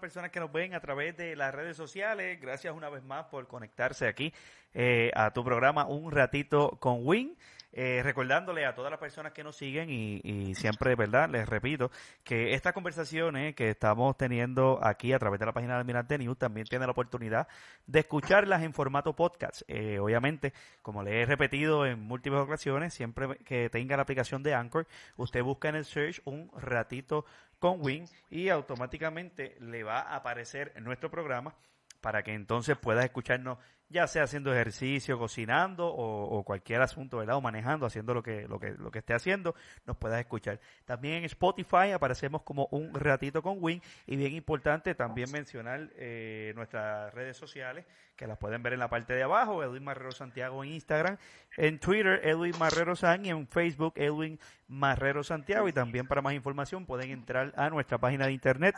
personas 0.00 0.30
que 0.30 0.40
nos 0.40 0.50
ven 0.50 0.74
a 0.74 0.80
través 0.80 1.16
de 1.16 1.36
las 1.36 1.54
redes 1.54 1.76
sociales. 1.76 2.40
Gracias 2.40 2.74
una 2.74 2.88
vez 2.88 3.04
más 3.04 3.26
por 3.26 3.46
conectarse 3.46 4.08
aquí 4.08 4.32
eh, 4.74 5.10
a 5.14 5.32
tu 5.32 5.44
programa 5.44 5.86
Un 5.86 6.10
Ratito 6.10 6.78
con 6.80 7.06
Win. 7.06 7.36
Eh, 7.72 8.00
recordándole 8.02 8.66
a 8.66 8.74
todas 8.74 8.90
las 8.90 8.98
personas 8.98 9.32
que 9.32 9.44
nos 9.44 9.54
siguen 9.54 9.90
y, 9.90 10.54
siempre, 10.56 10.96
¿verdad? 10.96 11.28
Les 11.30 11.48
repito 11.48 11.92
que 12.24 12.54
estas 12.54 12.72
conversaciones 12.72 13.54
que 13.54 13.70
estamos 13.70 14.16
teniendo 14.16 14.80
aquí 14.82 15.12
a 15.12 15.20
través 15.20 15.38
de 15.38 15.46
la 15.46 15.52
página 15.52 15.74
de 15.74 15.80
Almirante 15.80 16.18
News 16.18 16.36
también 16.36 16.66
tiene 16.66 16.84
la 16.84 16.90
oportunidad 16.90 17.46
de 17.86 18.00
escucharlas 18.00 18.64
en 18.64 18.74
formato 18.74 19.14
podcast. 19.14 19.62
Eh, 19.68 20.00
obviamente, 20.00 20.52
como 20.82 21.04
le 21.04 21.22
he 21.22 21.26
repetido 21.26 21.86
en 21.86 22.00
múltiples 22.00 22.40
ocasiones, 22.40 22.92
siempre 22.92 23.38
que 23.44 23.70
tenga 23.70 23.96
la 23.96 24.02
aplicación 24.02 24.42
de 24.42 24.52
Anchor, 24.52 24.88
usted 25.16 25.44
busca 25.44 25.68
en 25.68 25.76
el 25.76 25.84
search 25.84 26.20
un 26.24 26.50
ratito 26.56 27.24
con 27.60 27.80
Win 27.80 28.06
y 28.30 28.48
automáticamente 28.48 29.56
le 29.60 29.84
va 29.84 30.00
a 30.00 30.16
aparecer 30.16 30.72
en 30.74 30.82
nuestro 30.82 31.10
programa 31.10 31.54
para 32.00 32.22
que 32.22 32.34
entonces 32.34 32.76
puedas 32.76 33.04
escucharnos 33.04 33.58
ya 33.90 34.06
sea 34.06 34.22
haciendo 34.22 34.52
ejercicio, 34.52 35.18
cocinando 35.18 35.86
o, 35.88 36.42
cualquier 36.44 36.80
asunto, 36.80 37.18
¿verdad? 37.18 37.36
O 37.36 37.40
manejando, 37.40 37.86
haciendo 37.86 38.14
lo 38.14 38.22
que, 38.22 38.46
lo 38.46 38.60
que, 38.60 38.70
lo 38.70 38.90
que 38.90 39.00
esté 39.00 39.14
haciendo, 39.14 39.54
nos 39.84 39.96
puedas 39.96 40.20
escuchar. 40.20 40.60
También 40.84 41.16
en 41.16 41.24
Spotify 41.24 41.90
aparecemos 41.92 42.42
como 42.42 42.68
un 42.70 42.94
ratito 42.94 43.42
con 43.42 43.58
Win 43.60 43.82
y 44.06 44.16
bien 44.16 44.32
importante 44.34 44.94
también 44.94 45.30
mencionar 45.32 45.90
eh, 45.96 46.52
nuestras 46.54 47.12
redes 47.12 47.36
sociales 47.36 47.84
que 48.14 48.28
las 48.28 48.38
pueden 48.38 48.62
ver 48.62 48.74
en 48.74 48.78
la 48.78 48.88
parte 48.88 49.12
de 49.12 49.24
abajo, 49.24 49.62
Edwin 49.62 49.82
Marrero 49.82 50.12
Santiago 50.12 50.62
en 50.62 50.70
Instagram, 50.70 51.16
en 51.56 51.80
Twitter 51.80 52.20
Edwin 52.22 52.54
Marrero 52.58 52.94
San 52.94 53.26
y 53.26 53.30
en 53.30 53.48
Facebook 53.48 53.94
Edwin 53.96 54.38
Marrero 54.68 55.24
Santiago 55.24 55.68
y 55.68 55.72
también 55.72 56.06
para 56.06 56.22
más 56.22 56.34
información 56.34 56.86
pueden 56.86 57.10
entrar 57.10 57.52
a 57.56 57.70
nuestra 57.70 57.98
página 57.98 58.26
de 58.26 58.32
internet 58.32 58.76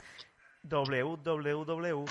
www 0.63 2.07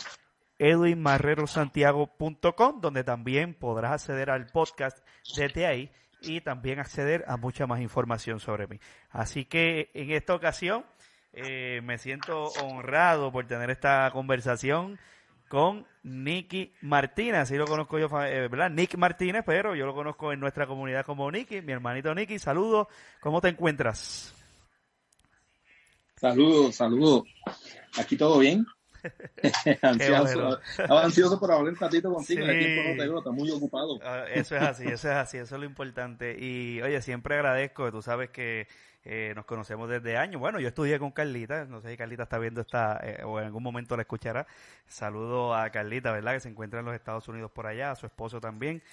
edwinmarrerosantiago.com, 0.62 2.82
donde 2.82 3.04
también 3.04 3.56
podrás 3.56 3.94
acceder 3.94 4.30
al 4.30 4.46
podcast 4.46 5.00
desde 5.36 5.66
ahí 5.66 5.90
y 6.22 6.42
también 6.42 6.80
acceder 6.80 7.26
a 7.28 7.36
mucha 7.36 7.66
más 7.66 7.82
información 7.82 8.40
sobre 8.40 8.68
mí. 8.68 8.80
Así 9.10 9.46
que 9.46 9.90
en 9.96 10.12
esta 10.12 10.36
ocasión 10.36 10.86
eh, 11.34 11.82
me 11.84 11.98
siento 11.98 12.44
honrado 12.64 13.32
por 13.32 13.48
tener 13.48 13.72
esta 13.72 14.12
conversación 14.12 15.00
con 15.50 15.88
Nicky 16.04 16.76
Martínez, 16.82 17.42
así 17.42 17.56
lo 17.56 17.66
conozco 17.66 17.98
yo, 17.98 18.06
eh, 18.24 18.48
¿verdad? 18.48 18.70
Nick 18.70 18.96
Martínez, 18.98 19.42
pero 19.44 19.74
yo 19.76 19.88
lo 19.88 19.96
conozco 19.96 20.32
en 20.32 20.40
nuestra 20.40 20.68
comunidad 20.68 21.04
como 21.06 21.32
Nicky, 21.32 21.62
mi 21.62 21.74
hermanito 21.74 22.14
Nicky, 22.14 22.38
saludos, 22.38 22.86
¿cómo 23.20 23.42
te 23.42 23.50
encuentras? 23.50 24.36
Saludos, 26.18 26.76
saludos. 26.76 27.24
Aquí 27.98 28.16
todo 28.16 28.38
bien. 28.38 28.64
ansioso, 29.82 30.60
estaba 30.78 31.04
ansioso 31.04 31.40
por 31.40 31.52
hablar 31.52 31.74
un 31.74 31.80
ratito 31.80 32.14
contigo, 32.14 32.46
el 32.46 32.60
tiempo 32.60 32.90
no 32.90 32.96
te 32.98 33.18
está 33.20 33.32
muy 33.32 33.50
ocupado. 33.52 34.00
Ah, 34.04 34.26
eso 34.34 34.56
es 34.56 34.62
así, 34.62 34.84
eso 34.84 35.10
es 35.10 35.16
así, 35.16 35.38
eso 35.38 35.56
es 35.56 35.60
lo 35.60 35.66
importante. 35.66 36.38
Y 36.40 36.82
oye, 36.82 37.02
siempre 37.02 37.36
agradezco, 37.36 37.92
tú 37.92 38.02
sabes 38.02 38.30
que 38.30 38.68
eh, 39.04 39.34
nos 39.36 39.46
conocemos 39.46 39.90
desde 39.90 40.18
años. 40.18 40.40
Bueno, 40.40 40.60
yo 40.60 40.68
estudié 40.68 41.00
con 41.00 41.12
Carlita, 41.12 41.66
no 41.66 41.82
sé 41.82 41.90
si 41.90 41.98
Carlita 41.98 42.24
está 42.24 42.38
viendo 42.38 42.62
esta, 42.62 43.00
eh, 43.04 43.24
o 43.24 43.40
en 43.40 43.46
algún 43.46 43.64
momento 43.64 43.96
la 43.96 44.04
escuchará. 44.04 44.46
Saludo 44.88 45.56
a 45.56 45.70
Carlita, 45.72 46.12
¿verdad? 46.12 46.34
Que 46.34 46.40
se 46.42 46.50
encuentra 46.50 46.80
en 46.80 46.86
los 46.86 46.96
Estados 46.96 47.28
Unidos 47.28 47.52
por 47.52 47.66
allá, 47.66 47.92
a 47.92 47.96
su 47.96 48.06
esposo 48.06 48.40
también. 48.40 48.84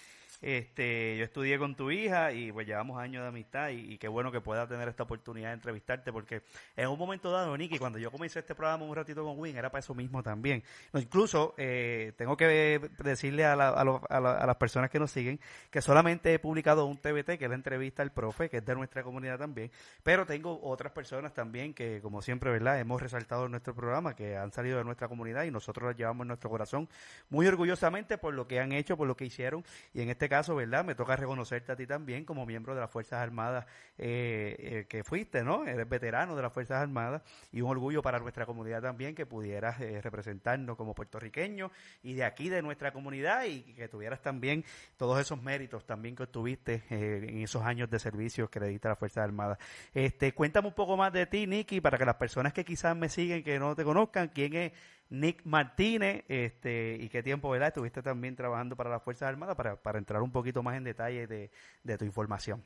Este, 0.41 1.17
yo 1.17 1.25
estudié 1.25 1.59
con 1.59 1.75
tu 1.75 1.91
hija 1.91 2.33
y 2.33 2.53
pues 2.53 2.65
llevamos 2.65 2.99
años 3.01 3.23
de 3.23 3.29
amistad 3.29 3.71
y, 3.71 3.99
qué 3.99 4.07
bueno 4.07 4.31
que 4.31 4.41
pueda 4.41 4.69
tener 4.69 4.89
esta 4.89 5.03
oportunidad 5.03 5.49
de 5.49 5.55
entrevistarte 5.55 6.13
porque 6.13 6.43
en 6.77 6.89
un 6.89 6.99
momento 6.99 7.33
dado, 7.33 7.57
Nicky, 7.57 7.79
cuando 7.79 7.99
yo 7.99 8.13
comencé 8.13 8.39
este 8.39 8.55
programa 8.55 8.85
un 8.85 8.95
ratito 8.95 9.25
con 9.25 9.39
Win, 9.39 9.57
era 9.57 9.71
para 9.71 9.81
eso 9.81 9.95
mismo 9.95 10.23
también. 10.23 10.63
incluso 10.95 11.55
eh, 11.57 12.13
tengo 12.17 12.37
que 12.37 12.81
decirle 12.99 13.45
a, 13.45 13.57
las 13.57 14.57
personas 14.57 14.91
que 14.91 15.01
nos 15.01 15.11
siguen 15.11 15.41
que 15.71 15.83
solamente 15.83 16.33
he 16.33 16.39
publicado 16.39 16.87
un 16.87 16.99
TBT, 16.99 17.37
que 17.39 17.45
es 17.45 17.49
la 17.49 17.57
entrevista 17.57 18.03
al 18.03 18.13
profe, 18.13 18.49
que 18.49 18.59
es 18.59 18.65
de 18.65 18.75
nuestra 18.77 19.03
comunidad 19.03 19.39
también, 19.39 19.73
pero 20.05 20.25
tengo 20.25 20.61
otras 20.63 20.93
personas 20.93 21.35
también 21.35 21.75
que, 21.75 22.01
como 22.01 22.23
siempre, 22.23 22.51
¿verdad? 22.51 22.79
Hemos 22.79 23.03
resaltado 23.03 23.47
en 23.47 23.51
nuestro 23.51 23.75
programa, 23.75 24.15
que 24.15 24.37
han 24.37 24.53
salido 24.53 24.79
de 24.79 24.85
nuestra 24.85 25.09
comunidad 25.09 25.45
y 25.45 25.51
nosotros 25.51 25.89
las 25.89 25.97
llevamos 25.97 26.25
en 26.25 26.29
nuestro 26.29 26.49
corazón 26.49 26.89
muy 27.29 27.47
orgullosamente 27.47 28.19
por 28.19 28.35
lo 28.35 28.47
que 28.47 28.61
han 28.61 28.73
hecho, 28.73 28.97
por 28.97 29.09
lo 29.09 29.17
que 29.17 29.25
hicieron 29.25 29.65
y 29.93 30.03
en 30.03 30.11
este 30.11 30.28
caso, 30.29 30.55
¿verdad? 30.57 30.85
Me 30.85 30.95
toca 30.95 31.17
reconocerte 31.17 31.73
a 31.73 31.77
ti 31.77 31.87
también 31.87 32.25
como 32.25 32.47
miembro 32.47 32.75
de 32.75 32.81
las 32.81 32.91
Fuerzas 32.91 33.21
Armadas 33.21 33.67
eh, 33.97 34.57
eh, 34.59 34.87
que 34.89 35.05
fuiste, 35.05 35.43
¿no? 35.43 35.67
Eres 35.67 35.89
veterano 35.89 36.37
de 36.37 36.43
las 36.43 36.53
Fuerzas 36.53 36.83
Armadas 36.83 37.23
y 37.53 37.61
un 37.61 37.71
orgullo 37.71 38.03
para 38.03 38.19
nuestra 38.19 38.47
comunidad 38.47 38.83
también 38.83 39.15
que 39.15 39.27
pudieras 39.27 39.81
eh, 39.81 40.01
representarnos 40.01 40.77
como 40.77 40.95
puertorriqueño 40.95 41.71
y 42.03 42.15
de 42.15 42.25
aquí 42.25 42.49
de 42.49 42.63
nuestra 42.63 42.93
comunidad 42.93 43.45
y 43.45 43.63
que 43.75 43.89
tuvieras 43.89 44.23
también 44.23 44.65
todos 44.97 45.21
esos 45.21 45.43
méritos 45.43 45.87
también 45.87 46.17
que 46.17 46.25
obtuviste 46.25 46.85
en 46.91 47.43
esos 47.43 47.63
años 47.63 47.91
de 47.91 47.99
servicio 47.99 48.49
que 48.49 48.61
le 48.61 48.69
diste 48.69 48.89
a 48.89 48.91
las 48.91 48.99
Fuerzas 48.99 49.25
Armadas. 49.25 49.59
Este, 49.93 50.33
cuéntame 50.33 50.69
un 50.69 50.75
poco 50.75 50.97
más 50.97 51.13
de 51.13 51.27
ti, 51.27 51.47
Nicky, 51.47 51.81
para 51.81 51.99
que 51.99 52.05
las 52.05 52.17
personas 52.17 52.53
que 52.53 52.65
quizás 52.65 52.97
me 52.97 53.09
siguen, 53.09 53.43
que 53.43 53.59
no 53.59 53.75
te 53.75 53.85
conozcan, 53.85 54.29
quién 54.29 54.55
es 54.55 54.73
Nick 55.11 55.45
Martínez, 55.45 56.25
este, 56.29 56.99
y 57.01 57.09
qué 57.09 57.23
tiempo, 57.23 57.51
¿verdad? 57.51 57.69
Estuviste 57.69 58.03
también 58.03 58.37
trabajando 58.37 58.77
para 58.77 58.91
las 58.91 59.03
Fuerzas 59.03 59.29
Armadas 59.29 59.57
para, 59.57 59.81
para 59.81 59.99
entrar 59.99 60.23
un 60.23 60.31
poquito 60.31 60.63
más 60.63 60.77
en 60.77 60.85
detalle 60.85 61.27
de, 61.27 61.99
tu 61.99 62.05
información. 62.05 62.63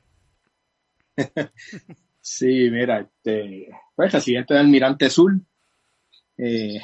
sí, 2.20 2.68
mira, 2.70 3.00
este, 3.00 3.68
pues 3.94 4.12
residente 4.12 4.54
del 4.54 4.64
Almirante 4.64 5.08
Sur, 5.08 5.32
eh, 6.36 6.80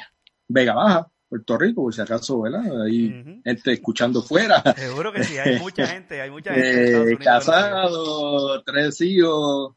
Vega 0.47 0.73
Baja, 0.73 1.11
Puerto 1.27 1.57
Rico, 1.57 1.83
por 1.83 1.93
si 1.93 2.01
acaso, 2.01 2.41
¿verdad? 2.41 2.81
Ahí 2.83 3.41
gente 3.43 3.73
escuchando 3.73 4.21
fuera. 4.21 4.63
Seguro 4.75 5.11
que 5.11 5.23
sí, 5.23 5.37
hay 5.37 5.59
mucha 5.59 5.85
gente, 5.87 6.21
hay 6.21 6.31
mucha 6.31 6.53
gente. 6.53 7.11
Eh, 7.11 7.17
casado, 7.17 8.63
tres 8.63 8.99
hijos, 9.01 9.75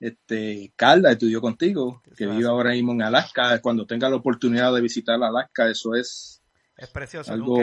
este, 0.00 0.72
Carla 0.76 1.12
estudió 1.12 1.40
contigo, 1.40 2.02
que 2.16 2.26
vive 2.26 2.46
ahora 2.46 2.70
mismo 2.70 2.92
en 2.92 3.02
Alaska. 3.02 3.60
Cuando 3.60 3.86
tenga 3.86 4.08
la 4.08 4.16
oportunidad 4.16 4.74
de 4.74 4.80
visitar 4.80 5.22
Alaska, 5.22 5.68
eso 5.68 5.94
es. 5.94 6.42
Es 6.76 6.90
precioso, 6.90 7.32
algo. 7.32 7.58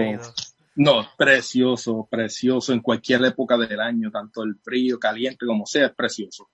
No, 0.76 1.06
precioso, 1.18 2.08
precioso 2.10 2.72
en 2.72 2.80
cualquier 2.80 3.24
época 3.26 3.58
del 3.58 3.80
año, 3.80 4.10
tanto 4.10 4.44
el 4.44 4.56
frío, 4.56 4.98
caliente, 4.98 5.46
como 5.46 5.66
sea, 5.66 5.88
es 5.88 5.94
precioso. 5.94 6.50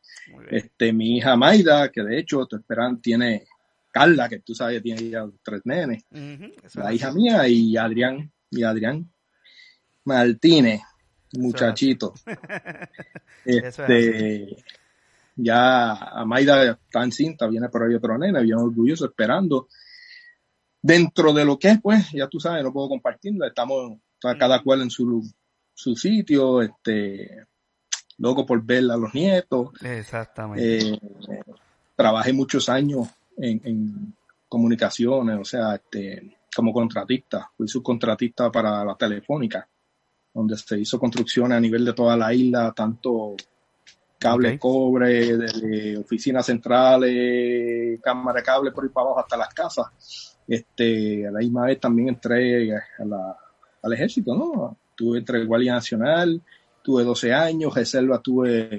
Este, 0.50 0.92
mi 0.92 1.18
hija 1.18 1.36
Maida, 1.36 1.90
que 1.92 2.02
de 2.02 2.20
hecho, 2.20 2.46
tu 2.48 2.56
esperan, 2.56 3.00
tiene 3.00 3.46
Carla, 3.92 4.28
que 4.28 4.40
tú 4.40 4.56
sabes, 4.56 4.82
tiene 4.82 5.10
ya 5.10 5.26
tres 5.44 5.62
nenes. 5.66 6.04
la 6.74 6.94
hija 6.94 7.12
mía 7.12 7.48
y 7.48 7.78
Adrián, 7.78 8.32
y 8.50 8.64
Adrián 8.64 9.10
Martínez, 10.04 10.82
muchachito. 11.34 12.14
este, 13.46 14.58
ya 15.38 15.94
Amaida 15.94 16.72
está 16.72 17.04
en 17.04 17.12
cinta, 17.12 17.48
viene 17.48 17.70
por 17.70 17.84
ahí 17.84 17.94
otro 17.94 18.18
nena, 18.18 18.42
bien 18.42 18.58
orgulloso, 18.58 19.06
esperando. 19.06 19.68
Dentro 20.82 21.32
de 21.34 21.46
lo 21.46 21.58
que 21.58 21.70
es, 21.70 21.82
pues, 21.82 22.12
ya 22.12 22.28
tú 22.28 22.40
sabes, 22.40 22.64
no 22.64 22.74
puedo 22.74 22.90
compartirla, 22.90 23.48
estamos 23.48 23.98
cada 24.20 24.62
cual 24.64 24.82
en 24.82 24.90
su, 24.90 25.24
su 25.74 25.96
sitio, 25.96 26.62
este, 26.62 27.46
loco 28.18 28.46
por 28.46 28.64
ver 28.64 28.90
a 28.90 28.98
los 28.98 29.14
nietos. 29.14 29.70
Exactamente. 29.82 30.80
Eh, 30.80 31.00
trabajé 31.96 32.34
muchos 32.34 32.68
años 32.70 33.08
en, 33.38 33.62
en, 33.64 34.14
comunicaciones, 34.50 35.38
o 35.40 35.44
sea, 35.44 35.76
este, 35.76 36.38
como 36.56 36.72
contratista, 36.72 37.52
fui 37.58 37.68
subcontratista 37.68 38.50
para 38.50 38.84
la 38.86 38.96
telefónica, 38.96 39.68
donde 40.34 40.58
se 40.58 40.80
hizo 40.80 40.98
construcciones 40.98 41.58
a 41.58 41.60
nivel 41.60 41.84
de 41.84 41.92
toda 41.92 42.16
la 42.16 42.34
isla, 42.34 42.72
tanto 42.74 43.36
cable 44.18 44.58
cobre, 44.58 45.38
de 45.38 45.98
oficinas 45.98 46.46
centrales, 46.46 48.00
cámara 48.02 48.40
de 48.40 48.44
cable 48.44 48.72
por 48.72 48.84
ahí 48.84 48.90
para 48.90 49.06
abajo 49.06 49.20
hasta 49.20 49.38
las 49.38 49.54
casas. 49.54 49.88
Este, 50.48 51.28
a 51.28 51.32
la 51.32 51.40
misma 51.40 51.66
vez 51.66 51.80
también 51.80 52.10
entré 52.10 52.72
al 52.72 53.94
ejército, 53.94 54.36
¿no? 54.36 54.78
Tuve 54.96 55.20
entre 55.20 55.46
Guardia 55.46 55.74
Nacional, 55.74 56.42
tuve 56.82 57.04
12 57.04 57.34
años, 57.34 57.76
reserva 57.76 58.20
tuve 58.20 58.78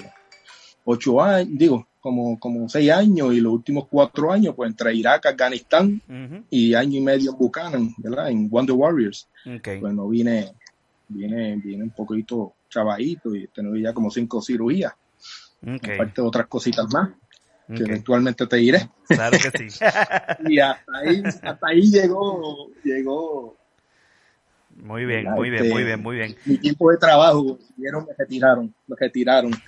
8 0.85 1.23
años, 1.23 1.59
digo, 1.59 1.87
como, 2.01 2.39
como 2.41 2.69
6 2.69 2.91
años 2.91 3.35
y 3.35 3.41
los 3.41 3.53
últimos 3.53 3.87
4 3.89 4.33
años 4.33 4.55
pues 4.57 4.71
entre 4.71 4.95
Irak, 4.95 5.27
Afganistán 5.27 6.01
y 6.51 6.75
año 6.75 6.99
y 6.99 7.03
medio 7.03 7.33
en 7.33 7.39
Buchanan, 7.39 7.95
¿verdad? 7.99 8.31
En 8.31 8.49
Wonder 8.49 8.75
Warriors. 8.75 9.29
Bueno, 9.81 10.09
vine, 10.09 10.53
vine, 11.09 11.57
vine 11.57 11.85
un 11.85 11.91
poquito 11.91 12.55
chavadito 12.69 13.35
y 13.35 13.47
tengo 13.49 13.77
ya 13.77 13.93
como 13.93 14.11
5 14.11 14.43
cirugías. 14.43 14.95
Aparte 15.63 16.23
de 16.23 16.29
otras 16.29 16.47
cositas 16.47 16.87
más 16.93 17.11
que 17.77 17.83
eventualmente 17.83 18.47
te 18.47 18.57
diré. 18.57 18.89
Claro 19.07 19.37
que 19.39 19.69
sí. 19.69 19.79
y 20.49 20.59
hasta 20.59 20.93
ahí, 20.99 21.23
hasta 21.25 21.67
ahí 21.67 21.91
llegó, 21.91 22.71
llegó. 22.83 23.57
Muy 24.75 25.05
bien, 25.05 25.25
muy 25.31 25.51
bien, 25.51 25.69
muy 25.69 25.85
bien, 25.85 26.03
muy 26.03 26.17
bien. 26.17 26.37
Mi 26.45 26.57
tiempo 26.57 26.91
de 26.91 26.99
trabajo, 26.99 27.59
vieron, 27.77 28.07
me 28.07 28.13
retiraron. 28.17 28.75
Retiraron. 28.97 29.51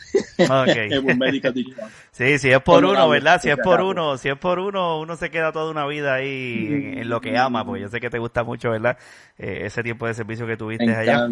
sí, 2.12 2.38
si 2.38 2.50
es 2.50 2.62
por 2.62 2.84
uno, 2.84 3.08
¿verdad? 3.08 3.40
Si 3.40 3.50
es 3.50 3.58
por 3.58 3.82
uno, 3.82 4.16
si 4.16 4.28
es 4.28 4.38
por 4.38 4.58
uno, 4.58 5.00
uno 5.00 5.16
se 5.16 5.30
queda 5.30 5.52
toda 5.52 5.70
una 5.70 5.86
vida 5.86 6.14
ahí 6.14 6.94
en, 6.96 7.08
lo 7.08 7.20
que 7.20 7.36
ama, 7.36 7.64
porque 7.64 7.82
yo 7.82 7.88
sé 7.88 8.00
que 8.00 8.10
te 8.10 8.18
gusta 8.18 8.42
mucho, 8.42 8.70
¿verdad? 8.70 8.96
Eh, 9.38 9.66
ese 9.66 9.82
tiempo 9.82 10.06
de 10.06 10.14
servicio 10.14 10.46
que 10.46 10.56
tuviste 10.56 10.94
allá. 10.94 11.28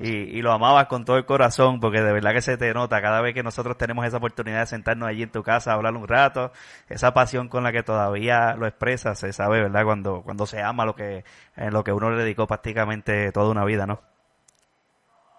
Y, 0.00 0.08
y 0.08 0.42
lo 0.42 0.52
amabas 0.52 0.86
con 0.86 1.04
todo 1.04 1.16
el 1.16 1.24
corazón, 1.24 1.80
porque 1.80 2.00
de 2.00 2.12
verdad 2.12 2.32
que 2.32 2.42
se 2.42 2.56
te 2.56 2.72
nota 2.74 3.00
cada 3.00 3.20
vez 3.20 3.34
que 3.34 3.42
nosotros 3.42 3.78
tenemos 3.78 4.04
esa 4.06 4.16
oportunidad 4.16 4.60
de 4.60 4.66
sentarnos 4.66 5.08
allí 5.08 5.22
en 5.22 5.30
tu 5.30 5.42
casa 5.42 5.72
hablar 5.72 5.94
un 5.94 6.08
rato, 6.08 6.52
esa 6.88 7.14
pasión 7.14 7.48
con 7.48 7.62
la 7.62 7.72
que 7.72 7.82
todavía 7.82 8.54
lo 8.56 8.66
expresas, 8.66 9.18
se 9.18 9.32
sabe, 9.32 9.62
¿verdad? 9.62 9.84
Cuando, 9.84 10.22
cuando 10.22 10.46
se 10.46 10.62
ama 10.62 10.84
lo 10.84 10.94
que, 10.94 11.24
en 11.56 11.72
lo 11.72 11.84
que 11.84 11.92
uno 11.92 12.10
le 12.10 12.22
dedicó 12.22 12.46
prácticamente 12.46 13.32
toda 13.32 13.50
una 13.50 13.64
vida, 13.64 13.86
¿no? 13.86 14.00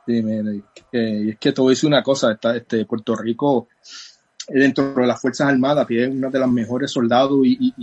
Sí, 0.07 0.23
y 0.93 1.29
es 1.31 1.37
que 1.37 1.51
te 1.51 1.61
voy 1.61 1.71
a 1.71 1.75
decir 1.75 1.87
una 1.89 2.01
cosa, 2.01 2.31
está, 2.31 2.55
este, 2.55 2.85
Puerto 2.85 3.13
Rico 3.13 3.67
eh, 4.47 4.59
dentro 4.59 4.93
de 4.93 5.05
las 5.05 5.19
Fuerzas 5.19 5.49
Armadas 5.49 5.85
tiene 5.85 6.07
una 6.15 6.29
de 6.29 6.39
las 6.39 6.49
mejores 6.49 6.91
soldados 6.91 7.39
y, 7.43 7.73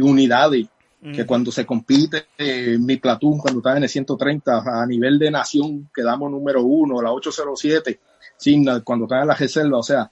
unidades 0.00 0.68
que 1.12 1.26
cuando 1.26 1.50
se 1.52 1.66
compite 1.66 2.26
en 2.38 2.84
mi 2.84 2.96
platón, 2.96 3.38
cuando 3.38 3.58
estaba 3.60 3.76
en 3.76 3.84
el 3.84 3.88
130, 3.88 4.82
a 4.82 4.86
nivel 4.86 5.18
de 5.18 5.30
nación 5.30 5.90
quedamos 5.94 6.30
número 6.30 6.62
uno, 6.62 7.02
la 7.02 7.12
807, 7.12 8.00
sin, 8.36 8.64
cuando 8.82 9.06
estaba 9.06 9.22
en 9.22 9.28
la 9.28 9.34
reserva, 9.34 9.78
o 9.78 9.82
sea, 9.82 10.10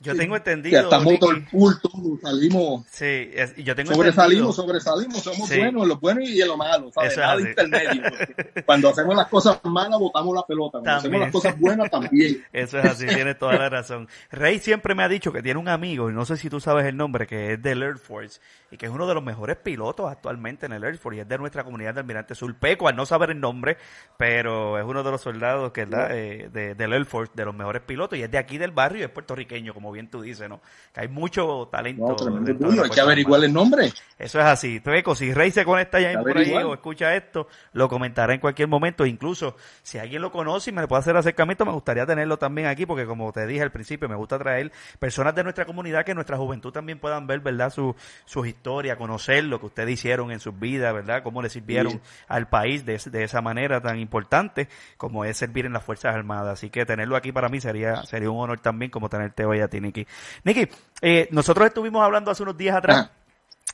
yo 0.00 0.14
tengo 0.14 0.36
entendido. 0.36 0.80
estamos 0.80 1.18
todo 1.18 1.32
el 1.32 1.44
culto, 1.48 1.90
salimos. 2.22 2.86
Sí, 2.88 3.30
yo 3.58 3.74
tengo 3.74 3.94
sobresalimos, 3.94 4.54
sobresalimos, 4.54 5.22
somos 5.22 5.48
buenos 5.48 5.82
en 5.82 5.88
lo 5.88 5.96
bueno 5.98 6.20
y 6.20 6.40
en 6.40 6.48
lo 6.48 6.56
malo, 6.56 6.92
¿sabes? 6.92 7.16
Nada 7.16 7.40
intermedio. 7.40 8.02
Cuando 8.66 8.90
hacemos 8.90 9.16
las 9.16 9.26
cosas 9.26 9.60
malas, 9.64 9.98
botamos 9.98 10.36
la 10.36 10.46
pelota. 10.46 10.78
Cuando 10.78 10.92
hacemos 10.92 11.20
las 11.20 11.32
cosas 11.32 11.58
buenas, 11.58 11.90
también. 11.90 12.44
Eso 12.52 12.78
es 12.78 12.84
así, 12.84 13.06
tienes 13.06 13.38
toda 13.38 13.54
la 13.54 13.68
razón. 13.68 14.08
Rey 14.30 14.60
siempre 14.60 14.94
me 14.94 15.02
ha 15.02 15.08
dicho 15.08 15.32
que 15.32 15.42
tiene 15.42 15.58
un 15.58 15.68
amigo, 15.68 16.10
y 16.10 16.12
no 16.12 16.24
sé 16.24 16.36
si 16.36 16.48
tú 16.48 16.60
sabes 16.60 16.86
el 16.86 16.96
nombre, 16.96 17.26
que 17.26 17.54
es 17.54 17.62
del 17.62 17.82
Air 17.82 17.98
Force, 17.98 18.40
y 18.70 18.76
que 18.76 18.86
es 18.86 18.92
uno 18.92 19.06
de 19.08 19.14
los 19.14 19.24
mejores 19.24 19.56
pilotos 19.56 20.10
actualmente 20.10 20.66
en 20.66 20.72
el 20.72 20.84
Air 20.84 20.98
Force, 20.98 21.18
y 21.18 21.20
es 21.22 21.28
de 21.28 21.38
nuestra 21.38 21.64
comunidad 21.64 21.94
de 21.94 22.00
Almirante 22.00 22.36
Sulpeco, 22.36 22.86
al 22.86 22.94
no 22.94 23.04
saber 23.04 23.30
el 23.30 23.40
nombre, 23.40 23.78
pero 24.16 24.78
es 24.78 24.84
uno 24.84 25.02
de 25.02 25.10
los 25.10 25.20
soldados 25.20 25.72
que 25.72 25.82
es 25.82 25.88
eh, 26.10 26.50
de, 26.52 26.74
del 26.76 26.92
Air 26.92 27.04
Force, 27.04 27.32
de 27.34 27.44
los 27.44 27.54
mejores 27.54 27.82
pilotos, 27.82 28.16
y 28.16 28.22
es 28.22 28.30
de 28.30 28.38
aquí 28.38 28.58
del 28.58 28.70
barrio 28.70 29.00
y 29.00 29.04
es 29.04 29.10
puertorriqueño, 29.10 29.74
como 29.74 29.87
bien 29.92 30.08
tú 30.08 30.22
dices, 30.22 30.48
¿no? 30.48 30.60
Que 30.92 31.02
hay 31.02 31.08
mucho 31.08 31.68
talento. 31.70 32.16
No, 32.58 32.82
hay 32.82 32.90
que 32.90 33.00
averiguar 33.00 33.42
el 33.44 33.52
nombre. 33.52 33.92
Eso 34.18 34.40
es 34.40 34.44
así. 34.44 34.80
Treco, 34.80 35.14
si 35.14 35.32
Rey 35.32 35.50
se 35.50 35.64
conecta 35.64 36.00
ya 36.00 36.18
por 36.20 36.36
ahí 36.36 36.52
o 36.54 36.74
escucha 36.74 37.14
esto, 37.14 37.48
lo 37.72 37.88
comentará 37.88 38.34
en 38.34 38.40
cualquier 38.40 38.68
momento. 38.68 39.06
Incluso, 39.06 39.56
si 39.82 39.98
alguien 39.98 40.22
lo 40.22 40.32
conoce 40.32 40.70
y 40.70 40.72
me 40.72 40.80
le 40.80 40.88
puede 40.88 41.00
hacer 41.00 41.16
acercamiento, 41.16 41.64
me 41.64 41.72
gustaría 41.72 42.06
tenerlo 42.06 42.38
también 42.38 42.68
aquí, 42.68 42.86
porque 42.86 43.06
como 43.06 43.32
te 43.32 43.46
dije 43.46 43.62
al 43.62 43.72
principio, 43.72 44.08
me 44.08 44.16
gusta 44.16 44.38
traer 44.38 44.72
personas 44.98 45.34
de 45.34 45.44
nuestra 45.44 45.64
comunidad 45.64 46.04
que 46.04 46.14
nuestra 46.14 46.36
juventud 46.36 46.72
también 46.72 46.98
puedan 46.98 47.26
ver, 47.26 47.40
¿verdad? 47.40 47.70
Su, 47.70 47.94
sus 48.24 48.46
historias, 48.46 48.96
conocer 48.96 49.44
lo 49.44 49.60
que 49.60 49.66
ustedes 49.66 49.90
hicieron 49.90 50.30
en 50.30 50.40
sus 50.40 50.58
vidas, 50.58 50.92
¿verdad? 50.92 51.22
Cómo 51.22 51.42
le 51.42 51.48
sirvieron 51.48 52.00
al 52.26 52.48
país 52.48 52.84
de, 52.84 53.00
de 53.10 53.24
esa 53.24 53.40
manera 53.40 53.80
tan 53.80 53.98
importante 53.98 54.68
como 54.96 55.24
es 55.24 55.36
servir 55.36 55.66
en 55.66 55.72
las 55.72 55.84
Fuerzas 55.84 56.14
Armadas. 56.14 56.54
Así 56.54 56.70
que 56.70 56.84
tenerlo 56.84 57.16
aquí 57.16 57.32
para 57.32 57.48
mí 57.48 57.60
sería, 57.60 58.02
sería 58.04 58.30
un 58.30 58.40
honor 58.40 58.60
también 58.60 58.90
como 58.90 59.08
tenerte 59.08 59.44
hoy 59.44 59.60
a 59.60 59.68
ti, 59.68 59.77
Niki. 59.80 60.06
Niki, 60.44 60.68
eh, 61.02 61.28
nosotros 61.30 61.66
estuvimos 61.66 62.02
hablando 62.02 62.30
hace 62.30 62.42
unos 62.42 62.56
días 62.56 62.76
atrás. 62.76 63.10
Ah. 63.10 63.12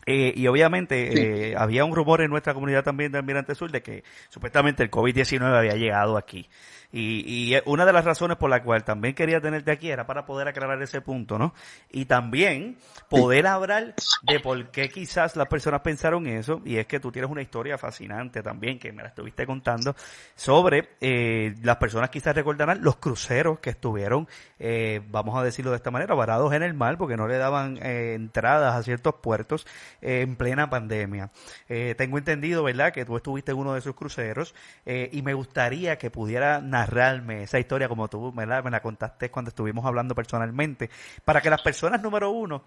Eh, 0.06 0.34
y 0.36 0.46
obviamente 0.48 1.52
eh, 1.52 1.56
había 1.56 1.84
un 1.84 1.94
rumor 1.94 2.20
en 2.20 2.30
nuestra 2.30 2.52
comunidad 2.52 2.84
también 2.84 3.10
de 3.10 3.18
Almirante 3.18 3.54
Sur 3.54 3.70
de 3.70 3.82
que 3.82 4.04
supuestamente 4.28 4.82
el 4.82 4.90
COVID-19 4.90 5.56
había 5.56 5.76
llegado 5.76 6.18
aquí. 6.18 6.48
Y, 6.96 7.56
una 7.66 7.84
de 7.84 7.92
las 7.92 8.04
razones 8.04 8.36
por 8.36 8.48
la 8.48 8.62
cual 8.62 8.84
también 8.84 9.16
quería 9.16 9.40
tenerte 9.40 9.72
aquí 9.72 9.90
era 9.90 10.06
para 10.06 10.24
poder 10.24 10.46
aclarar 10.46 10.80
ese 10.80 11.00
punto, 11.00 11.38
¿no? 11.38 11.52
Y 11.90 12.04
también 12.04 12.76
poder 13.08 13.48
hablar 13.48 13.94
de 14.22 14.38
por 14.38 14.70
qué 14.70 14.88
quizás 14.88 15.34
las 15.34 15.48
personas 15.48 15.80
pensaron 15.80 16.28
eso, 16.28 16.62
y 16.64 16.76
es 16.76 16.86
que 16.86 17.00
tú 17.00 17.10
tienes 17.10 17.32
una 17.32 17.42
historia 17.42 17.78
fascinante 17.78 18.44
también, 18.44 18.78
que 18.78 18.92
me 18.92 19.02
la 19.02 19.08
estuviste 19.08 19.44
contando, 19.44 19.96
sobre 20.36 20.90
eh, 21.00 21.56
las 21.62 21.78
personas 21.78 22.10
quizás 22.10 22.32
recordarán 22.36 22.80
los 22.84 22.96
cruceros 22.96 23.58
que 23.58 23.70
estuvieron, 23.70 24.28
eh, 24.60 25.02
vamos 25.08 25.36
a 25.36 25.42
decirlo 25.42 25.72
de 25.72 25.78
esta 25.78 25.90
manera, 25.90 26.14
varados 26.14 26.52
en 26.52 26.62
el 26.62 26.74
mar, 26.74 26.96
porque 26.96 27.16
no 27.16 27.26
le 27.26 27.38
daban 27.38 27.76
eh, 27.82 28.14
entradas 28.14 28.72
a 28.72 28.82
ciertos 28.84 29.16
puertos 29.16 29.66
en 30.00 30.36
plena 30.36 30.70
pandemia. 30.70 31.30
tengo 31.66 32.18
entendido, 32.18 32.62
¿verdad?, 32.62 32.92
que 32.92 33.04
tú 33.04 33.16
estuviste 33.16 33.50
en 33.50 33.58
uno 33.58 33.72
de 33.72 33.80
esos 33.80 33.96
cruceros, 33.96 34.54
y 34.84 35.22
me 35.22 35.34
gustaría 35.34 35.98
que 35.98 36.10
pudiera 36.10 36.60
narrarme 36.84 37.42
esa 37.44 37.58
historia 37.58 37.88
como 37.88 38.08
tú 38.08 38.32
la, 38.46 38.62
me 38.62 38.70
la 38.70 38.80
contaste 38.80 39.30
cuando 39.30 39.48
estuvimos 39.48 39.84
hablando 39.84 40.14
personalmente, 40.14 40.90
para 41.24 41.40
que 41.40 41.50
las 41.50 41.62
personas 41.62 42.02
número 42.02 42.30
uno 42.30 42.62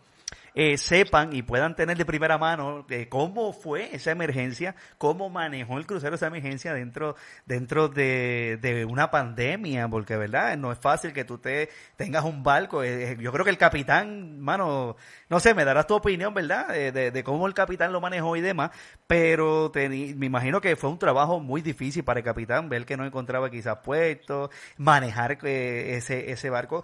eh, 0.53 0.77
sepan 0.77 1.35
y 1.35 1.43
puedan 1.43 1.75
tener 1.75 1.97
de 1.97 2.05
primera 2.05 2.37
mano 2.37 2.85
eh, 2.89 3.07
cómo 3.07 3.53
fue 3.53 3.95
esa 3.95 4.11
emergencia, 4.11 4.75
cómo 4.97 5.29
manejó 5.29 5.77
el 5.77 5.85
crucero 5.85 6.15
esa 6.15 6.27
emergencia 6.27 6.73
dentro, 6.73 7.15
dentro 7.45 7.89
de, 7.89 8.85
una 8.89 9.11
pandemia, 9.11 9.87
porque 9.87 10.17
verdad, 10.17 10.57
no 10.57 10.71
es 10.71 10.79
fácil 10.79 11.13
que 11.13 11.25
tú 11.25 11.37
te 11.37 11.69
tengas 11.95 12.23
un 12.23 12.41
barco. 12.41 12.83
Eh, 12.83 13.17
yo 13.19 13.31
creo 13.31 13.45
que 13.45 13.51
el 13.51 13.57
capitán, 13.57 14.39
mano, 14.39 14.95
no 15.29 15.39
sé, 15.39 15.53
me 15.53 15.63
darás 15.63 15.85
tu 15.85 15.95
opinión, 15.95 16.33
¿verdad? 16.33 16.69
de, 16.69 17.11
de, 17.11 17.23
cómo 17.23 17.45
el 17.45 17.53
capitán 17.53 17.91
lo 17.91 18.01
manejó 18.01 18.35
y 18.35 18.41
demás, 18.41 18.71
pero 19.05 19.71
me 19.75 20.25
imagino 20.25 20.59
que 20.59 20.75
fue 20.75 20.89
un 20.89 20.99
trabajo 20.99 21.39
muy 21.39 21.61
difícil 21.61 22.03
para 22.03 22.19
el 22.19 22.25
capitán, 22.25 22.69
ver 22.69 22.85
que 22.85 22.97
no 22.97 23.05
encontraba 23.05 23.49
quizás 23.49 23.77
puestos, 23.83 24.49
manejar 24.77 25.37
ese, 25.43 26.31
ese 26.31 26.49
barco 26.49 26.83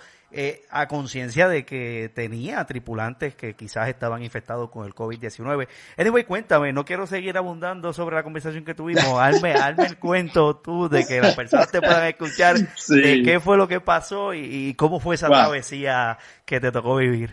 a 0.71 0.87
conciencia 0.87 1.47
de 1.47 1.63
que 1.63 2.11
tenía 2.13 2.65
tripulantes 2.65 3.35
que 3.35 3.55
quizás 3.63 3.87
estaban 3.87 4.21
infectados 4.21 4.69
con 4.69 4.85
el 4.85 4.93
COVID-19. 4.93 5.69
Anyway, 5.97 6.25
cuéntame, 6.25 6.73
no 6.73 6.83
quiero 6.83 7.07
seguir 7.07 7.37
abundando 7.37 7.93
sobre 7.93 8.17
la 8.17 8.23
conversación 8.23 8.65
que 8.65 8.75
tuvimos. 8.75 9.05
Hazme, 9.19 9.53
el 9.53 9.97
cuento 9.97 10.57
tú 10.57 10.89
de 10.89 11.05
que 11.05 11.21
las 11.21 11.33
personas 11.33 11.71
te 11.71 11.79
puedan 11.79 12.05
escuchar 12.07 12.57
de 12.57 13.23
qué 13.23 13.39
fue 13.39 13.55
lo 13.55 13.69
que 13.69 13.79
pasó 13.79 14.33
y, 14.33 14.73
cómo 14.73 14.99
fue 14.99 15.15
esa 15.15 15.27
travesía 15.27 16.17
que 16.43 16.59
te 16.59 16.73
tocó 16.73 16.97
vivir. 16.97 17.31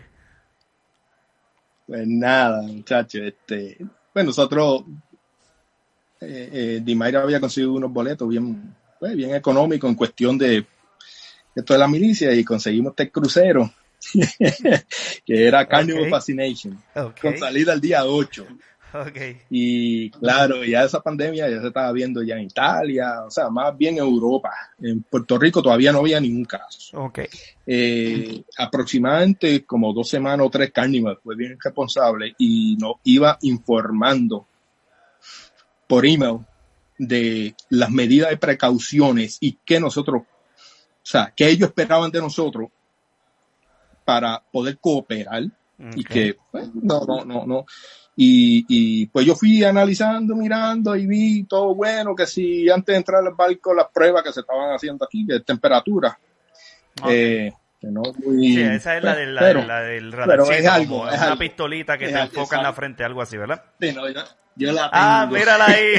Pues 1.85 2.07
nada, 2.07 2.61
muchachos, 2.61 3.21
este, 3.23 3.77
pues 4.13 4.25
nosotros, 4.25 4.85
eh, 6.21 6.49
eh, 6.53 6.81
Dimayra 6.81 7.23
había 7.23 7.41
conseguido 7.41 7.73
unos 7.73 7.91
boletos 7.91 8.29
bien, 8.29 8.73
pues, 8.97 9.17
bien 9.17 9.35
económicos 9.35 9.89
en 9.89 9.95
cuestión 9.97 10.37
de 10.37 10.65
esto 11.53 11.73
de 11.73 11.79
la 11.79 11.89
milicia 11.89 12.33
y 12.33 12.45
conseguimos 12.45 12.91
este 12.91 13.11
crucero 13.11 13.69
que 15.25 15.47
era 15.47 15.67
Carnival 15.67 16.09
Fascination, 16.09 16.81
con 17.21 17.37
salida 17.37 17.73
el 17.73 17.81
día 17.81 18.05
8. 18.05 18.45
Y 19.49 20.09
claro, 20.11 20.63
ya 20.65 20.83
esa 20.83 21.01
pandemia 21.01 21.49
ya 21.49 21.61
se 21.61 21.67
estaba 21.67 21.91
viendo 21.91 22.21
ya 22.23 22.35
en 22.35 22.43
Italia, 22.43 23.23
o 23.25 23.31
sea, 23.31 23.49
más 23.49 23.77
bien 23.77 23.95
en 23.95 24.01
Europa. 24.01 24.51
En 24.81 25.03
Puerto 25.03 25.37
Rico 25.37 25.61
todavía 25.61 25.91
no 25.91 25.99
había 25.99 26.19
ningún 26.19 26.45
caso. 26.45 26.99
Eh, 27.65 28.43
aproximadamente 28.57 29.65
como 29.65 29.93
dos 29.93 30.09
semanas 30.09 30.45
o 30.45 30.49
tres 30.49 30.71
Carnival 30.71 31.19
fue 31.23 31.35
bien 31.35 31.57
responsable 31.63 32.35
y 32.37 32.75
nos 32.77 32.95
iba 33.03 33.37
informando 33.41 34.45
por 35.87 36.05
email 36.05 36.39
de 36.97 37.55
las 37.69 37.89
medidas 37.91 38.29
de 38.29 38.37
precauciones 38.37 39.37
y 39.39 39.57
que 39.65 39.79
nosotros, 39.79 40.23
o 40.23 40.25
sea, 41.01 41.33
que 41.35 41.47
ellos 41.47 41.69
esperaban 41.69 42.11
de 42.11 42.19
nosotros 42.19 42.69
para 44.11 44.43
poder 44.51 44.77
cooperar 44.77 45.43
y 45.95 46.03
que 46.03 46.35
pues, 46.51 46.69
no, 46.75 47.05
no, 47.05 47.23
no, 47.23 47.45
no. 47.45 47.65
Y, 48.13 48.65
y, 48.67 49.05
pues 49.05 49.25
yo 49.25 49.35
fui 49.35 49.63
analizando, 49.63 50.35
mirando 50.35 50.97
y 50.97 51.07
vi 51.07 51.43
todo 51.45 51.73
bueno, 51.73 52.13
que 52.13 52.27
si 52.27 52.69
antes 52.69 52.91
de 52.91 52.97
entrar 52.97 53.25
al 53.25 53.33
barco 53.33 53.73
las 53.73 53.87
pruebas 53.87 54.21
que 54.21 54.33
se 54.33 54.41
estaban 54.41 54.75
haciendo 54.75 55.05
aquí, 55.05 55.23
de 55.23 55.39
temperatura. 55.39 56.19
Eh, 57.07 57.53
que 57.81 57.87
no 57.87 58.03
muy, 58.23 58.53
sí, 58.53 58.61
esa 58.61 58.97
es 58.97 59.03
la, 59.03 59.15
del, 59.15 59.33
la, 59.33 59.41
pero, 59.41 59.65
la 59.65 59.81
del 59.81 60.11
radar. 60.11 60.37
Pero 60.37 60.51
es 60.51 60.65
algo, 60.67 61.09
es 61.09 61.19
una 61.19 61.35
pistolita 61.35 61.97
que 61.97 62.09
te 62.09 62.19
enfoca 62.19 62.57
en 62.57 62.63
la 62.63 62.73
frente, 62.73 63.03
algo 63.03 63.23
así, 63.23 63.37
¿verdad? 63.37 63.63
Sí, 63.79 63.91
no, 63.91 64.03
yo, 64.55 64.71
la 64.71 64.89
ah, 64.91 65.25
tengo. 65.27 65.35
Ah, 65.35 65.39
mírala 65.39 65.65
ahí. 65.65 65.93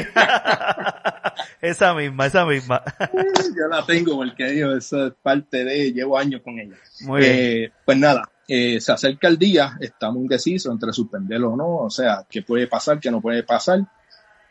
esa 1.61 1.93
misma, 1.93 2.27
esa 2.27 2.45
misma. 2.45 2.81
yo 3.11 3.67
la 3.69 3.85
tengo 3.85 4.15
porque 4.15 4.57
yo, 4.57 4.77
eso 4.77 5.07
es 5.07 5.13
parte 5.21 5.65
de, 5.65 5.91
llevo 5.91 6.17
años 6.17 6.41
con 6.41 6.57
ella. 6.57 6.77
Muy 7.01 7.19
bien. 7.19 7.33
Eh, 7.35 7.71
pues 7.83 7.97
nada, 7.97 8.31
eh, 8.47 8.79
se 8.79 8.91
acerca 8.93 9.27
el 9.27 9.37
día, 9.37 9.77
estamos 9.81 10.21
indecisos 10.21 10.71
entre 10.71 10.93
suspenderlo 10.93 11.51
o 11.51 11.57
no, 11.57 11.75
o 11.77 11.89
sea, 11.89 12.25
qué 12.29 12.43
puede 12.43 12.67
pasar, 12.67 12.99
qué 13.01 13.11
no 13.11 13.19
puede 13.19 13.43
pasar. 13.43 13.81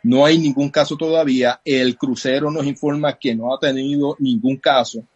No 0.02 0.26
hay 0.26 0.36
ningún 0.36 0.68
caso 0.68 0.96
todavía. 0.96 1.60
El 1.64 1.96
crucero 1.96 2.50
nos 2.50 2.66
informa 2.66 3.16
que 3.18 3.34
no 3.34 3.54
ha 3.54 3.58
tenido 3.58 4.16
ningún 4.18 4.56
caso. 4.56 5.06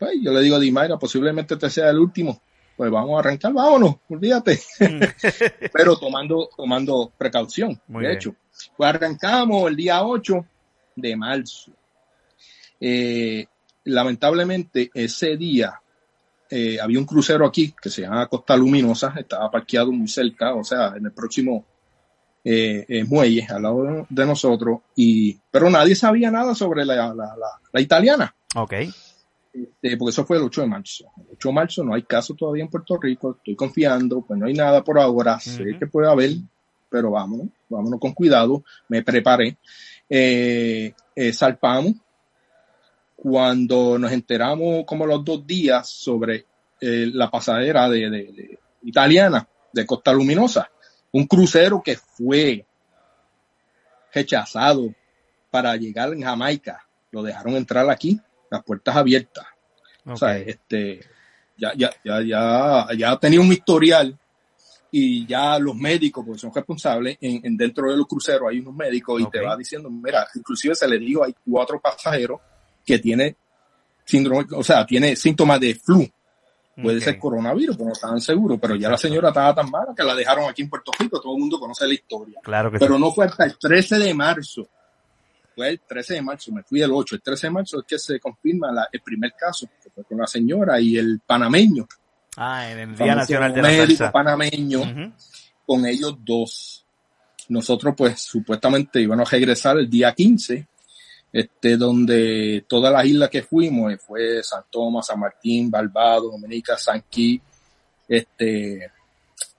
Pues 0.00 0.14
yo 0.22 0.32
le 0.32 0.40
digo 0.40 0.56
a 0.56 0.58
Dimayra, 0.58 0.98
posiblemente 0.98 1.54
este 1.54 1.68
sea 1.68 1.90
el 1.90 1.98
último. 1.98 2.40
Pues 2.74 2.90
vamos 2.90 3.16
a 3.16 3.20
arrancar, 3.20 3.52
vámonos, 3.52 3.96
olvídate. 4.08 4.58
Mm. 4.80 5.02
Pero 5.72 5.96
tomando, 5.96 6.48
tomando 6.56 7.12
precaución, 7.16 7.78
de 7.86 8.12
hecho. 8.12 8.34
Pues 8.76 8.88
arrancamos 8.88 9.68
el 9.68 9.76
día 9.76 10.02
8 10.02 10.46
de 10.96 11.16
marzo. 11.16 11.72
Eh, 12.80 13.46
lamentablemente 13.84 14.90
ese 14.94 15.36
día 15.36 15.78
eh, 16.48 16.80
había 16.80 16.98
un 16.98 17.04
crucero 17.04 17.46
aquí 17.46 17.74
que 17.80 17.90
se 17.90 18.02
llama 18.02 18.26
Costa 18.26 18.56
Luminosa, 18.56 19.14
estaba 19.18 19.50
parqueado 19.50 19.92
muy 19.92 20.08
cerca, 20.08 20.54
o 20.54 20.64
sea, 20.64 20.94
en 20.96 21.06
el 21.06 21.12
próximo 21.12 21.64
eh, 22.42 22.86
eh, 22.88 23.04
muelle 23.04 23.46
al 23.50 23.62
lado 23.62 24.06
de 24.08 24.26
nosotros, 24.26 24.80
y, 24.96 25.38
pero 25.50 25.68
nadie 25.68 25.94
sabía 25.94 26.30
nada 26.30 26.54
sobre 26.54 26.86
la, 26.86 27.14
la, 27.14 27.36
la, 27.72 27.80
italiana. 27.80 28.34
Ok. 28.56 28.72
Este, 29.52 29.96
porque 29.96 30.10
eso 30.10 30.24
fue 30.24 30.36
el 30.36 30.44
8 30.44 30.60
de 30.62 30.66
marzo. 30.66 31.04
El 31.18 31.26
8 31.32 31.48
de 31.48 31.54
marzo 31.54 31.84
no 31.84 31.94
hay 31.94 32.02
caso 32.02 32.34
todavía 32.34 32.64
en 32.64 32.70
Puerto 32.70 32.96
Rico, 32.98 33.36
estoy 33.36 33.56
confiando, 33.56 34.22
pues 34.22 34.38
no 34.38 34.46
hay 34.46 34.54
nada 34.54 34.84
por 34.84 34.98
ahora, 34.98 35.40
sé 35.40 35.76
que 35.78 35.86
puede 35.86 36.08
haber, 36.08 36.30
pero 36.88 37.10
vámonos, 37.10 37.48
vámonos 37.68 38.00
con 38.00 38.12
cuidado, 38.12 38.64
me 38.88 39.02
preparé. 39.02 39.56
Eh, 40.08 40.92
eh, 41.14 41.32
salpamos 41.32 41.94
cuando 43.16 43.98
nos 43.98 44.10
enteramos 44.12 44.84
como 44.86 45.06
los 45.06 45.24
dos 45.24 45.46
días 45.46 45.88
sobre 45.88 46.46
eh, 46.80 47.10
la 47.12 47.30
pasadera 47.30 47.88
de, 47.88 48.58
italiana 48.82 49.46
de 49.72 49.84
Costa 49.84 50.12
Luminosa, 50.12 50.70
un 51.12 51.26
crucero 51.26 51.82
que 51.82 51.96
fue 51.96 52.64
rechazado 54.12 54.94
para 55.50 55.76
llegar 55.76 56.12
en 56.12 56.22
Jamaica, 56.22 56.86
lo 57.10 57.22
dejaron 57.22 57.54
entrar 57.56 57.88
aquí, 57.90 58.20
las 58.50 58.62
puertas 58.64 58.96
abiertas. 58.96 59.46
O 60.06 60.16
sea, 60.16 60.36
este, 60.38 61.00
ya, 61.56 61.72
ya, 61.76 61.90
ya, 62.04 62.20
ya, 62.22 62.86
ya 62.96 63.16
tenía 63.18 63.40
un 63.40 63.52
historial 63.52 64.18
y 64.90 65.26
ya 65.26 65.58
los 65.58 65.76
médicos, 65.76 66.24
porque 66.24 66.40
son 66.40 66.52
responsables, 66.52 67.16
en, 67.20 67.56
dentro 67.56 67.90
de 67.90 67.96
los 67.96 68.06
cruceros 68.06 68.48
hay 68.50 68.58
unos 68.58 68.74
médicos 68.74 69.20
y 69.20 69.30
te 69.30 69.40
va 69.40 69.56
diciendo, 69.56 69.88
mira, 69.88 70.26
inclusive 70.34 70.74
se 70.74 70.88
le 70.88 70.98
dijo, 70.98 71.24
hay 71.24 71.34
cuatro 71.48 71.80
pasajeros 71.80 72.40
que 72.84 72.98
tiene 72.98 73.36
síndrome, 74.04 74.46
o 74.52 74.64
sea, 74.64 74.84
tiene 74.84 75.14
síntomas 75.14 75.60
de 75.60 75.74
flu. 75.74 76.08
Puede 76.82 77.00
ser 77.02 77.18
coronavirus, 77.18 77.76
pero 77.76 77.88
no 77.88 77.92
estaban 77.92 78.20
seguros. 78.22 78.58
Pero 78.58 78.74
ya 78.74 78.88
la 78.88 78.96
señora 78.96 79.28
estaba 79.28 79.54
tan 79.54 79.70
mala 79.70 79.92
que 79.94 80.02
la 80.02 80.14
dejaron 80.14 80.48
aquí 80.48 80.62
en 80.62 80.70
Puerto 80.70 80.90
Rico. 80.98 81.20
Todo 81.20 81.34
el 81.34 81.40
mundo 81.40 81.60
conoce 81.60 81.86
la 81.86 81.92
historia. 81.92 82.40
Claro 82.42 82.70
que 82.70 82.78
pero 82.78 82.98
no 82.98 83.12
fue 83.12 83.26
hasta 83.26 83.44
el 83.44 83.58
13 83.58 83.98
de 83.98 84.14
marzo. 84.14 84.66
Fue 85.60 85.68
el 85.68 85.80
13 85.80 86.14
de 86.14 86.22
marzo, 86.22 86.52
me 86.52 86.62
fui 86.62 86.80
el 86.80 86.90
8. 86.90 87.16
El 87.16 87.20
13 87.20 87.46
de 87.48 87.50
marzo 87.50 87.80
es 87.80 87.84
que 87.86 87.98
se 87.98 88.18
confirma 88.18 88.70
el 88.90 89.00
primer 89.02 89.34
caso, 89.38 89.68
que 89.82 89.90
fue 89.90 90.04
con 90.04 90.16
la 90.16 90.26
señora 90.26 90.80
y 90.80 90.96
el 90.96 91.20
panameño. 91.20 91.86
Ah, 92.38 92.70
en 92.70 92.78
el 92.78 92.96
Día 92.96 93.14
Nacional 93.14 93.52
de 93.52 93.60
la 93.60 93.68
médico 93.68 94.10
panameño, 94.10 95.12
con 95.66 95.84
ellos 95.84 96.16
dos. 96.24 96.86
Nosotros, 97.50 97.94
pues, 97.94 98.22
supuestamente 98.22 99.02
íbamos 99.02 99.28
a 99.28 99.32
regresar 99.32 99.76
el 99.76 99.90
día 99.90 100.14
15 100.14 100.66
este, 101.30 101.76
donde 101.76 102.64
todas 102.66 102.90
las 102.90 103.04
islas 103.04 103.28
que 103.28 103.42
fuimos, 103.42 103.92
eh, 103.92 103.98
fue 103.98 104.42
San 104.42 104.64
Tomás, 104.70 105.08
San 105.08 105.20
Martín, 105.20 105.70
Barbados, 105.70 106.32
Dominica, 106.32 106.78
San 106.78 107.04
Kitts, 107.06 107.44
este, 108.08 108.90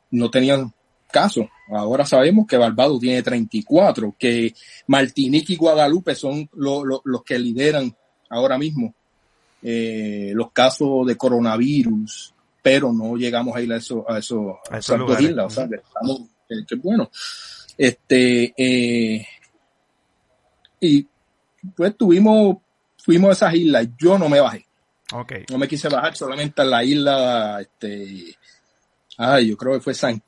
no 0.10 0.32
tenían 0.32 0.74
caso. 1.12 1.50
Ahora 1.70 2.06
sabemos 2.06 2.48
que 2.48 2.58
Barbados 2.58 3.00
tiene 3.00 3.22
34, 3.22 4.16
que 4.18 4.54
Martinique 4.88 5.54
y 5.54 5.58
Guadalupe 5.58 6.16
son 6.16 6.50
los 6.54 7.24
que 7.24 7.38
lideran 7.38 7.96
ahora 8.30 8.58
mismo 8.58 8.94
eh, 9.64 10.32
los 10.34 10.52
casos 10.52 11.06
de 11.06 11.16
coronavirus, 11.16 12.34
pero 12.62 12.92
no 12.92 13.16
llegamos 13.16 13.56
a 13.56 13.62
ir 13.62 13.72
a 13.72 13.78
eso, 13.78 14.10
a 14.10 14.18
eso, 14.18 14.60
a, 14.70 14.80
esas 14.80 14.98
dos 14.98 15.22
islas. 15.22 15.46
O 15.46 15.50
sea, 15.50 15.68
que 15.68 15.76
estamos, 15.76 16.22
que, 16.68 16.76
bueno. 16.76 17.10
Este, 17.78 18.54
eh, 18.58 19.28
y 20.80 21.08
pues 21.76 21.96
tuvimos, 21.96 22.58
fuimos 22.98 23.30
a 23.30 23.34
esas 23.34 23.56
islas, 23.56 23.88
yo 23.98 24.18
no 24.18 24.30
me 24.30 24.40
bajé. 24.40 24.66
Okay. 25.14 25.46
No 25.50 25.58
me 25.58 25.68
quise 25.68 25.90
bajar 25.90 26.16
solamente 26.16 26.62
a 26.62 26.66
la 26.66 26.84
isla, 26.84 27.62
este, 27.62 28.36
ay, 29.18 29.50
yo 29.50 29.58
creo 29.58 29.74
que 29.74 29.82
fue 29.82 29.94
San 29.94 30.20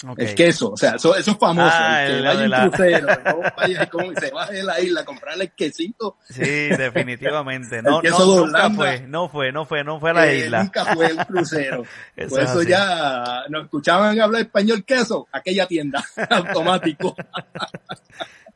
Kit, 0.00 0.18
El 0.18 0.34
queso, 0.34 0.70
o 0.70 0.76
sea, 0.76 0.92
eso, 0.92 1.14
eso 1.14 1.30
es 1.32 1.36
famoso. 1.36 1.70
Ah, 1.70 2.06
el 2.06 2.22
que 2.22 2.28
vaya 2.28 2.44
en 2.44 2.70
crucero, 2.70 3.06
no 3.24 3.40
vaya 3.56 3.90
como 3.90 4.14
se 4.14 4.30
baje 4.30 4.54
de 4.54 4.62
la 4.62 4.80
isla 4.80 5.00
a 5.02 5.04
comprarle 5.04 5.44
el 5.44 5.52
quesito. 5.52 6.16
Sí, 6.28 6.40
definitivamente. 6.40 7.80
No, 7.90 8.02
no, 8.02 8.46
nunca 8.46 8.70
fue, 8.70 9.00
no 9.00 9.28
fue, 9.28 9.52
no 9.52 9.64
fue, 9.64 9.84
no 9.84 10.00
fue 10.00 10.10
a 10.10 10.14
la 10.14 10.30
eh, 10.30 10.38
isla. 10.38 10.62
Nunca 10.62 10.84
fue 10.94 11.06
el 11.06 11.16
crucero. 11.26 11.84
eso 12.16 12.30
Por 12.30 12.42
eso 12.42 12.62
ya 12.62 13.44
nos 13.48 13.64
escuchaban 13.64 14.20
hablar 14.20 14.42
español 14.42 14.84
queso, 14.84 15.26
aquella 15.32 15.66
tienda, 15.66 16.04
automático. 16.30 17.14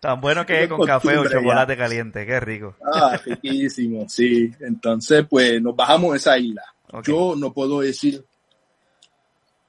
Tan 0.01 0.21
bueno 0.21 0.45
que 0.45 0.65
es 0.65 0.69
con 0.69 0.87
café 0.87 1.17
o 1.19 1.29
chocolate 1.29 1.77
caliente, 1.77 2.27
qué 2.27 2.39
rico. 2.41 2.77
Ah, 2.93 3.19
riquísimo, 3.25 4.07
sí. 4.09 4.53
Entonces, 4.61 5.27
pues 5.29 5.61
nos 5.61 5.75
bajamos 5.75 6.13
a 6.13 6.17
esa 6.17 6.39
isla. 6.39 6.63
Yo 7.03 7.35
no 7.37 7.53
puedo 7.53 7.81
decir, 7.81 8.25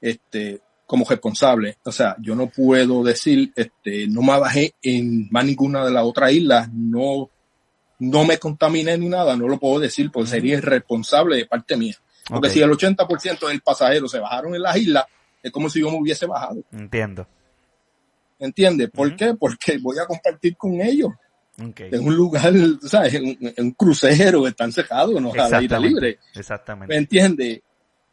este, 0.01 0.62
como 0.86 1.06
responsable, 1.06 1.77
o 1.84 1.92
sea, 1.92 2.15
yo 2.20 2.36
no 2.36 2.48
puedo 2.48 3.04
decir, 3.04 3.51
este, 3.56 4.08
no 4.08 4.22
me 4.22 4.38
bajé 4.39 4.75
en 4.84 5.27
más 5.32 5.46
ninguna 5.46 5.84
de 5.84 5.92
las 5.92 6.04
otras 6.04 6.32
islas, 6.32 6.70
no, 6.72 7.30
no 8.00 8.24
me 8.24 8.38
contaminé 8.38 8.98
ni 8.98 9.10
nada, 9.10 9.36
no 9.36 9.48
lo 9.48 9.58
puedo 9.58 9.80
decir 9.80 10.12
porque 10.12 10.30
sería 10.30 10.58
irresponsable 10.58 11.38
de 11.38 11.46
parte 11.46 11.75
mía. 11.75 11.96
Porque 12.27 12.50
si 12.50 12.62
el 12.62 12.72
80% 12.72 13.48
del 13.48 13.62
pasajero 13.62 14.08
se 14.08 14.20
bajaron 14.20 14.56
en 14.56 14.62
las 14.62 14.77
islas, 14.77 15.06
es 15.42 15.51
como 15.51 15.70
si 15.70 15.80
yo 15.80 15.92
me 15.92 16.00
hubiese 16.00 16.25
bajado. 16.25 16.63
Entiendo. 16.72 17.27
¿Entiendes? 18.39 18.89
¿Por 18.89 19.15
qué? 19.15 19.34
Porque 19.36 19.77
voy 19.77 19.98
a 20.00 20.06
compartir 20.06 20.58
con 20.58 20.82
ellos. 20.82 21.12
En 21.58 22.06
un 22.06 22.15
lugar, 22.15 22.54
¿sabes? 22.82 23.13
En, 23.13 23.54
un 23.58 23.72
crucero, 23.72 24.48
están 24.48 24.72
cejados, 24.72 25.22
no 25.22 25.32
a 25.34 25.50
la 25.50 25.80
libre. 25.80 26.20
Exactamente. 26.34 26.94
¿Me 26.94 26.98
entiendes? 26.98 27.62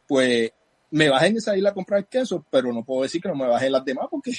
Pues 0.07 0.51
me 0.93 1.09
bajé 1.09 1.27
en 1.27 1.37
esa 1.37 1.57
isla 1.57 1.69
a 1.69 1.73
comprar 1.73 2.05
queso, 2.05 2.45
pero 2.51 2.71
no 2.71 2.83
puedo 2.83 3.01
decir 3.01 3.19
que 3.19 3.27
no 3.27 3.35
me 3.35 3.47
bajé 3.47 3.65
en 3.65 3.71
las 3.71 3.83
demás 3.83 4.07
porque 4.11 4.31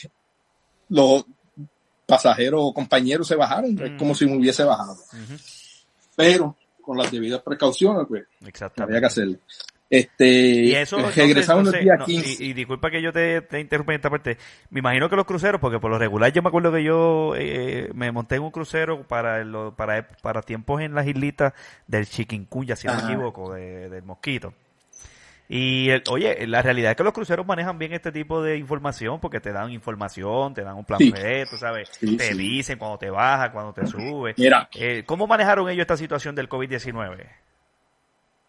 los 0.88 1.26
pasajeros 2.06 2.60
o 2.62 2.72
compañeros 2.72 3.26
se 3.26 3.34
bajaron. 3.34 3.76
Es 3.82 3.98
como 3.98 4.14
si 4.14 4.24
me 4.24 4.36
hubiese 4.36 4.62
bajado. 4.62 4.96
Pero 6.14 6.56
con 6.80 6.96
las 6.96 7.10
debidas 7.10 7.42
precauciones, 7.42 8.06
pues, 8.08 8.24
había 8.76 9.00
que 9.00 9.06
hacerlo. 9.06 9.38
Este, 9.90 10.26
y 10.26 10.74
eso, 10.74 10.98
regresamos 11.10 11.74
el 11.74 11.82
día 11.82 11.98
15. 12.04 12.44
y, 12.44 12.52
disculpa 12.52 12.90
que 12.90 13.02
yo 13.02 13.12
te, 13.12 13.42
te, 13.42 13.58
interrumpa 13.58 13.92
en 13.92 13.96
esta 13.96 14.10
parte. 14.10 14.38
Me 14.70 14.78
imagino 14.78 15.10
que 15.10 15.16
los 15.16 15.26
cruceros, 15.26 15.60
porque 15.60 15.80
por 15.80 15.90
lo 15.90 15.98
regular 15.98 16.32
yo 16.32 16.40
me 16.40 16.48
acuerdo 16.48 16.72
que 16.72 16.84
yo 16.84 17.34
eh, 17.36 17.90
me 17.94 18.12
monté 18.12 18.36
en 18.36 18.42
un 18.42 18.50
crucero 18.52 19.06
para, 19.06 19.44
para, 19.76 20.08
para 20.22 20.42
tiempos 20.42 20.80
en 20.82 20.94
las 20.94 21.06
islitas 21.06 21.52
del 21.88 22.06
Chiquincuya, 22.06 22.76
si 22.76 22.86
no 22.86 22.94
me 22.94 23.02
equivoco, 23.02 23.54
del 23.54 24.02
Mosquito. 24.04 24.54
Y 25.48 25.90
oye, 26.10 26.46
la 26.46 26.62
realidad 26.62 26.92
es 26.92 26.96
que 26.96 27.04
los 27.04 27.12
cruceros 27.12 27.46
manejan 27.46 27.78
bien 27.78 27.92
este 27.92 28.10
tipo 28.10 28.42
de 28.42 28.56
información 28.56 29.20
porque 29.20 29.40
te 29.40 29.52
dan 29.52 29.70
información, 29.70 30.54
te 30.54 30.62
dan 30.62 30.76
un 30.76 30.84
plan 30.84 30.98
B, 30.98 31.46
tú 31.50 31.58
sabes, 31.58 31.90
te 32.00 32.34
dicen 32.34 32.78
cuando 32.78 32.98
te 32.98 33.10
baja, 33.10 33.52
cuando 33.52 33.72
te 33.74 33.86
sube. 33.86 34.34
Mira, 34.38 34.68
eh, 34.74 35.02
¿cómo 35.04 35.26
manejaron 35.26 35.68
ellos 35.68 35.82
esta 35.82 35.98
situación 35.98 36.34
del 36.34 36.48
COVID-19? 36.48 37.26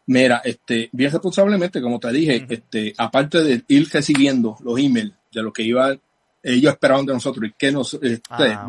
Mira, 0.08 0.42
este, 0.44 0.90
bien 0.92 1.12
responsablemente, 1.12 1.82
como 1.82 2.00
te 2.00 2.12
dije, 2.12 2.46
este, 2.48 2.94
aparte 2.98 3.44
de 3.44 3.64
ir 3.68 3.90
recibiendo 3.92 4.56
los 4.64 4.80
emails 4.80 5.14
de 5.34 5.42
lo 5.42 5.52
que 5.52 5.64
iban, 5.64 6.00
ellos 6.44 6.74
esperaban 6.74 7.06
de 7.06 7.14
nosotros 7.14 7.50
y 7.50 7.54
que 7.58 7.72
nos, 7.72 7.96
este, 7.96 8.22
ah, 8.30 8.68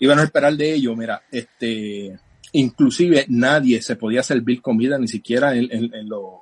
iban 0.00 0.18
a 0.18 0.22
esperar 0.22 0.54
de 0.54 0.72
ellos, 0.72 0.96
mira, 0.96 1.22
este, 1.30 2.18
inclusive 2.52 3.26
nadie 3.28 3.82
se 3.82 3.96
podía 3.96 4.22
servir 4.22 4.62
comida 4.62 4.98
ni 4.98 5.08
siquiera 5.08 5.54
en, 5.54 5.68
en, 5.70 6.08
los, 6.08 6.40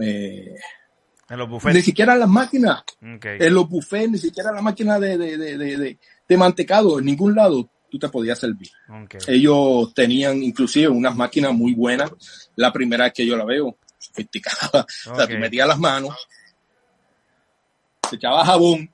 eh, 0.00 0.54
en 1.28 1.38
los 1.38 1.48
buffets. 1.48 1.74
Ni 1.74 1.82
siquiera 1.82 2.14
en 2.14 2.20
las 2.20 2.28
máquinas. 2.28 2.82
En 3.00 3.54
los 3.54 3.68
buffets, 3.68 4.10
ni 4.10 4.18
siquiera 4.18 4.50
en 4.50 4.56
la 4.56 4.62
máquina 4.62 4.98
de, 4.98 5.18
de, 5.18 5.36
de, 5.36 5.58
de, 5.58 5.98
de 6.28 6.36
mantecado, 6.36 6.98
en 6.98 7.04
ningún 7.04 7.34
lado 7.34 7.68
tú 7.90 7.98
te 7.98 8.08
podías 8.08 8.38
servir. 8.38 8.68
Ellos 9.26 9.92
tenían 9.94 10.42
inclusive 10.42 10.88
unas 10.88 11.14
máquinas 11.16 11.52
muy 11.52 11.74
buenas. 11.74 12.10
La 12.56 12.72
primera 12.72 13.04
vez 13.04 13.12
que 13.14 13.26
yo 13.26 13.36
la 13.36 13.44
veo, 13.44 13.76
sofisticada. 13.98 14.86
O 15.10 15.16
sea, 15.16 15.26
tú 15.26 15.34
metías 15.38 15.68
las 15.68 15.78
manos, 15.78 16.16
te 18.08 18.16
echabas 18.16 18.46
jabón, 18.46 18.90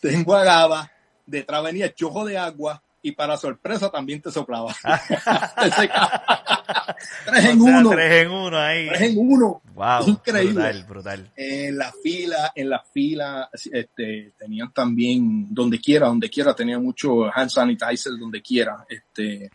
te 0.00 0.12
enjuagabas, 0.12 0.90
detrás 1.26 1.62
venía 1.62 1.86
el 1.86 1.94
chojo 1.94 2.24
de 2.24 2.38
agua 2.38 2.82
y 3.06 3.12
para 3.12 3.36
sorpresa 3.36 3.88
también 3.88 4.20
te 4.20 4.32
soplaba. 4.32 4.74
tres 7.24 7.44
en 7.44 7.60
uno. 7.60 7.90
Tres 7.90 8.24
en 8.24 8.30
uno 8.32 8.58
ahí. 8.58 8.88
Tres 8.88 9.02
en 9.02 9.14
uno. 9.16 9.62
Wow. 9.74 10.08
Increíble. 10.08 10.52
Brutal, 10.52 10.84
brutal. 10.88 11.30
En 11.36 11.78
la 11.78 11.92
fila, 12.02 12.50
en 12.52 12.68
la 12.68 12.82
fila, 12.82 13.48
este, 13.52 14.32
tenían 14.36 14.72
también, 14.72 15.54
donde 15.54 15.78
quiera, 15.78 16.08
donde 16.08 16.28
quiera, 16.28 16.52
tenían 16.52 16.82
mucho 16.82 17.32
hand 17.32 17.48
sanitizer, 17.48 18.14
donde 18.18 18.42
quiera. 18.42 18.84
Este, 18.88 19.52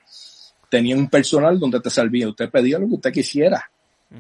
tenían 0.70 1.00
un 1.00 1.10
personal 1.10 1.60
donde 1.60 1.82
te 1.82 1.90
servía. 1.90 2.30
Usted 2.30 2.50
pedía 2.50 2.80
lo 2.80 2.88
que 2.88 2.96
usted 2.96 3.12
quisiera 3.12 3.70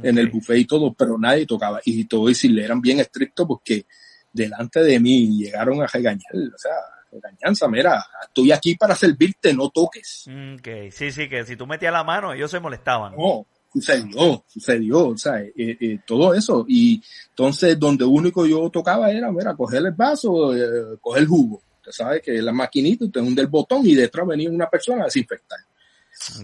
en 0.04 0.18
el 0.18 0.28
buffet 0.28 0.58
y 0.58 0.66
todo, 0.66 0.94
pero 0.94 1.18
nadie 1.18 1.46
tocaba. 1.46 1.80
Y 1.86 2.04
todo 2.04 2.30
y 2.30 2.36
si 2.36 2.50
le 2.50 2.66
eran 2.66 2.82
bien 2.82 3.00
estrictos 3.00 3.48
porque 3.48 3.86
delante 4.34 4.84
de 4.84 5.00
mí 5.00 5.38
llegaron 5.38 5.82
a 5.82 5.88
regañar. 5.88 6.34
O 6.54 6.58
sea, 6.58 6.74
Engañanza, 7.12 7.68
mira, 7.68 8.06
estoy 8.24 8.51
aquí 8.51 8.75
para 8.75 8.96
servirte, 8.96 9.53
no 9.53 9.70
toques. 9.70 10.27
Ok, 10.27 10.91
sí, 10.91 11.12
sí, 11.12 11.27
que 11.27 11.46
si 11.46 11.56
tú 11.56 11.68
metías 11.68 11.91
la 11.91 12.03
mano, 12.03 12.34
ellos 12.34 12.50
se 12.50 12.60
molestaban. 12.60 13.13
No, 13.15 13.46
sucedió, 13.72 14.44
sucedió, 14.48 15.08
o 15.10 15.18
sea, 15.18 15.41
eh, 15.41 15.53
eh, 15.56 16.00
todo 16.06 16.34
eso. 16.34 16.65
Y 16.68 17.01
entonces, 17.30 17.80
donde 17.80 18.06
único 18.06 18.46
yo 18.46 18.70
tocaba 18.70 19.12
era, 19.12 19.32
mira, 19.32 19.56
coger 19.56 19.86
el 19.86 19.91
vaso, 19.91 20.56
eh, 20.56 20.98
coger 21.00 21.24
el 21.24 21.27
jugo. 21.27 21.62
Usted 21.77 21.91
sabe 21.91 22.22
que 22.22 22.41
la 22.41 22.51
maquinita, 22.51 23.06
usted 23.06 23.22
hunde 23.22 23.41
el 23.41 23.48
botón 23.48 23.86
y 23.86 23.96
detrás 23.96 24.27
venía 24.27 24.50
una 24.50 24.70
persona 24.70 25.01
a 25.01 25.06
desinfectar. 25.06 25.60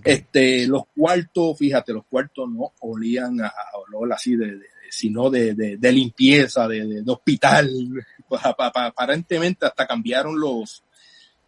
Este, 0.03 0.65
los 0.67 0.83
cuartos, 0.95 1.57
fíjate, 1.57 1.93
los 1.93 2.05
cuartos 2.05 2.49
no 2.49 2.73
olían 2.79 3.41
a, 3.41 3.51
olor 3.87 4.11
así 4.13 4.35
de, 4.35 4.59
sino 4.89 5.29
de, 5.29 5.53
de, 5.53 5.91
limpieza, 5.91 6.67
de, 6.67 7.03
hospital. 7.07 7.69
Pues, 8.27 8.41
aparentemente 8.43 9.65
hasta 9.65 9.87
cambiaron 9.87 10.37
los, 10.37 10.83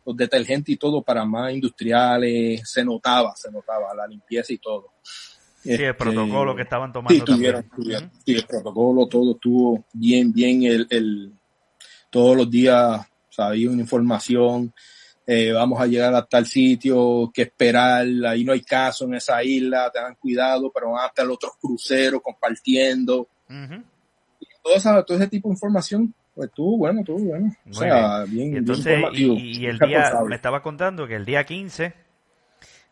los 0.05 0.15
detergentes 0.15 0.75
y 0.75 0.77
todo 0.77 1.01
para 1.01 1.25
más 1.25 1.51
industriales. 1.51 2.61
Se 2.63 2.85
notaba, 2.85 3.35
se 3.35 3.51
notaba 3.51 3.93
la 3.93 4.07
limpieza 4.07 4.53
y 4.53 4.59
todo. 4.59 4.93
Sí, 5.61 5.71
el 5.71 5.81
este, 5.81 5.93
protocolo 5.95 6.55
que 6.55 6.61
estaban 6.61 6.93
tomando. 6.93 7.25
Sí, 7.35 7.43
sí, 8.25 8.33
el 8.33 8.45
protocolo, 8.45 9.07
todo 9.07 9.33
estuvo 9.33 9.85
bien, 9.91 10.31
bien. 10.31 10.63
El, 10.63 10.87
el, 10.89 11.33
todos 12.09 12.37
los 12.37 12.49
días 12.49 13.05
había 13.37 13.69
una 13.69 13.81
información 13.81 14.73
eh, 15.31 15.51
vamos 15.51 15.79
a 15.79 15.85
llegar 15.85 16.15
a 16.15 16.25
tal 16.25 16.47
sitio, 16.47 17.29
que 17.31 17.43
esperar, 17.43 18.03
ahí 18.27 18.43
no 18.43 18.51
hay 18.51 18.61
caso 18.61 19.05
en 19.05 19.13
esa 19.13 19.43
isla, 19.43 19.91
tengan 19.93 20.15
cuidado, 20.15 20.71
pero 20.73 20.89
van 20.89 21.03
a 21.03 21.07
estar 21.09 21.29
otros 21.29 21.51
cruceros 21.61 22.19
compartiendo. 22.19 23.27
todo, 24.63 25.05
todo 25.05 25.17
ese 25.17 25.27
tipo 25.27 25.49
de 25.49 25.53
información, 25.53 26.11
pues 26.33 26.49
estuvo 26.49 26.77
bueno, 26.77 27.01
estuvo 27.01 27.19
bueno. 27.19 27.55
O 27.69 27.73
sea, 27.73 28.23
bien, 28.23 28.55
y 28.55 28.57
entonces, 28.57 28.99
Y, 29.13 29.67
el 29.67 29.77
día, 29.77 30.11
me 30.27 30.33
estaba 30.33 30.63
contando 30.63 31.07
que 31.07 31.17
el 31.17 31.25
día 31.25 31.43
15, 31.43 31.93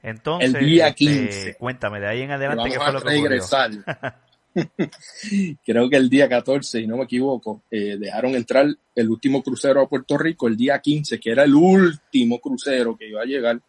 entonces, 0.03 0.53
el 0.53 0.63
día 0.63 0.93
15. 0.93 1.23
Este, 1.23 1.55
cuéntame, 1.55 1.99
de 1.99 2.07
ahí 2.07 2.21
en 2.21 2.29
adelante, 2.29 2.69
¿qué 2.69 2.79
fue 2.79 2.93
lo 2.93 3.01
que 3.01 3.09
regresar. 3.09 3.71
creo 5.65 5.89
que 5.89 5.95
el 5.95 6.09
día 6.09 6.27
14, 6.27 6.81
y 6.81 6.87
no 6.87 6.97
me 6.97 7.03
equivoco, 7.03 7.63
eh, 7.69 7.97
dejaron 7.99 8.35
entrar 8.35 8.67
el 8.95 9.09
último 9.09 9.43
crucero 9.43 9.81
a 9.81 9.89
Puerto 9.89 10.17
Rico 10.17 10.47
el 10.47 10.57
día 10.57 10.79
15, 10.79 11.19
que 11.19 11.31
era 11.31 11.43
el 11.43 11.55
último 11.55 12.39
crucero 12.39 12.97
que 12.97 13.09
iba 13.09 13.21
a 13.21 13.25
llegar 13.25 13.59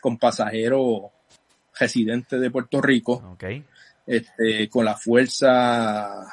con 0.00 0.18
pasajeros 0.18 1.02
residentes 1.78 2.40
de 2.40 2.50
Puerto 2.50 2.80
Rico. 2.80 3.36
Este, 4.04 4.68
con 4.68 4.84
la 4.84 4.96
fuerza 4.96 6.26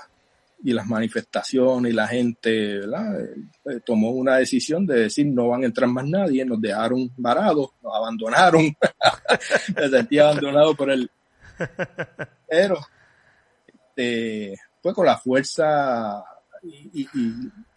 y 0.64 0.74
las 0.74 0.88
manifestaciones 0.88 1.94
y 1.94 1.96
la 1.96 2.08
gente 2.08 2.80
eh, 2.80 3.80
tomó 3.86 4.10
una 4.10 4.38
decisión 4.38 4.86
de 4.86 5.02
decir 5.02 5.28
no 5.28 5.50
van 5.50 5.64
a 5.64 5.68
entrar 5.68 5.88
más 5.88 6.06
nadie, 6.06 6.44
nos 6.44 6.60
dejaron 6.60 7.12
varados, 7.16 7.70
nos 7.82 7.96
abandonaron, 7.96 8.76
me 9.76 9.90
sentí 9.90 10.20
abandonado 10.20 10.76
por 10.76 10.90
el... 10.90 11.10
Pero 12.50 12.80
este, 14.00 14.60
pues 14.82 14.96
con 14.96 15.06
la 15.06 15.18
fuerza 15.18 16.24
y, 16.64 17.08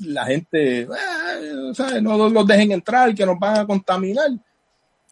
la 0.01 0.25
gente, 0.27 0.83
eh, 0.83 2.01
no 2.01 2.29
los 2.29 2.47
dejen 2.47 2.73
entrar, 2.73 3.15
que 3.15 3.27
nos 3.27 3.39
van 3.39 3.59
a 3.59 3.67
contaminar. 3.67 4.31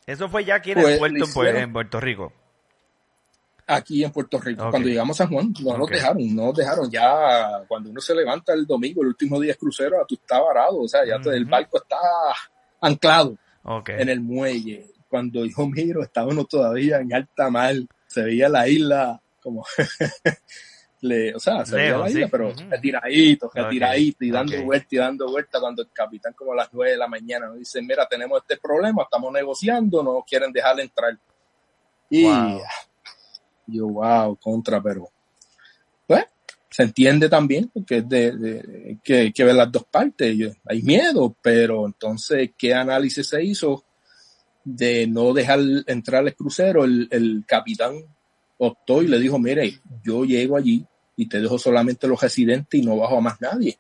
Eso 0.07 0.29
fue 0.29 0.45
ya 0.45 0.57
aquí 0.57 0.73
en 0.73 0.79
el 0.79 0.85
pues, 0.85 0.99
puerto 0.99 1.59
en, 1.59 1.73
Puerto 1.73 2.01
Rico. 2.01 2.33
Aquí 3.67 4.03
en 4.03 4.11
Puerto 4.11 4.41
Rico. 4.41 4.69
Cuando 4.71 4.89
llegamos 4.89 5.21
a 5.21 5.25
San 5.25 5.33
Juan, 5.33 5.55
no 5.63 5.79
nos 5.79 5.89
dejaron, 5.89 6.35
no 6.35 6.47
nos 6.47 6.57
dejaron. 6.57 6.91
Ya 6.91 7.63
cuando 7.69 7.91
uno 7.91 8.01
se 8.01 8.15
levanta 8.15 8.53
el 8.53 8.67
domingo, 8.67 9.03
el 9.03 9.09
último 9.09 9.39
día 9.39 9.53
es 9.53 9.59
crucero, 9.59 10.05
tú 10.09 10.17
estás 10.17 10.41
varado, 10.41 10.81
o 10.81 10.89
sea, 10.89 11.03
ya 11.07 11.17
el 11.31 11.45
barco 11.45 11.79
está 11.79 11.97
anclado 12.81 13.37
en 13.87 14.09
el 14.09 14.21
muelle. 14.21 14.87
Cuando 15.09 15.45
yo 15.45 15.67
miro, 15.67 16.03
estaba 16.03 16.33
uno 16.33 16.45
todavía 16.45 16.99
en 16.99 17.15
alta 17.15 17.51
mar, 17.51 17.75
se 18.09 18.23
veía 18.23 18.49
la 18.49 18.67
isla 18.67 19.21
como 19.41 19.65
le, 21.03 21.35
o 21.35 21.41
sea, 21.41 21.65
se 21.65 21.77
veía 21.77 21.97
la 21.97 22.11
isla, 22.11 22.29
pero 22.29 22.53
retiradito, 22.69 23.51
retiradito, 23.53 24.25
y 24.25 24.31
dando 24.31 24.63
vuelta 24.63 24.89
y 24.91 24.99
dando 24.99 25.31
vuelta 25.31 25.61
cuando 25.61 25.83
el 25.83 25.91
capitán 25.93 26.35
como 26.35 26.53
a 26.53 26.57
las 26.57 26.69
nueve 26.73 26.93
de 26.93 26.99
la 26.99 27.09
mañana 27.09 27.47
nos 27.47 27.59
dice, 27.59 27.81
mira, 27.81 28.07
tenemos 28.07 28.41
este 28.43 28.59
problema, 28.59 29.05
estamos 29.05 29.33
negociando, 29.33 30.03
no 30.03 30.25
quieren 30.29 30.53
dejar 30.53 30.79
entrar. 30.81 31.19
Y 32.11 32.25
yo, 33.67 33.87
wow, 33.87 34.37
contra, 34.37 34.83
pero 34.83 35.09
pues 36.07 36.25
se 36.69 36.83
entiende 36.83 37.29
también 37.29 37.69
porque 37.73 37.99
es 37.99 38.09
de, 38.09 38.99
que, 39.03 39.33
que 39.33 39.45
ver 39.45 39.55
las 39.55 39.73
dos 39.73 39.85
partes, 39.85 40.37
hay 40.67 40.83
miedo, 40.83 41.35
pero 41.41 41.87
entonces, 41.87 42.51
¿qué 42.59 42.75
análisis 42.75 43.29
se 43.29 43.43
hizo 43.43 43.85
de 44.63 45.07
no 45.07 45.33
dejar 45.33 45.61
entrar 45.87 46.27
el 46.27 46.35
crucero? 46.35 46.85
El, 46.85 47.09
el 47.11 47.45
capitán 47.47 48.05
optó 48.61 49.03
y 49.03 49.09
le 49.09 49.19
dijo, 49.19 49.39
mire, 49.39 49.81
yo 50.05 50.25
llego 50.25 50.57
allí 50.57 50.85
y 51.17 51.27
te 51.27 51.41
dejo 51.41 51.59
solamente 51.59 52.07
los 52.07 52.21
residentes 52.21 52.81
y 52.81 52.85
no 52.85 52.97
bajo 52.97 53.19
a 53.19 53.21
más 53.21 53.41
nadie. 53.41 53.79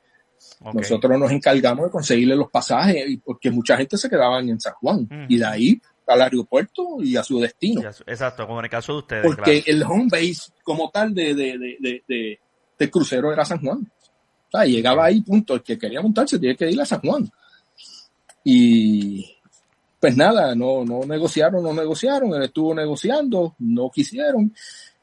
Nosotros 0.73 1.19
nos 1.19 1.31
encargamos 1.31 1.87
de 1.87 1.90
conseguirle 1.90 2.35
los 2.35 2.51
pasajes 2.51 3.05
porque 3.25 3.51
mucha 3.51 3.77
gente 3.77 3.97
se 3.97 4.09
quedaba 4.09 4.40
en 4.40 4.59
San 4.59 4.75
Juan 4.75 5.27
y 5.29 5.38
de 5.38 5.45
ahí 5.45 5.81
al 6.07 6.23
aeropuerto 6.23 6.97
y 7.01 7.16
a 7.16 7.23
su 7.23 7.38
destino. 7.38 7.83
Exacto, 8.07 8.47
como 8.47 8.59
en 8.59 8.64
el 8.64 8.71
caso 8.71 8.93
de 8.93 8.99
ustedes. 8.99 9.27
Porque 9.27 9.62
el 9.66 9.83
home 9.83 10.09
base 10.11 10.53
como 10.62 10.90
tal 10.90 11.14
de, 11.14 11.35
de, 11.35 12.38
de, 12.79 12.90
crucero 12.90 13.33
era 13.33 13.45
San 13.45 13.61
Juan. 13.61 13.79
O 13.79 14.51
sea, 14.51 14.64
llegaba 14.64 15.05
ahí, 15.05 15.21
punto. 15.21 15.55
El 15.55 15.62
que 15.62 15.79
quería 15.79 16.01
montarse 16.01 16.38
tiene 16.38 16.57
que 16.57 16.71
ir 16.71 16.81
a 16.81 16.87
San 16.87 17.01
Juan. 17.01 17.31
Y 18.43 19.37
pues 20.00 20.16
nada, 20.16 20.54
no, 20.54 20.84
no 20.84 21.04
negociaron, 21.04 21.62
no 21.62 21.74
negociaron. 21.74 22.34
Él 22.34 22.44
estuvo 22.44 22.74
negociando, 22.74 23.54
no 23.58 23.90
quisieron. 23.90 24.52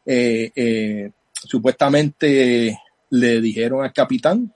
Eh, 0.04 0.52
eh, 0.56 1.12
supuestamente 1.32 2.80
le 3.12 3.42
dijeron 3.42 3.84
al 3.84 3.94
capitán, 3.94 4.52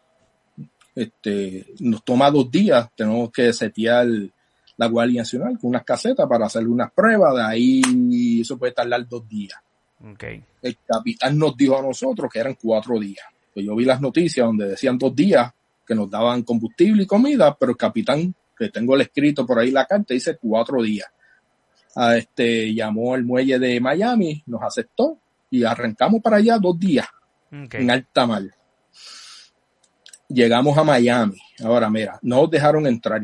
este, 0.95 1.67
nos 1.80 2.04
toma 2.04 2.32
dos 2.32 2.49
días, 2.51 2.89
tenemos 2.95 3.32
que 3.32 3.54
setear 3.54 4.08
la 4.77 4.88
Guardia 4.88 5.21
Nacional 5.21 5.60
con 5.60 5.69
unas 5.69 5.84
casetas 5.84 6.27
para 6.27 6.47
hacerle 6.47 6.69
unas 6.69 6.91
pruebas, 6.91 7.36
de 7.36 7.43
ahí 7.43 8.41
eso 8.41 8.58
puede 8.58 8.73
tardar 8.73 9.08
dos 9.08 9.27
días. 9.30 9.60
Okay. 10.13 10.43
El 10.62 10.77
capitán 10.86 11.38
nos 11.38 11.56
dijo 11.56 11.77
a 11.77 11.82
nosotros 11.84 12.32
que 12.32 12.39
eran 12.39 12.58
cuatro 12.60 12.99
días. 12.99 13.25
Pues 13.54 13.65
yo 13.65 13.75
vi 13.75 13.86
las 13.86 14.01
noticias 14.01 14.45
donde 14.45 14.69
decían 14.69 14.97
dos 14.97 15.15
días 15.15 15.51
que 15.86 15.93
nos 15.93 16.10
daban 16.10 16.41
combustible 16.43 17.04
y 17.04 17.06
comida, 17.06 17.56
pero 17.56 17.73
el 17.73 17.77
capitán, 17.77 18.34
que 18.62 18.69
tengo 18.69 18.95
el 18.95 19.02
escrito 19.02 19.45
por 19.45 19.58
ahí 19.58 19.71
la 19.71 19.86
carta, 19.86 20.13
dice 20.13 20.38
cuatro 20.38 20.82
días. 20.84 21.10
A 21.95 22.15
este, 22.15 22.74
llamó 22.74 23.15
al 23.15 23.24
muelle 23.24 23.58
de 23.58 23.80
Miami, 23.82 24.43
nos 24.45 24.62
aceptó, 24.62 25.17
y 25.50 25.63
arrancamos 25.63 26.21
para 26.21 26.38
allá 26.38 26.58
dos 26.60 26.80
días 26.80 27.08
en 27.52 27.91
alta 27.91 28.28
mar. 28.28 28.43
Llegamos 30.28 30.78
a 30.78 30.84
Miami. 30.84 31.38
Ahora, 31.63 31.89
mira, 31.89 32.19
no 32.21 32.38
nos 32.38 32.52
dejaron 32.52 32.86
entrar. 32.88 33.21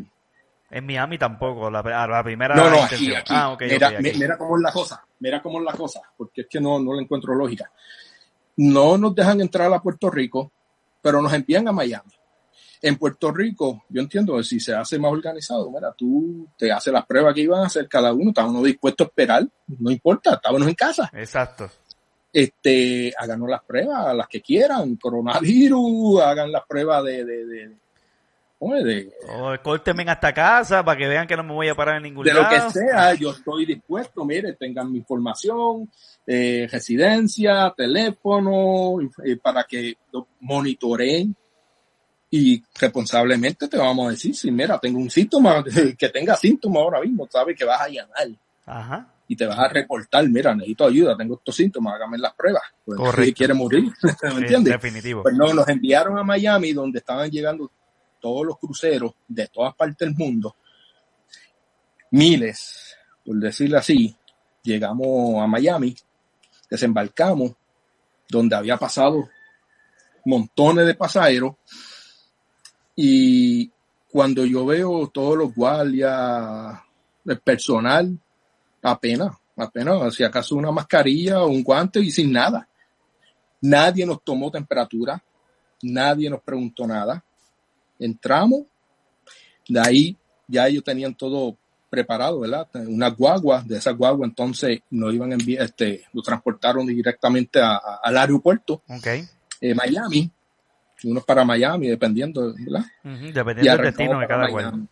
En 0.70 0.86
Miami 0.86 1.18
tampoco, 1.18 1.70
la, 1.70 1.82
la 1.82 2.24
primera. 2.24 2.56
No, 2.56 2.70
no, 2.70 2.84
aquí, 2.84 3.14
aquí. 3.14 3.34
Ah, 3.34 3.56
mira, 3.60 3.92
mira 4.00 4.38
cómo 4.38 4.58
es 4.58 4.64
la 4.64 4.72
cosa, 4.72 5.06
mira 5.20 5.42
cómo 5.42 5.60
es 5.60 5.66
la 5.66 5.74
cosa, 5.74 6.02
porque 6.18 6.42
es 6.42 6.48
que 6.50 6.60
no, 6.60 6.80
no 6.80 6.94
le 6.94 7.04
encuentro 7.04 7.34
lógica. 7.36 7.72
No 8.58 8.98
nos 8.98 9.16
dejan 9.16 9.40
entrar 9.40 9.72
a 9.72 9.82
Puerto 9.82 10.10
Rico, 10.10 10.52
pero 11.02 11.22
nos 11.22 11.32
envían 11.32 11.68
a 11.68 11.72
Miami. 11.72 12.12
En 12.82 12.98
Puerto 12.98 13.32
Rico, 13.32 13.84
yo 13.90 14.02
entiendo 14.02 14.38
que 14.38 14.44
si 14.44 14.60
se 14.60 14.74
hace 14.74 15.00
más 15.00 15.12
organizado, 15.12 15.72
mira, 15.72 15.94
tú 15.98 16.48
te 16.58 16.72
haces 16.72 16.94
las 16.94 17.06
pruebas 17.06 17.34
que 17.34 17.42
iban 17.42 17.62
a 17.62 17.68
hacer 17.68 17.88
cada 17.88 18.14
uno, 18.14 18.30
estábamos 18.30 18.64
dispuestos 18.64 19.06
a 19.06 19.10
esperar, 19.10 19.48
no 19.80 19.92
importa, 19.92 20.36
estábamos 20.36 20.68
en 20.68 20.76
casa. 20.76 21.10
Exacto 21.14 21.70
este, 22.38 23.14
háganos 23.18 23.50
las 23.50 23.64
pruebas, 23.64 24.16
las 24.16 24.28
que 24.28 24.42
quieran, 24.42 24.96
coronavirus, 24.98 26.22
hagan 26.22 26.52
las 26.52 26.66
pruebas 26.68 27.04
de, 27.04 27.26
de, 27.26 27.46
de, 27.46 27.70
de 28.60 29.12
o 29.40 29.56
córtenme 29.64 30.04
hasta 30.04 30.34
casa 30.34 30.84
para 30.84 30.98
que 30.98 31.08
vean 31.08 31.28
que 31.28 31.36
no 31.36 31.44
me 31.44 31.54
voy 31.54 31.70
a 31.70 31.76
parar 31.76 31.98
en 31.98 32.04
ningún 32.04 32.26
de 32.26 32.34
lado. 32.34 32.50
De 32.50 32.58
lo 32.58 32.66
que 32.66 32.72
sea, 32.72 33.14
yo 33.16 33.32
estoy 33.32 33.66
dispuesto, 33.66 34.26
mire, 34.26 34.54
tengan 34.54 34.92
mi 34.92 35.00
información, 35.00 35.90
eh, 36.26 36.68
residencia, 36.72 37.74
teléfono, 37.76 39.00
eh, 39.24 39.38
para 39.38 39.64
que 39.64 39.96
monitoreen 40.42 41.36
y 42.30 42.62
responsablemente 42.80 43.68
te 43.68 43.78
vamos 43.78 44.08
a 44.08 44.12
decir, 44.12 44.36
si 44.36 44.52
mira, 44.52 44.78
tengo 44.80 45.00
un 45.00 45.10
síntoma, 45.10 45.64
que 45.98 46.10
tenga 46.10 46.36
síntomas 46.36 46.84
ahora 46.84 47.02
mismo, 47.02 47.28
sabes 47.32 47.58
que 47.58 47.66
vas 47.66 47.82
a 47.82 47.88
llamar. 47.88 48.28
Ajá 48.66 49.14
y 49.28 49.36
te 49.36 49.46
vas 49.46 49.60
a 49.60 49.68
reportar, 49.68 50.28
mira, 50.30 50.56
necesito 50.56 50.86
ayuda, 50.86 51.18
tengo 51.18 51.36
estos 51.36 51.56
síntomas, 51.56 51.96
hágame 51.96 52.18
las 52.18 52.34
pruebas. 52.34 52.64
Pues, 52.86 52.98
Correcto. 52.98 53.36
quiere 53.36 53.54
morir, 53.54 53.92
¿me 54.24 54.40
entiendes? 54.40 54.74
Definitivo. 54.74 55.24
Pues 55.24 55.36
no, 55.36 55.54
nos 55.54 55.68
enviaron 55.68 56.18
a 56.18 56.24
Miami 56.24 56.72
donde 56.72 57.00
estaban 57.00 57.30
llegando 57.30 57.70
todos 58.22 58.46
los 58.46 58.58
cruceros 58.58 59.14
de 59.28 59.48
todas 59.48 59.76
partes 59.76 59.98
del 59.98 60.16
mundo. 60.16 60.56
Miles, 62.12 62.96
por 63.26 63.36
decirlo 63.36 63.78
así, 63.78 64.16
llegamos 64.64 65.44
a 65.44 65.48
Miami, 65.48 65.94
desembarcamos, 66.70 67.52
donde 68.30 68.56
había 68.56 68.78
pasado 68.78 69.30
montones 70.26 70.86
de 70.86 70.96
pasajeros 70.96 71.56
y 73.00 73.72
cuando 74.12 74.44
yo 74.44 74.66
veo 74.66 75.08
todos 75.14 75.38
los 75.38 75.54
guardias, 75.54 76.80
el 77.24 77.40
personal, 77.40 78.18
apenas, 78.82 79.36
apenas, 79.56 80.16
si 80.16 80.24
acaso 80.24 80.56
una 80.56 80.72
mascarilla 80.72 81.44
o 81.44 81.48
un 81.48 81.64
guante 81.64 82.00
y 82.00 82.10
sin 82.10 82.32
nada. 82.32 82.68
Nadie 83.62 84.04
nos 84.04 84.24
tomó 84.24 84.50
temperatura, 84.50 85.24
nadie 85.84 86.28
nos 86.28 86.42
preguntó 86.42 86.88
nada. 86.88 87.24
Entramos, 88.00 88.62
de 89.68 89.80
ahí 89.80 90.18
ya 90.48 90.68
ellos 90.68 90.84
tenían 90.84 91.14
todo 91.14 91.56
preparado, 91.88 92.40
¿verdad? 92.40 92.68
Una 92.88 93.12
guagua, 93.12 93.62
de 93.62 93.78
esas 93.78 93.96
guaguas 93.96 94.28
entonces 94.28 94.80
nos 94.90 95.14
iban 95.14 95.32
a 95.32 95.36
enviar, 95.36 95.66
este, 95.66 96.06
lo 96.14 96.24
transportaron 96.24 96.88
directamente 96.88 97.60
al 97.62 98.18
aeropuerto. 98.18 98.82
Okay. 98.88 99.24
Eh, 99.62 99.76
Miami, 99.76 100.32
unos 101.04 101.24
para 101.24 101.46
Miami, 101.46 101.88
dependiendo, 101.88 102.54
¿verdad? 102.54 102.86
dependiendo 103.04 103.72
del 103.72 103.82
destino 103.82 104.20
de 104.20 104.28
cada 104.28 104.48
cual. 104.50 104.88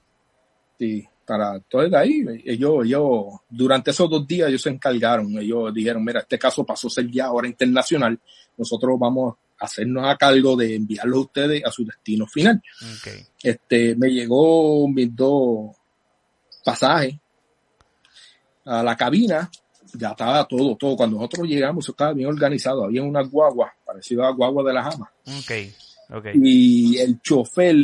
Sí, 0.78 1.08
para 1.26 1.56
entonces 1.56 1.92
de 1.92 1.98
ahí, 1.98 2.26
ellos, 2.46 2.86
ellos, 2.86 3.26
durante 3.50 3.92
esos 3.92 4.10
dos 4.10 4.28
días 4.28 4.50
ellos 4.50 4.62
se 4.62 4.70
encargaron, 4.70 5.38
ellos 5.40 5.74
dijeron, 5.74 6.04
mira, 6.04 6.20
este 6.20 6.38
caso 6.38 6.66
pasó 6.66 6.88
a 6.88 6.92
ser 6.92 7.10
ya 7.10 7.26
ahora 7.26 7.48
internacional, 7.48 8.20
nosotros 8.58 9.00
vamos 9.00 9.36
a 9.58 9.66
hacernos 9.66 10.06
a 10.06 10.18
cargo 10.18 10.56
de 10.56 10.76
enviarlo 10.76 11.18
a 11.18 11.22
ustedes 11.22 11.66
a 11.66 11.72
su 11.72 11.86
destino 11.86 12.28
final. 12.28 12.62
Este, 13.42 13.96
me 13.96 14.10
llegó 14.10 14.88
mis 14.88 15.16
dos 15.16 15.76
pasajes 16.64 17.16
a 18.66 18.84
la 18.84 18.96
cabina, 18.96 19.50
ya 19.94 20.10
estaba 20.10 20.46
todo, 20.48 20.76
todo. 20.76 20.98
Cuando 20.98 21.18
nosotros 21.18 21.48
llegamos, 21.48 21.88
estaba 21.88 22.14
bien 22.14 22.28
organizado, 22.28 22.84
había 22.84 23.04
una 23.04 23.22
guagua, 23.22 23.74
parecida 23.86 24.24
a 24.24 24.30
la 24.30 24.36
guagua 24.36 24.64
de 24.64 24.74
la 24.74 24.84
jama. 24.84 25.12
Okay. 25.44 25.74
Okay. 26.10 26.34
Y 26.36 26.98
el 26.98 27.22
chofer 27.22 27.76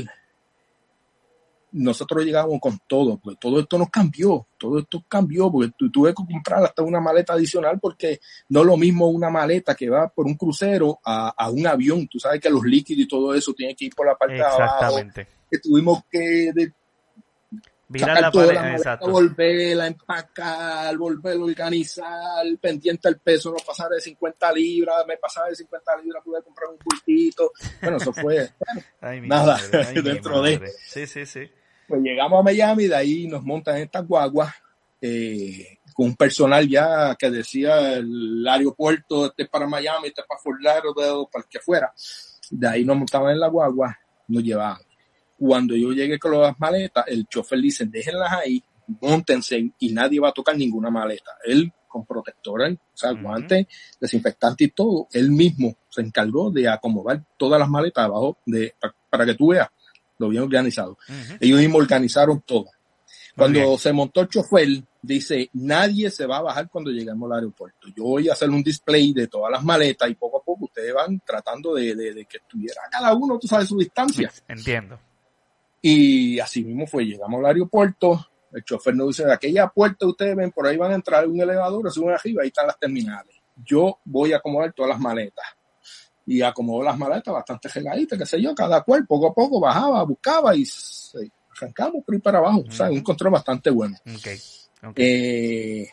nosotros 1.72 2.26
llegamos 2.26 2.60
con 2.60 2.80
todo, 2.88 3.18
pues 3.18 3.38
todo 3.40 3.60
esto 3.60 3.78
nos 3.78 3.90
cambió, 3.90 4.48
todo 4.58 4.80
esto 4.80 5.04
cambió, 5.08 5.50
porque 5.50 5.72
tuve 5.92 6.10
que 6.10 6.16
comprar 6.16 6.64
hasta 6.64 6.84
una 6.84 7.00
maleta 7.00 7.34
adicional 7.34 7.80
porque 7.80 8.20
no 8.50 8.62
es 8.62 8.66
lo 8.66 8.78
mismo 8.78 9.08
una 9.08 9.30
maleta 9.30 9.74
que 9.74 9.90
va 9.90 10.10
por 10.10 10.26
un 10.26 10.36
crucero 10.36 11.00
a, 11.06 11.50
un 11.50 11.66
avión, 11.66 12.08
tú 12.08 12.20
sabes 12.20 12.42
que 12.42 12.50
los 12.50 12.64
líquidos 12.64 13.06
y 13.06 13.08
todo 13.08 13.34
eso 13.34 13.54
tienen 13.54 13.76
que 13.76 13.86
ir 13.86 13.96
por 13.96 14.06
la 14.06 14.16
parte 14.16 14.36
de 14.36 14.44
abajo. 14.44 14.98
Que 15.50 15.60
tuvimos 15.60 16.04
que 16.10 16.52
de, 16.54 16.74
sacar 18.00 18.32
toda 18.32 18.54
la 18.54 18.62
maleta, 18.62 19.00
volverla, 19.02 19.88
empacar, 19.88 20.98
volverla 20.98 21.42
a 21.42 21.46
organizar, 21.46 22.46
pendiente 22.60 23.08
al 23.08 23.20
peso, 23.20 23.52
no 23.52 23.58
pasar 23.66 23.90
de 23.90 24.02
50 24.02 24.52
libras, 24.54 25.06
me 25.08 25.18
pasaba 25.18 25.50
de 25.50 25.56
50 25.56 25.98
libras, 26.04 26.24
pude 26.24 26.44
comprar 26.44 26.70
un 26.70 26.78
bultito, 26.84 27.52
bueno, 27.82 27.98
eso 27.98 28.14
fue 28.14 28.50
nada 29.22 29.60
dentro 30.04 30.42
de... 30.42 30.72
Sí, 30.88 31.08
sí, 31.08 31.26
sí 31.26 31.50
pues 31.92 32.04
llegamos 32.04 32.40
a 32.40 32.44
Miami, 32.44 32.88
de 32.88 32.96
ahí 32.96 33.28
nos 33.28 33.44
montan 33.44 33.76
estas 33.76 34.08
guaguas 34.08 34.54
eh, 35.02 35.80
con 35.94 36.06
un 36.08 36.16
personal 36.16 36.66
ya 36.66 37.16
que 37.20 37.30
decía 37.30 37.96
el 37.98 38.48
aeropuerto, 38.48 39.26
este 39.26 39.46
para 39.46 39.68
Miami, 39.68 40.08
este 40.08 40.24
para 40.26 40.40
Fort 40.40 40.62
Lauderdale, 40.62 41.26
para 41.30 41.44
el 41.44 41.50
que 41.50 41.60
fuera. 41.60 41.92
De 42.50 42.66
ahí 42.66 42.86
nos 42.86 42.96
montaban 42.96 43.34
en 43.34 43.42
la 43.42 43.50
guagua, 43.50 44.00
nos 44.30 44.42
llevaban. 44.42 44.82
Cuando 45.42 45.76
yo 45.76 45.92
llegué 45.92 46.20
con 46.20 46.40
las 46.40 46.60
maletas, 46.60 47.04
el 47.08 47.26
chofer 47.26 47.60
dice, 47.60 47.88
déjenlas 47.88 48.32
ahí, 48.32 48.64
montense 49.02 49.72
y 49.80 49.92
nadie 49.92 50.20
va 50.20 50.30
a 50.30 50.34
tocar 50.34 50.56
ninguna 50.56 50.92
maleta. 50.92 51.32
Él 51.44 51.74
con 51.88 52.06
protectores, 52.06 52.76
o 52.76 52.78
sea, 52.94 53.12
guantes, 53.14 53.66
desinfectante 54.00 54.66
y 54.66 54.68
todo, 54.68 55.08
él 55.12 55.32
mismo 55.32 55.76
se 55.90 56.02
encargó 56.02 56.52
de 56.52 56.70
acomodar 56.70 57.24
todas 57.38 57.60
las 57.60 57.68
maletas 57.68 58.06
abajo 58.06 58.38
de, 58.46 58.76
para 59.10 59.26
que 59.26 59.34
tú 59.34 59.48
veas 59.48 59.68
lo 60.20 60.30
bien 60.30 60.44
organizado. 60.44 61.00
Ellos 61.40 61.60
mismos 61.60 61.82
organizaron 61.82 62.42
todo. 62.42 62.68
Cuando 63.36 63.80
se 63.80 63.92
montó 63.94 64.22
el 64.22 64.28
chofer, 64.28 64.68
dice, 65.02 65.50
nadie 65.54 66.12
se 66.12 66.28
va 66.28 66.38
a 66.38 66.42
bajar 66.44 66.70
cuando 66.70 66.92
lleguemos 66.92 67.32
al 67.32 67.40
aeropuerto. 67.40 67.88
Yo 67.98 68.04
voy 68.04 68.30
a 68.30 68.34
hacer 68.34 68.52
un 68.52 68.62
display 68.62 69.12
de 69.12 69.28
todas 69.28 69.52
las 69.52 69.64
maletas 69.64 70.08
y 70.08 70.14
poco 70.14 70.38
a 70.38 70.44
poco 70.44 70.66
ustedes 70.66 70.94
van 70.94 71.20
tratando 71.26 71.74
de, 71.74 72.28
que 72.30 72.38
estuviera 72.38 72.82
cada 72.92 73.16
uno, 73.16 73.40
tú 73.40 73.48
sabes, 73.48 73.68
su 73.68 73.80
distancia. 73.80 74.32
Entiendo. 74.48 75.00
Y 75.82 76.40
así 76.40 76.64
mismo 76.64 76.86
fue, 76.86 77.06
llegamos 77.06 77.40
al 77.40 77.48
aeropuerto, 77.48 78.28
el 78.54 78.64
chofer 78.64 78.96
nos 78.96 79.08
dice, 79.08 79.26
de 79.26 79.34
aquella 79.34 79.68
puerta 79.68 80.06
ustedes 80.06 80.36
ven, 80.36 80.52
por 80.52 80.68
ahí 80.68 80.78
van 80.78 80.92
a 80.92 80.96
entrar 80.96 81.28
un 81.28 81.40
elevador, 81.40 81.92
suben 81.92 82.14
arriba, 82.14 82.44
ahí 82.44 82.50
están 82.50 82.68
las 82.68 82.78
terminales. 82.78 83.36
Yo 83.66 84.00
voy 84.06 84.34
a 84.34 84.38
acomodar 84.38 84.74
todas 84.74 84.90
las 84.90 85.00
maletas 85.00 85.46
y 86.26 86.42
acomodó 86.42 86.84
las 86.84 86.98
maletas 86.98 87.34
bastante 87.34 87.68
regaditas, 87.70 88.20
qué 88.20 88.26
sé 88.26 88.42
yo, 88.42 88.54
cada 88.54 88.82
cual 88.82 89.08
poco 89.08 89.28
a 89.28 89.34
poco 89.34 89.60
bajaba, 89.60 90.04
buscaba 90.04 90.56
y 90.56 90.64
arrancamos 91.58 92.04
por 92.06 92.16
ahí 92.16 92.22
para 92.22 92.38
abajo, 92.38 92.64
o 92.68 92.72
sea, 92.72 92.90
un 92.92 93.02
control 93.02 93.32
bastante 93.32 93.70
bueno. 93.70 93.98
Eh, 94.96 95.90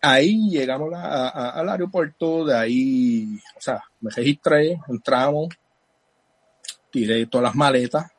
ahí 0.00 0.50
llegamos 0.50 0.92
al 0.94 1.68
aeropuerto, 1.68 2.44
de 2.44 2.56
ahí, 2.56 3.38
o 3.56 3.60
sea, 3.60 3.82
me 4.00 4.10
registré, 4.10 4.78
entramos, 4.88 5.48
tiré 6.90 7.26
todas 7.26 7.44
las 7.44 7.54
maletas, 7.54 8.13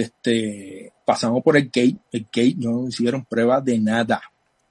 este, 0.00 0.92
pasamos 1.04 1.42
por 1.42 1.56
el 1.56 1.66
gate, 1.66 1.96
el 2.12 2.24
gate 2.24 2.56
no 2.58 2.88
hicieron 2.88 3.24
prueba 3.24 3.60
de 3.60 3.78
nada. 3.78 4.22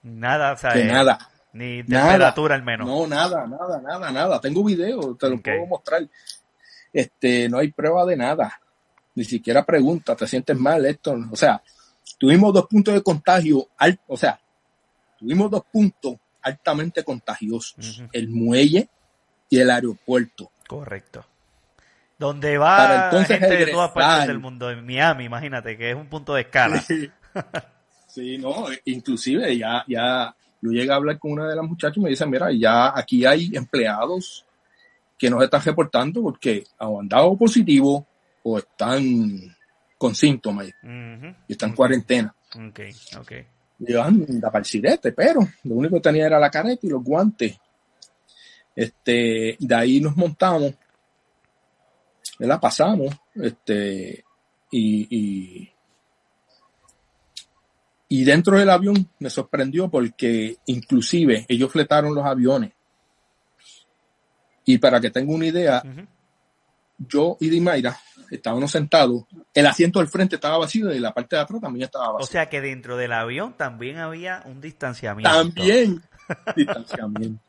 Nada, 0.04 0.54
o 0.54 0.58
sea, 0.58 0.74
de 0.74 0.86
nada 0.86 1.18
ni 1.56 1.84
temperatura 1.84 2.56
al 2.56 2.64
menos. 2.64 2.86
No, 2.86 3.08
nada, 3.08 3.48
nada, 3.48 3.82
nada, 3.82 4.12
nada. 4.12 4.42
Tengo 4.42 4.64
video, 4.64 5.16
te 5.16 5.30
lo 5.30 5.42
puedo 5.42 5.66
mostrar. 5.66 6.08
Este, 6.92 7.50
no 7.50 7.60
hay 7.60 7.72
prueba 7.72 8.06
de 8.06 8.18
nada. 8.18 8.60
Ni 9.16 9.24
siquiera 9.24 9.66
pregunta, 9.66 10.16
¿te 10.16 10.28
sientes 10.28 10.58
mal 10.58 10.86
esto? 10.86 11.16
O 11.32 11.36
sea, 11.36 11.62
tuvimos 12.18 12.54
dos 12.54 12.68
puntos 12.68 12.94
de 12.94 13.02
contagio, 13.02 13.70
o 14.08 14.18
sea, 14.18 14.38
tuvimos 15.18 15.50
dos 15.50 15.64
puntos 15.72 16.16
altamente 16.42 17.04
contagiosos. 17.04 18.04
El 18.12 18.28
muelle 18.28 18.90
y 19.50 19.58
el 19.58 19.72
aeropuerto. 19.72 20.52
Correcto. 20.68 21.26
Donde 22.18 22.58
va 22.58 23.06
entonces 23.06 23.40
gente 23.40 23.58
de 23.58 23.68
todas 23.68 23.92
partes 23.92 24.28
del 24.28 24.40
mundo, 24.40 24.72
en 24.72 24.86
Miami, 24.86 25.26
imagínate, 25.26 25.78
que 25.78 25.92
es 25.92 25.96
un 25.96 26.08
punto 26.08 26.34
de 26.34 26.42
escala. 26.42 26.82
sí, 28.08 28.38
no, 28.38 28.68
inclusive 28.86 29.58
ya, 29.58 29.84
ya 29.88 30.34
yo 30.62 30.72
llegué 30.72 30.92
a 30.92 30.96
hablar 30.96 31.20
con 31.20 31.34
una 31.34 31.50
de 31.50 31.56
las 31.56 31.66
muchachas 31.66 31.98
y 31.98 32.00
me 32.00 32.10
dice, 32.10 32.26
mira, 32.26 32.48
ya 32.52 32.98
aquí 32.98 33.26
hay 33.26 33.52
empleados 33.54 34.46
que 35.18 35.30
nos 35.30 35.44
están 35.44 35.62
reportando 35.62 36.22
porque 36.22 36.64
han 36.80 37.08
dado 37.08 37.38
positivo 37.38 38.08
o 38.44 38.58
están 38.58 39.56
con 39.98 40.16
síntomas 40.16 40.68
y 41.48 41.52
están 41.52 41.70
en 41.70 41.76
cuarentena. 41.76 42.36
Ok, 42.56 42.80
ok. 43.20 43.32
Llevan 43.80 44.26
la 44.42 44.52
parcirete, 44.52 45.12
pero 45.12 45.42
lo 45.64 45.76
único 45.76 45.96
que 45.96 46.02
tenía 46.02 46.28
era 46.28 46.40
la 46.40 46.50
careta 46.50 46.86
y 46.86 46.90
los 46.90 47.04
guantes. 47.04 47.58
Este, 48.76 49.56
de 49.60 49.76
ahí 49.76 50.02
nos 50.02 50.16
montamos, 50.16 50.74
la 52.40 52.60
pasamos, 52.60 53.16
este, 53.36 54.24
y 54.72 55.72
y 58.08 58.24
dentro 58.24 58.58
del 58.58 58.70
avión 58.70 59.10
me 59.20 59.30
sorprendió 59.30 59.90
porque 59.90 60.58
inclusive 60.68 61.46
ellos 61.48 61.72
fletaron 61.72 62.14
los 62.14 62.26
aviones. 62.26 62.72
Y 64.64 64.78
para 64.78 65.00
que 65.00 65.10
tenga 65.10 65.34
una 65.34 65.48
idea, 65.48 65.84
yo 66.98 67.38
y 67.40 67.50
Dimayra 67.50 67.98
estábamos 68.32 68.72
sentados, 68.72 69.26
el 69.54 69.68
asiento 69.68 70.00
del 70.00 70.08
frente 70.08 70.36
estaba 70.36 70.58
vacío 70.58 70.94
y 70.94 71.00
la 71.00 71.14
parte 71.14 71.36
de 71.36 71.42
atrás 71.42 71.62
también 71.62 71.86
estaba 71.86 72.14
vacío. 72.14 72.24
O 72.24 72.28
sea 72.28 72.50
que 72.50 72.62
dentro 72.62 72.98
del 72.98 73.12
avión 73.12 73.54
también 73.58 73.98
había 73.98 74.44
un 74.46 74.62
distanciamiento. 74.62 75.30
También 75.30 76.02
distanciamiento. 76.56 77.44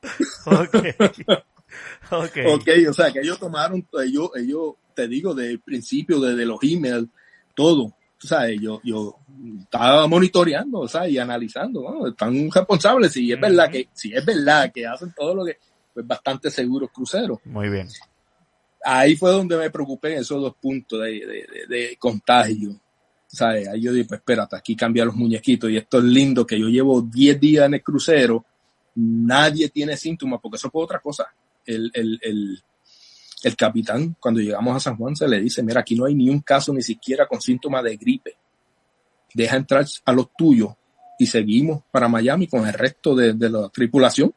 ok. 2.11 2.37
ok. 2.55 2.69
o 2.89 2.93
sea 2.93 3.13
que 3.13 3.21
ellos 3.21 3.39
tomaron, 3.39 3.87
ellos, 4.05 4.31
ellos, 4.37 4.75
te 4.95 5.09
digo, 5.09 5.35
desde 5.35 5.53
el 5.53 5.61
principio, 5.61 6.21
desde 6.21 6.45
los 6.45 6.59
emails, 6.63 7.09
todo 7.55 7.97
tú 8.19 8.27
sabes, 8.27 8.61
yo, 8.61 8.81
yo 8.83 9.19
estaba 9.61 10.07
monitoreando, 10.07 10.81
o 10.81 10.89
sea, 10.89 11.09
y 11.09 11.19
analizando, 11.19 11.83
¿no? 11.83 12.09
Están 12.09 12.51
responsables, 12.51 13.13
si 13.13 13.33
es 13.33 13.41
verdad 13.41 13.71
que, 13.71 13.89
si 13.93 14.13
es 14.13 14.25
verdad 14.25 14.73
que 14.73 14.87
hacen 14.87 15.13
todo 15.15 15.35
lo 15.35 15.45
que, 15.45 15.59
pues 15.93 16.07
bastante 16.07 16.51
seguros 16.51 16.91
cruceros. 16.93 17.39
Muy 17.45 17.69
bien. 17.69 17.89
Ahí 18.85 19.17
fue 19.17 19.31
donde 19.31 19.57
me 19.57 19.71
preocupé 19.71 20.15
en 20.15 20.21
esos 20.21 20.41
dos 20.41 20.55
puntos 20.61 21.03
de, 21.03 21.47
de, 21.69 21.97
contagio. 21.99 22.81
¿Sabes? 23.27 23.69
Ahí 23.69 23.83
yo 23.83 23.93
dije, 23.93 24.07
pues 24.07 24.21
espérate, 24.21 24.57
aquí 24.57 24.77
cambian 24.77 25.09
los 25.09 25.17
muñequitos 25.17 25.69
y 25.69 25.77
esto 25.77 25.99
es 25.99 26.05
lindo 26.05 26.47
que 26.47 26.59
yo 26.59 26.69
llevo 26.69 27.03
10 27.03 27.41
días 27.41 27.67
en 27.67 27.75
el 27.75 27.83
crucero, 27.83 28.45
nadie 28.95 29.69
tiene 29.69 29.97
síntomas, 29.97 30.39
porque 30.41 30.57
eso 30.57 30.71
fue 30.71 30.85
otra 30.85 31.01
cosa. 31.01 31.27
El, 31.67 31.91
el, 31.95 32.19
el, 32.23 32.63
el 33.43 33.57
capitán, 33.57 34.17
cuando 34.19 34.41
llegamos 34.41 34.77
a 34.77 34.81
San 34.81 34.97
Juan, 34.97 35.15
se 35.15 35.29
le 35.29 35.41
dice, 35.41 35.63
mira, 35.63 35.81
aquí 35.81 35.95
no 35.95 36.07
hay 36.07 36.15
ni 36.15 36.29
un 36.29 36.41
caso 36.41 36.73
ni 36.73 36.83
siquiera 36.83 37.27
con 37.27 37.41
síntomas 37.41 37.85
de 37.85 37.97
gripe. 37.97 38.37
Deja 39.35 39.57
entrar 39.57 39.85
a 40.05 40.13
los 40.13 40.29
tuyos 40.37 40.75
y 41.19 41.27
seguimos 41.27 41.83
para 41.91 42.09
Miami 42.09 42.47
con 42.47 42.67
el 42.67 42.73
resto 42.73 43.15
de, 43.15 43.35
la 43.49 43.69
tripulación. 43.69 44.33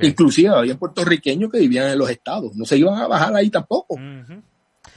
Inclusive 0.00 0.48
había 0.48 0.76
puertorriqueños 0.76 1.50
que 1.50 1.58
vivían 1.58 1.90
en 1.90 1.98
los 1.98 2.10
estados, 2.10 2.54
no 2.54 2.64
se 2.64 2.76
iban 2.76 2.98
a 3.00 3.06
bajar 3.06 3.34
ahí 3.34 3.50
tampoco. 3.50 3.98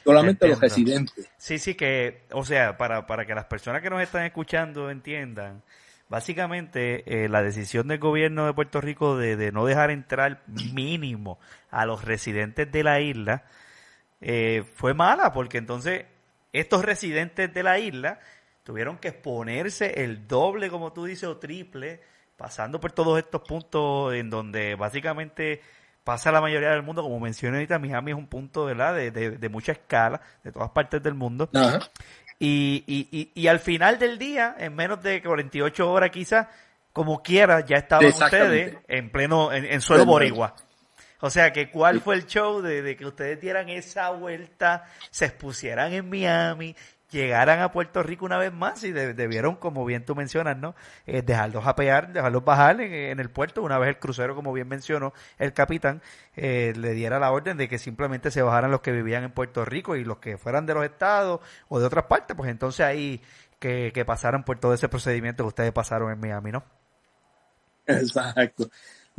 solamente 0.03 0.47
los 0.47 0.59
residentes. 0.59 1.29
Sí, 1.37 1.59
sí, 1.59 1.75
que, 1.75 2.23
o 2.31 2.43
sea, 2.43 2.77
para, 2.77 3.05
para 3.05 3.25
que 3.25 3.35
las 3.35 3.45
personas 3.45 3.81
que 3.81 3.89
nos 3.89 4.01
están 4.01 4.25
escuchando 4.25 4.89
entiendan, 4.89 5.63
básicamente 6.09 7.23
eh, 7.23 7.29
la 7.29 7.41
decisión 7.41 7.87
del 7.87 7.99
gobierno 7.99 8.45
de 8.45 8.53
Puerto 8.53 8.81
Rico 8.81 9.15
de, 9.15 9.37
de, 9.37 9.51
no 9.51 9.65
dejar 9.65 9.91
entrar 9.91 10.43
mínimo 10.47 11.39
a 11.69 11.85
los 11.85 12.03
residentes 12.03 12.69
de 12.71 12.83
la 12.83 12.99
isla 12.99 13.45
eh, 14.19 14.63
fue 14.75 14.93
mala, 14.93 15.31
porque 15.31 15.59
entonces 15.59 16.05
estos 16.51 16.83
residentes 16.83 17.53
de 17.53 17.63
la 17.63 17.79
isla 17.79 18.19
tuvieron 18.63 18.97
que 18.97 19.09
exponerse 19.09 20.03
el 20.03 20.27
doble, 20.27 20.69
como 20.69 20.91
tú 20.91 21.05
dices, 21.05 21.23
o 21.23 21.37
triple, 21.37 22.01
pasando 22.35 22.79
por 22.79 22.91
todos 22.91 23.17
estos 23.19 23.41
puntos 23.41 24.13
en 24.13 24.29
donde 24.29 24.75
básicamente 24.75 25.61
pasa 26.03 26.31
la 26.31 26.41
mayoría 26.41 26.71
del 26.71 26.83
mundo, 26.83 27.03
como 27.03 27.19
mencioné 27.19 27.57
ahorita, 27.57 27.77
Miami 27.77 28.11
es 28.11 28.17
un 28.17 28.27
punto 28.27 28.65
¿verdad? 28.65 28.95
De, 28.95 29.11
de, 29.11 29.49
mucha 29.49 29.73
escala, 29.73 30.21
de 30.43 30.51
todas 30.51 30.71
partes 30.71 31.03
del 31.03 31.13
mundo. 31.13 31.49
Y, 32.41 32.85
y, 32.87 33.31
y, 33.35 33.47
al 33.47 33.59
final 33.59 33.99
del 33.99 34.17
día, 34.17 34.55
en 34.57 34.73
menos 34.73 35.03
de 35.03 35.21
48 35.21 35.91
horas 35.91 36.09
quizás, 36.09 36.47
como 36.93 37.21
quiera, 37.21 37.65
ya 37.65 37.77
estaban 37.77 38.05
ustedes 38.05 38.77
en 38.87 39.11
pleno, 39.11 39.51
en, 39.51 39.81
suelo 39.81 40.05
borigua. 40.05 40.55
O 41.19 41.29
sea, 41.29 41.51
que 41.51 41.69
cuál 41.69 41.99
fue 41.99 42.15
el 42.15 42.27
show 42.27 42.61
de, 42.61 42.81
de, 42.81 42.95
que 42.95 43.05
ustedes 43.05 43.41
dieran 43.41 43.67
esa 43.67 44.11
vuelta, 44.11 44.85
se 45.11 45.25
expusieran 45.25 45.91
en 45.91 46.09
Miami, 46.09 46.77
llegaran 47.11 47.59
a 47.61 47.71
Puerto 47.71 48.03
Rico 48.03 48.25
una 48.25 48.37
vez 48.37 48.53
más 48.53 48.83
y 48.83 48.91
debieron, 48.91 49.55
como 49.55 49.85
bien 49.85 50.05
tú 50.05 50.15
mencionas, 50.15 50.57
¿no? 50.57 50.75
Eh, 51.05 51.21
dejarlos 51.21 51.65
apear, 51.65 52.13
dejarlos 52.13 52.43
bajar 52.43 52.79
en, 52.81 53.19
el 53.19 53.29
puerto. 53.29 53.63
Una 53.63 53.77
vez 53.77 53.89
el 53.89 53.99
crucero, 53.99 54.35
como 54.35 54.53
bien 54.53 54.67
mencionó 54.67 55.13
el 55.37 55.53
capitán, 55.53 56.01
eh, 56.35 56.73
le 56.75 56.93
diera 56.93 57.19
la 57.19 57.31
orden 57.31 57.57
de 57.57 57.67
que 57.67 57.77
simplemente 57.77 58.31
se 58.31 58.41
bajaran 58.41 58.71
los 58.71 58.81
que 58.81 58.91
vivían 58.91 59.23
en 59.23 59.31
Puerto 59.31 59.65
Rico 59.65 59.95
y 59.95 60.03
los 60.03 60.17
que 60.17 60.37
fueran 60.37 60.65
de 60.65 60.73
los 60.73 60.85
estados 60.85 61.41
o 61.67 61.79
de 61.79 61.85
otras 61.85 62.05
partes, 62.05 62.35
pues 62.35 62.49
entonces 62.49 62.85
ahí 62.85 63.21
que, 63.59 63.91
que 63.93 64.05
pasaran 64.05 64.43
por 64.43 64.59
todo 64.59 64.73
ese 64.73 64.89
procedimiento 64.89 65.43
que 65.43 65.49
ustedes 65.49 65.71
pasaron 65.71 66.11
en 66.11 66.19
Miami, 66.19 66.51
¿no? 66.51 66.63
Exacto 67.87 68.69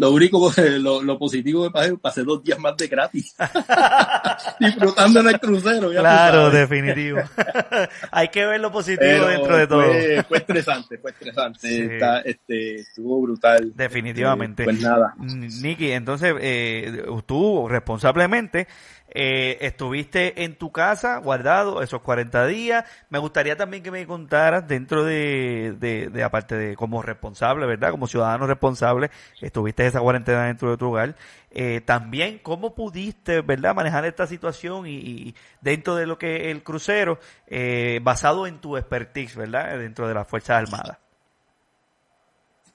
lo 0.00 0.12
único, 0.12 0.50
lo, 0.80 1.02
lo 1.02 1.18
positivo 1.18 1.64
de 1.64 1.70
pasé, 1.70 1.94
pasé 1.98 2.24
dos 2.24 2.42
días 2.42 2.58
más 2.58 2.74
de 2.74 2.88
gratis. 2.88 3.36
Disfrutando 4.58 5.20
en 5.20 5.28
el 5.28 5.38
crucero. 5.38 5.90
claro, 5.90 6.50
definitivo. 6.50 7.20
Hay 8.10 8.28
que 8.28 8.46
ver 8.46 8.62
lo 8.62 8.72
positivo 8.72 9.26
dentro 9.26 9.58
de 9.58 9.66
todo. 9.66 9.84
Fue, 10.26 10.38
estresante, 10.38 10.96
fue 10.96 11.10
estresante. 11.10 11.98
este, 12.24 12.76
estuvo 12.76 13.20
brutal. 13.20 13.72
Definitivamente. 13.76 14.64
pues 14.64 14.80
nada. 14.80 15.14
Nicky, 15.18 15.92
entonces, 15.92 16.34
eh, 16.40 17.04
tú 17.26 17.68
responsablemente 17.68 18.68
eh, 19.12 19.58
estuviste 19.60 20.44
en 20.44 20.56
tu 20.56 20.70
casa 20.70 21.18
guardado 21.18 21.82
esos 21.82 22.00
40 22.00 22.46
días. 22.46 22.84
Me 23.08 23.18
gustaría 23.18 23.56
también 23.56 23.82
que 23.82 23.90
me 23.90 24.06
contaras 24.06 24.66
dentro 24.68 25.04
de, 25.04 25.74
de, 25.78 26.22
aparte 26.22 26.54
de 26.54 26.76
como 26.76 27.02
responsable, 27.02 27.66
¿verdad? 27.66 27.90
Como 27.90 28.06
ciudadano 28.06 28.46
responsable, 28.46 29.10
estuviste 29.40 29.86
esa 29.86 30.00
cuarentena 30.00 30.46
dentro 30.46 30.70
de 30.70 30.76
tu 30.76 30.86
hogar. 30.86 31.16
Eh, 31.50 31.80
también, 31.80 32.38
¿cómo 32.38 32.74
pudiste, 32.74 33.40
¿verdad? 33.40 33.74
Manejar 33.74 34.04
esta 34.04 34.26
situación 34.26 34.86
y, 34.86 35.34
dentro 35.60 35.96
de 35.96 36.06
lo 36.06 36.16
que 36.16 36.50
el 36.52 36.62
crucero, 36.62 37.18
eh, 37.48 37.98
basado 38.02 38.46
en 38.46 38.60
tu 38.60 38.76
expertise, 38.76 39.34
¿verdad? 39.36 39.76
Dentro 39.78 40.06
de 40.06 40.14
las 40.14 40.28
Fuerzas 40.28 40.62
Armadas. 40.62 40.98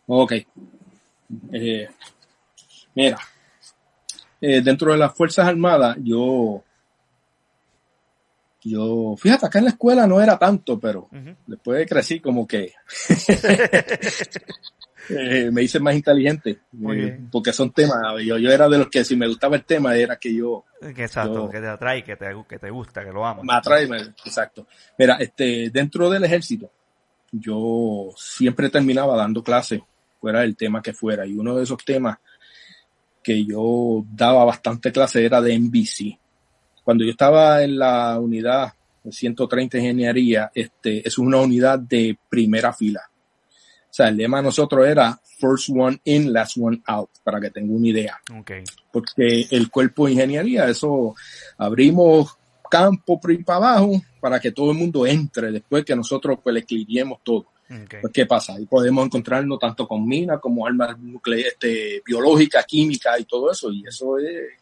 Ok. 0.07 0.33
Eh, 1.51 1.89
mira, 2.93 3.17
eh, 4.41 4.61
dentro 4.61 4.91
de 4.91 4.97
las 4.97 5.13
Fuerzas 5.13 5.47
Armadas, 5.47 5.97
yo, 6.01 6.63
yo, 8.61 9.15
fíjate, 9.17 9.45
acá 9.45 9.59
en 9.59 9.65
la 9.65 9.71
escuela 9.71 10.07
no 10.07 10.21
era 10.21 10.37
tanto, 10.37 10.79
pero 10.79 11.09
después 11.45 11.87
crecí 11.87 12.19
como 12.19 12.47
que 12.47 12.73
eh, 15.09 15.49
me 15.51 15.63
hice 15.63 15.79
más 15.79 15.95
inteligente, 15.95 16.59
eh, 16.91 17.19
porque 17.31 17.53
son 17.53 17.71
temas, 17.71 17.99
yo, 18.23 18.37
yo 18.37 18.51
era 18.51 18.67
de 18.67 18.79
los 18.79 18.89
que 18.89 19.05
si 19.05 19.15
me 19.15 19.27
gustaba 19.27 19.55
el 19.55 19.63
tema 19.63 19.95
era 19.95 20.17
que 20.17 20.33
yo... 20.33 20.65
Exacto, 20.81 21.49
que 21.49 21.59
te 21.59 21.67
atrae, 21.67 22.03
que 22.03 22.15
te, 22.15 22.25
que 22.47 22.59
te 22.59 22.69
gusta, 22.69 23.03
que 23.03 23.11
lo 23.11 23.25
amo. 23.25 23.43
Me 23.43 23.53
atrae, 23.53 23.87
exacto. 24.25 24.67
Mira, 24.97 25.15
este, 25.15 25.69
dentro 25.71 26.09
del 26.09 26.25
ejército, 26.25 26.69
yo 27.31 28.09
siempre 28.17 28.69
terminaba 28.69 29.15
dando 29.15 29.43
clases, 29.43 29.81
fuera 30.19 30.41
del 30.41 30.55
tema 30.55 30.81
que 30.81 30.93
fuera, 30.93 31.25
y 31.25 31.35
uno 31.35 31.55
de 31.55 31.63
esos 31.63 31.83
temas 31.85 32.17
que 33.25 33.43
yo 33.43 34.05
daba 34.13 34.45
bastante 34.45 34.91
clase 34.91 35.25
era 35.25 35.41
de 35.41 35.57
NBC. 35.57 36.19
Cuando 36.83 37.03
yo 37.03 37.09
estaba 37.09 37.63
en 37.63 37.79
la 37.79 38.19
unidad 38.19 38.71
130 39.09 39.79
Ingeniería, 39.79 40.51
este, 40.53 41.05
es 41.05 41.17
una 41.17 41.37
unidad 41.37 41.79
de 41.79 42.15
primera 42.29 42.71
fila. 42.71 43.01
O 43.07 43.93
sea, 43.95 44.09
el 44.09 44.17
lema 44.17 44.37
de 44.37 44.43
nosotros 44.43 44.87
era 44.87 45.19
first 45.39 45.69
one 45.75 45.99
in, 46.03 46.31
last 46.31 46.57
one 46.59 46.83
out, 46.85 47.09
para 47.23 47.41
que 47.41 47.49
tenga 47.49 47.73
una 47.73 47.87
idea. 47.87 48.19
Okay. 48.41 48.63
Porque 48.91 49.47
el 49.49 49.71
cuerpo 49.71 50.05
de 50.05 50.13
ingeniería, 50.13 50.67
eso 50.67 51.15
abrimos 51.57 52.37
campo 52.69 53.19
para 53.19 53.57
abajo 53.57 54.01
para 54.19 54.39
que 54.39 54.51
todo 54.51 54.71
el 54.71 54.77
mundo 54.77 55.07
entre 55.07 55.51
después 55.51 55.83
que 55.83 55.95
nosotros 55.95 56.39
pues 56.43 56.53
le 56.53 56.59
escribiéramos 56.59 57.19
todo. 57.23 57.47
Pues, 57.67 58.13
¿qué 58.13 58.25
pasa? 58.25 58.53
Ahí 58.53 58.65
podemos 58.65 59.05
encontrarnos 59.05 59.59
tanto 59.59 59.87
con 59.87 60.07
minas 60.07 60.39
como 60.39 60.67
armas 60.67 60.97
nucleares, 60.99 61.53
este, 61.53 62.01
biológicas, 62.05 62.65
químicas 62.65 63.19
y 63.19 63.25
todo 63.25 63.51
eso. 63.51 63.71
Y 63.71 63.83
eso 63.87 64.17
es 64.19 64.53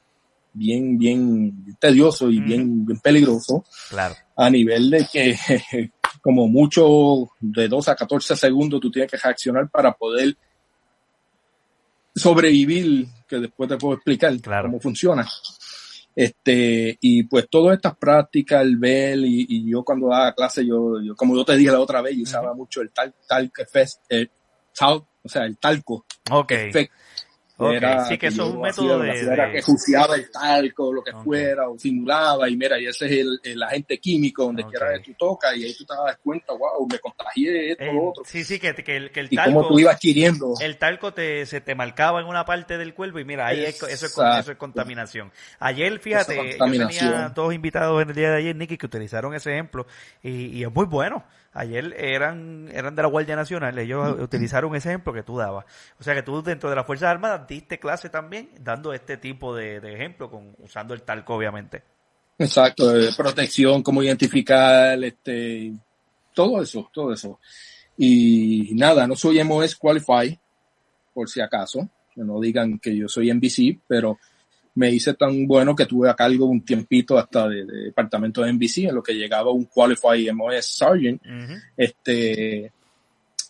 bien, 0.54 0.98
bien 0.98 1.76
tedioso 1.80 2.30
y 2.30 2.40
bien, 2.40 2.86
bien 2.86 3.00
peligroso. 3.00 3.66
Claro. 3.90 4.16
A 4.36 4.50
nivel 4.50 4.90
de 4.90 5.08
que, 5.12 5.38
como 6.22 6.48
mucho, 6.48 7.30
de 7.40 7.68
2 7.68 7.88
a 7.90 7.96
14 7.96 8.36
segundos 8.36 8.80
tú 8.80 8.90
tienes 8.90 9.12
que 9.12 9.18
reaccionar 9.18 9.70
para 9.70 9.92
poder 9.92 10.38
sobrevivir, 12.16 13.08
que 13.28 13.38
después 13.38 13.68
te 13.68 13.78
puedo 13.78 13.96
explicar 13.96 14.34
cómo 14.42 14.80
funciona. 14.80 15.28
Este, 16.16 16.98
y 17.02 17.24
pues 17.24 17.50
todas 17.50 17.76
estas 17.76 17.98
prácticas, 17.98 18.62
el 18.62 18.78
ver, 18.78 19.18
y, 19.20 19.70
yo 19.70 19.84
cuando 19.84 20.10
daba 20.10 20.34
clase, 20.34 20.66
yo, 20.66 21.02
yo, 21.02 21.16
como 21.16 21.36
yo 21.36 21.44
te 21.44 21.56
dije 21.56 21.72
la 21.72 21.80
otra 21.80 22.02
vez, 22.02 22.16
yo 22.16 22.24
usaba 22.24 22.54
mucho 22.54 22.82
el 22.82 22.92
tal, 22.92 23.14
tal, 23.28 23.52
el 24.10 24.32
tal, 24.78 25.04
o 25.24 25.30
sea, 25.30 25.46
el 25.46 25.58
talco. 25.58 26.06
Ok. 26.32 26.54
Era 27.60 28.06
sí, 28.06 28.18
que, 28.18 28.28
eso 28.28 28.48
es 28.48 28.54
un 28.56 28.62
método 28.62 29.00
de, 29.00 29.20
Era 29.20 29.52
que 29.52 29.62
juiciaba 29.62 30.16
el 30.16 30.32
talco, 30.32 30.92
lo 30.92 31.04
que 31.04 31.12
fuera, 31.12 31.70
o 31.70 31.78
simulaba, 31.78 32.50
y 32.50 32.58
mira, 32.58 32.80
y 32.80 32.88
ese 32.88 33.06
es 33.06 33.12
el, 33.12 33.40
el 33.44 33.62
agente 33.62 34.00
químico 34.00 34.46
donde 34.46 34.66
quiera 34.66 34.94
que 34.94 35.12
tú 35.12 35.14
tocas, 35.18 35.56
y 35.56 35.66
ahí 35.66 35.76
tú 35.76 35.86
te 35.86 35.94
das 35.94 36.18
cuenta, 36.24 36.54
wow, 36.54 36.88
me 36.90 36.98
contagié 36.98 37.72
esto, 37.72 37.86
lo 37.86 38.10
otro. 38.10 38.24
Sí, 38.26 38.44
sí, 38.44 38.60
que, 38.60 38.74
que, 38.74 38.98
el, 38.98 39.12
que 39.12 39.20
el 39.20 39.30
talco. 39.30 39.52
Y 39.52 39.54
cómo 39.54 39.68
tú 39.68 39.80
ibas 39.80 39.96
adquiriendo. 39.96 40.56
El 40.60 40.78
talco 40.78 41.14
te, 41.14 41.46
se 41.46 41.62
te 41.62 41.76
marcaba 41.76 42.22
en 42.22 42.28
una 42.28 42.44
parte 42.44 42.80
del 42.80 42.96
cuerpo, 42.96 43.20
y 43.20 43.26
mira, 43.26 43.46
ahí 43.46 43.64
eso, 43.64 43.88
es, 43.88 44.02
eso 44.02 44.52
es 44.52 44.58
contaminación. 44.58 45.32
Ayer, 45.60 46.00
fíjate, 46.00 46.58
yo 46.58 46.66
tenía 46.66 47.32
dos 47.36 47.54
invitados 47.54 48.02
en 48.02 48.10
el 48.10 48.16
día 48.16 48.32
de 48.32 48.38
ayer, 48.38 48.56
Nicky, 48.56 48.78
que 48.78 48.88
utilizaron 48.88 49.36
ese 49.36 49.54
ejemplo, 49.54 49.86
y, 50.24 50.48
y 50.58 50.64
es 50.64 50.74
muy 50.74 50.88
bueno. 50.88 51.24
Ayer 51.54 51.94
eran, 51.98 52.70
eran 52.74 52.96
de 52.96 53.02
la 53.04 53.08
Guardia 53.08 53.36
Nacional, 53.36 53.78
ellos 53.78 54.20
utilizaron 54.20 54.76
ese 54.76 54.90
ejemplo 54.90 55.14
que 55.14 55.22
tú 55.22 55.38
dabas. 55.38 55.66
O 56.00 56.04
sea 56.04 56.16
que 56.16 56.24
tú 56.24 56.42
dentro 56.42 56.70
de 56.70 56.76
las 56.76 56.86
Fuerzas 56.86 57.10
Armadas 57.10 57.48
diste 57.48 57.80
clase 57.80 58.10
también 58.10 58.50
dando 58.60 58.92
este 58.94 59.18
tipo 59.18 59.56
de, 59.56 59.80
de 59.80 59.94
ejemplo, 59.94 60.32
con, 60.32 60.56
usando 60.60 60.94
el 60.94 61.04
talco 61.04 61.36
obviamente. 61.36 61.84
Exacto, 62.40 62.92
protección, 63.16 63.84
cómo 63.84 64.02
identificar, 64.02 65.02
este, 65.04 65.74
todo 66.34 66.62
eso, 66.62 66.90
todo 66.92 67.14
eso. 67.14 67.40
Y 67.98 68.72
nada, 68.74 69.06
no 69.06 69.16
soy 69.16 69.44
MOS 69.44 69.76
Qualify, 69.76 70.40
por 71.14 71.30
si 71.30 71.40
acaso, 71.42 71.88
que 72.14 72.22
no 72.22 72.40
digan 72.40 72.80
que 72.80 72.96
yo 72.96 73.08
soy 73.08 73.32
NBC, 73.32 73.80
pero 73.88 74.18
me 74.76 74.92
hice 74.92 75.14
tan 75.14 75.46
bueno 75.46 75.76
que 75.76 75.86
tuve 75.86 76.10
a 76.10 76.16
cargo 76.16 76.46
un 76.46 76.64
tiempito 76.66 77.18
hasta 77.18 77.48
de, 77.48 77.66
departamento 77.66 78.42
de 78.42 78.54
NBC 78.54 78.78
en 78.80 78.96
lo 78.96 79.04
que 79.04 79.14
llegaba 79.14 79.52
un 79.52 79.66
Qualified 79.66 80.32
MOS 80.34 80.66
Sergeant, 80.66 81.22
este, 81.78 82.72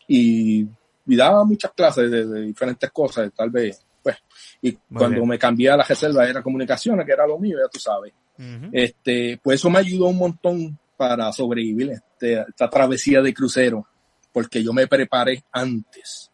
y, 0.07 0.67
daba 1.05 1.43
muchas 1.43 1.71
clases 1.71 2.09
de, 2.11 2.41
diferentes 2.41 2.89
cosas, 2.91 3.31
tal 3.33 3.49
vez, 3.49 3.85
pues, 4.01 4.17
y 4.61 4.73
cuando 4.93 5.25
me 5.25 5.39
cambié 5.39 5.69
a 5.69 5.77
la 5.77 5.83
reserva 5.83 6.27
era 6.27 6.41
comunicaciones, 6.41 7.05
que 7.05 7.13
era 7.13 7.25
lo 7.25 7.39
mío, 7.39 7.57
ya 7.57 7.69
tú 7.69 7.79
sabes, 7.79 8.13
este, 8.71 9.39
pues 9.41 9.59
eso 9.59 9.69
me 9.69 9.79
ayudó 9.79 10.07
un 10.07 10.17
montón 10.17 10.77
para 10.97 11.31
sobrevivir 11.31 11.91
este, 11.91 12.45
esta 12.47 12.69
travesía 12.69 13.21
de 13.21 13.33
crucero, 13.33 13.87
porque 14.31 14.63
yo 14.63 14.73
me 14.73 14.87
preparé 14.87 15.43
antes. 15.51 16.31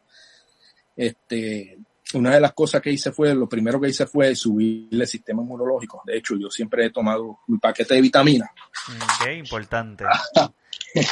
Este, 0.95 1.77
una 2.13 2.33
de 2.33 2.39
las 2.39 2.53
cosas 2.53 2.81
que 2.81 2.91
hice 2.91 3.11
fue, 3.11 3.33
lo 3.35 3.47
primero 3.47 3.79
que 3.79 3.89
hice 3.89 4.05
fue 4.05 4.35
subir 4.35 4.89
el 4.91 5.07
sistema 5.07 5.43
inmunológico. 5.43 6.01
De 6.05 6.17
hecho, 6.17 6.35
yo 6.37 6.49
siempre 6.49 6.85
he 6.85 6.89
tomado 6.89 7.39
mi 7.47 7.57
paquete 7.57 7.95
de 7.95 8.01
vitaminas. 8.01 8.49
Qué 9.23 9.33
importante. 9.35 10.05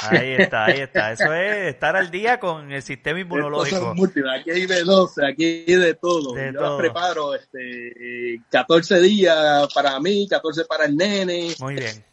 Ahí 0.09 0.33
está, 0.39 0.65
ahí 0.65 0.79
está. 0.79 1.11
Eso 1.11 1.31
es 1.33 1.67
estar 1.67 1.95
al 1.95 2.09
día 2.09 2.39
con 2.39 2.71
el 2.71 2.81
sistema 2.81 3.19
inmunológico. 3.19 3.93
Aquí 4.35 4.49
hay 4.49 4.65
de 4.65 4.83
12, 4.83 5.25
aquí 5.25 5.65
hay 5.67 5.75
de 5.75 5.93
todo. 5.93 6.35
yo 6.35 6.59
todo. 6.59 6.77
preparo 6.79 7.35
este, 7.35 8.41
14 8.49 8.99
días 9.01 9.71
para 9.73 9.99
mí, 9.99 10.27
14 10.27 10.65
para 10.65 10.85
el 10.85 10.97
nene. 10.97 11.53
Muy 11.59 11.75
bien. 11.75 12.03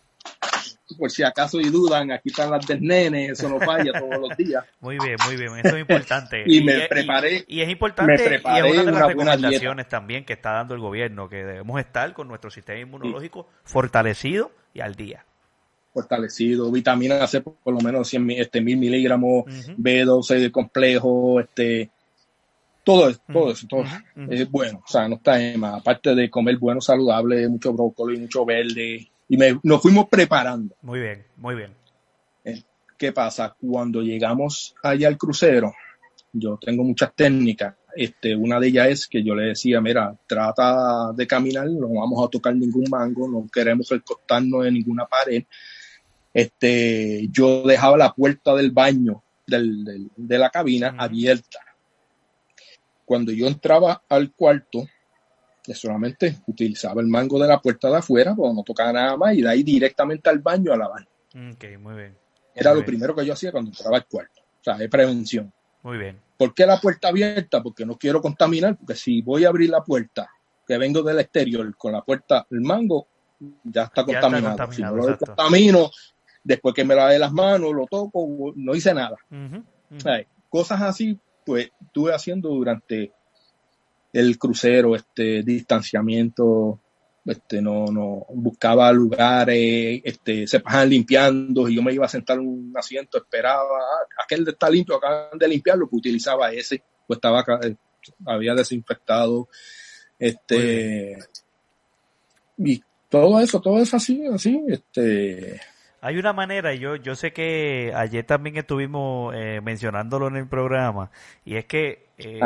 Por 0.98 1.10
si 1.10 1.22
acaso 1.22 1.60
y 1.60 1.70
dudan, 1.70 2.12
aquí 2.12 2.28
están 2.28 2.50
las 2.50 2.66
del 2.66 2.82
nene, 2.82 3.26
eso 3.26 3.48
no 3.48 3.58
falla 3.58 3.98
todos 3.98 4.20
los 4.20 4.36
días. 4.36 4.64
Muy 4.80 4.98
bien, 4.98 5.16
muy 5.24 5.36
bien, 5.36 5.50
eso 5.64 5.76
es 5.76 5.80
importante. 5.80 6.44
y, 6.46 6.62
me 6.62 6.86
preparé. 6.88 7.44
Y, 7.48 7.62
es 7.62 7.70
importante, 7.70 8.12
y 8.12 8.58
es 8.58 8.64
una 8.64 8.84
de 8.84 8.92
las 8.92 9.06
recomendaciones 9.06 9.88
también 9.88 10.24
que 10.24 10.34
está 10.34 10.52
dando 10.52 10.74
el 10.74 10.80
gobierno, 10.80 11.28
que 11.28 11.36
debemos 11.36 11.80
estar 11.80 12.12
con 12.12 12.28
nuestro 12.28 12.50
sistema 12.50 12.80
inmunológico 12.80 13.48
fortalecido 13.64 14.52
y 14.74 14.80
al 14.80 14.94
día. 14.94 15.24
Fortalecido, 15.92 16.70
vitamina 16.70 17.26
C 17.26 17.40
por, 17.40 17.72
lo 17.72 17.80
menos 17.80 18.08
100 18.08 18.30
este, 18.32 18.60
mil 18.60 18.76
miligramos, 18.76 19.44
B12 19.78 20.38
de 20.38 20.52
complejo, 20.52 21.40
este, 21.40 21.90
todo 22.82 23.08
eso, 23.08 23.20
todo 23.32 23.52
eso, 23.52 23.66
todo 23.66 23.84
es 24.28 24.50
bueno, 24.50 24.82
o 24.84 24.88
sea, 24.88 25.08
no 25.08 25.16
está 25.16 25.36
de 25.36 25.56
más. 25.56 25.80
Aparte 25.80 26.14
de 26.14 26.28
comer 26.28 26.58
bueno, 26.58 26.80
saludable, 26.80 27.48
mucho 27.48 27.72
brócoli, 27.72 28.20
mucho 28.20 28.44
verde, 28.44 29.08
y 29.28 29.38
nos 29.62 29.82
fuimos 29.82 30.08
preparando. 30.08 30.74
Muy 30.82 31.00
bien, 31.00 31.24
muy 31.36 31.54
bien. 31.54 31.74
Eh, 32.44 32.62
¿Qué 32.96 33.12
pasa? 33.12 33.56
Cuando 33.60 34.02
llegamos 34.02 34.74
allá 34.82 35.08
al 35.08 35.18
crucero, 35.18 35.72
yo 36.32 36.58
tengo 36.58 36.84
muchas 36.84 37.14
técnicas. 37.14 37.74
Este, 37.96 38.34
una 38.34 38.58
de 38.58 38.68
ellas 38.68 38.88
es 38.88 39.06
que 39.06 39.22
yo 39.22 39.34
le 39.34 39.48
decía, 39.48 39.80
mira, 39.80 40.16
trata 40.26 41.12
de 41.12 41.26
caminar, 41.26 41.68
no 41.68 41.88
vamos 41.88 42.24
a 42.24 42.28
tocar 42.28 42.54
ningún 42.54 42.86
mango, 42.90 43.28
no 43.28 43.46
queremos 43.52 43.88
recostarnos 43.88 44.66
en 44.66 44.74
ninguna 44.74 45.06
pared. 45.06 45.44
Este, 46.32 47.28
yo 47.30 47.62
dejaba 47.62 47.96
la 47.96 48.12
puerta 48.12 48.54
del 48.54 48.72
baño 48.72 49.22
del, 49.46 50.10
de 50.16 50.38
la 50.38 50.50
cabina 50.50 50.94
abierta. 50.98 51.60
Cuando 53.04 53.32
yo 53.32 53.46
entraba 53.46 54.02
al 54.08 54.32
cuarto, 54.32 54.88
que 55.64 55.74
solamente 55.74 56.40
utilizaba 56.46 57.00
el 57.00 57.08
mango 57.08 57.40
de 57.40 57.48
la 57.48 57.58
puerta 57.58 57.88
de 57.88 57.96
afuera, 57.96 58.34
pues 58.34 58.52
no 58.52 58.62
tocaba 58.62 58.92
nada 58.92 59.16
más, 59.16 59.34
y 59.34 59.40
de 59.40 59.48
ahí 59.48 59.62
directamente 59.62 60.28
al 60.28 60.40
baño 60.40 60.72
a 60.74 60.76
lavar. 60.76 61.08
Ok, 61.34 61.64
muy 61.80 61.94
bien. 61.94 62.18
Era 62.54 62.74
lo 62.74 62.84
primero 62.84 63.16
que 63.16 63.24
yo 63.24 63.32
hacía 63.32 63.50
cuando 63.50 63.70
entraba 63.70 63.96
al 63.96 64.06
cuarto. 64.06 64.42
O 64.42 64.62
sea, 64.62 64.76
es 64.76 64.90
prevención. 64.90 65.50
Muy 65.82 65.96
bien. 65.96 66.20
¿Por 66.36 66.52
qué 66.52 66.66
la 66.66 66.78
puerta 66.78 67.08
abierta? 67.08 67.62
Porque 67.62 67.86
no 67.86 67.96
quiero 67.96 68.20
contaminar, 68.20 68.76
porque 68.76 68.94
si 68.94 69.22
voy 69.22 69.46
a 69.46 69.48
abrir 69.48 69.70
la 69.70 69.82
puerta, 69.82 70.28
que 70.66 70.76
vengo 70.76 71.02
del 71.02 71.20
exterior 71.20 71.74
con 71.76 71.92
la 71.92 72.02
puerta, 72.02 72.46
el 72.50 72.60
mango 72.60 73.06
ya 73.62 73.84
está 73.84 74.04
contaminado. 74.04 74.70
si 74.70 74.82
no 74.82 74.94
lo 74.94 75.16
contamino, 75.16 75.90
después 76.42 76.74
que 76.74 76.84
me 76.84 76.94
lavé 76.94 77.18
las 77.18 77.32
manos, 77.32 77.72
lo 77.72 77.86
toco, 77.86 78.52
no 78.54 78.74
hice 78.74 78.92
nada. 78.92 79.16
cosas 80.50 80.82
así, 80.82 81.18
pues 81.46 81.70
estuve 81.80 82.14
haciendo 82.14 82.50
durante 82.50 83.12
el 84.14 84.38
crucero, 84.38 84.94
este 84.94 85.42
distanciamiento, 85.42 86.78
este 87.26 87.60
no, 87.60 87.86
no, 87.86 88.24
buscaba 88.30 88.92
lugares, 88.92 90.00
este, 90.04 90.46
se 90.46 90.60
pasaban 90.60 90.90
limpiando 90.90 91.68
y 91.68 91.74
yo 91.74 91.82
me 91.82 91.92
iba 91.92 92.06
a 92.06 92.08
sentar 92.08 92.38
en 92.38 92.46
un 92.46 92.72
asiento, 92.76 93.18
esperaba, 93.18 93.64
ah, 93.64 94.22
aquel 94.22 94.46
está 94.46 94.70
limpio, 94.70 94.96
acaban 94.96 95.36
de 95.36 95.48
limpiarlo, 95.48 95.88
pues 95.88 95.98
utilizaba 95.98 96.52
ese, 96.52 96.80
pues 97.08 97.16
estaba 97.16 97.44
eh, 97.62 97.74
había 98.24 98.54
desinfectado, 98.54 99.48
este, 100.16 101.18
y 102.58 102.80
todo 103.08 103.40
eso, 103.40 103.60
todo 103.60 103.80
eso 103.80 103.96
así, 103.96 104.24
así, 104.32 104.62
este, 104.68 105.60
hay 106.00 106.18
una 106.18 106.32
manera, 106.32 106.72
yo, 106.74 106.94
yo 106.94 107.16
sé 107.16 107.32
que 107.32 107.90
ayer 107.96 108.24
también 108.24 108.58
estuvimos 108.58 109.34
eh, 109.34 109.60
mencionándolo 109.60 110.28
en 110.28 110.36
el 110.36 110.46
programa, 110.46 111.10
y 111.44 111.56
es 111.56 111.64
que 111.64 112.10
eh, 112.18 112.38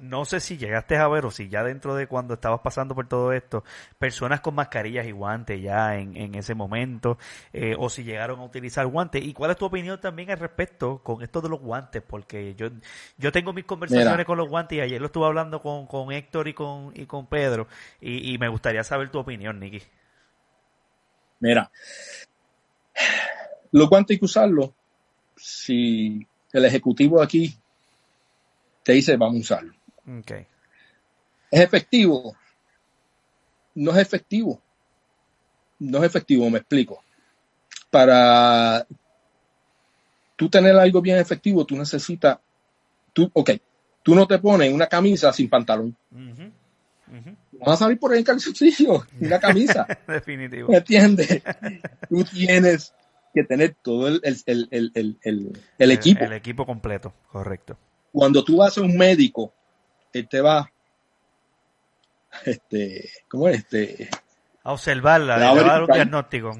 no 0.00 0.24
sé 0.24 0.40
si 0.40 0.56
llegaste 0.56 0.96
a 0.96 1.06
ver 1.08 1.26
o 1.26 1.30
si 1.30 1.48
ya 1.48 1.62
dentro 1.62 1.94
de 1.94 2.06
cuando 2.06 2.34
estabas 2.34 2.60
pasando 2.60 2.94
por 2.94 3.06
todo 3.06 3.32
esto, 3.32 3.64
personas 3.98 4.40
con 4.40 4.54
mascarillas 4.54 5.06
y 5.06 5.12
guantes 5.12 5.60
ya 5.62 5.96
en, 5.96 6.16
en 6.16 6.34
ese 6.34 6.54
momento, 6.54 7.18
eh, 7.52 7.74
o 7.78 7.90
si 7.90 8.02
llegaron 8.02 8.40
a 8.40 8.44
utilizar 8.44 8.86
guantes. 8.86 9.22
¿Y 9.24 9.32
cuál 9.32 9.50
es 9.50 9.56
tu 9.56 9.66
opinión 9.66 10.00
también 10.00 10.30
al 10.30 10.38
respecto 10.38 10.98
con 10.98 11.22
esto 11.22 11.40
de 11.40 11.50
los 11.50 11.60
guantes? 11.60 12.02
Porque 12.02 12.54
yo, 12.54 12.68
yo 13.18 13.30
tengo 13.30 13.52
mis 13.52 13.64
conversaciones 13.64 14.24
con 14.26 14.38
los 14.38 14.48
guantes 14.48 14.78
y 14.78 14.80
ayer 14.80 15.00
lo 15.00 15.06
estuve 15.06 15.26
hablando 15.26 15.60
con, 15.60 15.86
con 15.86 16.12
Héctor 16.12 16.48
y 16.48 16.54
con, 16.54 16.92
y 16.94 17.06
con 17.06 17.26
Pedro, 17.26 17.68
y, 18.00 18.32
y 18.34 18.38
me 18.38 18.48
gustaría 18.48 18.82
saber 18.82 19.10
tu 19.10 19.18
opinión, 19.18 19.60
Nicky. 19.60 19.82
Mira, 21.40 21.70
los 23.72 23.88
guantes 23.88 24.14
hay 24.14 24.18
que 24.18 24.24
usarlos 24.24 24.70
si 25.36 26.26
el 26.52 26.64
ejecutivo 26.64 27.22
aquí 27.22 27.54
te 28.82 28.92
dice 28.92 29.16
vamos 29.16 29.36
a 29.36 29.40
usarlo 29.40 29.74
Okay. 30.20 30.46
¿Es 31.50 31.60
efectivo? 31.60 32.36
No 33.74 33.92
es 33.92 33.98
efectivo. 33.98 34.60
No 35.78 35.98
es 35.98 36.04
efectivo, 36.04 36.48
me 36.50 36.58
explico. 36.58 37.02
Para 37.90 38.86
tú 40.36 40.48
tener 40.48 40.76
algo 40.76 41.00
bien 41.00 41.18
efectivo, 41.18 41.64
tú 41.64 41.76
necesitas, 41.76 42.38
tú, 43.12 43.30
ok, 43.32 43.50
tú 44.02 44.14
no 44.14 44.26
te 44.26 44.38
pones 44.38 44.72
una 44.72 44.86
camisa 44.86 45.32
sin 45.32 45.48
pantalón. 45.48 45.96
Vas 47.52 47.74
a 47.74 47.76
salir 47.76 47.98
por 47.98 48.12
ahí 48.12 48.18
en 48.18 48.24
calzoncillo, 48.24 49.04
una 49.20 49.40
camisa. 49.40 49.86
Definitivo. 50.06 50.68
¿Me 50.68 50.78
entiendes? 50.78 51.42
tú 52.08 52.24
tienes 52.24 52.94
que 53.34 53.44
tener 53.44 53.76
todo 53.82 54.08
el, 54.08 54.20
el, 54.46 54.68
el, 54.70 54.92
el, 55.78 55.90
equipo. 55.90 56.24
El 56.24 56.32
equipo 56.32 56.66
completo, 56.66 57.12
correcto. 57.30 57.76
Cuando 58.12 58.44
tú 58.44 58.58
vas 58.58 58.76
a 58.78 58.80
un 58.82 58.96
médico 58.96 59.52
te 60.10 60.40
va, 60.40 60.70
este, 62.44 63.10
¿cómo 63.28 63.48
es? 63.48 63.58
Este, 63.58 64.08
a 64.62 64.72
observarla, 64.72 65.36
a 65.36 65.54
dar 65.54 65.82
un 65.82 65.86
diagnóstico. 65.86 66.52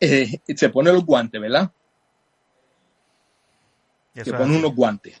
Eh, 0.00 0.40
se 0.56 0.68
pone 0.70 0.92
los 0.92 1.04
guantes, 1.04 1.40
¿verdad? 1.40 1.70
Se 4.14 4.32
pone 4.32 4.56
unos 4.56 4.74
guantes. 4.74 5.20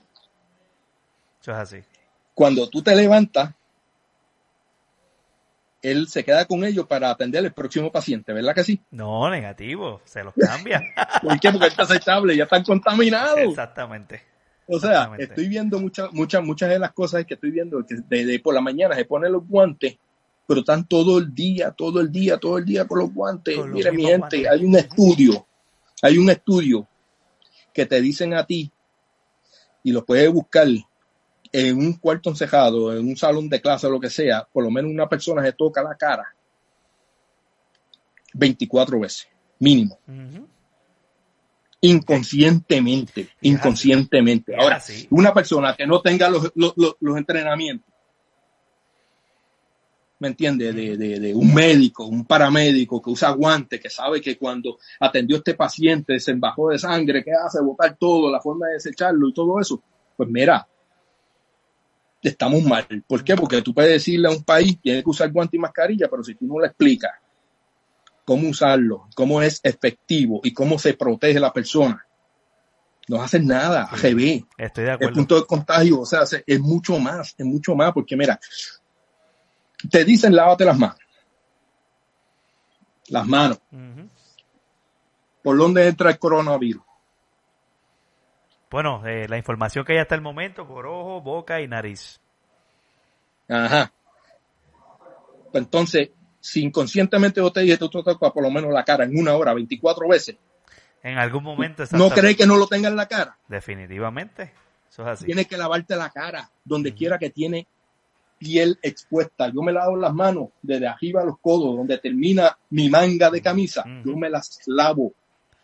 Eso 1.40 1.52
es 1.52 1.58
así. 1.58 1.78
Cuando 2.32 2.68
tú 2.68 2.82
te 2.82 2.94
levantas, 2.94 3.54
él 5.82 6.08
se 6.08 6.24
queda 6.24 6.46
con 6.46 6.64
ellos 6.64 6.86
para 6.86 7.10
atender 7.10 7.44
al 7.44 7.52
próximo 7.52 7.92
paciente, 7.92 8.32
¿verdad 8.32 8.54
que 8.54 8.64
sí? 8.64 8.80
No, 8.90 9.28
negativo, 9.28 10.00
se 10.04 10.24
los 10.24 10.32
cambia. 10.34 10.82
¿Por 11.22 11.38
qué? 11.38 11.52
Porque 11.52 11.66
está 11.66 11.82
aceptable, 11.82 12.36
ya 12.36 12.44
están 12.44 12.64
contaminados. 12.64 13.38
Exactamente. 13.38 14.22
O 14.66 14.78
sea, 14.78 15.12
estoy 15.18 15.48
viendo 15.48 15.78
muchas, 15.78 16.12
muchas, 16.12 16.42
muchas 16.42 16.70
de 16.70 16.78
las 16.78 16.92
cosas 16.92 17.24
que 17.26 17.34
estoy 17.34 17.50
viendo, 17.50 17.84
que 17.86 17.96
desde 18.08 18.38
por 18.38 18.54
la 18.54 18.60
mañana 18.60 18.94
se 18.94 19.04
ponen 19.04 19.32
los 19.32 19.46
guantes, 19.46 19.98
pero 20.46 20.60
están 20.60 20.86
todo 20.86 21.18
el 21.18 21.34
día, 21.34 21.70
todo 21.70 22.00
el 22.00 22.10
día, 22.10 22.38
todo 22.38 22.58
el 22.58 22.64
día 22.64 22.86
con 22.86 22.98
los 22.98 23.12
guantes. 23.12 23.58
Mire, 23.66 23.92
mi 23.92 24.04
gente, 24.04 24.48
hay 24.48 24.64
un 24.64 24.76
estudio, 24.76 25.46
hay 26.00 26.16
un 26.18 26.30
estudio 26.30 26.86
que 27.72 27.84
te 27.86 28.00
dicen 28.00 28.34
a 28.34 28.46
ti, 28.46 28.70
y 29.82 29.92
lo 29.92 30.04
puedes 30.04 30.32
buscar 30.32 30.66
en 31.52 31.78
un 31.78 31.92
cuarto 31.94 32.30
encejado, 32.30 32.96
en 32.96 33.06
un 33.06 33.16
salón 33.16 33.48
de 33.48 33.60
clase 33.60 33.86
o 33.86 33.90
lo 33.90 34.00
que 34.00 34.10
sea, 34.10 34.48
por 34.50 34.64
lo 34.64 34.70
menos 34.70 34.90
una 34.90 35.08
persona 35.08 35.42
se 35.42 35.52
toca 35.52 35.82
la 35.82 35.94
cara 35.94 36.34
24 38.32 38.98
veces, 38.98 39.28
mínimo 39.58 39.98
inconscientemente, 41.84 43.28
inconscientemente. 43.42 44.56
Ahora, 44.56 44.82
una 45.10 45.34
persona 45.34 45.74
que 45.76 45.86
no 45.86 46.00
tenga 46.00 46.30
los, 46.30 47.18
entrenamientos, 47.18 47.92
¿me 50.18 50.28
entiende? 50.28 50.72
De, 50.72 51.34
un 51.34 51.52
médico, 51.52 52.06
un 52.06 52.24
paramédico 52.24 53.02
que 53.02 53.10
usa 53.10 53.30
guantes, 53.32 53.80
que 53.80 53.90
sabe 53.90 54.22
que 54.22 54.38
cuando 54.38 54.78
atendió 54.98 55.36
a 55.36 55.38
este 55.38 55.52
paciente 55.52 56.18
se 56.18 56.30
embajó 56.30 56.70
de 56.70 56.78
sangre, 56.78 57.22
que 57.22 57.32
hace 57.32 57.60
botar 57.60 57.96
todo, 57.98 58.32
la 58.32 58.40
forma 58.40 58.68
de 58.68 58.74
desecharlo 58.74 59.28
y 59.28 59.34
todo 59.34 59.60
eso, 59.60 59.82
pues 60.16 60.30
mira, 60.30 60.66
estamos 62.22 62.62
mal. 62.62 62.86
¿Por 63.06 63.22
qué? 63.22 63.36
Porque 63.36 63.60
tú 63.60 63.74
puedes 63.74 63.92
decirle 63.92 64.28
a 64.28 64.30
un 64.30 64.42
país, 64.42 64.80
tiene 64.80 65.02
que 65.02 65.10
usar 65.10 65.30
guantes 65.30 65.58
y 65.58 65.60
mascarilla, 65.60 66.08
pero 66.08 66.24
si 66.24 66.34
tú 66.34 66.46
no 66.46 66.58
le 66.60 66.68
explicas 66.68 67.12
cómo 68.24 68.48
usarlo, 68.48 69.08
cómo 69.14 69.42
es 69.42 69.60
efectivo 69.62 70.40
y 70.42 70.52
cómo 70.52 70.78
se 70.78 70.94
protege 70.94 71.38
la 71.38 71.52
persona. 71.52 72.06
No 73.06 73.22
hacen 73.22 73.46
nada, 73.46 73.90
sí, 73.96 74.46
Estoy 74.56 74.84
de 74.84 74.92
acuerdo. 74.92 75.08
El 75.10 75.14
punto 75.14 75.40
de 75.40 75.46
contagio, 75.46 76.00
o 76.00 76.06
sea, 76.06 76.22
es 76.46 76.60
mucho 76.60 76.98
más, 76.98 77.34
es 77.36 77.44
mucho 77.44 77.74
más, 77.74 77.92
porque 77.92 78.16
mira, 78.16 78.40
te 79.90 80.04
dicen 80.04 80.34
lávate 80.34 80.64
las 80.64 80.78
manos. 80.78 80.98
Las 83.08 83.26
manos. 83.26 83.60
¿Por 85.42 85.58
dónde 85.58 85.86
entra 85.86 86.10
el 86.10 86.18
coronavirus? 86.18 86.82
Bueno, 88.70 89.06
eh, 89.06 89.28
la 89.28 89.36
información 89.36 89.84
que 89.84 89.92
hay 89.92 89.98
hasta 89.98 90.14
el 90.14 90.22
momento, 90.22 90.66
por 90.66 90.86
ojo, 90.86 91.20
boca 91.20 91.60
y 91.60 91.68
nariz. 91.68 92.18
Ajá. 93.48 93.92
Entonces, 95.52 96.10
si 96.44 96.62
inconscientemente 96.62 97.40
vos 97.40 97.54
te 97.54 97.60
dije, 97.60 97.78
tú 97.78 97.88
tocas 97.88 98.16
por 98.18 98.42
lo 98.42 98.50
menos 98.50 98.70
la 98.70 98.84
cara 98.84 99.04
en 99.04 99.18
una 99.18 99.34
hora, 99.34 99.54
24 99.54 100.06
veces. 100.06 100.36
En 101.02 101.16
algún 101.16 101.42
momento. 101.42 101.84
¿No 101.92 102.10
crees 102.10 102.36
que 102.36 102.46
no 102.46 102.58
lo 102.58 102.66
tenga 102.66 102.90
en 102.90 102.96
la 102.96 103.08
cara? 103.08 103.38
Definitivamente. 103.48 104.52
Eso 104.90 105.00
es 105.04 105.08
así. 105.08 105.24
Tienes 105.24 105.46
que 105.46 105.56
lavarte 105.56 105.96
la 105.96 106.10
cara 106.10 106.50
donde 106.62 106.92
quiera 106.92 107.18
que 107.18 107.30
tiene 107.30 107.66
piel 108.38 108.78
expuesta. 108.82 109.48
Yo 109.48 109.62
me 109.62 109.72
lavo 109.72 109.96
las 109.96 110.12
manos 110.12 110.48
desde 110.60 110.86
arriba 110.86 111.22
a 111.22 111.24
los 111.24 111.38
codos, 111.38 111.78
donde 111.78 111.96
termina 111.96 112.58
mi 112.68 112.90
manga 112.90 113.30
de 113.30 113.40
camisa. 113.40 113.82
Yo 114.04 114.14
me 114.14 114.28
las 114.28 114.60
lavo. 114.66 115.14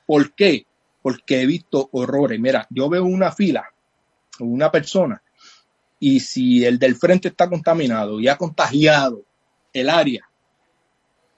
¿Por 0.07 0.33
qué? 0.33 0.65
Porque 1.03 1.43
he 1.43 1.47
visto 1.47 1.91
horrores. 1.93 2.41
Mira, 2.41 2.67
yo 2.71 2.89
veo 2.89 3.05
una 3.05 3.33
fila, 3.33 3.71
una 4.39 4.71
persona, 4.71 5.23
y 5.99 6.21
si 6.21 6.65
el 6.65 6.79
del 6.79 6.97
frente 6.97 7.29
está 7.29 7.51
contaminado 7.51 8.19
y 8.19 8.29
ha 8.29 8.39
contagiado 8.39 9.21
el 9.75 9.91
área, 9.91 10.30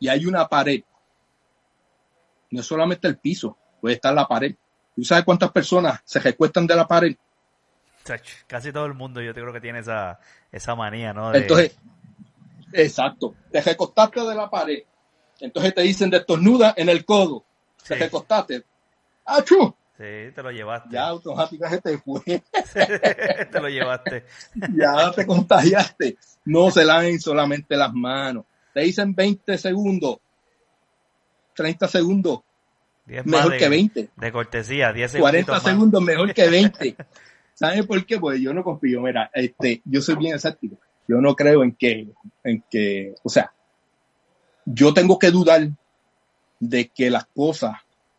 y 0.02 0.08
hay 0.08 0.26
una 0.26 0.48
pared, 0.48 0.82
no 2.50 2.60
es 2.60 2.66
solamente 2.66 3.06
el 3.06 3.18
piso, 3.18 3.56
puede 3.80 3.94
estar 3.94 4.12
la 4.12 4.26
pared. 4.26 4.52
¿Tú 4.96 5.04
sabes 5.04 5.24
cuántas 5.24 5.52
personas 5.52 6.00
se 6.04 6.18
recuestan 6.18 6.66
de 6.66 6.74
la 6.74 6.88
pared? 6.88 7.14
Casi 8.48 8.72
todo 8.72 8.86
el 8.86 8.94
mundo 8.94 9.20
yo 9.20 9.32
creo 9.32 9.52
que 9.52 9.60
tiene 9.60 9.78
esa, 9.78 10.18
esa 10.50 10.74
manía, 10.74 11.12
¿no? 11.12 11.32
Entonces, 11.32 11.78
exacto, 12.72 13.36
te 13.52 13.60
recostaste 13.60 14.22
de 14.22 14.34
la 14.34 14.50
pared. 14.50 14.82
Entonces 15.38 15.72
te 15.72 15.82
dicen 15.82 16.10
de 16.10 16.16
estornuda 16.16 16.74
en 16.76 16.88
el 16.88 17.04
codo. 17.04 17.44
Te 17.86 17.94
recostaste. 17.94 18.64
¡Achu! 19.24 19.72
Sí, 19.96 20.32
te 20.34 20.42
lo 20.42 20.50
llevaste. 20.50 20.88
Ya 20.90 21.06
automáticamente 21.06 21.92
te 21.92 21.98
fue. 21.98 22.20
te 23.52 23.60
lo 23.60 23.68
llevaste. 23.68 24.24
ya 24.74 25.12
te 25.12 25.24
contagiaste. 25.24 26.16
No 26.46 26.72
se 26.72 26.84
laven 26.84 27.20
solamente 27.20 27.76
las 27.76 27.92
manos. 27.92 28.46
Te 28.72 28.80
dicen 28.80 29.14
20 29.14 29.58
segundos, 29.58 30.18
30 31.54 31.88
segundos. 31.88 32.40
Mejor 33.06 33.56
que 33.56 33.68
20. 33.68 34.10
De 34.16 34.32
cortesía, 34.32 34.92
10 34.92 35.12
segundos. 35.12 35.30
40 35.30 35.60
segundos 35.60 36.02
mejor 36.02 36.32
que 36.32 36.48
20. 36.48 36.96
¿Sabes 37.54 37.86
por 37.86 38.04
qué? 38.06 38.18
Pues 38.18 38.40
yo 38.40 38.52
no 38.54 38.64
confío. 38.64 39.02
Mira, 39.02 39.30
este, 39.34 39.82
yo 39.84 40.00
soy 40.00 40.16
bien 40.16 40.34
escéptico. 40.34 40.76
Yo 41.06 41.20
no 41.20 41.34
creo 41.34 41.62
en 41.62 41.72
que, 41.72 42.08
en 42.44 42.64
que, 42.70 43.14
o 43.22 43.28
sea, 43.28 43.52
yo 44.64 44.94
tengo 44.94 45.18
que 45.18 45.30
dudar 45.30 45.68
de 46.60 46.88
que 46.88 47.10
las 47.10 47.26
cosas, 47.26 47.76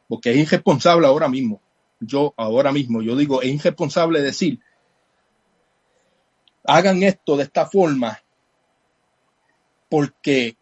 porque 0.08 0.32
es 0.32 0.38
irresponsable 0.38 1.08
ahora 1.08 1.30
mismo. 1.30 1.62
Yo 2.00 2.34
ahora 2.36 2.72
mismo, 2.72 3.02
yo 3.02 3.16
digo, 3.16 3.42
es 3.42 3.50
irresponsable 3.50 4.22
decir, 4.22 4.60
hagan 6.66 7.04
esto 7.04 7.38
de 7.38 7.44
esta 7.44 7.66
forma, 7.66 8.20
porque 9.94 10.58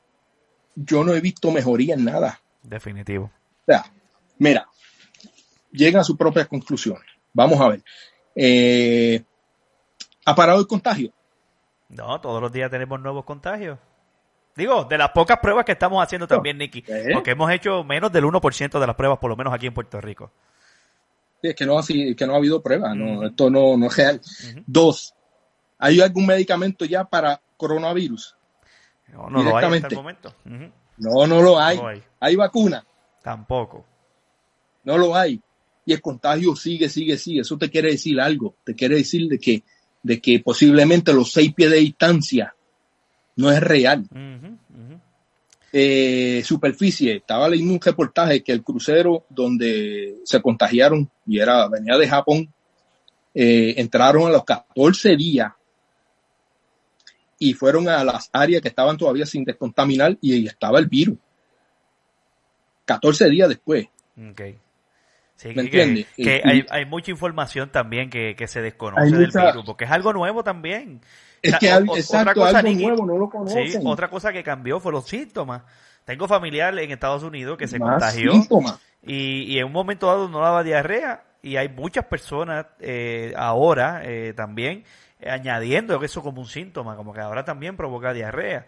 yo 0.75 1.05
no 1.05 1.13
he 1.13 1.21
visto 1.21 1.51
mejoría 1.51 1.93
en 1.93 2.03
nada. 2.03 2.41
Definitivo. 2.63 3.31
O 3.61 3.65
sea, 3.65 3.85
mira, 4.39 4.67
llega 5.71 6.01
a 6.01 6.03
su 6.03 6.17
propia 6.17 6.45
conclusión. 6.47 6.97
Vamos 7.31 7.61
a 7.61 7.69
ver. 7.69 7.81
Eh, 8.35 9.23
¿Ha 10.25 10.35
parado 10.35 10.59
el 10.59 10.67
contagio? 10.67 11.13
No, 11.87 12.19
todos 12.19 12.41
los 12.41 12.51
días 12.51 12.69
tenemos 12.69 12.99
nuevos 12.99 13.23
contagios. 13.23 13.79
Digo, 14.53 14.83
de 14.83 14.97
las 14.97 15.11
pocas 15.11 15.39
pruebas 15.39 15.63
que 15.63 15.71
estamos 15.71 16.03
haciendo 16.03 16.27
también, 16.27 16.57
Nicky, 16.57 16.83
porque 17.13 17.31
hemos 17.31 17.49
hecho 17.51 17.85
menos 17.85 18.11
del 18.11 18.25
1% 18.25 18.79
de 18.81 18.87
las 18.87 18.95
pruebas, 18.97 19.17
por 19.19 19.29
lo 19.29 19.37
menos 19.37 19.53
aquí 19.53 19.67
en 19.67 19.73
Puerto 19.73 20.01
Rico. 20.01 20.29
Sí, 21.41 21.47
es 21.47 21.55
que 21.55 21.65
no, 21.65 21.79
que 21.81 22.27
no 22.27 22.33
ha 22.33 22.37
habido 22.37 22.61
pruebas, 22.61 22.97
no, 22.97 23.25
esto 23.25 23.49
no, 23.49 23.77
no 23.77 23.85
es 23.85 23.95
real. 23.95 24.19
Dos, 24.67 25.15
¿hay 25.79 26.01
algún 26.01 26.25
medicamento 26.25 26.83
ya 26.83 27.05
para 27.05 27.41
coronavirus? 27.55 28.35
No, 29.11 29.29
no 29.29 29.43
lo 29.43 29.57
hay 29.57 29.65
hasta 29.65 29.87
el 29.87 29.95
momento. 29.95 30.33
No, 30.97 31.27
no 31.27 31.41
lo 31.41 31.59
hay. 31.59 31.79
hay. 32.19 32.35
vacuna? 32.35 32.83
Tampoco. 33.21 33.85
No 34.83 34.97
lo 34.97 35.15
hay 35.15 35.41
y 35.85 35.93
el 35.93 36.01
contagio 36.01 36.55
sigue, 36.55 36.89
sigue, 36.89 37.17
sigue. 37.17 37.41
Eso 37.41 37.57
te 37.57 37.69
quiere 37.69 37.91
decir 37.91 38.19
algo. 38.19 38.55
Te 38.63 38.75
quiere 38.75 38.95
decir 38.95 39.27
de 39.27 39.39
que, 39.39 39.63
de 40.03 40.21
que 40.21 40.39
posiblemente 40.39 41.13
los 41.13 41.31
seis 41.31 41.53
pies 41.53 41.71
de 41.71 41.77
distancia 41.77 42.55
no 43.35 43.51
es 43.51 43.59
real. 43.59 44.07
Eh, 45.73 46.41
superficie. 46.45 47.17
Estaba 47.17 47.49
leyendo 47.49 47.73
un 47.73 47.81
reportaje 47.81 48.43
que 48.43 48.51
el 48.51 48.63
crucero 48.63 49.25
donde 49.29 50.17
se 50.23 50.41
contagiaron 50.41 51.09
y 51.25 51.39
era 51.39 51.67
venía 51.67 51.97
de 51.97 52.07
Japón, 52.07 52.53
eh, 53.33 53.75
entraron 53.77 54.27
a 54.27 54.31
los 54.31 54.43
14 54.43 55.15
días 55.15 55.51
y 57.41 57.55
fueron 57.55 57.89
a 57.89 58.03
las 58.03 58.29
áreas 58.31 58.61
que 58.61 58.67
estaban 58.67 58.97
todavía 58.97 59.25
sin 59.25 59.43
descontaminar 59.43 60.15
y 60.21 60.45
estaba 60.45 60.77
el 60.77 60.85
virus. 60.85 61.17
14 62.85 63.29
días 63.29 63.49
después. 63.49 63.87
Okay. 64.31 64.59
Sí, 65.35 65.55
que, 65.55 66.41
hay, 66.45 66.65
hay, 66.69 66.85
mucha 66.85 67.09
información 67.09 67.71
también 67.71 68.11
que, 68.11 68.35
se 68.45 68.61
desconoce 68.61 69.05
del 69.05 69.31
virus, 69.31 69.65
porque 69.65 69.85
es 69.85 69.91
algo 69.91 70.13
nuevo 70.13 70.43
también. 70.43 71.01
Es 71.41 71.57
que 71.57 71.73
otra 71.73 72.35
cosa, 72.35 72.59
algo 72.59 72.73
nuevo, 72.75 73.05
no 73.07 73.17
lo 73.17 73.27
conocen. 73.27 73.81
otra 73.87 74.07
cosa 74.07 74.31
que 74.31 74.43
cambió 74.43 74.79
fue 74.79 74.91
los 74.91 75.07
síntomas. 75.07 75.63
Tengo 76.05 76.27
familiar 76.27 76.77
en 76.77 76.91
Estados 76.91 77.23
Unidos 77.23 77.57
que 77.57 77.67
se 77.67 77.79
contagió 77.79 78.33
y, 79.01 79.51
y, 79.51 79.57
en 79.57 79.65
un 79.65 79.71
momento 79.71 80.05
dado 80.05 80.29
no 80.29 80.41
daba 80.41 80.61
diarrea 80.61 81.23
y 81.41 81.55
hay 81.55 81.69
muchas 81.69 82.05
personas 82.05 82.67
eh, 82.79 83.33
ahora 83.35 84.03
eh, 84.05 84.33
también 84.35 84.83
añadiendo 85.27 86.01
eso 86.03 86.21
como 86.21 86.41
un 86.41 86.47
síntoma, 86.47 86.95
como 86.95 87.13
que 87.13 87.21
ahora 87.21 87.45
también 87.45 87.77
provoca 87.77 88.13
diarrea 88.13 88.65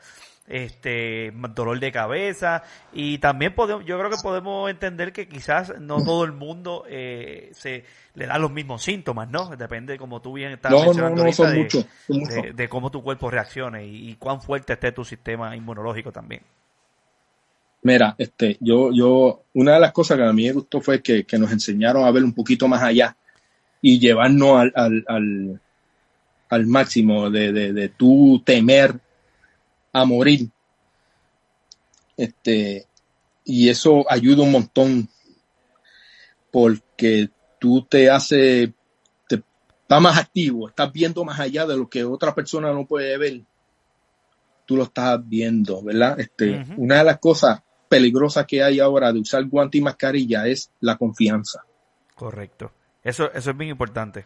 este 0.48 1.32
dolor 1.56 1.80
de 1.80 1.92
cabeza 1.92 2.64
y 2.92 3.18
también 3.20 3.56
podemos 3.56 3.86
yo 3.86 3.98
creo 3.98 4.10
que 4.10 4.18
podemos 4.22 4.70
entender 4.70 5.14
que 5.14 5.28
quizás 5.28 5.80
no 5.80 6.04
todo 6.04 6.26
el 6.26 6.34
mundo 6.34 6.84
eh, 6.90 7.50
se 7.54 7.86
le 8.16 8.26
da 8.26 8.38
los 8.38 8.52
mismos 8.52 8.84
síntomas 8.84 9.30
no 9.30 9.56
depende 9.56 9.98
como 9.98 10.22
tú 10.22 10.34
bien 10.34 10.52
estás 10.52 10.74
mencionando 10.74 11.24
de, 11.24 12.70
cómo 12.70 12.92
tu 12.92 13.02
cuerpo 13.02 13.32
reaccione 13.32 13.88
y, 13.88 14.16
cuán 14.16 14.42
fuerte 14.42 14.74
esté 14.74 14.92
tu 14.92 15.06
sistema 15.06 15.56
inmunológico 15.56 16.12
también. 16.12 16.42
Mira 17.82 18.16
este 18.18 18.58
yo 18.60 18.92
yo 18.92 19.44
una 19.54 19.76
de 19.76 19.80
las 19.80 19.94
cosas 19.94 20.18
que 20.18 20.24
a 20.24 20.34
mí 20.34 20.46
me 20.48 20.54
gustó 20.54 20.82
fue 20.82 21.02
que, 21.02 21.26
nos 21.38 21.52
enseñaron 21.52 22.04
a 22.04 22.12
ver 22.12 22.24
un 22.24 22.34
poquito 22.34 22.68
más 22.68 22.84
allá 22.84 23.16
y 23.82 24.00
llevarnos 24.00 24.60
al, 24.60 24.74
al, 24.76 25.06
al, 25.08 25.62
al 26.54 26.66
máximo 26.66 27.30
de, 27.30 27.52
de, 27.52 27.74
de 27.74 27.90
tu 27.90 28.42
temer 28.46 29.00
a 29.92 30.06
morir. 30.06 30.50
Este, 32.18 32.88
y 33.44 33.70
eso 33.70 34.06
ayuda 34.10 34.44
un 34.44 34.52
montón 34.52 35.10
porque 36.52 37.30
tú 37.60 37.84
te 37.84 38.10
hace, 38.10 38.74
te 39.28 39.44
más 40.00 40.18
activo, 40.18 40.70
estás 40.70 40.92
viendo 40.92 41.24
más 41.24 41.40
allá 41.40 41.66
de 41.66 41.78
lo 41.78 41.90
que 41.90 42.04
otra 42.04 42.34
persona 42.34 42.72
no 42.72 42.86
puede 42.86 43.18
ver. 43.18 43.42
Tú 44.66 44.78
lo 44.78 44.84
estás 44.84 45.20
viendo, 45.28 45.84
¿verdad? 45.84 46.20
Este, 46.20 46.64
una 46.78 47.00
de 47.00 47.04
las 47.04 47.20
cosas 47.20 47.62
peligrosas 47.90 48.46
que 48.48 48.64
hay 48.64 48.80
ahora 48.80 49.12
de 49.12 49.20
usar 49.20 49.44
guante 49.46 49.78
y 49.78 49.82
mascarilla 49.82 50.48
es 50.48 50.72
la 50.80 50.98
confianza. 50.98 51.64
Correcto. 52.16 52.72
Eso, 53.04 53.32
eso 53.34 53.52
es 53.52 53.58
bien 53.58 53.72
importante. 53.72 54.26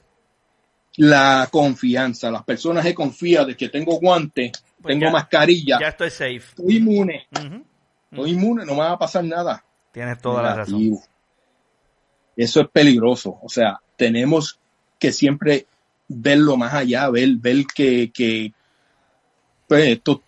La 0.98 1.48
confianza. 1.52 2.30
Las 2.32 2.44
personas 2.44 2.84
se 2.84 2.94
confían 2.94 3.48
de 3.48 3.56
que 3.56 3.70
tengo 3.70 4.00
guante 4.00 4.52
pues 4.82 4.98
tengo 4.98 5.12
mascarilla. 5.12 5.80
Ya 5.80 5.88
estoy 5.90 6.10
safe. 6.10 6.38
Estoy 6.38 6.78
inmune. 6.78 7.28
Estoy 8.12 8.32
inmune, 8.32 8.66
no 8.66 8.74
me 8.74 8.80
va 8.80 8.92
a 8.92 9.00
pasar 9.00 9.24
nada. 9.24 9.64
Tienes 9.92 10.20
toda 10.20 10.42
la 10.42 10.56
razón. 10.56 11.00
Eso 12.36 12.62
es 12.62 12.68
peligroso. 12.70 13.40
O 13.42 13.50
sea, 13.50 13.80
tenemos 13.96 14.60
que 15.00 15.12
siempre 15.12 15.68
verlo 16.08 16.56
más 16.58 16.74
allá, 16.74 17.10
ver, 17.10 17.30
ver 17.38 17.66
que, 17.66 18.12
que 18.12 18.54
pues 19.68 19.88
esto 19.88 20.24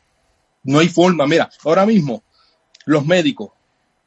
no 0.64 0.80
hay 0.80 0.90
forma. 0.90 1.26
Mira, 1.28 1.50
ahora 1.64 1.86
mismo 1.86 2.24
los 2.86 3.06
médicos 3.06 3.52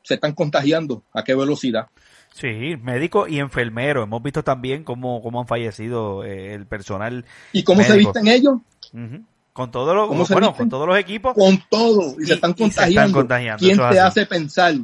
se 0.02 0.14
están 0.14 0.34
contagiando. 0.34 1.04
¿A 1.12 1.22
qué 1.22 1.34
velocidad? 1.34 1.86
Sí, 2.34 2.76
médicos 2.82 3.28
y 3.28 3.38
enfermeros. 3.38 4.04
Hemos 4.04 4.22
visto 4.22 4.42
también 4.42 4.84
cómo, 4.84 5.22
cómo 5.22 5.40
han 5.40 5.46
fallecido 5.46 6.24
eh, 6.24 6.54
el 6.54 6.66
personal. 6.66 7.24
¿Y 7.52 7.62
cómo 7.62 7.82
se 7.82 7.96
visten 7.96 8.26
ellos? 8.28 8.54
Con 9.52 9.70
todos 9.70 9.94
los, 9.94 10.28
bueno, 10.30 10.54
con 10.54 10.68
todos 10.68 10.86
los 10.86 10.98
equipos. 10.98 11.34
Con 11.34 11.62
todo. 11.68 12.14
Y, 12.18 12.26
se, 12.26 12.34
están 12.34 12.54
contagiando. 12.54 13.26
¿Quién 13.58 13.76
te 13.76 14.00
hace 14.00 14.26
pensar 14.26 14.74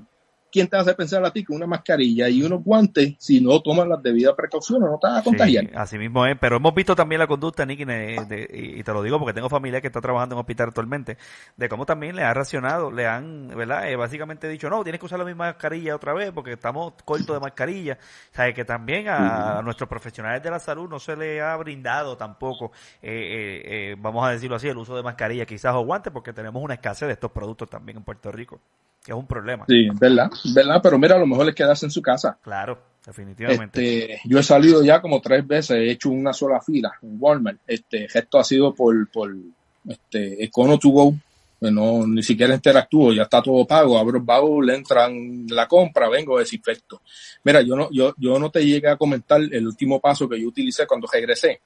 ¿quién 0.51 0.69
te 0.69 0.77
hace 0.77 0.95
pensar 0.95 1.25
a 1.25 1.31
ti 1.31 1.45
que 1.45 1.53
una 1.53 1.67
mascarilla 1.67 2.29
y 2.29 2.43
unos 2.43 2.63
guantes, 2.63 3.15
si 3.19 3.41
no 3.41 3.61
tomas 3.61 3.87
las 3.89 4.03
debidas 4.03 4.35
precauciones, 4.35 4.89
no 4.89 4.99
te 4.99 5.09
vas 5.09 5.21
a 5.21 5.23
contagiar? 5.23 5.71
así 5.75 5.99
mismo 5.99 6.27
es, 6.27 6.37
pero 6.39 6.57
hemos 6.57 6.75
visto 6.75 6.95
también 6.95 7.19
la 7.19 7.27
conducta, 7.27 7.65
Nicky, 7.65 7.85
y 7.85 8.83
te 8.83 8.93
lo 8.93 9.03
digo 9.03 9.19
porque 9.19 9.33
tengo 9.33 9.49
familia 9.49 9.81
que 9.81 9.89
está 9.89 10.01
trabajando 10.01 10.35
en 10.35 10.41
hospital 10.41 10.69
actualmente, 10.69 11.17
de 11.57 11.69
cómo 11.69 11.87
también 11.87 12.17
le 12.17 12.23
ha 12.23 12.35
racionado, 12.35 12.91
le 12.91 13.07
han, 13.07 13.49
¿verdad? 13.49 13.91
Eh, 13.91 13.97
básicamente 13.97 14.49
dicho, 14.49 14.69
no, 14.71 14.83
tienes 14.83 14.99
que 14.99 15.07
usar 15.07 15.19
la 15.19 15.25
misma 15.25 15.47
mascarilla 15.47 15.95
otra 15.95 16.13
vez 16.13 16.33
porque 16.33 16.53
estamos 16.53 16.95
cortos 17.05 17.37
de 17.37 17.41
mascarilla. 17.41 17.99
O 18.33 18.35
sea, 18.35 18.53
que 18.53 18.65
también 18.65 19.09
a, 19.09 19.61
nuestros 19.63 19.89
profesionales 19.89 20.43
de 20.43 20.51
la 20.51 20.59
salud 20.59 20.89
no 20.89 20.99
se 20.99 21.17
le 21.17 21.41
ha 21.41 21.57
brindado 21.57 22.17
tampoco, 22.17 22.73
eh, 23.03 23.11
eh, 23.11 23.63
eh, 23.65 23.97
vamos 23.99 24.27
a 24.27 24.31
decirlo 24.31 24.57
así, 24.57 24.69
el 24.69 24.77
uso 24.77 24.97
de 24.97 25.03
mascarilla 25.03 25.47
quizás 25.47 25.75
o 25.75 25.85
guantes 25.85 26.13
porque 26.13 26.33
tenemos 26.33 26.63
una 26.63 26.75
escasez 26.75 27.07
de 27.07 27.15
estos 27.15 27.31
productos 27.31 27.69
también 27.69 27.99
en 27.99 28.05
Puerto 28.05 28.31
Rico 28.31 28.61
que 29.05 29.13
es 29.13 29.19
un 29.19 29.27
problema. 29.27 29.65
Sí, 29.67 29.89
¿verdad? 29.99 30.31
¿Verdad? 30.45 30.81
Pero 30.83 30.99
mira, 30.99 31.17
a 31.17 31.19
lo 31.19 31.27
mejor 31.27 31.49
es 31.49 31.55
quedarse 31.55 31.87
en 31.87 31.91
su 31.91 32.03
casa. 32.03 32.39
Claro, 32.43 32.79
definitivamente. 33.05 34.15
Este, 34.15 34.29
yo 34.29 34.39
he 34.39 34.43
salido 34.43 34.83
ya 34.83 35.01
como 35.01 35.21
tres 35.21 35.47
veces, 35.47 35.77
he 35.77 35.91
hecho 35.91 36.11
una 36.11 36.33
sola 36.33 36.61
fila 36.61 36.93
en 37.03 37.17
Walmart. 37.19 37.59
Este, 37.67 38.07
esto 38.13 38.39
ha 38.39 38.45
sido 38.45 38.75
por, 38.75 39.11
por 39.11 39.35
este, 39.87 40.45
Econo 40.45 40.79
to 40.79 40.91
go, 40.91 41.15
no, 41.61 42.07
ni 42.07 42.23
siquiera 42.23 42.55
interactúo, 42.55 43.13
ya 43.13 43.23
está 43.23 43.43
todo 43.43 43.67
pago, 43.67 43.99
abro 43.99 44.19
el 44.19 44.23
baúl, 44.23 44.71
entran 44.71 45.47
la 45.49 45.67
compra, 45.67 46.09
vengo, 46.09 46.39
desinfecto. 46.39 47.03
Mira, 47.43 47.63
yo 47.63 47.75
no, 47.75 47.89
yo, 47.91 48.15
yo 48.17 48.39
no 48.39 48.51
te 48.51 48.65
llegué 48.65 48.89
a 48.89 48.97
comentar 48.97 49.41
el 49.41 49.67
último 49.67 50.01
paso 50.01 50.29
que 50.29 50.41
yo 50.41 50.49
utilicé 50.49 50.87
cuando 50.87 51.09
regresé, 51.13 51.61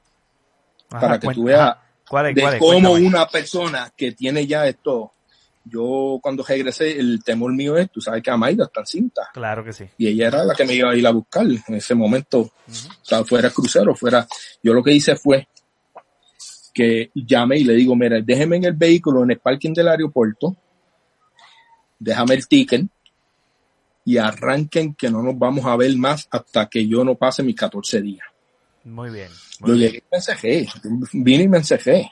para 0.89 1.19
que 1.19 1.29
tú 1.29 1.45
veas 1.45 1.77
de 2.35 2.59
cómo 2.59 2.93
una 2.93 3.27
persona 3.27 3.93
que 3.95 4.13
tiene 4.13 4.47
ya 4.47 4.67
esto, 4.67 5.13
yo 5.65 6.19
cuando 6.23 6.43
regresé, 6.43 6.99
el 6.99 7.23
temor 7.23 7.53
mío 7.53 7.77
es, 7.77 7.91
tú 7.91 8.01
sabes 8.01 8.23
que 8.23 8.31
Amaida 8.31 8.65
está 8.65 8.81
en 8.81 8.87
cinta. 8.87 9.31
Claro 9.33 9.65
que 9.65 9.73
sí. 9.73 9.85
Y 9.97 10.09
ella 10.09 10.29
era 10.29 10.45
la 10.45 10.55
que 10.55 10.65
me 10.65 10.75
iba 10.75 10.91
a 10.91 10.97
ir 10.97 11.07
a 11.07 11.11
buscar 11.11 11.45
en 11.45 11.75
ese 11.75 11.95
momento, 11.95 12.41
o 12.41 12.51
sea, 13.03 13.25
fuera 13.25 13.51
crucero, 13.51 13.95
fuera, 13.95 14.27
yo 14.63 14.73
lo 14.73 14.83
que 14.83 14.93
hice 14.93 15.17
fue, 15.17 15.47
que 16.75 17.11
llame 17.15 17.59
y 17.59 17.65
le 17.65 17.75
digo, 17.75 17.95
mira, 17.95 18.21
déjeme 18.21 18.57
en 18.57 18.65
el 18.65 18.73
vehículo 18.73 19.23
en 19.23 19.33
el 19.33 19.39
parking 19.39 19.73
del 19.73 19.89
aeropuerto, 19.89 20.57
déjame 21.99 22.35
el 22.35 22.49
ticket 22.49 22.87
y 24.05 24.17
arranquen 24.17 24.95
que 24.95 25.11
no 25.11 25.23
nos 25.23 25.39
vamos 25.39 25.65
a 25.67 25.77
ver 25.77 25.97
más 25.97 26.27
hasta 26.31 26.69
que 26.69 26.87
yo 26.87 27.05
no 27.05 27.15
pase 27.15 27.43
mis 27.43 27.55
14 27.55 28.03
días. 28.03 28.27
Muy 28.85 29.11
bien. 29.11 29.29
yo 29.61 29.75
llegué 29.75 29.99
y 29.99 30.05
me 30.11 30.17
encejé, 30.19 30.69
vine 31.13 31.45
y 31.45 31.49
me 31.49 31.59
encejé. 31.59 32.11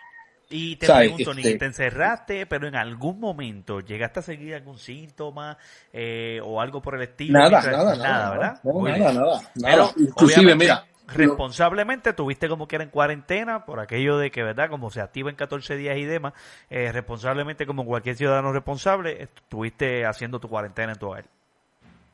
Y 0.53 0.77
te 0.77 0.87
pregunto, 0.87 1.33
ni 1.33 1.43
este 1.43 1.59
te 1.59 1.65
encerraste, 1.67 2.45
pero 2.47 2.67
en 2.67 2.75
algún 2.75 3.21
momento 3.21 3.79
llegaste 3.81 4.19
a 4.19 4.23
seguir 4.23 4.55
algún 4.55 4.79
síntoma 4.79 5.57
eh, 5.93 6.41
o 6.43 6.61
algo 6.61 6.83
por 6.83 6.97
el 6.97 7.03
estilo. 7.03 7.39
Nada, 7.39 7.63
nada, 7.63 7.95
nada, 7.95 8.31
¿verdad? 8.31 8.61
nada, 8.65 9.13
nada, 9.13 9.41
nada. 9.55 9.91
Inclusive, 9.97 10.57
mira, 10.57 10.85
responsablemente 11.07 12.13
tuviste 12.15 12.49
como 12.49 12.67
que 12.67 12.77
era 12.77 12.85
en 12.85 12.91
cuarentena 12.91 13.65
por 13.65 13.79
aquello 13.79 14.19
de 14.19 14.33
que, 14.33 14.43
¿verdad? 14.43 14.69
Como 14.69 14.91
se 14.91 15.01
activa 15.01 15.31
en 15.31 15.37
14 15.37 15.77
días 15.77 15.97
y 15.99 16.05
demás, 16.05 16.33
eh, 16.69 16.91
responsablemente 16.91 17.65
como 17.65 17.85
cualquier 17.85 18.17
ciudadano 18.17 18.53
responsable, 18.53 19.23
estuviste 19.23 20.05
haciendo 20.05 20.41
tu 20.41 20.49
cuarentena 20.49 20.93
en 20.93 20.99
tu 20.99 21.07
hogar. 21.07 21.27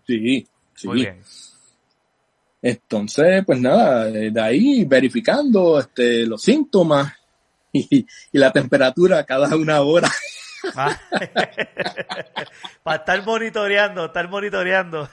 Sí, 0.07 0.47
sí. 0.75 0.87
Muy 0.87 1.01
bien. 1.01 1.23
Entonces, 2.61 3.45
pues 3.47 3.61
nada, 3.61 4.09
eh, 4.09 4.31
de 4.31 4.41
ahí 4.43 4.85
verificando 4.85 5.79
este, 5.79 6.27
los 6.27 6.43
síntomas 6.43 7.13
y, 7.73 8.07
y 8.33 8.39
la 8.39 8.53
temperatura 8.53 9.25
cada 9.25 9.55
una 9.57 9.81
hora. 9.81 10.11
Ah. 10.75 10.99
Para 12.83 12.97
estar 12.97 13.25
monitoreando, 13.25 14.07
estar 14.07 14.29
monitoreando. 14.29 15.09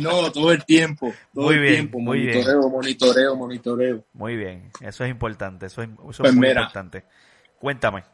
no, 0.00 0.32
todo 0.32 0.52
el 0.52 0.64
tiempo. 0.64 1.14
Todo 1.32 1.46
muy 1.46 1.54
el 1.54 1.60
bien, 1.60 1.74
tiempo. 1.74 2.00
Muy 2.00 2.18
monitoreo, 2.18 2.60
bien. 2.60 2.72
monitoreo, 2.72 3.36
monitoreo. 3.36 4.04
Muy 4.12 4.36
bien, 4.36 4.70
eso 4.80 5.04
es 5.04 5.10
importante, 5.10 5.66
eso 5.66 5.82
es, 5.82 5.88
eso 5.88 6.10
es 6.10 6.18
pues 6.18 6.34
muy 6.34 6.48
importante. 6.48 7.04
Cuéntame. 7.58 8.04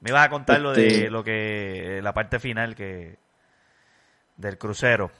Me 0.00 0.10
ibas 0.10 0.26
a 0.26 0.30
contar 0.30 0.60
lo 0.60 0.72
de 0.72 0.86
este 0.86 1.10
lo 1.10 1.24
que 1.24 2.00
la 2.02 2.12
parte 2.14 2.38
final 2.38 2.74
que 2.74 3.18
del 4.36 4.58
crucero. 4.58 5.10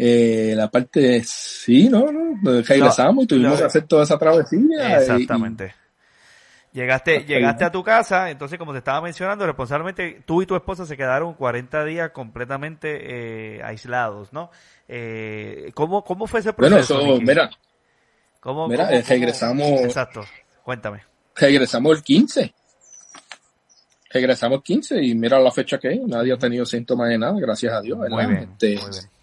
Eh, 0.00 0.54
la 0.54 0.70
parte 0.70 1.24
sí, 1.24 1.88
no, 1.88 2.12
no, 2.12 2.62
regresamos 2.62 3.24
y 3.24 3.26
tuvimos 3.26 3.58
que 3.58 3.64
hacer 3.64 3.82
toda 3.82 4.04
esa 4.04 4.16
travesía. 4.16 5.00
Exactamente. 5.00 5.74
Llegaste, 6.72 7.24
llegaste 7.24 7.64
a 7.64 7.72
tu 7.72 7.82
casa, 7.82 8.30
entonces 8.30 8.60
como 8.60 8.70
te 8.70 8.78
estaba 8.78 9.00
mencionando, 9.00 9.44
responsablemente 9.44 10.22
tú 10.24 10.40
y 10.40 10.46
tu 10.46 10.54
esposa 10.54 10.86
se 10.86 10.96
quedaron 10.96 11.34
40 11.34 11.84
días 11.84 12.10
completamente 12.12 13.56
eh, 13.56 13.62
aislados, 13.64 14.32
¿no? 14.32 14.52
Eh, 14.86 15.72
¿cómo, 15.74 16.04
¿Cómo 16.04 16.28
fue 16.28 16.40
ese 16.40 16.52
proceso? 16.52 16.94
Bueno, 16.94 17.14
eso, 17.14 17.20
mira, 17.20 17.50
¿Cómo, 18.38 18.68
mira 18.68 18.86
cómo, 18.86 19.02
regresamos. 19.08 19.80
Exacto, 19.80 20.24
cuéntame. 20.62 21.02
Regresamos 21.34 21.96
el 21.96 22.04
15. 22.04 22.54
Regresamos 24.10 24.58
el 24.58 24.62
15 24.62 25.02
y 25.02 25.14
mira 25.16 25.40
la 25.40 25.50
fecha 25.50 25.76
que 25.78 25.94
es, 25.94 26.00
nadie 26.06 26.34
ha 26.34 26.38
tenido 26.38 26.64
síntomas 26.64 27.08
de 27.08 27.18
nada, 27.18 27.34
gracias 27.40 27.72
a 27.72 27.80
Dios. 27.80 27.98
Muy 27.98 28.26
bien, 28.26 28.50
este, 28.52 28.76
muy 28.76 28.90
bien. 28.90 29.17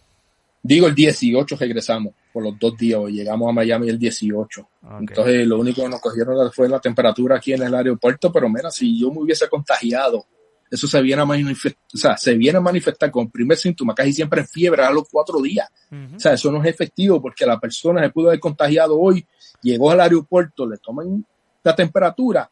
Digo, 0.67 0.87
el 0.87 0.95
18 0.95 1.57
regresamos 1.57 2.15
por 2.33 2.43
los 2.43 2.57
dos 2.57 2.75
días. 2.75 2.99
Llegamos 3.09 3.47
a 3.47 3.51
Miami 3.51 3.87
el 3.87 3.99
18. 3.99 4.67
Okay. 4.81 4.97
Entonces, 4.99 5.47
lo 5.47 5.59
único 5.59 5.83
que 5.83 5.89
nos 5.89 6.01
cogieron 6.01 6.51
fue 6.51 6.67
la 6.67 6.79
temperatura 6.79 7.35
aquí 7.35 7.53
en 7.53 7.61
el 7.61 7.75
aeropuerto. 7.75 8.31
Pero 8.31 8.49
mira, 8.49 8.71
si 8.71 8.99
yo 8.99 9.11
me 9.11 9.19
hubiese 9.19 9.47
contagiado, 9.47 10.25
eso 10.71 10.87
se 10.87 10.99
viene 11.03 11.21
a 11.21 11.25
manifestar, 11.25 11.83
o 11.93 11.97
sea, 11.97 12.17
se 12.17 12.33
viene 12.33 12.57
a 12.57 12.61
manifestar 12.61 13.11
con 13.11 13.25
el 13.25 13.31
primer 13.31 13.59
síntoma, 13.59 13.93
casi 13.93 14.11
siempre 14.11 14.41
en 14.41 14.47
fiebre 14.47 14.83
a 14.83 14.89
los 14.89 15.07
cuatro 15.07 15.39
días. 15.39 15.69
Uh 15.91 15.95
-huh. 15.95 16.15
O 16.15 16.19
sea, 16.19 16.33
eso 16.33 16.51
no 16.51 16.63
es 16.63 16.67
efectivo 16.67 17.21
porque 17.21 17.45
la 17.45 17.59
persona 17.59 18.01
se 18.01 18.09
pudo 18.09 18.29
haber 18.29 18.39
contagiado 18.39 18.99
hoy, 18.99 19.23
llegó 19.61 19.91
al 19.91 20.01
aeropuerto, 20.01 20.67
le 20.67 20.79
toman 20.79 21.23
la 21.63 21.75
temperatura 21.75 22.49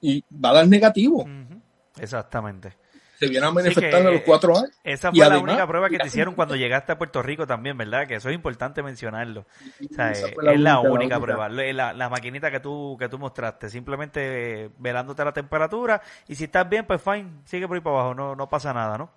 y 0.00 0.24
va 0.44 0.50
a 0.50 0.54
dar 0.54 0.66
negativo. 0.66 1.18
Uh 1.18 1.28
-huh. 1.28 1.60
Exactamente 2.00 2.74
se 3.18 3.26
viene 3.26 3.46
a 3.46 3.50
manifestar 3.50 4.06
a 4.06 4.10
los 4.10 4.22
cuatro 4.22 4.56
años. 4.56 4.70
Esa 4.84 5.10
fue 5.10 5.16
y 5.16 5.20
la 5.20 5.26
además, 5.26 5.42
única 5.42 5.66
prueba 5.66 5.88
que 5.88 5.98
te 5.98 6.06
hicieron 6.06 6.34
cuando 6.34 6.54
llegaste 6.54 6.92
a 6.92 6.98
Puerto 6.98 7.20
Rico 7.20 7.46
también, 7.46 7.76
¿verdad? 7.76 8.06
Que 8.06 8.14
eso 8.14 8.28
es 8.28 8.34
importante 8.34 8.82
mencionarlo. 8.82 9.40
O 9.40 9.94
sea, 9.94 10.12
es 10.12 10.22
la, 10.40 10.54
la 10.54 10.78
única, 10.78 10.92
única, 10.92 11.20
prueba. 11.20 11.48
La, 11.48 11.92
la, 11.92 12.08
maquinita 12.08 12.50
que 12.50 12.60
tú, 12.60 12.96
que 12.98 13.08
tú 13.08 13.18
mostraste, 13.18 13.68
simplemente 13.68 14.70
velándote 14.78 15.24
la 15.24 15.32
temperatura 15.32 16.00
y 16.28 16.36
si 16.36 16.44
estás 16.44 16.68
bien, 16.68 16.86
pues 16.86 17.02
fine, 17.02 17.40
sigue 17.44 17.66
por 17.66 17.76
ahí 17.76 17.80
para 17.80 17.96
abajo, 17.96 18.14
no, 18.14 18.36
no 18.36 18.48
pasa 18.48 18.72
nada, 18.72 18.96
¿no? 18.96 19.10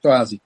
Todo 0.00 0.12
así. 0.12 0.40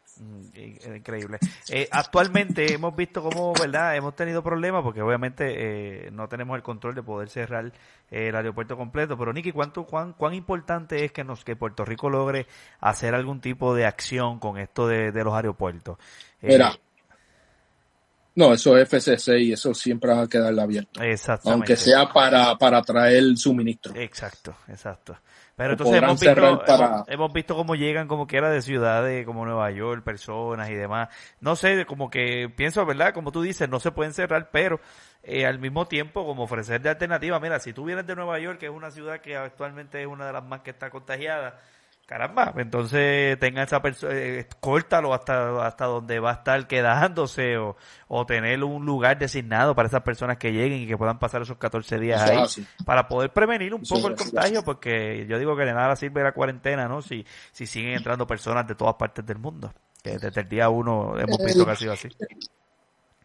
Increíble. 0.95 1.39
Eh, 1.69 1.89
actualmente 1.91 2.73
hemos 2.73 2.95
visto 2.95 3.23
cómo, 3.23 3.53
¿verdad? 3.55 3.97
Hemos 3.97 4.15
tenido 4.15 4.43
problemas 4.43 4.83
porque 4.83 5.03
obviamente 5.03 6.07
eh, 6.07 6.11
no 6.13 6.29
tenemos 6.29 6.57
el 6.57 6.63
control 6.63 6.95
de 6.95 7.03
poder 7.03 7.29
cerrar 7.29 7.67
eh, 8.11 8.29
el 8.29 8.37
aeropuerto 8.37 8.77
completo. 8.77 9.17
Pero 9.17 9.33
Nicky, 9.33 9.53
¿cuánto, 9.53 9.85
cuán, 9.85 10.13
¿cuán 10.13 10.35
importante 10.35 11.05
es 11.05 11.13
que 11.13 11.25
nos 11.25 11.45
que 11.45 11.57
Puerto 11.57 11.85
Rico 11.85 12.11
logre 12.11 12.47
hacer 12.81 13.15
algún 13.15 13.41
tipo 13.41 13.75
de 13.75 13.87
acción 13.87 14.39
con 14.39 14.59
esto 14.59 14.87
de, 14.87 15.13
de 15.13 15.25
los 15.25 15.35
aeropuertos? 15.35 15.99
Mira, 16.41 16.77
no, 18.35 18.53
eso 18.55 18.79
es 18.79 18.89
FCC 18.89 19.39
y 19.41 19.53
eso 19.53 19.75
siempre 19.75 20.13
va 20.13 20.23
a 20.23 20.29
quedar 20.29 20.59
abierto. 20.59 21.01
Aunque 21.45 21.77
sea 21.77 22.11
para, 22.11 22.57
para 22.57 22.81
traer 22.83 23.37
suministro. 23.37 23.95
Exacto, 23.95 24.57
exacto. 24.69 25.17
Pero 25.57 25.73
entonces 25.73 26.03
hemos 26.03 26.19
visto, 26.19 26.65
para... 26.65 27.05
hemos, 27.09 27.33
visto 27.33 27.55
cómo 27.55 27.75
llegan 27.75 28.09
como 28.09 28.27
quiera 28.27 28.51
de 28.51 28.63
ciudades 28.63 29.27
como 29.27 29.45
Nueva 29.45 29.71
York, 29.71 30.03
personas 30.03 30.71
y 30.71 30.75
demás. 30.75 31.09
No 31.41 31.57
sé, 31.57 31.85
como 31.85 32.09
que 32.09 32.51
pienso, 32.57 32.85
¿verdad? 32.87 33.13
Como 33.13 33.33
tú 33.33 33.43
dices, 33.43 33.69
no 33.69 33.79
se 33.79 33.93
pueden 33.93 34.15
cerrar, 34.15 34.51
pero 34.51 34.81
eh, 35.23 35.47
al 35.47 35.59
mismo 35.59 35.87
tiempo 35.87 36.25
como 36.25 36.45
ofrecer 36.45 36.81
de 36.81 36.89
alternativa. 36.89 37.39
Mira, 37.39 37.61
si 37.61 37.73
tú 37.73 37.85
vienes 37.85 38.07
de 38.07 38.17
Nueva 38.17 38.39
York, 38.39 38.59
que 38.59 38.67
es 38.67 38.73
una 38.73 38.91
ciudad 38.91 39.21
que 39.21 39.37
actualmente 39.37 40.01
es 40.01 40.07
una 40.07 40.27
de 40.27 40.33
las 40.33 40.45
más 40.45 40.61
que 40.61 40.71
está 40.71 40.89
contagiada, 40.91 41.61
caramba, 42.13 42.53
entonces 42.59 43.39
tenga 43.39 43.63
esa 43.63 43.81
persona, 43.81 44.13
eh, 44.15 44.47
córtalo 44.61 45.15
hasta, 45.15 45.67
hasta 45.67 45.87
donde 45.87 46.21
va 46.21 46.33
a 46.33 46.35
estar 46.35 46.67
quedándose 46.67 47.57
o, 47.57 47.75
o 48.07 48.27
tener 48.27 48.63
un 48.63 48.85
lugar 48.85 49.19
designado 49.19 49.75
para 49.75 49.89
esas 49.89 50.03
personas 50.03 50.37
que 50.37 50.53
lleguen 50.53 50.83
y 50.83 50.87
que 50.87 50.99
puedan 50.99 51.19
pasar 51.19 51.41
esos 51.41 51.57
14 51.57 51.99
días 51.99 52.21
ahí 52.21 52.37
así. 52.37 52.67
para 52.85 53.09
poder 53.09 53.33
prevenir 53.33 53.73
un 53.73 53.81
poco 53.81 54.09
el 54.09 54.17
contagio 54.17 54.63
porque 54.63 55.25
yo 55.27 55.39
digo 55.39 55.57
que 55.57 55.65
de 55.65 55.73
nada 55.73 55.97
sirve 55.97 56.23
la 56.23 56.33
cuarentena, 56.33 56.87
¿no? 56.87 57.01
Si, 57.01 57.25
si 57.51 57.65
siguen 57.65 57.95
entrando 57.95 58.27
personas 58.27 58.69
de 58.69 58.75
todas 58.75 58.97
partes 58.97 59.25
del 59.25 59.39
mundo. 59.39 59.73
Que 60.03 60.19
desde 60.19 60.43
el 60.43 60.49
día 60.51 60.69
uno 60.69 61.19
hemos 61.19 61.39
visto 61.43 61.65
que 61.65 61.71
ha 61.71 61.77
sido 61.77 61.93
así. 61.95 62.09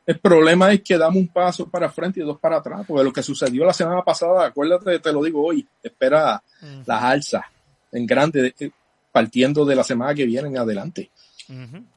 El 0.05 0.19
problema 0.19 0.71
es 0.71 0.81
que 0.81 0.97
damos 0.97 1.17
un 1.17 1.27
paso 1.27 1.69
para 1.69 1.89
frente 1.89 2.21
y 2.21 2.23
dos 2.23 2.39
para 2.39 2.57
atrás, 2.57 2.85
porque 2.88 3.03
lo 3.03 3.11
que 3.11 3.21
sucedió 3.21 3.65
la 3.65 3.73
semana 3.73 4.01
pasada, 4.01 4.45
acuérdate, 4.45 4.97
te 4.99 5.11
lo 5.11 5.21
digo 5.21 5.45
hoy, 5.45 5.67
espera 5.83 6.41
las 6.85 7.03
alzas 7.03 7.43
en 7.91 8.05
grande, 8.05 8.53
eh, 8.59 8.69
partiendo 9.11 9.65
de 9.65 9.75
la 9.75 9.83
semana 9.83 10.13
que 10.13 10.25
viene 10.25 10.47
en 10.47 10.57
adelante. 10.57 11.11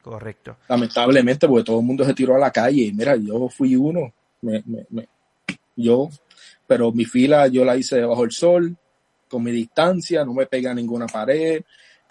Correcto. 0.01 0.57
Lamentablemente, 0.67 1.47
porque 1.47 1.63
todo 1.65 1.79
el 1.79 1.85
mundo 1.85 2.05
se 2.05 2.13
tiró 2.13 2.35
a 2.35 2.39
la 2.39 2.51
calle. 2.51 2.91
Mira, 2.93 3.15
yo 3.15 3.49
fui 3.49 3.75
uno, 3.75 4.13
me, 4.41 4.63
me, 4.65 4.85
me- 4.89 5.09
yo, 5.75 6.09
pero 6.67 6.91
mi 6.91 7.05
fila 7.05 7.47
yo 7.47 7.63
la 7.65 7.75
hice 7.77 7.97
debajo 7.97 8.21
del 8.21 8.31
sol, 8.31 8.75
con 9.29 9.43
mi 9.43 9.51
distancia, 9.51 10.25
no 10.25 10.33
me 10.33 10.45
pega 10.45 10.71
a 10.71 10.75
ninguna 10.75 11.07
pared, 11.07 11.61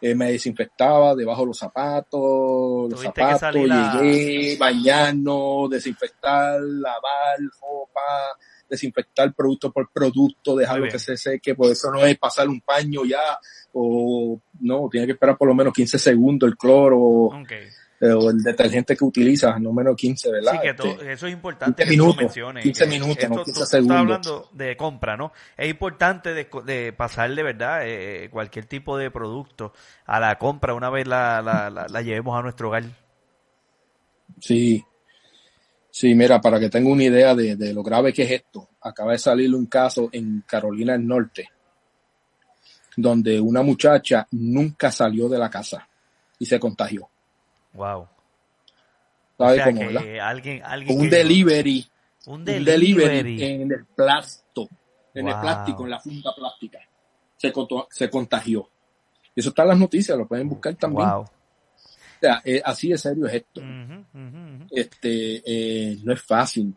eh, 0.01 0.15
me 0.15 0.33
desinfectaba 0.33 1.15
debajo 1.15 1.43
de 1.43 1.47
los 1.49 1.59
zapatos, 1.59 2.91
los 2.91 3.01
zapatos, 3.03 3.41
salir 3.41 3.71
a- 3.73 3.93
llegué, 3.93 4.57
bañarnos, 4.59 5.71
desinfectar, 5.71 6.61
lavar 6.61 7.39
ropa, 7.61 8.39
desinfectar 8.71 9.35
producto 9.35 9.71
por 9.73 9.91
producto, 9.93 10.57
dejarlo 10.57 10.87
que 10.89 10.99
se 10.99 11.17
seque, 11.17 11.55
por 11.55 11.71
eso 11.71 11.91
no 11.91 12.05
es 12.07 12.17
pasar 12.19 12.49
un 12.49 12.61
paño 12.63 13.05
ya, 13.05 13.39
o 13.73 14.41
no, 14.61 14.89
tiene 14.91 15.07
que 15.07 15.13
esperar 15.13 15.37
por 15.37 15.49
lo 15.49 15.55
menos 15.55 15.73
15 15.75 15.99
segundos 15.99 16.49
el 16.49 16.57
cloro, 16.57 17.31
eh, 18.03 18.13
o 18.13 18.31
el 18.31 18.39
detergente 18.43 18.97
que 18.97 19.05
utilizas, 19.05 19.61
no 19.61 19.75
menos 19.75 19.95
15, 19.95 20.33
¿verdad? 20.33 20.53
Sí, 20.53 20.59
que 20.63 20.69
Este, 20.71 20.83
todo- 20.83 21.03
eso 21.03 21.27
es 21.27 21.33
importante 21.35 21.83
15 21.83 21.91
que 21.91 21.97
tú 21.99 22.03
minutos, 22.03 22.23
menciones. 22.23 22.63
15 22.63 22.85
que 22.85 22.91
minutos, 22.91 23.17
esto 23.19 23.29
no 23.29 23.35
tú- 23.37 23.45
15 23.45 23.53
tú 23.59 23.65
estás 23.65 23.71
segundos. 23.71 23.99
hablando 23.99 24.49
de 24.53 24.77
compra, 24.79 25.17
¿no? 25.19 25.33
Es 25.59 25.69
importante 25.69 26.33
de, 26.33 26.49
de 26.65 26.93
pasarle, 26.95 27.43
¿verdad? 27.43 27.81
Eh, 27.85 28.31
cualquier 28.31 28.65
tipo 28.65 28.97
de 28.97 29.11
producto 29.11 29.75
a 30.07 30.19
la 30.19 30.39
compra 30.39 30.73
una 30.73 30.89
vez 30.89 31.07
la, 31.07 31.43
la, 31.43 31.69
la, 31.69 31.89
la 31.89 32.01
llevemos 32.03 32.39
a 32.39 32.43
nuestro 32.43 32.69
hogar. 32.69 32.85
Sí. 34.41 34.83
Sí, 35.91 36.15
mira, 36.15 36.41
para 36.41 36.61
que 36.61 36.71
tenga 36.71 36.89
una 36.89 37.05
idea 37.05 37.35
de, 37.35 37.57
de, 37.57 37.75
lo 37.75 37.83
grave 37.83 38.13
que 38.13 38.23
es 38.23 38.31
esto, 38.31 38.69
acaba 38.81 39.13
de 39.13 39.19
salir 39.19 39.53
un 39.55 39.67
caso 39.67 40.09
en 40.13 40.45
Carolina 40.47 40.93
del 40.93 41.07
Norte, 41.07 41.49
donde 42.97 43.41
una 43.41 43.63
muchacha 43.63 44.27
nunca 44.31 44.93
salió 44.93 45.29
de 45.29 45.39
la 45.39 45.51
casa 45.51 45.89
y 46.39 46.47
se 46.47 46.61
contagió. 46.61 47.09
Wow. 47.73 48.09
¿Sabe 49.37 49.63
cómo, 49.65 49.81
Alguien, 50.23 50.63
alguien 50.63 51.01
un, 51.01 51.09
delivery, 51.09 51.87
un, 52.27 52.45
delivery, 52.45 52.97
delivery 52.97 53.45
en 53.45 53.73
el 53.73 53.87
plástico, 53.87 54.69
en 55.15 55.25
wow. 55.25 55.35
el 55.35 55.41
plástico, 55.41 55.85
en 55.85 55.91
la 55.91 56.01
funda 56.01 56.35
plástica. 56.35 56.79
Se, 57.37 57.53
se 57.91 58.11
contagió. 58.11 58.69
Eso 59.35 59.49
está 59.49 59.63
en 59.63 59.69
las 59.69 59.79
noticias, 59.79 60.17
lo 60.17 60.29
pueden 60.29 60.49
buscar 60.49 60.75
también. 60.75 61.09
Wow. 61.09 61.23
O 61.23 61.29
sea, 62.21 62.43
eh, 62.45 62.61
así 62.63 62.91
de 62.91 62.99
serio 62.99 63.27
es 63.27 63.35
esto. 63.35 63.61
Uh 63.61 63.65
-huh, 63.65 63.99
uh 63.99 64.05
-huh. 64.13 64.20
Este, 64.71 65.43
eh, 65.45 65.99
no 66.03 66.13
es 66.13 66.23
fácil. 66.23 66.75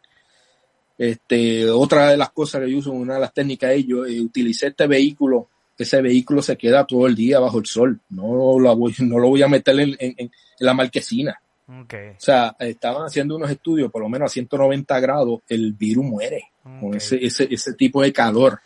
Este, 0.98 1.70
otra 1.70 2.12
de 2.12 2.18
las 2.18 2.32
cosas 2.32 2.62
que 2.62 2.72
yo 2.72 2.78
uso, 2.78 2.92
una 2.92 3.16
de 3.16 3.22
las 3.22 3.34
técnicas 3.34 3.72
yo 3.86 4.06
eh, 4.06 4.20
utilicé 4.22 4.68
este 4.68 4.88
vehículo, 4.88 5.50
ese 5.78 6.02
vehículo 6.02 6.42
se 6.42 6.56
queda 6.56 6.86
todo 6.86 7.08
el 7.08 7.16
día 7.16 7.40
bajo 7.40 7.60
el 7.60 7.66
sol. 7.66 8.00
No 8.10 8.60
lo 8.60 8.76
voy, 8.76 8.94
no 9.00 9.20
lo 9.20 9.30
voy 9.30 9.42
a 9.42 9.48
meter 9.48 9.80
en, 9.80 9.96
en, 10.00 10.14
en 10.18 10.32
la 10.60 10.74
marquesina. 10.74 11.40
Okay. 11.84 12.10
O 12.10 12.20
sea, 12.20 12.56
estaban 12.60 13.04
haciendo 13.04 13.36
unos 13.36 13.50
estudios, 13.50 13.90
por 13.90 14.02
lo 14.02 14.10
menos 14.10 14.30
a 14.30 14.34
190 14.34 15.00
grados, 15.00 15.40
el 15.48 15.74
virus 15.74 16.06
muere 16.06 16.52
okay. 16.62 16.80
con 16.82 16.94
ese, 16.96 17.26
ese, 17.26 17.48
ese 17.50 17.74
tipo 17.74 18.02
de 18.02 18.12
calor. 18.12 18.60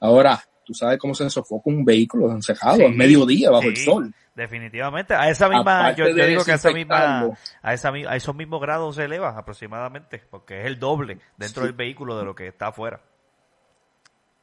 Ahora, 0.00 0.40
tú 0.64 0.72
sabes 0.72 0.98
cómo 0.98 1.14
se 1.14 1.28
sofoca 1.30 1.70
un 1.70 1.84
vehículo 1.84 2.30
encejado 2.30 2.76
sí, 2.76 2.84
a 2.84 2.88
mediodía 2.88 3.50
bajo 3.50 3.62
sí, 3.62 3.68
el 3.68 3.76
sol. 3.76 4.14
Definitivamente, 4.38 5.14
a 5.14 5.28
esa 5.28 5.48
misma, 5.48 5.96
yo, 5.96 6.08
yo 6.10 6.24
digo 6.24 6.44
que 6.44 6.52
a 6.52 6.54
esa 6.54 6.70
misma, 6.70 7.36
a 7.60 7.74
esa 7.74 7.88
a 7.88 8.14
esos 8.14 8.36
mismos 8.36 8.60
grados 8.60 8.94
se 8.94 9.02
eleva 9.02 9.36
aproximadamente, 9.36 10.22
porque 10.30 10.60
es 10.60 10.66
el 10.66 10.78
doble 10.78 11.18
dentro 11.36 11.62
sí. 11.62 11.66
del 11.66 11.76
vehículo 11.76 12.16
de 12.16 12.24
lo 12.24 12.36
que 12.36 12.46
está 12.46 12.68
afuera. 12.68 13.00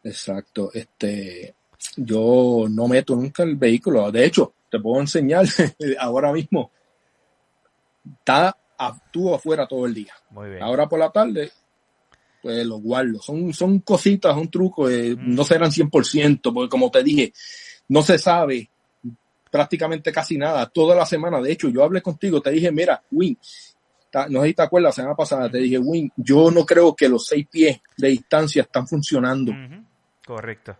Exacto, 0.03 0.69
este, 0.73 1.55
yo 1.95 2.65
no 2.69 2.89
meto 2.89 3.15
nunca 3.15 3.43
el 3.43 3.55
vehículo, 3.55 4.11
de 4.11 4.25
hecho, 4.25 4.55
te 4.69 4.81
puedo 4.81 4.99
enseñar 4.99 5.45
ahora 5.99 6.33
mismo, 6.33 6.71
está 8.19 8.53
actúo 8.77 9.35
afuera 9.35 9.65
todo 9.65 9.85
el 9.85 9.93
día. 9.93 10.13
Muy 10.31 10.49
bien. 10.49 10.61
Ahora 10.61 10.89
por 10.89 10.99
la 10.99 11.09
tarde 11.09 11.53
pues 12.41 12.65
los 12.65 12.81
guardo. 12.81 13.21
Son, 13.21 13.53
son 13.53 13.79
cositas, 13.79 14.35
un 14.35 14.51
truco, 14.51 14.89
eh, 14.89 15.15
mm. 15.15 15.33
no 15.33 15.45
serán 15.45 15.71
100%, 15.71 16.53
porque 16.53 16.69
como 16.69 16.91
te 16.91 17.01
dije, 17.01 17.31
no 17.87 18.03
se 18.03 18.19
sabe 18.19 18.69
prácticamente 19.55 20.11
casi 20.11 20.37
nada 20.37 20.65
toda 20.65 20.93
la 20.93 21.05
semana. 21.05 21.39
De 21.39 21.49
hecho, 21.49 21.69
yo 21.69 21.81
hablé 21.81 22.01
contigo, 22.01 22.41
te 22.41 22.51
dije, 22.51 22.73
mira, 22.73 23.01
Win, 23.09 23.39
no 24.29 24.41
sé 24.41 24.47
si 24.47 24.53
te 24.53 24.61
acuerdas, 24.61 24.89
la 24.89 25.03
semana 25.03 25.15
pasada 25.15 25.49
te 25.49 25.59
dije, 25.59 25.77
Win, 25.77 26.11
yo 26.17 26.51
no 26.51 26.65
creo 26.65 26.93
que 26.93 27.07
los 27.07 27.25
seis 27.25 27.47
pies 27.49 27.79
de 27.95 28.09
distancia 28.09 28.63
están 28.63 28.85
funcionando. 28.85 29.53
Uh 29.53 29.55
-huh. 29.55 29.85
Correcto. 30.25 30.75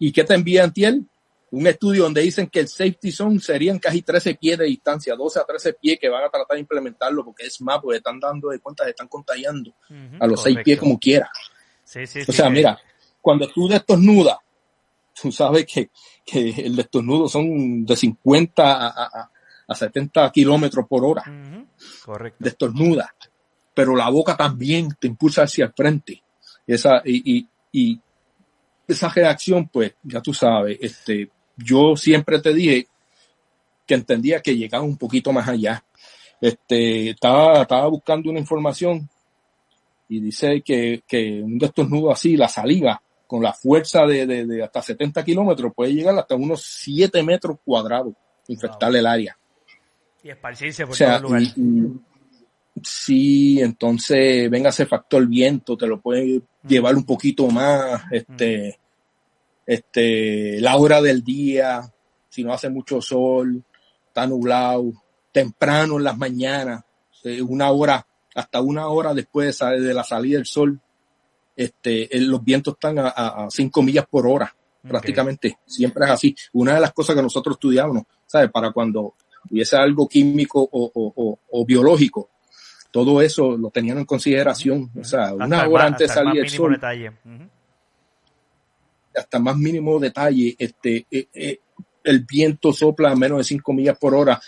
¿Y 0.00 0.10
qué 0.10 0.24
te 0.24 0.34
envía 0.34 0.64
Antiel? 0.64 1.06
un 1.50 1.66
estudio 1.66 2.02
donde 2.02 2.20
dicen 2.20 2.48
que 2.48 2.60
el 2.60 2.68
safety 2.68 3.10
zone 3.10 3.40
serían 3.40 3.78
casi 3.78 4.02
13 4.02 4.34
pies 4.34 4.58
de 4.58 4.66
distancia, 4.66 5.14
12 5.14 5.38
a 5.38 5.44
13 5.44 5.72
pies 5.74 5.98
que 5.98 6.10
van 6.10 6.24
a 6.24 6.28
tratar 6.28 6.56
de 6.56 6.60
implementarlo 6.60 7.24
porque 7.24 7.46
es 7.46 7.58
más, 7.62 7.78
porque 7.80 7.98
están 7.98 8.20
dando 8.20 8.48
de 8.48 8.58
cuenta, 8.58 8.84
se 8.84 8.90
están 8.90 9.08
contagiando 9.08 9.70
uh 9.70 9.94
-huh, 9.94 10.18
a 10.20 10.26
los 10.26 10.42
6 10.42 10.58
pies 10.62 10.78
como 10.78 10.98
quiera. 10.98 11.30
Sí, 11.84 12.06
sí, 12.06 12.20
o 12.28 12.32
sea, 12.32 12.50
mira, 12.50 12.78
cuando 13.22 13.48
tú 13.48 13.66
destornudas, 13.66 14.36
tú 15.20 15.32
sabes 15.32 15.64
que, 15.64 15.90
que 16.30 16.50
el 16.50 16.76
destornudo 16.76 17.28
son 17.28 17.86
de 17.86 17.96
50 17.96 18.62
a, 18.62 18.88
a, 18.88 19.30
a 19.66 19.74
70 19.74 20.30
kilómetros 20.30 20.86
por 20.86 21.04
hora. 21.04 21.22
Uh 21.26 21.30
-huh. 21.30 21.66
Correcto. 22.04 22.44
Destornuda. 22.44 23.14
Pero 23.74 23.96
la 23.96 24.10
boca 24.10 24.36
también 24.36 24.88
te 24.98 25.06
impulsa 25.06 25.42
hacia 25.42 25.66
el 25.66 25.72
frente. 25.72 26.22
Esa, 26.66 27.00
y, 27.04 27.38
y, 27.38 27.48
y 27.72 28.00
esa 28.86 29.08
reacción, 29.08 29.68
pues, 29.68 29.94
ya 30.02 30.20
tú 30.20 30.34
sabes, 30.34 30.78
este, 30.80 31.30
yo 31.56 31.96
siempre 31.96 32.40
te 32.40 32.52
dije 32.52 32.88
que 33.86 33.94
entendía 33.94 34.42
que 34.42 34.56
llegaba 34.56 34.84
un 34.84 34.96
poquito 34.96 35.32
más 35.32 35.48
allá. 35.48 35.82
Este, 36.40 37.10
estaba, 37.10 37.62
estaba 37.62 37.88
buscando 37.88 38.30
una 38.30 38.38
información 38.38 39.08
y 40.08 40.20
dice 40.20 40.62
que, 40.62 41.02
que 41.06 41.40
un 41.42 41.58
destornudo 41.58 42.10
así, 42.10 42.36
la 42.36 42.48
saliva, 42.48 43.00
con 43.28 43.40
la 43.42 43.52
fuerza 43.52 44.04
de, 44.06 44.26
de, 44.26 44.44
de 44.44 44.64
hasta 44.64 44.82
70 44.82 45.24
kilómetros, 45.24 45.72
puede 45.72 45.94
llegar 45.94 46.18
hasta 46.18 46.34
unos 46.34 46.62
7 46.64 47.22
metros 47.22 47.58
cuadrados, 47.64 48.14
infectar 48.48 48.90
wow. 48.90 48.98
el 48.98 49.06
área. 49.06 49.38
Y 50.24 50.30
esparcirse 50.30 50.84
por 50.84 50.94
o 50.94 50.96
sea, 50.96 51.20
todo 51.20 51.36
el 51.36 51.44
lugar. 51.44 51.56
Y, 51.56 51.60
y, 51.60 52.82
sí, 52.82 53.60
entonces 53.60 54.50
venga 54.50 54.70
ese 54.70 54.86
factor 54.86 55.24
viento, 55.28 55.76
te 55.76 55.86
lo 55.86 56.00
puede 56.00 56.40
mm. 56.40 56.68
llevar 56.68 56.96
un 56.96 57.04
poquito 57.04 57.46
más, 57.48 58.02
este, 58.10 58.76
mm 58.76 58.88
este, 59.68 60.62
la 60.62 60.78
hora 60.78 61.02
del 61.02 61.22
día, 61.22 61.82
si 62.30 62.42
no 62.42 62.54
hace 62.54 62.70
mucho 62.70 63.02
sol, 63.02 63.62
está 64.06 64.26
nublado, 64.26 64.94
temprano 65.30 65.98
en 65.98 66.04
las 66.04 66.16
mañanas, 66.16 66.82
eh, 67.22 67.42
una 67.42 67.70
hora, 67.70 68.06
hasta 68.34 68.62
una 68.62 68.88
hora 68.88 69.12
después 69.12 69.58
de 69.58 69.92
la 69.92 70.04
salida 70.04 70.38
del 70.38 70.46
sol, 70.46 70.80
este, 71.58 72.08
los 72.20 72.42
vientos 72.42 72.74
están 72.74 72.98
a, 72.98 73.08
a 73.08 73.50
cinco 73.50 73.82
millas 73.82 74.06
por 74.06 74.26
hora, 74.26 74.54
okay. 74.78 74.90
prácticamente, 74.90 75.58
siempre 75.66 76.04
es 76.04 76.10
así. 76.10 76.36
Una 76.52 76.74
de 76.74 76.80
las 76.80 76.92
cosas 76.92 77.16
que 77.16 77.22
nosotros 77.22 77.56
estudiamos, 77.56 78.04
¿sabes? 78.26 78.50
Para 78.50 78.70
cuando 78.70 79.14
hubiese 79.50 79.76
algo 79.76 80.08
químico 80.08 80.60
o, 80.60 80.90
o, 80.94 81.12
o, 81.16 81.38
o 81.50 81.66
biológico, 81.66 82.30
todo 82.90 83.20
eso 83.20 83.56
lo 83.56 83.70
tenían 83.70 83.98
en 83.98 84.04
consideración, 84.06 84.82
uh 84.82 84.98
-huh. 84.98 85.00
o 85.00 85.04
sea, 85.04 85.34
una 85.34 85.44
hasta 85.44 85.68
hora 85.68 85.84
más, 85.84 85.92
antes 85.92 86.08
de 86.08 86.14
salir 86.14 86.42
el 86.42 86.48
sol. 86.48 86.72
Detalle. 86.72 87.08
Uh 87.08 87.28
-huh 87.28 87.48
hasta 89.18 89.38
más 89.38 89.56
mínimo 89.56 89.98
detalle, 89.98 90.54
este, 90.58 91.06
eh, 91.10 91.28
eh, 91.32 91.60
el 92.04 92.24
viento 92.24 92.72
sopla 92.72 93.10
a 93.10 93.16
menos 93.16 93.38
de 93.38 93.44
5 93.44 93.72
millas 93.72 93.98
por 93.98 94.14
hora, 94.14 94.40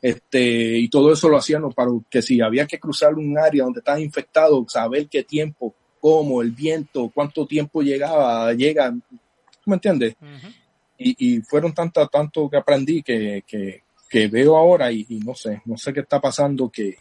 este, 0.00 0.78
y 0.78 0.88
todo 0.88 1.12
eso 1.12 1.28
lo 1.28 1.36
hacían 1.36 1.70
para 1.72 1.90
que 2.10 2.22
si 2.22 2.40
había 2.40 2.66
que 2.66 2.80
cruzar 2.80 3.14
un 3.14 3.38
área 3.38 3.64
donde 3.64 3.80
estaba 3.80 4.00
infectado, 4.00 4.64
saber 4.68 5.08
qué 5.08 5.22
tiempo, 5.22 5.74
cómo, 6.02 6.42
el 6.42 6.50
viento, 6.50 7.12
cuánto 7.14 7.46
tiempo 7.46 7.80
llegaba, 7.80 8.52
llega, 8.52 8.90
¿me 8.90 9.74
entiendes? 9.74 10.16
Uh 10.20 10.24
-huh. 10.26 10.54
y, 10.98 11.36
y, 11.36 11.40
fueron 11.42 11.72
tanto, 11.72 12.04
tanto 12.08 12.50
que 12.50 12.56
aprendí 12.56 13.04
que, 13.04 13.44
que, 13.46 13.84
que 14.10 14.26
veo 14.26 14.56
ahora 14.56 14.90
y, 14.90 15.06
y, 15.08 15.20
no 15.20 15.32
sé, 15.36 15.62
no 15.64 15.78
sé 15.78 15.92
qué 15.92 16.00
está 16.00 16.20
pasando 16.20 16.68
que, 16.68 16.96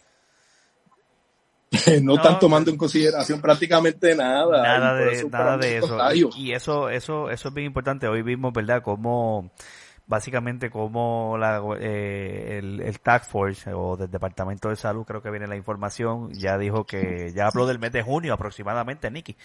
no, 1.72 1.72
no, 2.04 2.16
están 2.16 2.38
tomando 2.38 2.70
en 2.70 2.78
consideración 2.78 3.42
prácticamente 3.42 4.14
nada. 4.14 4.62
Nada 4.62 4.96
de, 4.96 5.12
eso, 5.14 5.30
nada 5.30 5.58
de 5.58 5.78
eso. 5.78 5.98
Y, 6.14 6.50
y, 6.50 6.52
eso, 6.54 6.88
eso, 6.88 7.32
eso 7.32 7.48
es 7.48 7.54
bien 7.56 7.66
importante. 7.66 8.08
Hoy 8.08 8.22
vimos, 8.22 8.54
¿verdad? 8.54 8.84
Cómo, 8.84 9.50
básicamente, 10.12 10.70
cómo 10.70 11.38
la, 11.40 11.64
eh, 11.80 12.58
el, 12.60 12.82
el 12.82 13.00
Task 13.00 13.32
Force 13.32 13.74
o 13.74 13.96
del 13.96 14.12
Departamento 14.12 14.68
de 14.68 14.76
Salud, 14.76 15.06
creo 15.06 15.22
que 15.22 15.32
viene 15.32 15.48
la 15.48 15.56
información, 15.56 16.34
ya 16.34 16.58
dijo 16.58 16.86
que, 16.86 17.32
ya 17.34 17.48
habló 17.48 17.66
del 17.66 17.80
mes 17.80 17.94
de 17.94 18.02
junio 18.02 18.34
aproximadamente, 18.34 19.10
Nicky. 19.10 19.38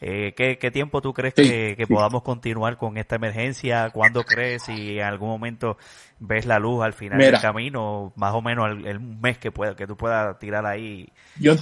Eh, 0.00 0.32
¿qué, 0.34 0.56
¿Qué 0.56 0.70
tiempo 0.70 1.02
tú 1.02 1.12
crees 1.12 1.34
sí, 1.36 1.42
que, 1.42 1.74
que 1.76 1.84
sí. 1.84 1.92
podamos 1.92 2.22
continuar 2.22 2.78
con 2.78 2.96
esta 2.96 3.16
emergencia? 3.16 3.90
¿Cuándo 3.90 4.24
crees? 4.24 4.62
Si 4.62 4.98
en 4.98 5.04
algún 5.04 5.28
momento 5.28 5.76
ves 6.20 6.46
la 6.46 6.58
luz 6.58 6.82
al 6.82 6.94
final 6.94 7.18
Mira, 7.18 7.32
del 7.32 7.40
camino, 7.42 8.14
más 8.16 8.32
o 8.32 8.40
menos 8.40 8.70
el, 8.70 8.86
el 8.86 9.00
mes 9.00 9.36
que 9.36 9.52
pueda, 9.52 9.76
que 9.76 9.86
tú 9.86 9.94
puedas 9.94 10.38
tirar 10.38 10.64
ahí. 10.64 11.06
Yo, 11.38 11.54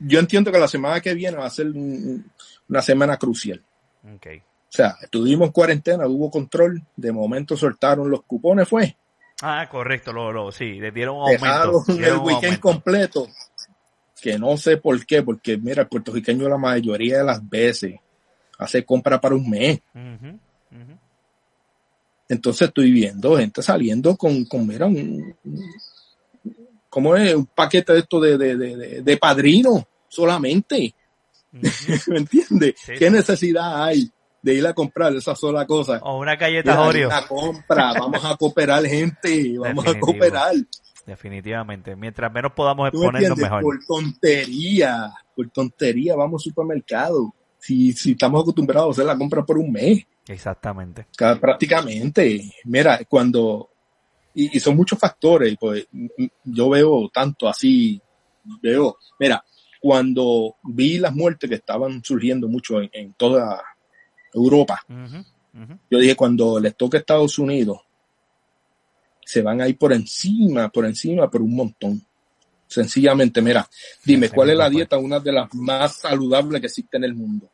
yo 0.00 0.18
entiendo 0.18 0.50
que 0.50 0.58
la 0.58 0.66
semana 0.66 1.00
que 1.00 1.14
viene 1.14 1.36
va 1.36 1.46
a 1.46 1.50
ser 1.50 1.68
una 1.68 2.82
semana 2.82 3.16
crucial. 3.16 3.62
Okay. 4.16 4.42
O 4.72 4.74
sea, 4.74 4.96
estuvimos 5.02 5.48
en 5.48 5.52
cuarentena, 5.52 6.06
hubo 6.06 6.30
control, 6.30 6.82
de 6.96 7.12
momento 7.12 7.58
soltaron 7.58 8.08
los 8.10 8.22
cupones, 8.22 8.66
¿fue? 8.66 8.96
Ah, 9.42 9.68
correcto, 9.70 10.14
lo, 10.14 10.32
lo, 10.32 10.50
sí, 10.50 10.80
le 10.80 10.90
dieron 10.90 11.16
un 11.16 11.22
aumento. 11.24 11.84
Dieron 11.88 12.04
el 12.04 12.18
weekend 12.20 12.44
aumento. 12.44 12.60
completo, 12.62 13.28
que 14.18 14.38
no 14.38 14.56
sé 14.56 14.78
por 14.78 15.04
qué, 15.04 15.22
porque 15.22 15.58
mira, 15.58 15.82
el 15.82 15.88
puertorriqueño 15.88 16.48
la 16.48 16.56
mayoría 16.56 17.18
de 17.18 17.24
las 17.24 17.46
veces 17.46 17.96
hace 18.58 18.82
compra 18.82 19.20
para 19.20 19.34
un 19.34 19.50
mes. 19.50 19.78
Uh 19.94 19.98
-huh, 19.98 20.32
uh 20.32 20.74
-huh. 20.74 20.98
Entonces 22.30 22.68
estoy 22.68 22.92
viendo 22.92 23.36
gente 23.36 23.60
saliendo 23.60 24.16
con, 24.16 24.46
con 24.46 24.66
mira, 24.66 24.86
un, 24.86 25.36
¿cómo 26.88 27.14
es? 27.14 27.34
Un 27.34 27.44
paquete 27.44 27.92
de 27.92 27.98
esto 27.98 28.18
de, 28.20 28.38
de, 28.38 28.56
de, 28.56 29.02
de 29.02 29.16
padrino 29.18 29.86
solamente. 30.08 30.94
Uh 31.52 31.56
-huh. 31.60 32.10
¿Me 32.10 32.18
entiendes? 32.20 32.74
Sí, 32.78 32.92
¿Qué 32.98 33.08
sí. 33.08 33.12
necesidad 33.12 33.84
hay 33.84 34.10
de 34.42 34.54
ir 34.54 34.66
a 34.66 34.74
comprar 34.74 35.14
esa 35.14 35.34
sola 35.34 35.66
cosa? 35.66 35.98
O 36.02 36.18
una 36.18 36.36
galleta 36.36 36.80
Oreo. 36.80 37.08
Una 37.08 37.26
compra, 37.26 37.92
vamos 37.92 38.24
a 38.24 38.36
cooperar 38.36 38.84
gente, 38.84 39.56
vamos 39.58 39.84
Definitivo. 39.84 39.90
a 39.90 40.00
cooperar. 40.00 40.54
Definitivamente. 41.06 41.96
Mientras 41.96 42.32
menos 42.32 42.52
podamos 42.52 42.88
exponernos 42.88 43.38
mejor. 43.38 43.62
Por 43.62 43.84
tontería, 43.86 45.12
por 45.34 45.48
tontería 45.50 46.14
vamos 46.16 46.42
al 46.42 46.50
supermercado. 46.50 47.34
Si, 47.58 47.92
si 47.92 48.12
estamos 48.12 48.42
acostumbrados 48.42 48.88
a 48.88 48.90
hacer 48.90 49.06
la 49.06 49.16
compra 49.16 49.44
por 49.44 49.58
un 49.58 49.70
mes. 49.70 50.04
Exactamente. 50.26 51.06
Prácticamente. 51.16 52.52
Mira, 52.64 53.00
cuando, 53.08 53.70
y, 54.34 54.56
y, 54.56 54.60
son 54.60 54.76
muchos 54.76 54.98
factores, 54.98 55.56
pues 55.58 55.86
yo 56.44 56.70
veo 56.70 57.08
tanto 57.12 57.48
así, 57.48 58.00
veo, 58.60 58.96
mira, 59.18 59.44
cuando 59.82 60.56
vi 60.62 60.98
las 60.98 61.12
muertes 61.12 61.50
que 61.50 61.56
estaban 61.56 62.04
surgiendo 62.04 62.46
mucho 62.46 62.80
en, 62.80 63.14
toda 63.14 63.60
Europa, 64.32 64.84
yo 65.90 65.98
dije, 65.98 66.16
cuando 66.16 66.58
les 66.58 66.76
toque 66.76 66.96
a 66.96 67.00
Estados 67.00 67.38
Unidos, 67.38 67.80
se 69.24 69.42
van 69.42 69.60
a 69.60 69.68
ir 69.68 69.78
por 69.78 69.92
encima, 69.92 70.68
por 70.68 70.86
encima, 70.86 71.30
por 71.30 71.42
un 71.42 71.54
montón. 71.54 72.02
Sencillamente, 72.66 73.42
mira, 73.42 73.68
dime, 74.04 74.30
¿cuál 74.30 74.50
es 74.50 74.56
la 74.56 74.70
dieta? 74.70 74.96
Una 74.96 75.20
de 75.20 75.32
las 75.32 75.54
más 75.54 75.96
saludables 75.96 76.60
que 76.60 76.66
existe 76.68 76.96
en 76.96 77.04
el 77.04 77.14
mundo. 77.14 77.48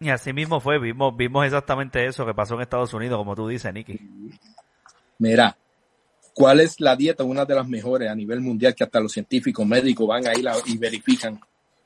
Y 0.00 0.10
así 0.10 0.32
mismo 0.32 0.58
fue, 0.58 0.80
vimos, 0.80 1.16
vimos 1.16 1.46
exactamente 1.46 2.04
eso 2.04 2.26
que 2.26 2.34
pasó 2.34 2.56
en 2.56 2.62
Estados 2.62 2.92
Unidos, 2.92 3.18
como 3.18 3.36
tú 3.36 3.46
dices, 3.46 3.72
Nicky. 3.72 4.00
Mira, 5.18 5.56
¿cuál 6.34 6.60
es 6.60 6.80
la 6.80 6.96
dieta? 6.96 7.22
Una 7.22 7.44
de 7.44 7.54
las 7.54 7.68
mejores 7.68 8.10
a 8.10 8.14
nivel 8.14 8.40
mundial 8.40 8.74
que 8.74 8.82
hasta 8.82 8.98
los 8.98 9.12
científicos 9.12 9.64
médicos 9.64 10.08
van 10.08 10.26
ahí 10.26 10.42
y 10.66 10.76
verifican. 10.76 11.40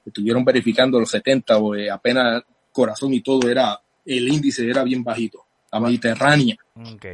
Estuvieron 0.05 0.43
verificando 0.43 0.99
los 0.99 1.11
70 1.11 1.59
o 1.59 1.75
eh, 1.75 1.91
apenas 1.91 2.43
corazón 2.77 3.15
y 3.15 3.21
todo 3.23 3.49
era, 3.49 3.81
el 4.05 4.29
índice 4.29 4.69
era 4.69 4.85
bien 4.85 5.03
bajito. 5.03 5.45
La 5.73 5.81
Mediterránea. 5.81 6.57
Ok, 6.75 7.07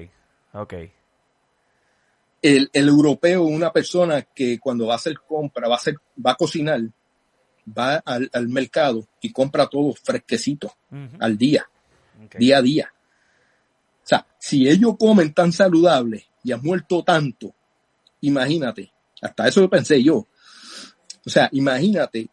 ok 0.53 0.75
el, 2.43 2.69
el, 2.73 2.89
europeo 2.89 3.45
una 3.45 3.73
persona 3.73 4.23
que 4.23 4.59
cuando 4.59 4.87
va 4.89 4.95
a 4.95 4.97
hacer 4.97 5.15
compra, 5.27 5.69
va 5.69 5.75
a, 5.75 5.79
hacer, 5.79 5.95
va 6.25 6.33
a 6.33 6.35
cocinar, 6.35 6.81
va 7.67 7.97
al, 8.05 8.29
al 8.33 8.49
mercado 8.49 9.07
y 9.21 9.33
compra 9.33 9.69
todo 9.69 9.95
fresquecito 9.95 10.75
al 11.21 11.39
día, 11.39 11.69
día 12.37 12.59
a 12.59 12.63
día. 12.63 12.93
O 14.05 14.07
sea, 14.07 14.27
si 14.39 14.69
ellos 14.69 14.97
comen 14.99 15.33
tan 15.33 15.53
saludable 15.53 16.27
y 16.43 16.51
han 16.51 16.61
muerto 16.63 17.05
tanto, 17.05 17.55
imagínate, 18.23 18.93
hasta 19.21 19.47
eso 19.47 19.61
lo 19.61 19.71
pensé 19.71 20.03
yo. 20.03 20.27
O 21.25 21.31
sea, 21.31 21.49
imagínate 21.53 22.29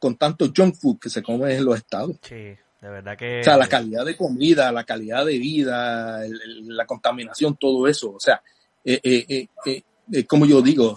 con 0.00 0.16
tanto 0.16 0.52
junk 0.54 0.74
food 0.74 0.98
que 0.98 1.08
se 1.08 1.22
come 1.22 1.54
en 1.54 1.64
los 1.64 1.76
estados. 1.76 2.16
Sí, 2.22 2.56
de 2.84 2.90
verdad 2.90 3.16
que... 3.16 3.40
O 3.40 3.44
sea, 3.44 3.56
la 3.56 3.66
calidad 3.66 4.04
de 4.04 4.14
comida, 4.14 4.70
la 4.70 4.84
calidad 4.84 5.24
de 5.24 5.38
vida, 5.38 6.20
la 6.64 6.84
contaminación, 6.84 7.56
todo 7.56 7.88
eso. 7.88 8.12
O 8.12 8.20
sea, 8.20 8.42
eh, 8.84 9.00
eh, 9.02 9.48
eh, 9.64 9.82
eh, 10.12 10.26
como 10.26 10.44
yo 10.44 10.60
digo, 10.60 10.94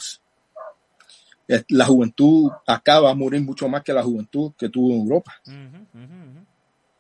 la 1.70 1.86
juventud 1.86 2.52
acá 2.66 3.00
va 3.00 3.12
a 3.12 3.16
morir 3.16 3.42
mucho 3.42 3.70
más 3.70 3.84
que 3.84 3.94
la 3.94 4.04
juventud 4.04 4.52
que 4.58 4.68
tuvo 4.68 4.94
en 4.94 5.00
Europa. 5.00 5.34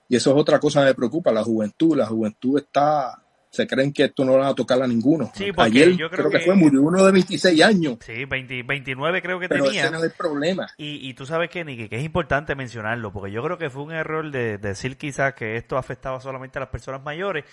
Y 0.07 0.15
eso 0.15 0.31
es 0.31 0.37
otra 0.37 0.57
cosa 0.57 0.79
que 0.79 0.85
me 0.85 0.95
preocupa, 0.95 1.33
la 1.33 1.43
juventud. 1.43 1.97
La 1.97 2.05
juventud 2.05 2.57
está, 2.57 3.21
se 3.49 3.65
creen 3.65 3.93
que 3.93 4.05
esto 4.05 4.25
no 4.25 4.33
va 4.33 4.49
a 4.49 4.55
tocar 4.55 4.81
a 4.81 4.87
ninguno. 4.87 5.31
Ayer 5.57 5.95
yo 5.95 6.09
creo, 6.09 6.29
que, 6.29 6.39
fue, 6.39 6.55
murió 6.55 6.81
uno 6.81 7.03
de 7.03 7.11
26 7.11 7.61
años. 7.61 7.97
Sí, 8.05 8.25
29 8.25 9.21
creo 9.21 9.39
que 9.39 9.49
Pero 9.49 9.65
tenía. 9.65 9.83
Ese 9.83 9.91
no 9.91 9.97
es 9.97 10.03
el 10.03 10.11
problema. 10.11 10.67
Y, 10.77 11.07
y 11.07 11.13
tú 11.13 11.25
sabes 11.25 11.49
que, 11.49 11.63
Nicky, 11.63 11.89
que 11.89 11.97
es 11.97 12.03
importante 12.03 12.55
mencionarlo, 12.55 13.11
porque 13.11 13.31
yo 13.31 13.43
creo 13.43 13.57
que 13.57 13.69
fue 13.69 13.83
un 13.83 13.91
error 13.91 14.29
de 14.31 14.57
decir 14.57 14.97
quizás 14.97 15.33
que 15.33 15.55
esto 15.55 15.77
afectaba 15.77 16.19
solamente 16.19 16.59
a 16.59 16.61
las 16.61 16.69
personas 16.69 17.03
mayores, 17.03 17.45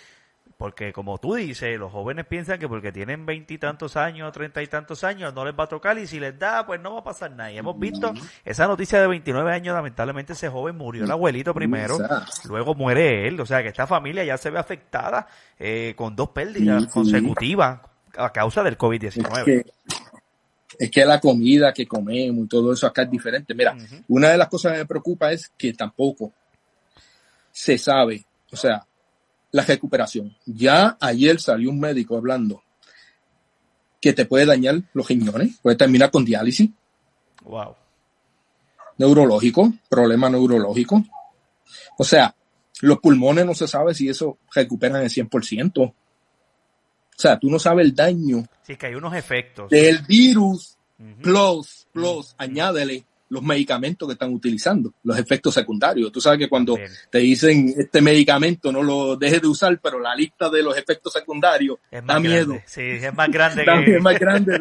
porque 0.57 0.92
como 0.92 1.18
tú 1.18 1.34
dices, 1.34 1.78
los 1.78 1.92
jóvenes 1.92 2.26
piensan 2.26 2.59
que 2.59 2.68
porque 2.68 2.92
tienen 2.92 3.26
veintitantos 3.26 3.96
años, 3.96 4.32
treinta 4.32 4.62
y 4.62 4.66
tantos 4.66 5.05
años, 5.05 5.34
no 5.34 5.44
les 5.44 5.55
va 5.59 5.64
a 5.64 5.68
tocar 5.68 5.98
y 5.98 6.07
si 6.07 6.20
les 6.20 6.38
da, 6.38 6.64
pues 6.66 6.80
no 6.80 6.94
va 6.94 7.00
a 7.00 7.05
pasar 7.05 7.30
nada. 7.32 7.50
Y 7.52 7.59
hemos 7.59 7.78
visto 7.78 8.12
esa 8.44 8.66
noticia 8.66 9.00
de 9.00 9.07
29 9.07 9.52
años, 9.52 9.74
lamentablemente 9.74 10.34
ese 10.34 10.48
joven 10.48 10.76
murió 10.76 11.05
el 11.05 11.11
abuelito 11.11 11.52
primero, 11.55 11.98
luego 12.48 12.74
muere 12.74 13.26
él, 13.26 13.40
o 13.40 13.46
sea 13.46 13.62
que 13.62 13.68
esta 13.68 13.86
familia 13.86 14.24
ya 14.24 14.36
se 14.36 14.50
ve 14.50 14.59
afectada 14.59 15.26
eh, 15.59 15.94
con 15.96 16.14
dos 16.14 16.30
pérdidas 16.30 16.86
consecutivas 16.86 17.80
a 18.16 18.30
causa 18.30 18.62
del 18.62 18.78
COVID-19. 18.78 19.64
Es 20.78 20.90
que, 20.90 21.05
la 21.05 21.20
comida 21.20 21.72
que 21.72 21.86
comemos 21.86 22.46
y 22.46 22.48
todo 22.48 22.72
eso 22.72 22.86
acá 22.86 23.02
es 23.02 23.11
diferente. 23.11 23.55
Mira, 23.55 23.76
una 24.09 24.30
de 24.30 24.38
las 24.38 24.48
cosas 24.48 24.72
que 24.72 24.78
me 24.78 24.86
preocupa 24.86 25.30
es 25.30 25.52
que 25.57 25.72
tampoco 25.72 26.32
se 27.52 27.78
sabe, 27.78 28.24
o 28.50 28.57
sea, 28.57 28.84
la 29.55 29.62
recuperación. 29.62 30.36
Ya 30.46 30.96
ayer 31.00 31.40
salió 31.40 31.70
un 31.70 31.78
médico 31.78 32.16
hablando 32.16 32.64
que 34.00 34.12
te 34.12 34.26
puede 34.26 34.46
dañar 34.46 34.82
los 34.94 35.07
riñones, 35.07 35.61
puede 35.62 35.76
terminar 35.76 36.11
con 36.11 36.24
diálisis. 36.24 36.70
Wow. 37.44 37.76
Neurológico, 38.98 39.72
problema 39.88 40.28
neurológico. 40.28 41.05
O 41.96 42.02
sea, 42.02 42.34
los 42.80 42.98
pulmones 42.98 43.46
no 43.46 43.55
se 43.55 43.68
sabe 43.68 43.94
si 43.94 44.09
eso 44.09 44.38
recuperan 44.52 45.02
el 45.02 45.09
100%. 45.09 45.78
O 45.78 45.94
sea, 47.16 47.38
tú 47.38 47.48
no 47.48 47.61
sabes 47.61 47.86
el 47.86 47.94
daño. 47.94 48.44
Sí, 48.64 48.74
que 48.74 48.86
hay 48.86 48.96
unos 48.96 49.14
efectos. 49.14 49.70
Del 49.70 50.02
virus, 50.02 50.76
plus, 51.22 51.86
plus, 51.92 52.34
añádele 52.38 53.05
los 53.35 53.43
medicamentos 53.43 54.09
que 54.09 54.12
están 54.12 54.32
utilizando, 54.32 54.95
los 55.03 55.18
efectos 55.18 55.53
secundarios. 55.53 56.11
Tú 56.12 56.20
sabes 56.20 56.39
que 56.39 56.49
cuando 56.49 56.78
te 57.11 57.18
dicen 57.18 57.74
este 57.76 58.01
medicamento 58.01 58.70
no 58.72 58.82
lo 58.82 59.16
dejes 59.16 59.43
de 59.43 59.49
usar, 59.49 59.78
pero 59.82 59.99
la 59.99 60.14
lista 60.14 60.49
de 60.49 60.62
los 60.62 60.76
efectos 60.78 61.12
secundarios 61.12 61.78
da 61.91 62.20
miedo. 62.20 62.55
Sí, 62.64 62.80
es 62.80 63.12
más 63.12 63.28
grande 63.28 63.64
que... 63.64 63.97
Es 63.97 64.03
más 64.03 64.18
grande 64.18 64.59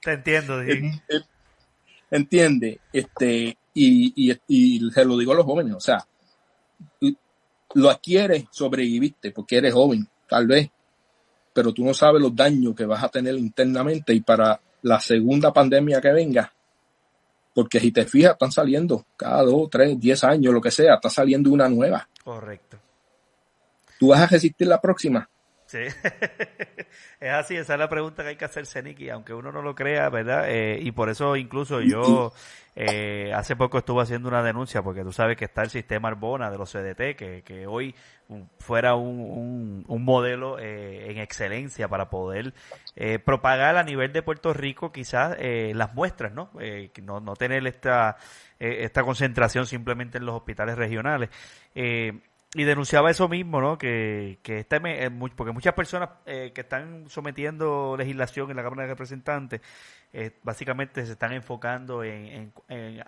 te 0.00 0.12
entiendo. 0.12 0.62
Sí. 0.64 0.92
Entiende, 2.10 2.80
este, 2.92 3.56
y, 3.74 4.30
y, 4.30 4.38
y 4.46 4.90
se 4.90 5.04
lo 5.04 5.16
digo 5.16 5.32
a 5.32 5.36
los 5.36 5.46
jóvenes, 5.46 5.74
o 5.74 5.80
sea, 5.80 6.06
lo 7.74 7.90
adquieres, 7.90 8.44
sobreviviste 8.50 9.30
porque 9.30 9.56
eres 9.56 9.72
joven, 9.72 10.06
tal 10.28 10.46
vez, 10.46 10.70
pero 11.54 11.72
tú 11.72 11.84
no 11.84 11.94
sabes 11.94 12.20
los 12.20 12.36
daños 12.36 12.74
que 12.74 12.84
vas 12.84 13.02
a 13.02 13.08
tener 13.08 13.34
internamente 13.36 14.12
y 14.12 14.20
para 14.20 14.60
la 14.82 15.00
segunda 15.00 15.52
pandemia 15.52 16.00
que 16.00 16.12
venga, 16.12 16.52
porque 17.54 17.80
si 17.80 17.92
te 17.92 18.04
fijas, 18.04 18.32
están 18.32 18.52
saliendo 18.52 19.04
cada 19.16 19.42
dos, 19.42 19.68
tres, 19.70 19.98
diez 19.98 20.24
años, 20.24 20.52
lo 20.52 20.60
que 20.60 20.70
sea, 20.70 20.94
está 20.94 21.10
saliendo 21.10 21.50
una 21.50 21.68
nueva. 21.68 22.08
Correcto. 22.24 22.78
¿Tú 23.98 24.08
vas 24.08 24.20
a 24.20 24.26
resistir 24.26 24.66
la 24.66 24.80
próxima? 24.80 25.28
Sí, 25.72 25.78
es 27.20 27.30
así, 27.30 27.56
esa 27.56 27.72
es 27.72 27.78
la 27.78 27.88
pregunta 27.88 28.22
que 28.22 28.28
hay 28.28 28.36
que 28.36 28.44
hacerse, 28.44 28.82
Nicky, 28.82 29.08
aunque 29.08 29.32
uno 29.32 29.50
no 29.50 29.62
lo 29.62 29.74
crea, 29.74 30.10
¿verdad? 30.10 30.44
Eh, 30.50 30.78
y 30.82 30.92
por 30.92 31.08
eso 31.08 31.34
incluso 31.34 31.80
yo 31.80 32.34
eh, 32.76 33.32
hace 33.34 33.56
poco 33.56 33.78
estuve 33.78 34.02
haciendo 34.02 34.28
una 34.28 34.42
denuncia, 34.42 34.82
porque 34.82 35.02
tú 35.02 35.12
sabes 35.12 35.38
que 35.38 35.46
está 35.46 35.62
el 35.62 35.70
sistema 35.70 36.08
Arbona 36.08 36.50
de 36.50 36.58
los 36.58 36.70
CDT, 36.70 37.16
que, 37.16 37.42
que 37.42 37.66
hoy 37.66 37.94
fuera 38.58 38.96
un, 38.96 39.86
un, 39.88 40.04
modelo 40.04 40.58
eh, 40.58 41.10
en 41.10 41.16
excelencia 41.16 41.88
para 41.88 42.10
poder 42.10 42.52
eh, 42.94 43.18
propagar 43.18 43.78
a 43.78 43.82
nivel 43.82 44.12
de 44.12 44.20
Puerto 44.20 44.52
Rico 44.52 44.92
quizás 44.92 45.36
eh, 45.38 45.72
las 45.74 45.94
muestras, 45.94 46.34
¿no? 46.34 46.50
¿no? 47.02 47.20
No 47.20 47.36
tener 47.36 47.66
esta, 47.66 48.18
esta 48.58 49.04
concentración 49.04 49.66
simplemente 49.66 50.18
en 50.18 50.26
los 50.26 50.34
hospitales 50.34 50.76
regionales 50.76 51.30
y 52.54 52.64
denunciaba 52.64 53.10
eso 53.10 53.28
mismo, 53.28 53.60
¿no? 53.60 53.78
Que, 53.78 54.38
que 54.42 54.58
este, 54.60 54.80
porque 55.34 55.52
muchas 55.52 55.74
personas 55.74 56.10
que 56.26 56.52
están 56.54 57.08
sometiendo 57.08 57.96
legislación 57.96 58.50
en 58.50 58.56
la 58.56 58.62
Cámara 58.62 58.82
de 58.82 58.88
Representantes 58.88 59.60
eh, 60.14 60.30
básicamente 60.42 61.06
se 61.06 61.12
están 61.12 61.32
enfocando 61.32 62.04
en, 62.04 62.52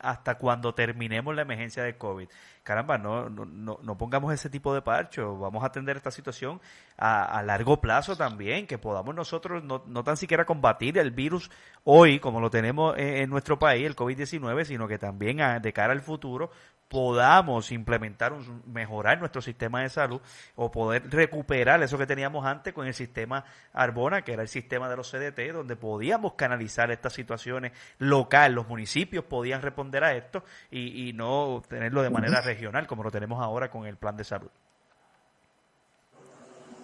hasta 0.01 0.37
cuando 0.37 0.75
terminemos 0.75 1.35
la 1.35 1.43
emergencia 1.43 1.83
de 1.83 1.99
COVID. 1.99 2.27
Caramba, 2.63 2.97
no, 2.97 3.29
no, 3.29 3.45
no, 3.45 3.99
pongamos 3.99 4.33
ese 4.33 4.49
tipo 4.49 4.73
de 4.75 4.81
parcho, 4.81 5.37
vamos 5.37 5.63
a 5.63 5.67
atender 5.67 5.99
esta 5.99 6.11
situación 6.11 6.63
a, 6.97 7.43
largo 7.43 7.79
plazo 7.79 8.17
también, 8.17 8.67
que 8.67 8.79
podamos 8.79 9.15
nosotros 9.15 9.63
no, 9.63 9.83
no 9.87 10.03
tan 10.03 10.17
siquiera 10.17 10.47
combatir 10.47 10.97
el 10.97 11.11
virus 11.11 11.51
hoy 11.83 12.21
como 12.21 12.41
lo 12.41 12.49
tenemos 12.49 12.97
en, 12.97 13.29
nuestro 13.29 13.59
país, 13.59 13.85
el 13.85 13.97
COVID-19, 13.97 14.65
sino 14.65 14.89
que 14.89 14.97
también 14.99 15.61
de 15.61 15.73
cara 15.75 15.93
al 15.93 16.01
futuro 16.01 16.51
podamos 16.95 17.73
implementar, 17.73 18.33
un, 18.33 18.63
mejorar 18.73 19.19
nuestro 19.19 19.43
sistema 19.43 19.83
de 19.83 19.89
salud 19.89 20.21
o 20.55 20.71
poder 20.71 21.11
recuperar 21.11 21.83
eso 21.83 21.99
que 21.99 22.07
teníamos 22.07 22.47
antes 22.47 22.73
con 22.73 22.87
el 22.87 22.95
sistema 22.95 23.45
Arbona, 23.73 24.23
que 24.23 24.33
era 24.33 24.43
el 24.43 24.49
sistema 24.49 24.89
de 24.89 24.97
los 24.97 25.11
CDT, 25.11 25.53
donde 25.53 25.75
podíamos 25.75 26.35
canalizar 26.35 26.93
estas 26.93 27.13
situaciones 27.13 27.73
local, 27.99 28.53
los 28.53 28.69
municipios 28.69 29.25
podían 29.25 29.61
responder 29.61 30.05
a 30.05 30.15
esto 30.15 30.45
y, 30.71 31.13
no 31.15 31.65
tenerlo 31.69 32.01
de 32.05 32.11
manera 32.11 32.41
regional 32.41 32.87
como 32.87 33.03
lo 33.03 33.11
tenemos 33.11 33.43
ahora 33.43 33.69
con 33.69 33.87
el 33.87 33.97
plan 33.97 34.17
de 34.17 34.23
salud. 34.23 34.51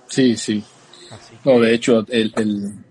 Sí, 0.09 0.37
sí. 0.37 0.65
No, 1.45 1.59
de 1.59 1.75
hecho, 1.75 2.05
el, 2.09 2.33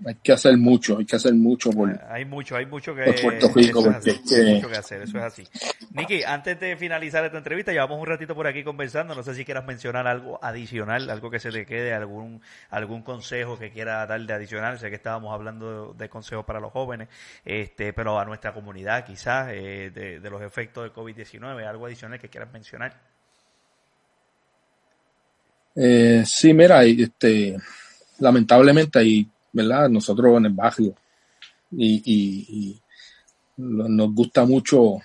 hay 0.05 0.15
que 0.15 0.31
hacer 0.31 0.57
mucho, 0.57 0.97
hay 0.97 1.05
que 1.05 1.15
hacer 1.15 1.33
mucho 1.33 1.69
por, 1.71 1.89
hay 2.09 2.25
mucho, 2.25 2.55
hay 2.55 2.65
mucho 2.65 2.93
que, 2.93 3.03
Puerto 3.21 3.51
Rico, 3.55 3.81
mucho 3.81 4.69
que 4.69 4.77
hacer, 4.77 5.03
eso 5.03 5.17
es 5.17 5.23
así. 5.23 5.43
Niki, 5.91 6.23
antes 6.23 6.59
de 6.59 6.75
finalizar 6.75 7.23
esta 7.23 7.37
entrevista, 7.37 7.71
llevamos 7.71 7.99
un 7.99 8.05
ratito 8.05 8.35
por 8.35 8.47
aquí 8.47 8.63
conversando, 8.63 9.15
no 9.15 9.23
sé 9.23 9.35
si 9.35 9.45
quieras 9.45 9.65
mencionar 9.65 10.07
algo 10.07 10.39
adicional, 10.43 11.09
algo 11.09 11.29
que 11.29 11.39
se 11.39 11.51
te 11.51 11.65
quede, 11.65 11.93
algún, 11.93 12.41
algún 12.69 13.03
consejo 13.03 13.57
que 13.57 13.71
quiera 13.71 14.05
dar 14.05 14.19
de 14.21 14.33
adicional, 14.33 14.79
sé 14.79 14.89
que 14.89 14.95
estábamos 14.95 15.33
hablando 15.33 15.93
de, 15.93 16.09
consejos 16.09 16.45
para 16.45 16.59
los 16.59 16.71
jóvenes, 16.71 17.07
este, 17.45 17.93
pero 17.93 18.19
a 18.19 18.25
nuestra 18.25 18.53
comunidad 18.53 19.05
quizás, 19.05 19.49
eh, 19.51 19.91
de, 19.93 20.19
de 20.19 20.29
los 20.29 20.41
efectos 20.41 20.83
del 20.83 20.93
COVID-19, 20.93 21.65
algo 21.65 21.85
adicional 21.85 22.19
que 22.19 22.29
quieras 22.29 22.51
mencionar. 22.51 23.09
Eh, 25.75 26.23
sí, 26.25 26.53
mira, 26.53 26.83
este, 26.83 27.55
lamentablemente 28.19 28.99
ahí, 28.99 29.27
¿verdad? 29.51 29.89
Nosotros 29.89 30.37
en 30.37 30.45
el 30.45 30.53
barrio 30.53 30.95
y, 31.71 32.01
y, 32.05 32.81
nos 33.57 34.13
gusta 34.13 34.45
mucho 34.45 34.99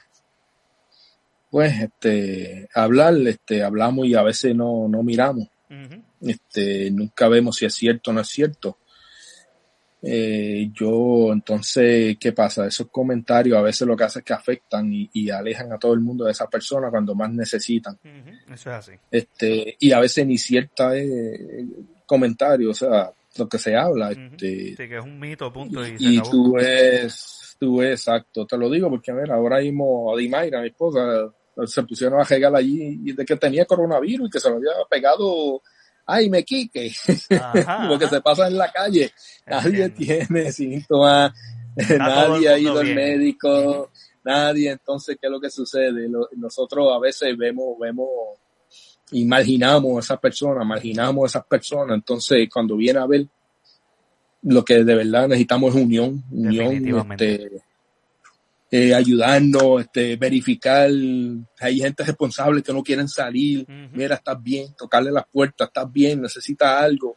pues 1.51 1.81
este 1.81 2.69
hablar, 2.75 3.15
este 3.27 3.65
hablamos 3.65 4.07
y 4.07 4.15
a 4.15 4.23
veces 4.23 4.55
no, 4.55 4.89
no 4.89 5.03
miramos. 5.03 5.49
Este, 6.21 6.91
nunca 6.91 7.29
vemos 7.29 7.57
si 7.57 7.67
es 7.67 7.75
cierto 7.75 8.11
o 8.11 8.15
no 8.15 8.21
es 8.21 8.29
cierto. 8.29 8.79
Eh, 10.07 10.71
yo, 10.73 11.33
entonces, 11.33 12.17
¿qué 12.21 12.33
pasa? 12.33 12.67
Esos 12.67 12.89
comentarios 12.89 13.57
a 13.57 13.63
veces 13.63 13.89
lo 13.89 13.97
que 13.97 14.05
hacen 14.05 14.21
es 14.21 14.25
que 14.27 14.33
afectan 14.35 14.91
y, 14.93 15.31
alejan 15.31 15.73
a 15.73 15.79
todo 15.79 15.95
el 15.95 16.01
mundo 16.01 16.27
de 16.27 16.33
esa 16.33 16.47
persona 16.47 16.91
cuando 16.91 17.15
más 17.15 17.33
necesitan. 17.33 17.99
Eso 18.53 18.71
es 18.71 18.77
así. 18.77 18.93
Este, 19.11 19.77
y 19.79 19.93
a 19.93 20.01
veces 20.01 20.27
ni 20.27 20.37
cierta 20.37 20.97
eh, 20.97 21.67
comentario, 22.07 22.71
o 22.71 22.75
sea, 22.75 23.13
lo 23.37 23.49
que 23.49 23.59
se 23.59 23.77
habla. 23.77 24.13
este, 24.13 24.71
sí, 24.71 24.77
que 24.77 24.97
es 24.97 25.05
un 25.05 25.19
mito, 25.19 25.53
punto. 25.53 25.87
Y, 25.87 25.97
y 25.99 26.21
tú 26.23 26.57
es, 26.59 27.57
tú 27.59 27.83
es, 27.83 28.01
exacto, 28.01 28.47
te 28.47 28.57
lo 28.57 28.71
digo 28.71 28.91
porque, 28.91 29.11
a 29.11 29.15
ver, 29.15 29.31
ahora 29.31 29.61
mismo 29.61 30.13
a 30.13 30.19
Dimayra, 30.19 30.61
mi 30.61 30.69
esposa, 30.69 31.33
se 31.67 31.83
pusieron 31.85 32.21
a 32.21 32.25
regar 32.25 32.55
allí 32.55 33.13
de 33.13 33.25
que 33.25 33.37
tenía 33.37 33.65
coronavirus 33.65 34.29
y 34.29 34.31
que 34.31 34.41
se 34.41 34.51
lo 34.51 34.57
había 34.57 34.73
pegado 34.91 35.63
ay, 36.07 36.29
me 36.29 36.45
quique, 36.45 36.93
porque 37.89 38.09
se 38.11 38.21
pasa 38.21 38.47
en 38.47 38.59
la 38.59 38.71
calle. 38.71 39.13
Nadie 39.47 39.89
tiene 39.91 40.53
síntomas, 40.53 41.33
nadie 41.99 42.49
ha 42.49 42.59
ido 42.59 42.79
al 42.79 42.95
médico, 42.95 43.91
nadie. 44.23 44.71
Entonces, 44.71 45.17
¿qué 45.21 45.27
es 45.27 45.31
lo 45.31 45.41
que 45.41 45.51
sucede? 45.51 46.09
nosotros 46.37 46.89
a 46.95 46.99
veces 46.99 47.37
vemos, 47.37 47.79
vemos, 47.79 48.09
imaginamos 49.13 49.97
a 49.97 50.01
esa 50.01 50.21
persona, 50.21 50.63
imaginamos 50.63 51.25
a 51.25 51.27
esas 51.27 51.47
personas. 51.47 51.95
Entonces, 51.97 52.49
cuando 52.53 52.77
viene 52.77 52.99
a 52.99 53.07
ver, 53.07 53.27
lo 54.43 54.65
que 54.65 54.85
de 54.85 54.95
verdad 54.95 55.29
necesitamos 55.29 55.75
es 55.75 55.83
unión, 55.83 56.23
unión, 56.31 57.13
este, 57.13 57.63
eh, 58.71 58.95
ayudarnos, 58.95 59.83
este, 59.83 60.17
verificar. 60.17 60.91
Hay 61.61 61.79
gente 61.79 62.05
responsable 62.05 62.63
que 62.63 62.73
no 62.73 62.83
quieren 62.83 63.09
salir. 63.09 63.67
Mira, 63.93 64.17
estás 64.17 64.43
bien, 64.43 64.75
tocarle 64.77 65.11
las 65.11 65.25
puertas, 65.33 65.69
estás 65.69 65.91
bien, 65.93 66.23
necesitas 66.23 66.83
algo. 66.83 67.17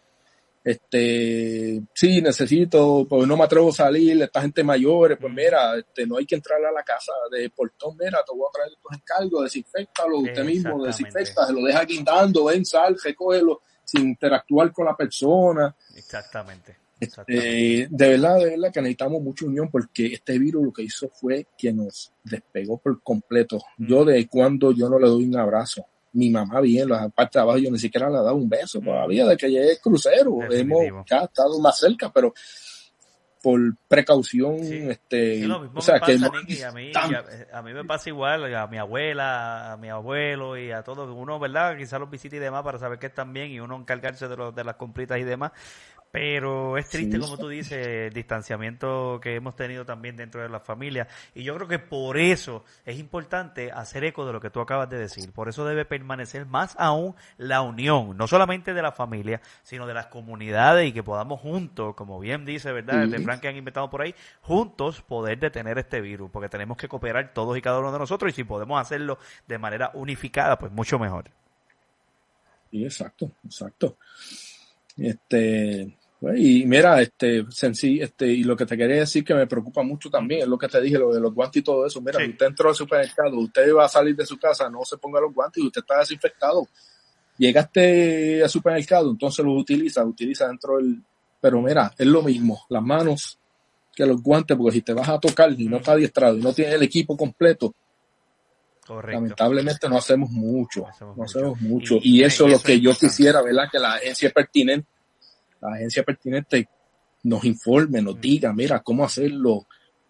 Este, 0.68 1.82
sí, 1.94 2.22
necesito, 2.22 3.08
pues 3.08 3.26
no 3.26 3.38
me 3.38 3.46
atrevo 3.46 3.70
a 3.70 3.72
salir, 3.72 4.22
esta 4.22 4.42
gente 4.42 4.66
mayor, 4.66 5.18
pues 5.18 5.34
mira, 5.34 5.78
este, 5.78 6.06
no 6.06 6.18
hay 6.18 6.26
que 6.26 6.36
entrar 6.36 6.60
a 6.62 6.74
la 6.74 6.84
casa 6.84 7.14
de 7.32 7.50
portón, 7.52 7.96
mira, 7.98 8.20
te 8.28 8.36
voy 8.36 8.48
a 8.50 8.52
traer 8.52 8.72
tus 8.82 8.92
encargos, 8.92 9.44
desinfectalo 9.46 10.18
usted 10.20 10.44
mismo, 10.44 10.84
desinfecta, 10.84 11.50
lo 11.54 11.62
deja 11.62 11.86
guindando, 11.86 12.44
ven, 12.44 12.66
sal, 12.66 12.98
recógelo, 13.02 13.62
sin 13.86 14.10
interactuar 14.10 14.74
con 14.74 14.88
la 14.88 14.98
persona. 14.98 15.74
Exactamente. 15.96 16.76
Eh, 17.30 17.88
de 17.90 18.10
verdad, 18.10 18.38
de 18.38 18.50
verdad 18.50 18.74
que 18.74 18.82
necesitamos 18.82 19.22
mucha 19.22 19.46
unión 19.46 19.70
porque 19.72 20.08
este 20.08 20.38
virus 20.38 20.66
lo 20.66 20.74
que 20.74 20.84
hizo 20.84 21.08
fue 21.08 21.48
que 21.58 21.72
nos 21.72 22.12
despegó 22.26 22.78
por 22.78 23.02
completo. 23.02 23.58
Yo 23.78 24.04
de 24.04 24.28
cuando 24.28 24.74
yo 24.74 24.90
no 24.90 25.00
le 25.00 25.08
doy 25.08 25.24
un 25.24 25.38
abrazo. 25.38 25.86
Mi 26.18 26.32
mamá 26.32 26.62
bien, 26.62 26.90
la 26.90 27.10
parte 27.10 27.38
de 27.38 27.44
abajo 27.44 27.60
yo 27.60 27.70
ni 27.70 27.78
siquiera 27.78 28.10
le 28.10 28.16
he 28.16 28.24
dado 28.24 28.36
un 28.36 28.50
beso 28.50 28.80
todavía 28.80 29.28
de 29.28 29.38
que 29.38 29.52
llegué 29.52 29.78
crucero. 29.78 30.40
Hemos 30.50 31.06
ya 31.08 31.20
estado 31.20 31.60
más 31.60 31.78
cerca, 31.78 32.12
pero 32.12 32.34
por 33.44 33.60
precaución, 33.88 34.56
este, 34.60 35.48
o 35.48 35.82
sea, 35.82 36.00
que 36.00 36.14
a, 36.14 36.72
mí, 36.72 36.92
a, 37.52 37.62
mí, 37.62 37.74
me 37.74 37.86
pasa 37.86 38.10
igual, 38.10 38.54
a 38.56 38.66
mi 38.66 38.78
abuela, 38.78 39.74
a 39.74 39.78
mi 39.78 39.90
abuelo 39.90 40.58
y 40.58 40.72
a 40.72 40.82
todos, 40.82 41.08
uno, 41.16 41.40
¿verdad? 41.40 41.78
Quizás 41.78 42.00
los 42.00 42.10
visita 42.10 42.36
y 42.36 42.40
demás 42.40 42.64
para 42.64 42.80
saber 42.80 42.98
que 42.98 43.06
están 43.06 43.32
bien 43.34 43.52
y 43.52 43.60
uno 43.60 43.76
encargarse 43.76 44.28
de, 44.28 44.36
los, 44.36 44.56
de 44.56 44.64
las 44.64 44.76
compritas 44.76 45.20
y 45.20 45.24
demás, 45.24 45.52
pero 46.20 46.80
es 46.80 46.90
triste, 46.90 47.20
como 47.20 47.38
tú 47.38 47.48
dices, 47.48 47.86
el 47.86 48.12
distanciamiento 48.12 49.20
que 49.22 49.36
hemos 49.36 49.56
tenido 49.56 49.86
también 49.86 50.16
dentro 50.16 50.42
de 50.42 50.50
la 50.50 50.60
familia. 50.60 51.08
Y 51.36 51.44
yo 51.44 51.54
creo 51.54 51.68
que 51.68 51.78
por 51.78 52.18
eso 52.18 52.66
es 52.88 52.98
importante 52.98 53.72
hacer 53.72 54.04
eco 54.04 54.26
de 54.26 54.34
lo 54.34 54.42
que 54.42 54.50
tú 54.50 54.60
acabas 54.60 54.90
de 54.90 54.98
decir. 54.98 55.32
Por 55.32 55.48
eso 55.48 55.64
debe 55.64 55.86
permanecer 55.86 56.48
más 56.48 56.76
aún 56.80 57.14
la 57.38 57.62
unión, 57.62 58.18
no 58.18 58.26
solamente 58.26 58.74
de 58.74 58.82
la 58.82 58.92
familia, 58.92 59.42
sino 59.62 59.86
de 59.86 59.94
las 59.94 60.08
comunidades 60.08 60.88
y 60.90 60.92
que 60.92 61.04
podamos 61.04 61.40
juntos, 61.40 61.94
como 61.94 62.20
bien 62.20 62.46
dice, 62.46 62.72
¿verdad? 62.72 63.04
El 63.04 63.12
refrán 63.12 63.40
que 63.40 63.50
han 63.50 63.56
inventado 63.56 63.88
por 63.92 64.02
ahí, 64.02 64.16
juntos 64.42 65.04
poder 65.04 65.38
detener 65.38 65.78
este 65.78 66.02
virus, 66.02 66.32
porque 66.32 66.50
tenemos 66.50 66.78
que 66.78 66.88
cooperar 66.88 67.32
todos 67.32 67.56
y 67.56 67.62
cada 67.62 67.78
uno 67.78 67.92
de 67.92 68.00
nosotros 68.00 68.32
y 68.32 68.36
si 68.38 68.44
podemos 68.44 68.82
hacerlo 68.82 69.20
de 69.48 69.60
manera 69.60 69.92
unificada, 69.94 70.58
pues 70.58 70.72
mucho 70.72 70.98
mejor. 70.98 71.30
Sí, 72.72 72.84
exacto, 72.84 73.34
exacto. 73.46 73.98
Este, 74.98 75.96
y 76.36 76.66
mira, 76.66 77.00
este, 77.02 77.46
sencillo, 77.52 78.04
este, 78.04 78.26
y 78.28 78.44
lo 78.44 78.58
que 78.58 78.66
te 78.66 78.76
quería 78.76 78.98
decir 78.98 79.24
que 79.24 79.36
me 79.36 79.46
preocupa 79.46 79.84
mucho 79.84 80.10
también 80.10 80.42
es 80.42 80.48
lo 80.48 80.58
que 80.58 80.68
te 80.68 80.82
dije, 80.82 80.98
lo 80.98 81.14
de 81.14 81.20
los 81.20 81.34
guantes 81.34 81.62
y 81.62 81.64
todo 81.64 81.86
eso. 81.86 82.02
Mira, 82.02 82.18
usted 82.28 82.48
entró 82.48 82.70
al 82.70 82.76
supermercado, 82.76 83.38
usted 83.38 83.72
va 83.74 83.86
a 83.86 83.90
salir 83.90 84.16
de 84.16 84.26
su 84.26 84.38
casa, 84.38 84.68
no 84.68 84.84
se 84.84 84.98
ponga 84.98 85.22
los 85.22 85.34
guantes 85.34 85.64
y 85.64 85.68
usted 85.68 85.82
está 85.82 86.00
desinfectado. 86.00 86.68
Llegaste 87.38 88.42
al 88.42 88.50
supermercado, 88.50 89.12
entonces 89.12 89.46
los 89.46 89.62
utiliza, 89.62 90.04
utiliza 90.04 90.48
dentro 90.48 90.78
del, 90.78 91.04
pero 91.40 91.62
mira, 91.62 91.94
es 91.96 92.08
lo 92.08 92.24
mismo, 92.24 92.64
las 92.70 92.82
manos 92.82 93.38
que 93.96 94.06
los 94.06 94.22
guantes, 94.22 94.58
porque 94.58 94.74
si 94.74 94.82
te 94.82 94.94
vas 94.94 95.10
a 95.10 95.20
tocar 95.20 95.52
y 95.52 95.68
no 95.68 95.78
está 95.78 95.92
adiestrado 95.92 96.36
y 96.36 96.42
no 96.42 96.52
tienes 96.52 96.74
el 96.74 96.84
equipo 96.84 97.16
completo, 97.16 97.76
lamentablemente 98.90 99.88
no 99.88 99.98
hacemos 99.98 100.32
mucho, 100.32 100.86
no 101.16 101.24
hacemos 101.24 101.62
mucho. 101.62 101.98
Y, 102.02 102.24
eso 102.24 102.48
es 102.48 102.54
lo 102.54 102.60
que 102.60 102.80
yo 102.80 102.96
quisiera, 102.96 103.44
¿verdad? 103.44 103.66
Que 103.72 103.78
la 103.78 103.94
agencia 103.94 104.32
pertinente 104.32 104.97
la 105.62 105.76
agencia 105.76 106.04
pertinente 106.04 106.70
nos 107.24 107.44
informe, 107.46 108.02
nos 108.02 108.20
diga, 108.20 108.54
mira, 108.54 108.82
cómo 108.82 109.04
hacerlo, 109.04 109.68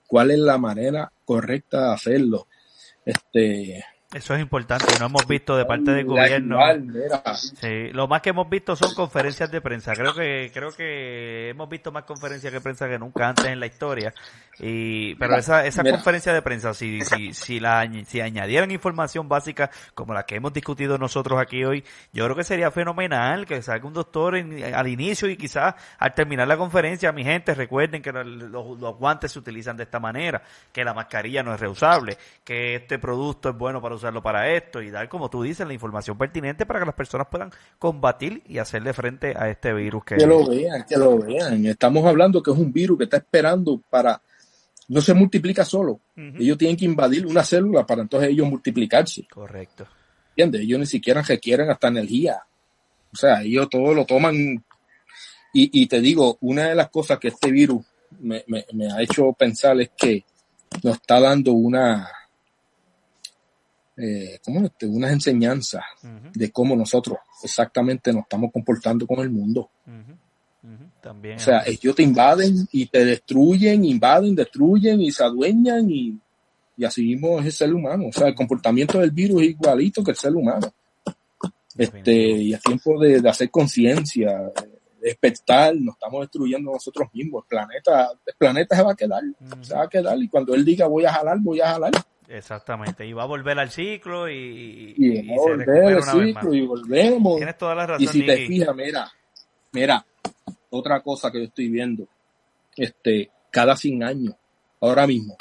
cuál 0.08 0.32
es 0.32 0.40
la 0.40 0.58
manera 0.58 1.12
correcta 1.26 1.88
de 1.88 1.94
hacerlo. 1.94 2.48
Este, 3.06 3.84
eso 4.14 4.34
es 4.34 4.40
importante, 4.40 4.86
no 5.02 5.08
hemos 5.08 5.28
visto 5.28 5.58
de 5.58 5.66
parte 5.66 5.92
del 5.92 6.06
gobierno. 6.06 6.60
Sí, 7.36 7.90
lo 7.92 8.08
más 8.08 8.22
que 8.22 8.30
hemos 8.30 8.50
visto 8.50 8.74
son 8.78 8.96
conferencias 8.96 9.52
de 9.52 9.60
prensa. 9.60 9.94
Creo 9.96 10.14
que 10.14 10.50
creo 10.54 10.72
que 10.72 11.50
hemos 11.50 11.68
visto 11.68 11.92
más 11.92 12.06
conferencias 12.06 12.54
de 12.54 12.62
prensa 12.62 12.88
que 12.88 12.98
nunca 12.98 13.28
antes 13.28 13.48
en 13.48 13.60
la 13.60 13.66
historia. 13.66 14.14
Y 14.60 15.16
pero 15.16 15.36
esa 15.36 15.66
esa 15.66 15.84
conferencia 15.84 16.32
de 16.32 16.42
prensa 16.42 16.74
si 16.74 17.02
si 17.02 17.34
si 17.34 17.60
la 17.60 17.86
si 18.06 18.22
añadieran 18.22 18.72
información 18.72 19.28
básica 19.28 19.70
como 19.94 20.14
la 20.14 20.24
que 20.24 20.36
hemos 20.36 20.54
discutido 20.54 20.98
nosotros 20.98 21.38
aquí 21.38 21.66
hoy, 21.66 21.84
yo 22.14 22.24
creo 22.24 22.36
que 22.38 22.46
sería 22.46 22.72
fenomenal 22.72 23.46
que 23.46 23.62
salga 23.62 23.86
un 23.86 23.94
doctor 23.94 24.36
al 24.36 24.88
inicio 24.88 25.30
y 25.30 25.36
quizás 25.36 25.76
al 26.00 26.14
terminar 26.14 26.48
la 26.48 26.56
conferencia, 26.56 27.12
mi 27.12 27.26
gente, 27.26 27.54
recuerden 27.54 28.02
que 28.02 28.14
los, 28.14 28.26
los 28.26 28.96
guantes 28.98 29.34
se 29.34 29.40
utilizan 29.40 29.76
de 29.76 29.84
esta 29.84 30.00
manera, 30.00 30.42
que 30.72 30.86
la 30.86 30.94
mascarilla 30.94 31.44
no 31.44 31.54
es 31.54 31.60
reusable, 31.60 32.18
que 32.46 32.76
este 32.76 33.00
producto 33.00 33.50
es 33.50 33.58
bueno 33.58 33.82
para 33.82 33.97
usarlo 33.98 34.22
para 34.22 34.52
esto 34.52 34.82
y 34.82 34.90
dar, 34.90 35.10
como 35.10 35.30
tú 35.30 35.44
dices, 35.44 35.68
la 35.68 35.74
información 35.74 36.18
pertinente 36.18 36.66
para 36.66 36.80
que 36.80 36.86
las 36.86 36.96
personas 36.96 37.28
puedan 37.30 37.52
combatir 37.78 38.44
y 38.48 38.58
hacerle 38.58 38.94
frente 38.94 39.34
a 39.38 39.50
este 39.50 39.74
virus. 39.74 40.06
Que, 40.06 40.16
lo 40.26 40.48
vean, 40.48 40.86
que 40.88 40.98
lo 40.98 41.18
vean. 41.20 41.66
Estamos 41.66 42.06
hablando 42.06 42.42
que 42.42 42.52
es 42.52 42.58
un 42.58 42.72
virus 42.72 42.98
que 42.98 43.04
está 43.06 43.18
esperando 43.18 43.82
para... 43.90 44.22
No 44.90 45.02
se 45.02 45.14
multiplica 45.14 45.66
solo. 45.66 46.00
Ellos 46.16 46.58
tienen 46.58 46.78
que 46.78 46.86
invadir 46.86 47.26
una 47.26 47.44
célula 47.44 47.86
para 47.86 48.04
entonces 48.04 48.30
ellos 48.30 48.50
multiplicarse. 48.50 49.28
Correcto. 49.30 49.86
¿Entiendes? 50.30 50.62
Ellos 50.62 50.80
ni 50.80 50.86
siquiera 50.86 51.22
requieren 51.22 51.70
hasta 51.70 51.90
energía. 51.90 52.38
O 53.12 53.16
sea, 53.16 53.42
ellos 53.42 53.68
todo 53.70 53.94
lo 53.94 54.06
toman. 54.06 54.34
Y, 55.54 55.82
y 55.82 55.88
te 55.88 56.00
digo, 56.00 56.38
una 56.40 56.70
de 56.70 56.76
las 56.76 56.90
cosas 56.90 57.20
que 57.20 57.28
este 57.28 57.52
virus 57.52 57.86
me, 58.20 58.46
me, 58.48 58.66
me 58.72 58.92
ha 58.92 59.02
hecho 59.02 59.34
pensar 59.34 59.80
es 59.82 59.92
que 59.98 60.24
nos 60.84 60.96
está 60.96 61.20
dando 61.20 61.52
una, 61.54 62.10
eh, 63.98 64.40
¿cómo 64.44 64.66
este? 64.66 64.86
unas 64.86 65.12
enseñanzas 65.12 65.84
de 66.34 66.52
cómo 66.52 66.76
nosotros 66.76 67.18
exactamente 67.44 68.14
nos 68.14 68.24
estamos 68.24 68.52
comportando 68.52 69.08
con 69.08 69.20
el 69.20 69.30
mundo. 69.30 69.70
También. 71.02 71.38
O 71.38 71.40
sea, 71.40 71.64
ellos 71.66 71.96
te 71.96 72.04
invaden 72.04 72.68
y 72.72 72.88
te 72.88 73.06
destruyen, 73.06 73.86
invaden, 73.86 74.36
destruyen 74.36 75.02
y 75.02 75.12
se 75.12 75.24
adueñan 75.24 75.90
y, 75.90 76.20
y 76.76 76.86
así 76.86 77.04
mismo 77.04 77.40
es 77.40 77.46
el 77.46 77.52
ser 77.52 77.74
humano. 77.74 78.08
O 78.10 78.14
sea, 78.14 78.28
el 78.28 78.36
comportamiento 78.36 79.00
del 79.00 79.12
virus 79.12 79.42
es 79.42 79.50
igualito 79.50 80.04
que 80.04 80.12
el 80.12 80.18
ser 80.18 80.36
humano. 80.36 80.72
Este, 81.78 82.14
y 82.14 82.54
a 82.54 82.60
tiempo 82.60 83.00
de, 83.00 83.28
hacer 83.30 83.50
conciencia, 83.52 84.52
de 85.00 85.10
despertar, 85.10 85.76
nos 85.76 85.96
estamos 85.96 86.22
destruyendo 86.22 86.72
nosotros 86.72 87.08
mismos. 87.14 87.44
El 87.44 87.48
planeta, 87.48 88.10
el 88.26 88.34
planeta 88.38 88.76
se 88.76 88.84
va 88.84 88.92
a 88.92 88.96
quedar, 88.96 89.24
se 89.62 89.74
va 89.74 89.84
a 89.84 89.90
quedar 89.90 90.18
y 90.22 90.28
cuando 90.28 90.56
él 90.56 90.66
diga 90.66 90.88
voy 90.88 91.06
a 91.06 91.14
jalar, 91.14 91.38
voy 91.40 91.62
a 91.62 91.70
jalar. 91.70 91.92
Exactamente, 92.30 93.06
y 93.06 93.14
va 93.14 93.24
a 93.24 93.28
volver 93.28 93.58
al 93.58 93.70
ciclo 93.70 94.30
y, 94.30 94.94
y, 94.98 95.32
a 95.32 95.36
volver 95.36 95.96
al 95.96 96.04
ciclo 96.04 96.54
y 96.54 96.66
volvemos. 96.66 97.38
Tienes 97.38 97.58
toda 97.58 97.74
la 97.74 97.88
razón. 97.88 98.04
Y 98.04 98.08
si 98.08 98.26
te 98.26 98.48
fijas, 98.48 98.76
mira, 98.76 99.10
mira, 99.72 100.06
otra 100.70 101.02
cosa 101.02 101.32
que 101.32 101.40
yo 101.40 101.46
estoy 101.46 101.70
viendo, 101.70 102.06
este, 102.76 103.32
cada 103.50 103.78
100 103.78 104.04
años, 104.04 104.36
ahora 104.82 105.08
mismo, 105.08 105.38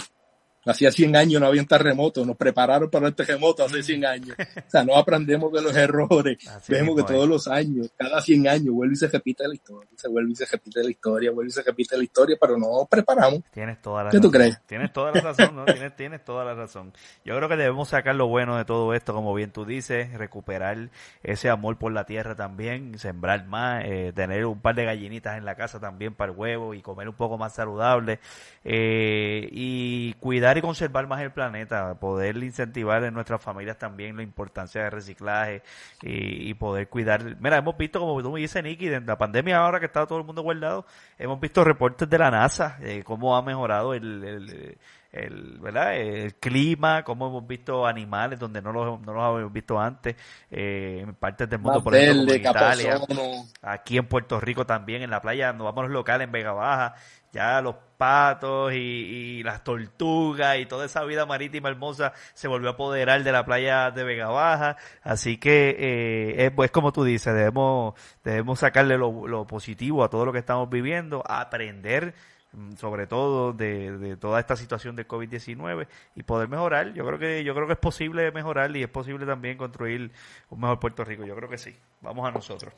Hacía 0.67 0.91
100 0.91 1.15
años 1.15 1.41
no 1.41 1.47
había 1.47 1.61
un 1.61 1.69
terremoto, 1.69 2.27
nos 2.27 2.37
prepararon 2.37 2.91
para 2.91 3.07
el 3.07 3.15
terremoto 3.15 3.65
hace 3.65 3.83
100 3.83 4.05
años. 4.05 4.37
O 4.39 4.71
sea, 4.71 4.85
no 4.85 4.97
aprendemos 4.97 5.53
de 5.53 5.63
los 5.63 5.75
errores. 5.77 6.39
Vemos 6.69 6.97
que 6.97 7.05
todos 7.05 7.29
los 7.29 7.47
años, 7.47 7.89
cada 7.97 8.21
100 8.21 8.49
años, 8.49 8.75
vuelve 8.75 8.95
y 8.95 8.97
se 8.97 9.07
repite 9.07 9.47
la 9.47 9.55
historia, 9.55 9.89
se 9.95 10.09
vuelve 10.09 10.33
y 10.33 10.35
se 10.35 10.47
repite 10.47 10.83
la 10.83 10.91
historia, 10.91 11.31
vuelve 11.31 11.51
y 11.51 11.53
se 11.53 11.63
repite 11.63 11.97
la 11.97 12.03
historia, 12.03 12.37
pero 12.41 12.59
no 12.59 12.87
preparamos. 12.91 13.43
Tienes 13.53 13.81
toda 13.81 14.05
la 14.05 14.11
¿Qué 14.11 14.19
tú 14.19 14.31
crees? 14.31 14.61
Tienes 14.67 14.93
toda 14.93 15.13
la 15.13 15.21
razón, 15.21 15.55
¿no? 15.55 15.65
tienes, 15.65 15.95
tienes 15.95 16.25
toda 16.25 16.45
la 16.45 16.55
razón. 16.55 16.93
Yo 17.25 17.37
creo 17.37 17.49
que 17.49 17.57
debemos 17.57 17.89
sacar 17.89 18.17
lo 18.17 18.27
bueno 18.27 18.57
de 18.57 18.65
todo 18.65 18.93
esto, 18.93 19.15
como 19.15 19.35
bien 19.35 19.53
tú 19.53 19.65
dices, 19.65 20.13
recuperar 20.15 20.91
ese 21.23 21.49
amor 21.49 21.79
por 21.79 21.93
la 21.93 22.07
tierra 22.07 22.35
también, 22.35 22.99
sembrar 22.99 23.47
más, 23.47 23.85
eh, 23.85 24.13
tener 24.15 24.45
un 24.47 24.61
par 24.61 24.75
de 24.75 24.85
gallinitas 24.85 25.39
en 25.39 25.45
la 25.45 25.55
casa 25.55 25.79
también 25.79 26.15
para 26.15 26.33
el 26.33 26.39
huevo 26.39 26.75
y 26.75 26.83
comer 26.83 27.09
un 27.09 27.15
poco 27.15 27.39
más 27.39 27.55
saludable 27.55 28.19
eh, 28.65 29.49
y 29.53 30.15
cuidar 30.15 30.56
y 30.59 30.63
conservar 30.63 31.07
más 31.07 31.21
el 31.21 31.33
planeta, 31.33 31.95
poder 31.95 32.37
incentivar 32.39 33.05
en 33.05 33.15
nuestras 33.15 33.43
familias 33.43 33.79
también 33.79 34.17
la 34.17 34.23
importancia 34.23 34.83
del 34.83 34.93
reciclaje 34.93 35.63
y, 36.03 36.55
poder 36.55 36.89
cuidar. 36.89 37.37
Mira, 37.41 37.59
hemos 37.59 37.77
visto, 37.77 38.01
como 38.01 38.23
tú 38.23 38.33
me 38.33 38.41
dices, 38.41 38.63
Nicky, 38.63 38.89
en 38.89 39.07
la 39.07 39.19
pandemia 39.19 39.59
ahora 39.59 39.81
que 39.81 39.87
está 39.87 40.07
todo 40.07 40.19
el 40.19 40.25
mundo 40.25 40.43
guardado, 40.43 40.87
hemos 41.19 41.39
visto 41.41 41.65
reportes 41.65 42.09
de 42.09 42.19
la 42.19 42.31
NASA, 42.31 42.79
eh, 42.81 43.03
cómo 43.05 43.37
ha 43.37 43.43
mejorado 43.43 43.95
el, 43.95 44.25
el 44.25 44.79
el, 45.17 45.59
¿verdad? 45.61 45.97
el 45.97 46.35
clima, 46.35 47.03
cómo 47.05 47.29
hemos 47.29 47.47
visto 47.47 47.87
animales 47.87 48.39
donde 48.39 48.61
no 48.63 48.73
los, 48.73 49.01
no 49.01 49.13
los 49.13 49.23
habíamos 49.23 49.53
visto 49.53 49.81
antes, 49.81 50.17
eh, 50.51 51.01
en 51.03 51.15
partes 51.15 51.49
del 51.49 51.59
mundo, 51.61 51.83
por 51.83 51.95
ejemplo, 51.95 52.33
en 52.33 52.41
Italia, 52.41 53.01
aquí 53.63 53.99
en 53.99 54.07
Puerto 54.07 54.41
Rico 54.41 54.67
también, 54.67 55.03
en 55.03 55.11
la 55.11 55.21
playa, 55.21 55.53
nos 55.53 55.65
vamos 55.65 55.85
los 55.85 55.93
locales 55.93 56.27
en 56.27 56.33
Vega 56.33 56.53
Baja, 56.53 56.95
ya 57.33 57.61
los 57.61 57.77
patos 57.99 58.73
y, 58.75 59.43
las 59.43 59.63
tortugas 59.63 60.59
y 60.59 60.67
toda 60.67 60.87
esa 60.87 61.05
vida 61.05 61.27
marítima 61.27 61.69
hermosa 61.69 62.13
se 62.35 62.49
volvió 62.49 62.71
a 62.71 62.73
apoderar 62.73 63.23
de 63.23 63.33
la 63.33 63.45
playa 63.45 63.91
de 63.91 64.05
Vega 64.05 64.29
Baja. 64.29 64.77
Así 65.03 65.37
que 65.39 65.77
eh, 65.79 66.53
es, 66.57 66.71
como 66.71 66.93
tú 66.93 67.05
dices, 67.05 67.35
debemos, 67.35 67.95
debemos 68.25 68.59
sacarle 68.59 68.97
lo, 68.97 69.27
lo 69.27 69.47
positivo 69.47 70.03
a 70.03 70.11
todo 70.11 70.25
lo 70.25 70.33
que 70.33 70.39
estamos 70.39 70.71
viviendo, 70.71 71.23
aprender 71.27 72.15
sobre 72.77 73.07
todo 73.07 73.53
de, 73.53 73.99
de 73.99 74.17
toda 74.17 74.41
esta 74.41 74.57
situación 74.57 74.97
de 74.97 75.07
COVID-19 75.07 75.87
y 76.15 76.23
poder 76.23 76.49
mejorar. 76.49 76.93
Yo 76.95 77.07
creo 77.07 77.19
que 77.19 77.45
yo 77.45 77.55
creo 77.55 77.67
que 77.67 77.75
es 77.75 77.79
posible 77.79 78.31
mejorar 78.33 78.75
y 78.77 78.83
es 78.83 78.89
posible 78.89 79.27
también 79.27 79.57
construir 79.59 80.11
un 80.51 80.61
mejor 80.61 80.79
Puerto 80.81 81.05
Rico. 81.05 81.25
Yo 81.25 81.37
creo 81.37 81.49
que 81.49 81.59
sí. 81.59 81.77
Vamos 82.01 82.27
a 82.27 82.31
nosotros. 82.31 82.73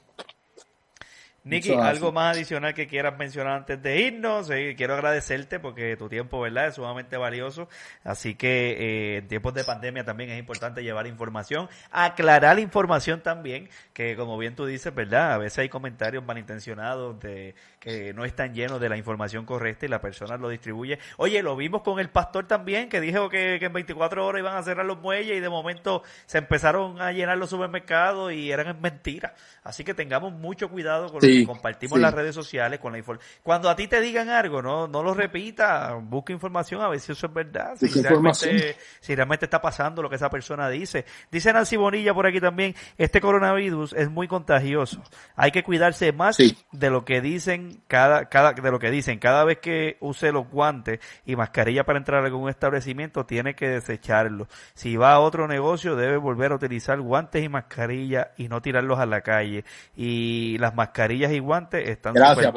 Nicky, 1.48 1.72
¿algo 1.72 2.12
más 2.12 2.36
adicional 2.36 2.74
que 2.74 2.86
quieras 2.86 3.16
mencionar 3.18 3.54
antes 3.54 3.82
de 3.82 4.00
irnos? 4.00 4.48
quiero 4.76 4.94
agradecerte 4.94 5.58
porque 5.58 5.96
tu 5.96 6.08
tiempo, 6.08 6.40
¿verdad? 6.40 6.68
Es 6.68 6.74
sumamente 6.74 7.16
valioso. 7.16 7.68
Así 8.04 8.34
que 8.34 8.70
eh, 8.72 9.16
en 9.18 9.28
tiempos 9.28 9.54
de 9.54 9.64
pandemia 9.64 10.04
también 10.04 10.30
es 10.30 10.38
importante 10.38 10.82
llevar 10.82 11.06
información, 11.06 11.68
aclarar 11.90 12.58
información 12.58 13.22
también, 13.22 13.68
que 13.92 14.16
como 14.16 14.36
bien 14.36 14.54
tú 14.54 14.66
dices, 14.66 14.94
¿verdad? 14.94 15.32
A 15.32 15.38
veces 15.38 15.60
hay 15.60 15.68
comentarios 15.68 16.24
malintencionados 16.24 17.18
de 17.20 17.54
que 17.80 18.12
no 18.12 18.24
están 18.24 18.54
llenos 18.54 18.80
de 18.80 18.88
la 18.88 18.96
información 18.96 19.46
correcta 19.46 19.86
y 19.86 19.88
la 19.88 20.00
persona 20.00 20.36
lo 20.36 20.48
distribuye. 20.48 20.98
Oye, 21.16 21.42
lo 21.42 21.56
vimos 21.56 21.82
con 21.82 21.98
el 21.98 22.10
pastor 22.10 22.46
también, 22.46 22.88
que 22.88 23.00
dijo 23.00 23.28
que, 23.28 23.56
en 23.56 23.72
24 23.72 24.26
horas 24.26 24.40
iban 24.40 24.56
a 24.56 24.62
cerrar 24.62 24.84
los 24.84 24.98
muelles 25.00 25.36
y 25.36 25.40
de 25.40 25.48
momento 25.48 26.02
se 26.26 26.38
empezaron 26.38 27.00
a 27.00 27.12
llenar 27.12 27.38
los 27.38 27.50
supermercados 27.50 28.32
y 28.32 28.50
eran 28.50 28.80
mentiras. 28.80 29.32
Así 29.62 29.84
que 29.84 29.94
tengamos 29.94 30.32
mucho 30.32 30.68
cuidado 30.68 31.10
con 31.10 31.20
lo 31.20 31.37
compartimos 31.46 31.98
las 31.98 32.14
redes 32.14 32.34
sociales, 32.34 32.80
con 32.80 32.92
la 32.92 32.98
información. 32.98 33.30
Cuando 33.42 33.68
a 33.68 33.76
ti 33.76 33.88
te 33.88 34.00
digan 34.00 34.28
algo, 34.28 34.62
no, 34.62 34.88
no 34.88 35.02
lo 35.02 35.14
repita, 35.14 35.94
busca 35.94 36.32
información 36.32 36.80
a 36.82 36.88
ver 36.88 37.00
si 37.00 37.12
eso 37.12 37.26
es 37.26 37.32
verdad, 37.32 37.76
si 37.76 37.88
realmente, 38.02 38.76
si 39.00 39.14
realmente 39.14 39.46
está 39.46 39.60
pasando 39.60 40.02
lo 40.02 40.10
que 40.10 40.16
esa 40.16 40.30
persona 40.30 40.68
dice. 40.68 41.04
Dice 41.30 41.52
Nancy 41.52 41.76
Bonilla 41.76 42.14
por 42.14 42.26
aquí 42.26 42.40
también, 42.40 42.74
este 42.96 43.20
coronavirus 43.20 43.92
es 43.94 44.10
muy 44.10 44.28
contagioso. 44.28 45.02
Hay 45.36 45.50
que 45.50 45.62
cuidarse 45.62 46.12
más 46.12 46.38
de 46.38 46.90
lo 46.90 47.04
que 47.04 47.20
dicen 47.20 47.82
cada, 47.86 48.28
cada, 48.28 48.52
de 48.52 48.70
lo 48.70 48.78
que 48.78 48.90
dicen. 48.90 49.18
Cada 49.18 49.44
vez 49.44 49.58
que 49.58 49.96
use 50.00 50.32
los 50.32 50.48
guantes 50.48 51.00
y 51.24 51.36
mascarilla 51.36 51.84
para 51.84 51.98
entrar 51.98 52.22
a 52.22 52.26
algún 52.26 52.48
establecimiento, 52.48 53.26
tiene 53.26 53.54
que 53.54 53.68
desecharlo. 53.68 54.48
Si 54.74 54.96
va 54.96 55.12
a 55.12 55.20
otro 55.20 55.48
negocio, 55.48 55.96
debe 55.96 56.16
volver 56.16 56.52
a 56.52 56.56
utilizar 56.56 57.00
guantes 57.00 57.42
y 57.42 57.48
mascarilla 57.48 58.32
y 58.36 58.48
no 58.48 58.62
tirarlos 58.62 58.98
a 58.98 59.06
la 59.06 59.20
calle 59.20 59.64
y 59.96 60.56
las 60.58 60.74
mascarillas 60.74 61.17
y 61.26 61.38
guantes 61.38 61.88
están 61.88 62.14
Gracias, 62.14 62.52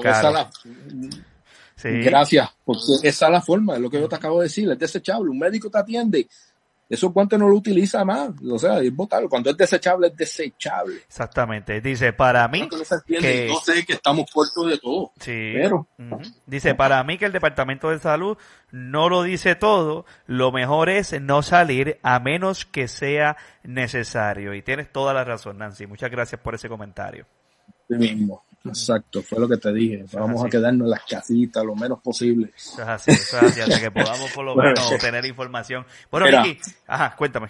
Gracias, 1.83 2.49
porque 2.63 2.81
esa 3.03 3.25
es 3.25 3.31
la 3.31 3.41
forma, 3.41 3.75
es 3.75 3.81
lo 3.81 3.89
que 3.89 3.99
yo 3.99 4.07
te 4.07 4.15
acabo 4.15 4.39
de 4.39 4.43
decir, 4.43 4.69
es 4.69 4.77
desechable, 4.77 5.31
un 5.31 5.39
médico 5.39 5.69
te 5.69 5.79
atiende 5.79 6.27
esos 6.91 7.13
guantes 7.13 7.39
no 7.39 7.47
lo 7.47 7.55
utiliza 7.55 8.03
más, 8.03 8.31
o 8.51 8.59
sea, 8.59 8.79
es 8.79 8.93
botarlo. 8.93 9.29
Cuando 9.29 9.49
es 9.49 9.55
desechable, 9.55 10.07
es 10.07 10.15
desechable. 10.17 10.97
Exactamente. 11.07 11.79
Dice, 11.79 12.11
para 12.11 12.45
mí... 12.49 12.67
que... 13.07 13.47
No 13.47 13.55
sé 13.61 13.85
que 13.85 13.93
estamos 13.93 14.29
cortos 14.29 14.67
de 14.67 14.77
todo. 14.77 15.13
Sí. 15.17 15.53
Pero... 15.53 15.87
Dice, 16.45 16.75
para 16.75 17.01
mí 17.05 17.17
que 17.17 17.23
el 17.23 17.31
Departamento 17.31 17.89
de 17.89 17.99
Salud 17.99 18.37
no 18.71 19.07
lo 19.07 19.23
dice 19.23 19.55
todo, 19.55 20.05
lo 20.27 20.51
mejor 20.51 20.89
es 20.89 21.19
no 21.21 21.43
salir 21.43 21.97
a 22.03 22.19
menos 22.19 22.65
que 22.65 22.89
sea 22.89 23.37
necesario. 23.63 24.53
Y 24.53 24.61
tienes 24.61 24.91
toda 24.91 25.13
la 25.13 25.23
razón, 25.23 25.59
Nancy. 25.59 25.87
Muchas 25.87 26.11
gracias 26.11 26.41
por 26.41 26.55
ese 26.55 26.67
comentario. 26.67 27.25
mismo. 27.87 28.43
Exacto, 28.63 29.23
fue 29.23 29.39
lo 29.39 29.47
que 29.47 29.57
te 29.57 29.73
dije. 29.73 30.05
Vamos 30.13 30.45
a 30.45 30.49
quedarnos 30.49 30.85
en 30.85 30.91
las 30.91 31.03
casitas 31.05 31.65
lo 31.65 31.75
menos 31.75 31.99
posible. 31.99 32.51
Eso 32.55 32.81
es 32.81 32.87
así, 32.87 33.11
eso 33.11 33.37
es 33.37 33.43
así, 33.43 33.61
hasta 33.61 33.79
que 33.79 33.91
podamos 33.91 34.31
por 34.31 34.45
lo 34.45 34.55
menos 34.57 34.97
tener 34.99 35.25
información. 35.25 35.85
Bueno, 36.11 36.27
ajá, 36.87 37.15
cuéntame. 37.15 37.49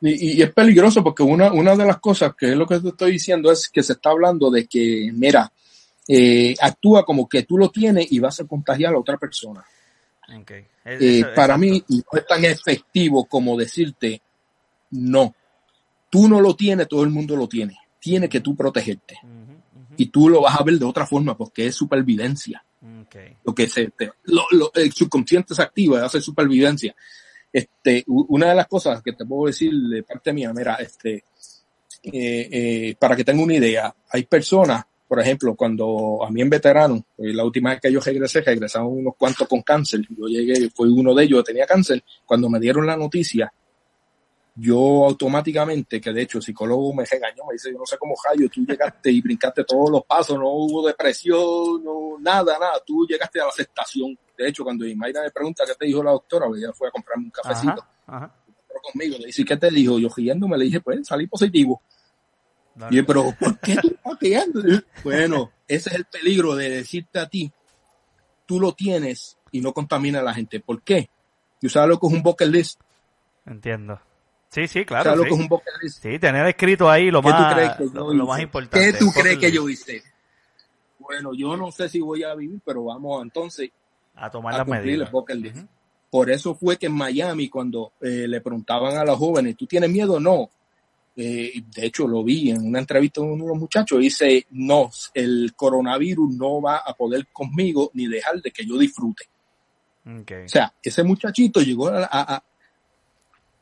Y, 0.00 0.40
es 0.40 0.52
peligroso 0.52 1.02
porque 1.02 1.24
una, 1.24 1.52
una 1.52 1.74
de 1.74 1.84
las 1.84 1.98
cosas 1.98 2.32
que 2.36 2.50
es 2.50 2.56
lo 2.56 2.66
que 2.66 2.78
te 2.78 2.88
estoy 2.88 3.12
diciendo 3.12 3.50
es 3.50 3.68
que 3.68 3.82
se 3.82 3.94
está 3.94 4.10
hablando 4.10 4.48
de 4.48 4.66
que, 4.66 5.10
mira, 5.12 5.50
eh, 6.06 6.54
actúa 6.60 7.04
como 7.04 7.28
que 7.28 7.42
tú 7.42 7.58
lo 7.58 7.68
tienes 7.70 8.10
y 8.12 8.20
vas 8.20 8.38
a 8.38 8.46
contagiar 8.46 8.94
a 8.94 8.98
otra 8.98 9.16
persona. 9.18 9.64
Okay. 10.42 10.66
Eh, 10.84 11.24
para 11.34 11.58
mí 11.58 11.82
no 11.88 12.18
es 12.18 12.26
tan 12.26 12.44
efectivo 12.44 13.24
como 13.24 13.58
decirte, 13.58 14.22
no, 14.92 15.34
tú 16.08 16.28
no 16.28 16.40
lo 16.40 16.54
tienes, 16.54 16.86
todo 16.86 17.02
el 17.02 17.10
mundo 17.10 17.34
lo 17.34 17.48
tiene. 17.48 17.76
Tiene 17.98 18.28
que 18.28 18.40
tú 18.40 18.54
protegerte 18.54 19.18
y 19.98 20.06
tú 20.06 20.28
lo 20.28 20.40
vas 20.40 20.58
a 20.58 20.62
ver 20.62 20.78
de 20.78 20.84
otra 20.84 21.04
forma 21.04 21.36
porque 21.36 21.66
es 21.66 21.74
supervivencia. 21.74 22.64
Lo 23.44 23.52
que 23.52 23.66
se, 23.66 23.92
el 24.74 24.92
subconsciente 24.92 25.54
se 25.54 25.62
activa, 25.62 26.04
hace 26.04 26.20
supervivencia. 26.20 26.94
Este, 27.52 28.04
una 28.06 28.50
de 28.50 28.54
las 28.54 28.68
cosas 28.68 29.02
que 29.02 29.12
te 29.12 29.26
puedo 29.26 29.48
decir 29.48 29.72
de 29.72 30.04
parte 30.04 30.32
mía, 30.32 30.52
mira, 30.54 30.76
este, 30.76 31.24
eh, 32.04 32.48
eh, 32.52 32.94
para 32.96 33.16
que 33.16 33.24
tenga 33.24 33.42
una 33.42 33.56
idea, 33.56 33.92
hay 34.10 34.22
personas, 34.22 34.84
por 35.08 35.18
ejemplo, 35.18 35.56
cuando 35.56 36.24
a 36.24 36.30
mí 36.30 36.42
en 36.42 36.50
veterano, 36.50 37.04
eh, 37.16 37.32
la 37.32 37.44
última 37.44 37.70
vez 37.70 37.80
que 37.80 37.90
yo 37.90 37.98
regresé, 37.98 38.42
regresaron 38.42 38.98
unos 38.98 39.16
cuantos 39.16 39.48
con 39.48 39.62
cáncer, 39.62 40.02
yo 40.16 40.28
llegué, 40.28 40.70
fue 40.70 40.88
uno 40.88 41.12
de 41.12 41.24
ellos, 41.24 41.42
tenía 41.42 41.66
cáncer, 41.66 42.04
cuando 42.24 42.48
me 42.48 42.60
dieron 42.60 42.86
la 42.86 42.96
noticia, 42.96 43.52
yo 44.60 45.04
automáticamente, 45.06 46.00
que 46.00 46.12
de 46.12 46.22
hecho 46.22 46.38
el 46.38 46.44
psicólogo 46.44 46.92
me 46.92 47.04
regañó, 47.04 47.44
me 47.46 47.52
dice, 47.52 47.70
yo 47.70 47.78
no 47.78 47.86
sé 47.86 47.96
cómo 47.96 48.16
Jayo, 48.16 48.48
tú 48.48 48.64
llegaste 48.66 49.10
y 49.10 49.20
brincaste 49.20 49.64
todos 49.64 49.90
los 49.90 50.04
pasos, 50.04 50.36
no 50.36 50.48
hubo 50.48 50.86
depresión, 50.86 51.84
no, 51.84 52.18
nada, 52.18 52.58
nada, 52.58 52.82
tú 52.84 53.06
llegaste 53.06 53.40
a 53.40 53.44
la 53.44 53.50
aceptación. 53.50 54.18
De 54.36 54.48
hecho, 54.48 54.64
cuando 54.64 54.84
Imaira 54.84 55.22
me 55.22 55.30
pregunta 55.30 55.64
qué 55.64 55.74
te 55.74 55.86
dijo 55.86 56.02
la 56.02 56.10
doctora, 56.10 56.46
ella 56.56 56.72
fue 56.72 56.88
a 56.88 56.90
comprarme 56.90 57.26
un 57.26 57.30
cafecito. 57.30 57.84
Ajá, 58.06 58.34
conmigo, 58.80 59.16
le 59.18 59.26
dice, 59.26 59.44
¿qué 59.44 59.56
te 59.56 59.70
dijo? 59.70 59.98
Yo 59.98 60.08
riéndome 60.14 60.58
le 60.58 60.64
dije, 60.64 60.80
pues 60.80 61.06
salí 61.06 61.26
positivo. 61.26 61.82
Y 62.90 62.96
yo, 62.96 63.06
pero 63.06 63.34
¿por 63.38 63.58
qué 63.58 63.76
tú 63.76 63.88
estás 63.88 64.84
Bueno, 65.02 65.52
ese 65.66 65.90
es 65.90 65.96
el 65.96 66.04
peligro 66.04 66.54
de 66.54 66.70
decirte 66.70 67.18
a 67.18 67.28
ti, 67.28 67.52
tú 68.46 68.60
lo 68.60 68.72
tienes 68.72 69.36
y 69.50 69.60
no 69.60 69.72
contamina 69.72 70.20
a 70.20 70.22
la 70.22 70.34
gente. 70.34 70.60
¿Por 70.60 70.82
qué? 70.82 71.10
¿Tú 71.60 71.68
sabes 71.68 71.88
lo 71.88 71.98
que 71.98 72.06
es 72.06 72.12
un 72.12 72.22
bucket 72.22 72.48
list? 72.48 72.80
Entiendo. 73.46 74.00
Sí, 74.50 74.66
sí, 74.66 74.84
claro. 74.84 75.14
sí. 75.86 76.18
tener 76.18 76.46
escrito 76.46 76.90
ahí 76.90 77.10
lo, 77.10 77.20
más, 77.20 77.78
lo, 77.92 78.26
más 78.26 78.40
importante. 78.40 78.92
¿Qué 78.92 78.98
tú 78.98 79.10
crees 79.12 79.38
que 79.38 79.52
yo 79.52 79.68
hice? 79.68 80.02
Bueno, 80.98 81.32
yo 81.34 81.56
no 81.56 81.70
sé 81.70 81.88
si 81.88 82.00
voy 82.00 82.22
a 82.22 82.34
vivir, 82.34 82.60
pero 82.64 82.84
vamos 82.84 83.22
entonces 83.22 83.70
a 84.14 84.30
tomar 84.30 84.54
las 84.54 84.66
medidas. 84.66 85.10
Por 86.10 86.30
eso 86.30 86.54
fue 86.54 86.78
que 86.78 86.86
en 86.86 86.92
Miami, 86.92 87.48
cuando 87.50 87.92
eh, 88.00 88.26
le 88.26 88.40
preguntaban 88.40 88.96
a 88.96 89.04
los 89.04 89.18
jóvenes, 89.18 89.56
¿tú 89.56 89.66
tienes 89.66 89.90
miedo? 89.90 90.18
No. 90.18 90.48
Eh, 91.14 91.62
de 91.74 91.86
hecho, 91.86 92.06
lo 92.06 92.24
vi 92.24 92.50
en 92.50 92.66
una 92.66 92.78
entrevista 92.78 93.20
con 93.20 93.32
uno 93.32 93.44
de 93.44 93.50
los 93.50 93.58
muchachos. 93.58 93.98
Dice, 93.98 94.46
no, 94.52 94.90
el 95.12 95.52
coronavirus 95.54 96.34
no 96.36 96.62
va 96.62 96.78
a 96.78 96.94
poder 96.94 97.26
conmigo 97.32 97.90
ni 97.94 98.06
dejar 98.06 98.40
de 98.40 98.50
que 98.50 98.64
yo 98.64 98.78
disfrute. 98.78 99.24
O 100.06 100.48
sea, 100.48 100.72
ese 100.82 101.02
muchachito 101.02 101.60
llegó 101.60 101.88
a, 101.88 102.42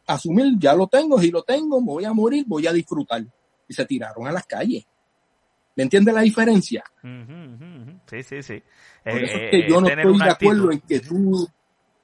asumir, 0.07 0.55
ya 0.59 0.75
lo 0.75 0.87
tengo, 0.87 1.21
si 1.21 1.31
lo 1.31 1.43
tengo, 1.43 1.81
me 1.81 1.87
voy 1.87 2.05
a 2.05 2.13
morir, 2.13 2.45
voy 2.47 2.67
a 2.67 2.73
disfrutar. 2.73 3.25
Y 3.69 3.75
se 3.75 3.85
tiraron 3.85 4.27
a 4.27 4.33
las 4.33 4.47
calles. 4.47 4.87
¿Me 5.75 5.83
entiendes 5.83 6.15
la 6.15 6.23
diferencia? 6.23 6.85
Sí, 8.07 8.23
sí, 8.23 8.43
sí. 8.43 8.63
Por 9.05 9.19
eso 9.19 9.37
es 9.37 9.51
que 9.51 9.69
yo 9.69 9.81
no 9.81 9.89
estoy 9.89 10.19
de 10.19 10.31
acuerdo 10.31 10.73
en 10.73 10.81
que 10.81 11.01
tú 11.01 11.49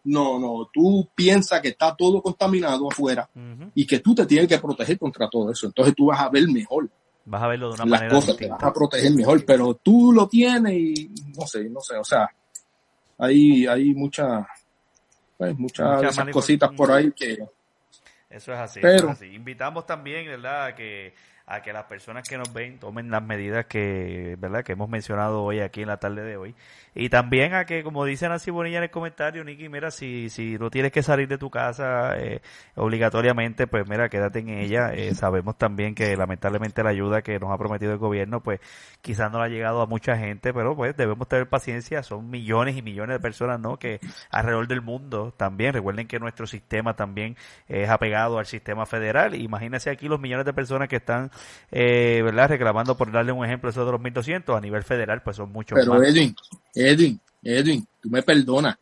No, 0.04 0.38
no, 0.38 0.68
tú 0.72 1.08
piensas 1.14 1.60
que 1.60 1.68
está 1.68 1.94
todo 1.94 2.20
contaminado 2.20 2.88
afuera 2.90 3.28
y 3.74 3.86
que 3.86 4.00
tú 4.00 4.14
te 4.14 4.26
tienes 4.26 4.48
que 4.48 4.58
proteger 4.58 4.98
contra 4.98 5.28
todo 5.30 5.50
eso. 5.50 5.66
Entonces 5.66 5.94
tú 5.94 6.06
vas 6.06 6.20
a 6.20 6.28
ver 6.28 6.48
mejor. 6.48 6.90
Vas 7.24 7.42
a 7.42 7.46
verlo 7.46 7.68
de 7.68 7.74
una 7.74 7.84
las 7.84 8.00
manera 8.00 8.14
cosas 8.16 8.36
te 8.36 8.48
vas 8.48 8.62
a 8.62 8.72
proteger 8.72 9.14
mejor, 9.14 9.44
pero 9.44 9.74
tú 9.74 10.12
lo 10.12 10.26
tienes 10.26 10.72
y 10.72 11.10
no 11.38 11.46
sé, 11.46 11.70
no 11.70 11.80
sé, 11.80 11.96
o 11.96 12.04
sea, 12.04 12.28
hay, 13.16 13.64
hay 13.64 13.94
mucha, 13.94 14.44
pues, 15.38 15.56
muchas 15.56 16.02
Mucha 16.02 16.30
cositas 16.32 16.70
por 16.72 16.90
ahí 16.90 17.12
que... 17.12 17.38
Eso 18.32 18.52
es 18.52 18.58
así. 18.58 18.80
Pero- 18.80 18.96
eso 18.96 19.06
es 19.10 19.12
así. 19.12 19.34
Invitamos 19.34 19.86
también, 19.86 20.26
¿verdad?, 20.26 20.66
a 20.66 20.74
que, 20.74 21.14
a 21.46 21.60
que 21.62 21.72
las 21.72 21.84
personas 21.84 22.28
que 22.28 22.38
nos 22.38 22.52
ven 22.52 22.78
tomen 22.78 23.10
las 23.10 23.22
medidas 23.22 23.66
que, 23.66 24.36
¿verdad?, 24.38 24.64
que 24.64 24.72
hemos 24.72 24.88
mencionado 24.88 25.42
hoy 25.42 25.60
aquí 25.60 25.82
en 25.82 25.88
la 25.88 25.98
tarde 25.98 26.22
de 26.22 26.36
hoy. 26.36 26.54
Y 26.94 27.08
también 27.08 27.54
a 27.54 27.64
que, 27.64 27.82
como 27.82 28.04
dice 28.04 28.28
Nancy 28.28 28.50
Bonilla 28.50 28.78
en 28.78 28.84
el 28.84 28.90
comentario, 28.90 29.42
Nicky, 29.44 29.68
mira, 29.68 29.90
si, 29.90 30.28
si 30.28 30.58
no 30.58 30.70
tienes 30.70 30.92
que 30.92 31.02
salir 31.02 31.26
de 31.26 31.38
tu 31.38 31.50
casa 31.50 32.18
eh, 32.18 32.42
obligatoriamente, 32.74 33.66
pues 33.66 33.88
mira, 33.88 34.10
quédate 34.10 34.40
en 34.40 34.50
ella. 34.50 34.92
Eh, 34.92 35.14
sabemos 35.14 35.56
también 35.56 35.94
que 35.94 36.16
lamentablemente 36.16 36.82
la 36.82 36.90
ayuda 36.90 37.22
que 37.22 37.38
nos 37.38 37.50
ha 37.50 37.56
prometido 37.56 37.92
el 37.92 37.98
gobierno, 37.98 38.42
pues 38.42 38.60
quizás 39.00 39.32
no 39.32 39.38
le 39.38 39.44
ha 39.46 39.48
llegado 39.48 39.80
a 39.80 39.86
mucha 39.86 40.18
gente, 40.18 40.52
pero 40.52 40.76
pues 40.76 40.94
debemos 40.94 41.28
tener 41.28 41.48
paciencia. 41.48 42.02
Son 42.02 42.28
millones 42.28 42.76
y 42.76 42.82
millones 42.82 43.16
de 43.16 43.20
personas, 43.20 43.58
¿no?, 43.58 43.78
que 43.78 44.00
alrededor 44.30 44.68
del 44.68 44.82
mundo 44.82 45.32
también. 45.34 45.72
Recuerden 45.72 46.06
que 46.06 46.18
nuestro 46.18 46.46
sistema 46.46 46.94
también 46.94 47.36
es 47.68 47.88
apegado 47.88 48.38
al 48.38 48.46
sistema 48.46 48.84
federal. 48.84 49.34
Imagínense 49.34 49.88
aquí 49.88 50.08
los 50.08 50.20
millones 50.20 50.44
de 50.44 50.52
personas 50.52 50.88
que 50.88 50.96
están, 50.96 51.30
eh, 51.70 52.20
¿verdad?, 52.22 52.50
reclamando, 52.50 52.98
por 52.98 53.10
darle 53.10 53.32
un 53.32 53.46
ejemplo, 53.46 53.70
eso 53.70 53.86
de 53.86 53.92
los 53.92 54.00
1.200 54.00 54.56
a 54.56 54.60
nivel 54.60 54.82
federal, 54.82 55.22
pues 55.22 55.36
son 55.36 55.50
muchos 55.52 55.78
Pero 55.78 55.94
más. 55.94 56.08
Edwin, 56.08 56.34
Edwin, 56.88 57.20
Edwin, 57.42 57.86
tú 58.00 58.08
me 58.10 58.22
perdonas. 58.22 58.76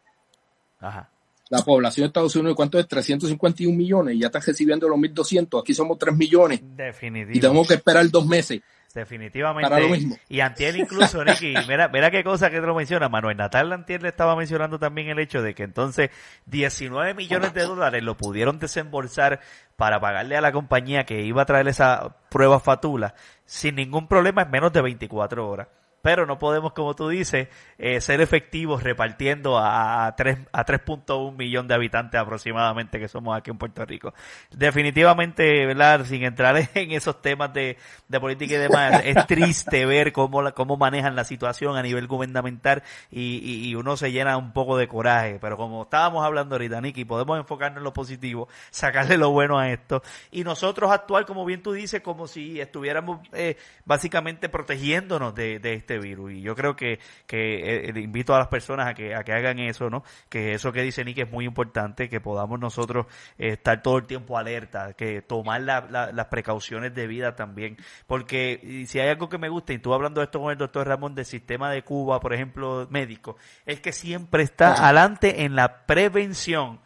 Ajá. 0.81 1.11
La 1.49 1.63
población 1.63 2.05
de 2.05 2.07
Estados 2.09 2.37
Unidos, 2.37 2.55
¿cuánto 2.55 2.79
es? 2.79 2.87
351 2.87 3.77
millones 3.77 4.15
y 4.15 4.21
ya 4.21 4.27
están 4.27 4.43
recibiendo 4.43 4.89
los 4.89 4.99
1.200. 4.99 5.61
Aquí 5.61 5.75
somos 5.75 5.99
3 5.99 6.15
millones 6.17 6.61
Definitivo. 6.63 7.37
y 7.37 7.41
tenemos 7.41 7.67
que 7.67 7.75
esperar 7.75 8.09
dos 8.09 8.25
meses. 8.25 8.61
Definitivamente. 8.95 9.69
Para 9.69 9.83
lo 9.83 9.91
mismo. 9.91 10.17
Y 10.29 10.41
Antiel 10.41 10.77
incluso, 10.77 11.25
Nicky, 11.25 11.55
mira, 11.69 11.89
mira 11.89 12.11
qué 12.11 12.25
cosa 12.25 12.51
que 12.51 12.61
te 12.61 12.67
lo 12.67 12.75
menciona. 12.75 13.09
Manuel 13.09 13.37
Natal 13.37 13.73
Antiel 13.73 14.03
le 14.03 14.09
estaba 14.09 14.35
mencionando 14.35 14.79
también 14.79 15.09
el 15.09 15.19
hecho 15.19 15.43
de 15.43 15.55
que 15.55 15.63
entonces 15.63 16.11
19 16.47 17.15
millones 17.15 17.55
de 17.55 17.63
dólares 17.63 18.03
lo 18.03 18.17
pudieron 18.17 18.59
desembolsar 18.59 19.41
para 19.77 20.01
pagarle 20.01 20.37
a 20.37 20.41
la 20.41 20.53
compañía 20.53 21.05
que 21.05 21.23
iba 21.23 21.43
a 21.43 21.47
traer 21.47 21.69
esa 21.69 22.17
prueba 22.31 22.59
fatula 22.59 23.15
sin 23.45 23.77
ningún 23.77 24.09
problema 24.09 24.43
en 24.43 24.51
menos 24.51 24.73
de 24.73 24.83
24 24.83 25.49
horas. 25.49 25.69
Pero 26.03 26.25
no 26.27 26.39
podemos, 26.39 26.73
como 26.73 26.95
tú 26.95 27.09
dices, 27.09 27.49
eh, 27.79 28.01
ser 28.01 28.21
efectivos 28.21 28.83
repartiendo 28.83 29.59
a, 29.59 30.07
a 30.07 30.17
3 30.17 30.39
a 30.53 30.65
3.1 30.65 31.37
millón 31.37 31.69
de 31.69 31.75
habitantes 31.75 32.21
aproximadamente 32.21 32.99
que 32.99 33.09
somos 33.09 33.37
aquí 33.37 33.51
en 33.51 33.59
Puerto 33.59 33.85
Rico. 33.85 34.15
Definitivamente, 34.51 35.67
¿verdad? 35.67 36.05
Sin 36.05 36.23
entrar 36.23 36.57
en 36.75 36.93
esos 36.93 37.21
temas 37.21 37.53
de, 37.53 37.77
de 38.09 38.21
política 38.21 38.55
y 38.55 38.59
demás, 38.59 39.01
es 39.05 39.27
triste 39.27 39.85
ver 39.87 40.13
cómo, 40.13 40.43
la- 40.43 40.53
cómo 40.53 40.77
manejan 40.77 41.17
la 41.17 41.25
situación 41.25 41.77
a 41.77 41.83
nivel 41.83 42.07
gubernamental 42.07 42.83
y, 43.11 43.69
y, 43.69 43.75
uno 43.75 43.97
se 43.97 44.13
llena 44.13 44.37
un 44.37 44.53
poco 44.53 44.77
de 44.77 44.89
coraje. 44.89 45.39
Pero 45.41 45.57
como 45.57 45.83
estábamos 45.83 46.25
hablando 46.25 46.55
ahorita, 46.55 46.81
Nicky, 46.81 47.05
podemos 47.05 47.39
enfocarnos 47.39 47.79
en 47.79 47.85
lo 47.85 47.93
positivo, 47.93 48.49
sacarle 48.71 49.17
lo 49.19 49.31
bueno 49.31 49.59
a 49.59 49.71
esto 49.71 50.03
y 50.31 50.45
nosotros 50.45 50.91
actuar, 50.93 51.27
como 51.27 51.45
bien 51.45 51.63
tú 51.63 51.73
dices, 51.73 52.01
como 52.01 52.27
si 52.27 52.61
estuviéramos 52.61 53.21
eh, 53.33 53.57
básicamente 53.85 54.49
protegiéndonos 54.49 55.35
de, 55.35 55.59
de 55.59 55.73
este 55.91 55.99
virus. 55.99 56.33
Y 56.33 56.43
yo 56.43 56.55
creo 56.55 56.77
que, 56.77 56.99
que 57.27 57.89
eh, 57.91 58.01
invito 58.01 58.35
a 58.35 58.39
las 58.39 58.49
personas 58.49 58.87
a 58.87 58.95
que, 58.95 59.15
a 59.15 59.25
que 59.25 59.33
hagan 59.33 59.59
eso, 59.59 59.91
¿no? 59.91 60.05
Que 60.29 60.55
eso 60.55 60.73
que 60.73 60.83
dice 60.83 61.05
Nicky 61.05 61.23
es 61.23 61.31
muy 61.31 61.45
importante, 61.45 62.09
que 62.09 62.21
podamos 62.21 62.61
nosotros 62.61 63.07
eh, 63.39 63.51
estar 63.55 63.83
todo 63.83 63.99
el 63.99 64.05
tiempo 64.07 64.39
alerta, 64.39 64.93
que 64.93 65.23
tomar 65.23 65.61
la- 65.63 65.87
la- 65.91 66.13
las 66.13 66.27
precauciones 66.27 66.95
de 66.95 67.07
vida 67.07 67.35
también. 67.35 67.77
Porque 68.07 68.85
si 68.87 69.01
hay 69.01 69.09
algo 69.09 69.29
que 69.29 69.39
me 69.39 69.49
gusta, 69.49 69.73
y 69.73 69.79
tú 69.79 69.93
hablando 69.93 70.21
de 70.21 70.27
esto 70.27 70.41
con 70.41 70.53
el 70.53 70.59
doctor 70.59 70.87
Ramón 70.87 71.15
del 71.15 71.25
sistema 71.25 71.71
de 71.71 71.83
Cuba, 71.83 72.21
por 72.21 72.33
ejemplo, 72.33 72.87
médico, 72.91 73.37
es 73.67 73.81
que 73.81 73.93
siempre 73.93 74.43
está 74.45 74.75
adelante 74.85 75.45
en 75.45 75.57
la 75.57 75.87
prevención. 75.87 76.81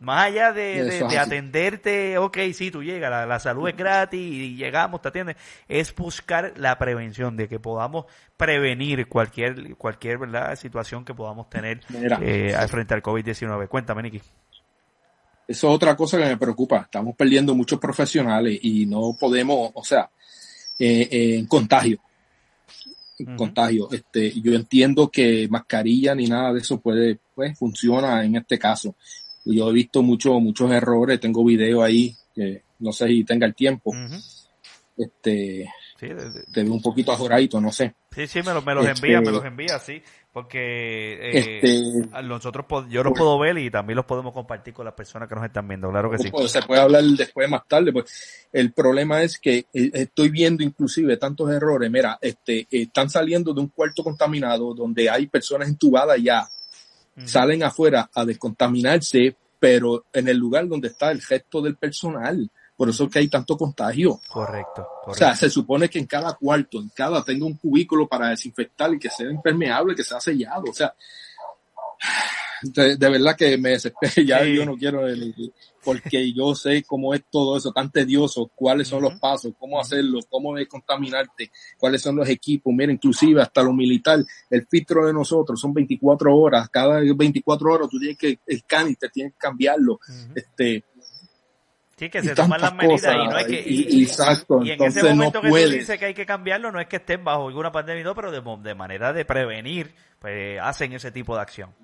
Más 0.00 0.26
allá 0.26 0.52
de, 0.52 0.84
de- 0.84 1.18
atenderte, 1.18 2.18
ok, 2.18 2.38
sí, 2.54 2.70
tú 2.70 2.84
llegas, 2.84 3.10
la, 3.10 3.26
la 3.26 3.40
salud 3.40 3.68
es 3.68 3.76
gratis 3.76 4.20
y 4.20 4.54
llegamos, 4.54 5.02
te 5.02 5.08
atienden, 5.08 5.36
es 5.66 5.92
buscar 5.92 6.54
la 6.56 6.78
prevención, 6.78 7.36
de 7.36 7.48
que 7.48 7.58
podamos 7.58 8.04
prevenir 8.36 9.08
cualquier, 9.08 9.74
cualquier 9.76 10.18
¿verdad? 10.18 10.54
situación 10.54 11.04
que 11.04 11.14
podamos 11.14 11.50
tener 11.50 11.80
eh, 12.22 12.54
al 12.56 12.68
frente 12.68 12.94
al 12.94 13.02
COVID-19. 13.02 13.66
Cuéntame, 13.66 14.02
Niki. 14.02 14.18
Eso 15.48 15.68
es 15.68 15.74
otra 15.74 15.96
cosa 15.96 16.16
que 16.18 16.26
me 16.26 16.36
preocupa. 16.36 16.78
Estamos 16.82 17.16
perdiendo 17.16 17.54
muchos 17.54 17.80
profesionales 17.80 18.56
y 18.62 18.86
no 18.86 19.16
podemos, 19.18 19.70
o 19.74 19.82
sea, 19.82 20.08
eh, 20.78 21.08
eh, 21.10 21.44
contagio. 21.48 21.98
Ujú. 23.20 23.34
contagio. 23.34 23.88
Este, 23.90 24.40
yo 24.40 24.54
entiendo 24.54 25.10
que 25.10 25.48
mascarilla 25.50 26.14
ni 26.14 26.26
nada 26.28 26.52
de 26.52 26.60
eso 26.60 26.80
puede, 26.80 27.18
pues, 27.34 27.58
funciona 27.58 28.24
en 28.24 28.36
este 28.36 28.58
caso. 28.60 28.94
Yo 29.44 29.70
he 29.70 29.72
visto 29.72 30.02
muchos, 30.02 30.40
muchos 30.40 30.70
errores, 30.70 31.20
tengo 31.20 31.44
video 31.44 31.82
ahí, 31.82 32.14
que 32.34 32.62
no 32.80 32.92
sé 32.92 33.06
si 33.08 33.24
tenga 33.24 33.46
el 33.46 33.54
tiempo. 33.54 33.92
Este, 34.96 35.70
Sí, 35.98 36.06
de- 36.08 36.30
de- 36.30 36.42
te 36.52 36.62
veo 36.62 36.72
un 36.72 36.82
poquito 36.82 37.12
ajoradito, 37.12 37.60
no 37.60 37.70
sé. 37.72 37.94
sí, 38.12 38.26
sí, 38.26 38.40
me, 38.42 38.52
lo- 38.52 38.62
me 38.62 38.74
los 38.74 38.86
Este- 38.86 38.98
envía, 39.06 39.20
me 39.20 39.30
los 39.32 39.44
envía, 39.44 39.78
sí, 39.78 40.00
porque 40.32 41.14
eh, 41.20 41.60
Este, 41.60 42.22
nosotros 42.24 42.66
yo 42.88 43.02
los 43.04 43.12
puedo 43.16 43.38
ver 43.38 43.58
y 43.58 43.70
también 43.70 43.96
los 43.96 44.04
podemos 44.06 44.32
compartir 44.32 44.74
con 44.74 44.84
las 44.84 44.94
personas 44.94 45.28
que 45.28 45.34
nos 45.36 45.44
están 45.44 45.66
viendo, 45.68 45.90
claro 45.90 46.10
que 46.10 46.18
sí. 46.18 46.30
Pues, 46.30 46.50
se 46.52 46.62
puede 46.62 46.80
hablar 46.80 47.02
después 47.04 47.48
más 47.48 47.66
tarde, 47.68 47.92
pues 47.92 48.48
el 48.52 48.72
problema 48.72 49.22
es 49.22 49.38
que 49.38 49.66
eh, 49.72 49.90
estoy 49.92 50.30
viendo 50.30 50.62
inclusive 50.64 51.16
tantos 51.16 51.50
errores, 51.50 51.90
mira, 51.90 52.18
este, 52.20 52.66
están 52.70 53.08
saliendo 53.10 53.52
de 53.54 53.60
un 53.60 53.68
cuarto 53.68 54.02
contaminado 54.04 54.74
donde 54.74 55.08
hay 55.10 55.26
personas 55.28 55.68
entubadas 55.68 56.20
ya, 56.20 56.44
Salen 57.26 57.62
afuera 57.62 58.08
a 58.14 58.24
descontaminarse, 58.24 59.36
pero 59.58 60.04
en 60.12 60.28
el 60.28 60.36
lugar 60.36 60.68
donde 60.68 60.88
está 60.88 61.10
el 61.10 61.20
resto 61.22 61.60
del 61.60 61.76
personal, 61.76 62.48
por 62.76 62.88
eso 62.88 63.04
es 63.04 63.10
que 63.10 63.18
hay 63.18 63.28
tanto 63.28 63.56
contagio. 63.56 64.20
Correcto, 64.28 64.86
O 65.06 65.14
sea, 65.14 65.34
se 65.34 65.50
supone 65.50 65.88
que 65.90 65.98
en 65.98 66.06
cada 66.06 66.34
cuarto, 66.34 66.78
en 66.78 66.88
cada 66.90 67.24
tenga 67.24 67.44
un 67.46 67.54
cubículo 67.56 68.06
para 68.06 68.28
desinfectar 68.28 68.92
y 68.94 68.98
que 69.00 69.10
sea 69.10 69.28
impermeable, 69.30 69.96
que 69.96 70.04
sea 70.04 70.20
sellado. 70.20 70.64
O 70.70 70.72
sea, 70.72 70.94
de, 72.62 72.96
de 72.96 73.08
verdad 73.10 73.36
que 73.36 73.56
me 73.58 73.70
desespero. 73.70 74.12
Ya 74.26 74.44
Sí. 74.44 74.54
yo 74.54 74.64
no 74.64 74.76
quiero, 74.76 75.06
el- 75.06 75.52
porque 75.88 76.32
yo 76.34 76.54
sé 76.54 76.82
cómo 76.82 77.14
es 77.14 77.22
todo 77.30 77.56
eso 77.56 77.72
tan 77.72 77.90
tedioso, 77.90 78.50
cuáles 78.54 78.88
son 78.88 79.02
los 79.02 79.14
pasos, 79.14 79.52
cómo 79.58 79.80
hacerlo, 79.80 80.20
cómo 80.28 80.54
descontaminarte, 80.54 81.50
cuáles 81.78 82.02
son 82.02 82.16
los 82.16 82.28
equipos. 82.28 82.74
Mira, 82.74 82.92
inclusive 82.92 83.40
hasta 83.40 83.62
lo 83.62 83.72
militar, 83.72 84.18
el 84.50 84.66
filtro 84.66 85.06
de 85.06 85.14
nosotros 85.14 85.58
son 85.58 85.72
24 85.72 86.36
horas. 86.36 86.68
Cada 86.68 87.00
24 87.00 87.72
horas 87.72 87.88
tú 87.88 87.98
tienes 87.98 88.18
que, 88.18 88.38
el 88.46 88.64
canister 88.64 89.10
tienes 89.10 89.32
que 89.32 89.38
cambiarlo. 89.38 89.94
Ujú. 89.94 90.32
Este, 90.34 90.84
Sí, 91.96 92.10
que 92.10 92.18
y 92.18 92.22
se 92.22 92.34
toman 92.34 92.60
las 92.60 92.74
medidas 92.74 93.00
cosas, 93.00 93.14
y 93.16 93.28
no 93.28 93.36
hay 93.36 93.44
que... 93.46 93.60
y- 93.66 93.86
y- 93.98 94.02
exacto, 94.04 94.62
y 94.62 94.70
en 94.70 94.74
ese 94.74 95.00
entonces 95.00 95.02
no 95.04 95.10
momento 95.16 95.40
que 95.40 95.48
tú 95.48 95.50
puedes. 95.52 95.70
dices 95.72 95.98
que 95.98 96.04
hay 96.04 96.14
que 96.14 96.26
cambiarlo, 96.26 96.70
no 96.70 96.80
es 96.80 96.86
que 96.86 96.96
estén 96.96 97.24
bajo 97.24 97.48
alguna 97.48 97.72
pandemia, 97.72 98.04
no, 98.04 98.14
pero 98.14 98.30
de, 98.30 98.40
de 98.62 98.74
manera 98.76 99.12
de 99.12 99.24
prevenir, 99.24 99.94
pues 100.20 100.60
hacen 100.62 100.92
ese 100.92 101.10
tipo 101.10 101.34
de 101.34 101.40
acción. 101.42 101.74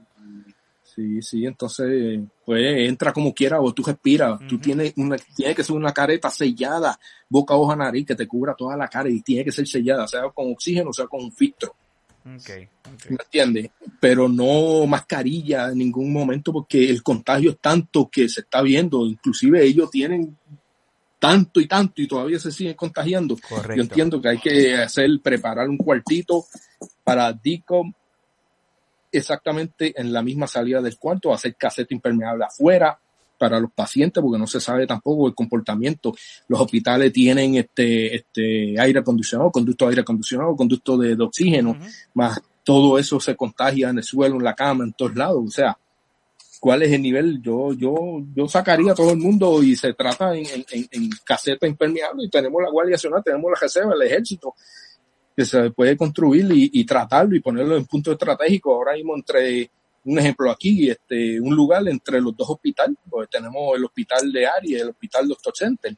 Sí, 0.95 1.21
sí, 1.23 1.45
entonces, 1.45 2.21
pues 2.45 2.89
entra 2.89 3.13
como 3.13 3.35
quiera 3.35 3.61
o 3.61 3.75
tú 3.75 3.83
respiras. 3.83 4.39
Tú 4.47 4.55
Ujú. 4.55 4.63
tienes 4.63 4.93
una, 4.97 5.17
tiene 5.35 5.55
que 5.55 5.65
ser 5.65 5.75
una 5.75 5.93
careta 5.93 6.31
sellada, 6.31 6.99
boca, 7.29 7.55
hoja, 7.55 7.75
nariz, 7.75 8.07
que 8.07 8.15
te 8.15 8.29
cubra 8.29 8.55
toda 8.55 8.77
la 8.77 8.87
cara 8.87 9.11
y 9.11 9.21
tiene 9.21 9.45
que 9.45 9.51
ser 9.51 9.67
sellada, 9.67 10.07
sea 10.07 10.29
con 10.31 10.53
oxígeno, 10.53 10.93
sea 10.93 11.07
con 11.07 11.25
un 11.25 11.33
filtro. 11.33 11.75
Okay, 12.41 12.65
ok. 12.65 13.11
¿Me 13.11 13.17
entiendes? 13.25 13.71
Pero 14.01 14.29
no 14.29 14.87
mascarilla 14.87 15.71
en 15.71 15.79
ningún 15.79 16.13
momento 16.13 16.53
porque 16.53 16.89
el 16.89 17.03
contagio 17.03 17.51
es 17.51 17.59
tanto 17.59 18.09
que 18.09 18.29
se 18.29 18.43
está 18.43 18.63
viendo. 18.63 19.05
Inclusive 19.05 19.65
ellos 19.65 19.91
tienen 19.91 20.39
tanto 21.19 21.61
y 21.61 21.67
tanto 21.67 22.01
y 22.01 22.07
todavía 22.07 22.39
se 22.39 22.53
siguen 22.53 22.75
contagiando. 22.75 23.37
Correcto. 23.37 23.75
Yo 23.75 23.83
entiendo 23.83 24.23
que 24.23 24.29
hay 24.29 24.39
que 24.39 24.77
hacer, 24.77 25.11
preparar 25.23 25.69
un 25.69 25.77
cuartito 25.77 26.45
para 27.03 27.33
DICOM 27.33 27.93
exactamente 29.19 29.93
en 30.01 30.13
la 30.13 30.23
misma 30.23 30.47
salida 30.47 30.81
del 30.83 30.99
cuarto, 30.99 31.33
hacer 31.33 31.55
caseta 31.57 31.95
impermeable 31.95 32.45
afuera 32.45 32.99
para 33.39 33.59
los 33.61 33.73
pacientes, 33.73 34.23
porque 34.23 34.39
no 34.39 34.47
se 34.47 34.61
sabe 34.61 34.87
tampoco 34.87 35.27
el 35.27 35.35
comportamiento. 35.35 36.15
Los 36.49 36.61
hospitales 36.61 37.13
tienen 37.13 37.57
este, 37.57 38.15
este 38.15 38.79
aire 38.81 39.01
acondicionado, 39.01 39.51
conducto 39.51 39.85
de 39.87 39.91
aire 39.91 40.01
acondicionado, 40.03 40.55
conducto 40.57 40.97
de, 40.97 41.17
de 41.17 41.23
oxígeno, 41.25 41.77
más 42.15 42.41
todo 42.63 42.99
eso 42.99 43.21
se 43.21 43.37
contagia 43.37 43.91
en 43.91 43.99
el 43.99 44.05
suelo, 44.05 44.37
en 44.37 44.45
la 44.45 44.55
cama, 44.55 44.85
en 44.85 44.93
todos 44.95 45.15
lados. 45.17 45.43
O 45.47 45.51
sea, 45.51 45.77
¿cuál 46.61 46.83
es 46.83 46.93
el 46.93 47.03
nivel? 47.03 47.43
Yo, 47.43 47.75
yo, 47.75 47.95
yo 48.35 48.49
sacaría 48.49 48.93
a 48.93 48.95
todo 48.95 49.11
el 49.11 49.19
mundo 49.19 49.63
y 49.63 49.77
se 49.77 49.93
trata 49.93 50.35
en, 50.35 50.47
en, 50.47 50.65
en- 50.71 50.89
en 50.93 51.11
caseta 51.25 51.67
impermeable 51.67 52.25
y 52.25 52.31
tenemos 52.31 52.63
la 52.63 52.71
Guardia 52.71 52.93
Nacional, 52.93 53.23
tenemos 53.23 53.51
la 53.51 53.59
reserva, 53.61 53.93
el 53.95 54.03
ejército, 54.03 54.55
que 55.37 55.45
se 55.45 55.71
puede 55.71 55.97
construir 55.97 56.47
y, 56.53 56.71
y 56.73 56.85
tratarlo 56.85 57.35
y 57.35 57.41
ponerlo 57.41 57.77
en 57.77 57.87
punto 57.87 58.13
estratégico. 58.13 58.75
Ahora 58.75 58.95
mismo 58.95 59.15
entre 59.17 59.71
un 60.05 60.19
ejemplo 60.19 60.51
aquí, 60.51 60.91
este, 60.91 61.41
un 61.41 61.55
lugar 61.55 61.87
entre 61.89 62.21
los 62.21 62.37
dos 62.37 62.51
hospitales, 62.51 62.97
porque 63.09 63.39
tenemos 63.39 63.77
el 63.77 63.85
hospital 63.85 64.31
de 64.31 64.47
Ari 64.47 64.73
y 64.73 64.75
el 64.75 64.91
hospital 64.91 65.29
Doctor 65.29 65.53
Center. 65.57 65.97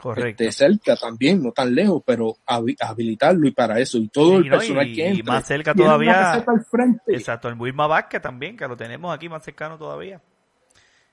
Correcto. 0.00 0.42
Este, 0.42 0.52
cerca 0.52 0.96
también, 0.96 1.42
no 1.42 1.52
tan 1.52 1.72
lejos, 1.74 2.02
pero 2.04 2.36
habilitarlo 2.44 3.46
y 3.46 3.52
para 3.52 3.78
eso. 3.78 3.98
Y 3.98 4.08
todo 4.08 4.38
el 4.38 4.48
personal 4.48 4.92
que 4.92 5.06
entra. 5.06 5.20
Y 5.20 5.22
más 5.22 5.46
cerca 5.46 5.74
todavía. 5.74 6.32
Al 6.32 6.64
frente. 6.64 7.14
Exacto, 7.14 7.48
el 7.48 7.60
Wilma 7.60 7.86
Vázquez 7.86 8.20
también, 8.20 8.56
que 8.56 8.66
lo 8.66 8.76
tenemos 8.76 9.14
aquí 9.14 9.28
más 9.28 9.44
cercano 9.44 9.78
todavía. 9.78 10.20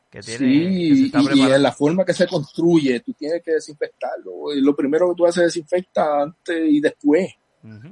Que 0.10 0.22
tiene, 0.22 0.40
sí, 0.40 1.12
y 1.14 1.42
en 1.42 1.62
la 1.62 1.72
forma 1.72 2.04
que 2.04 2.16
se 2.16 2.26
construye, 2.26 3.00
tú 3.02 3.14
tienes 3.14 3.44
que 3.44 3.52
desinfectarlo. 3.52 4.56
Y 4.56 4.62
lo 4.62 4.76
primero 4.76 5.10
que 5.10 5.16
tú 5.16 5.26
haces 5.28 5.44
es 5.44 5.54
desinfectar 5.54 6.22
antes 6.22 6.58
y 6.68 6.80
después. 6.80 7.30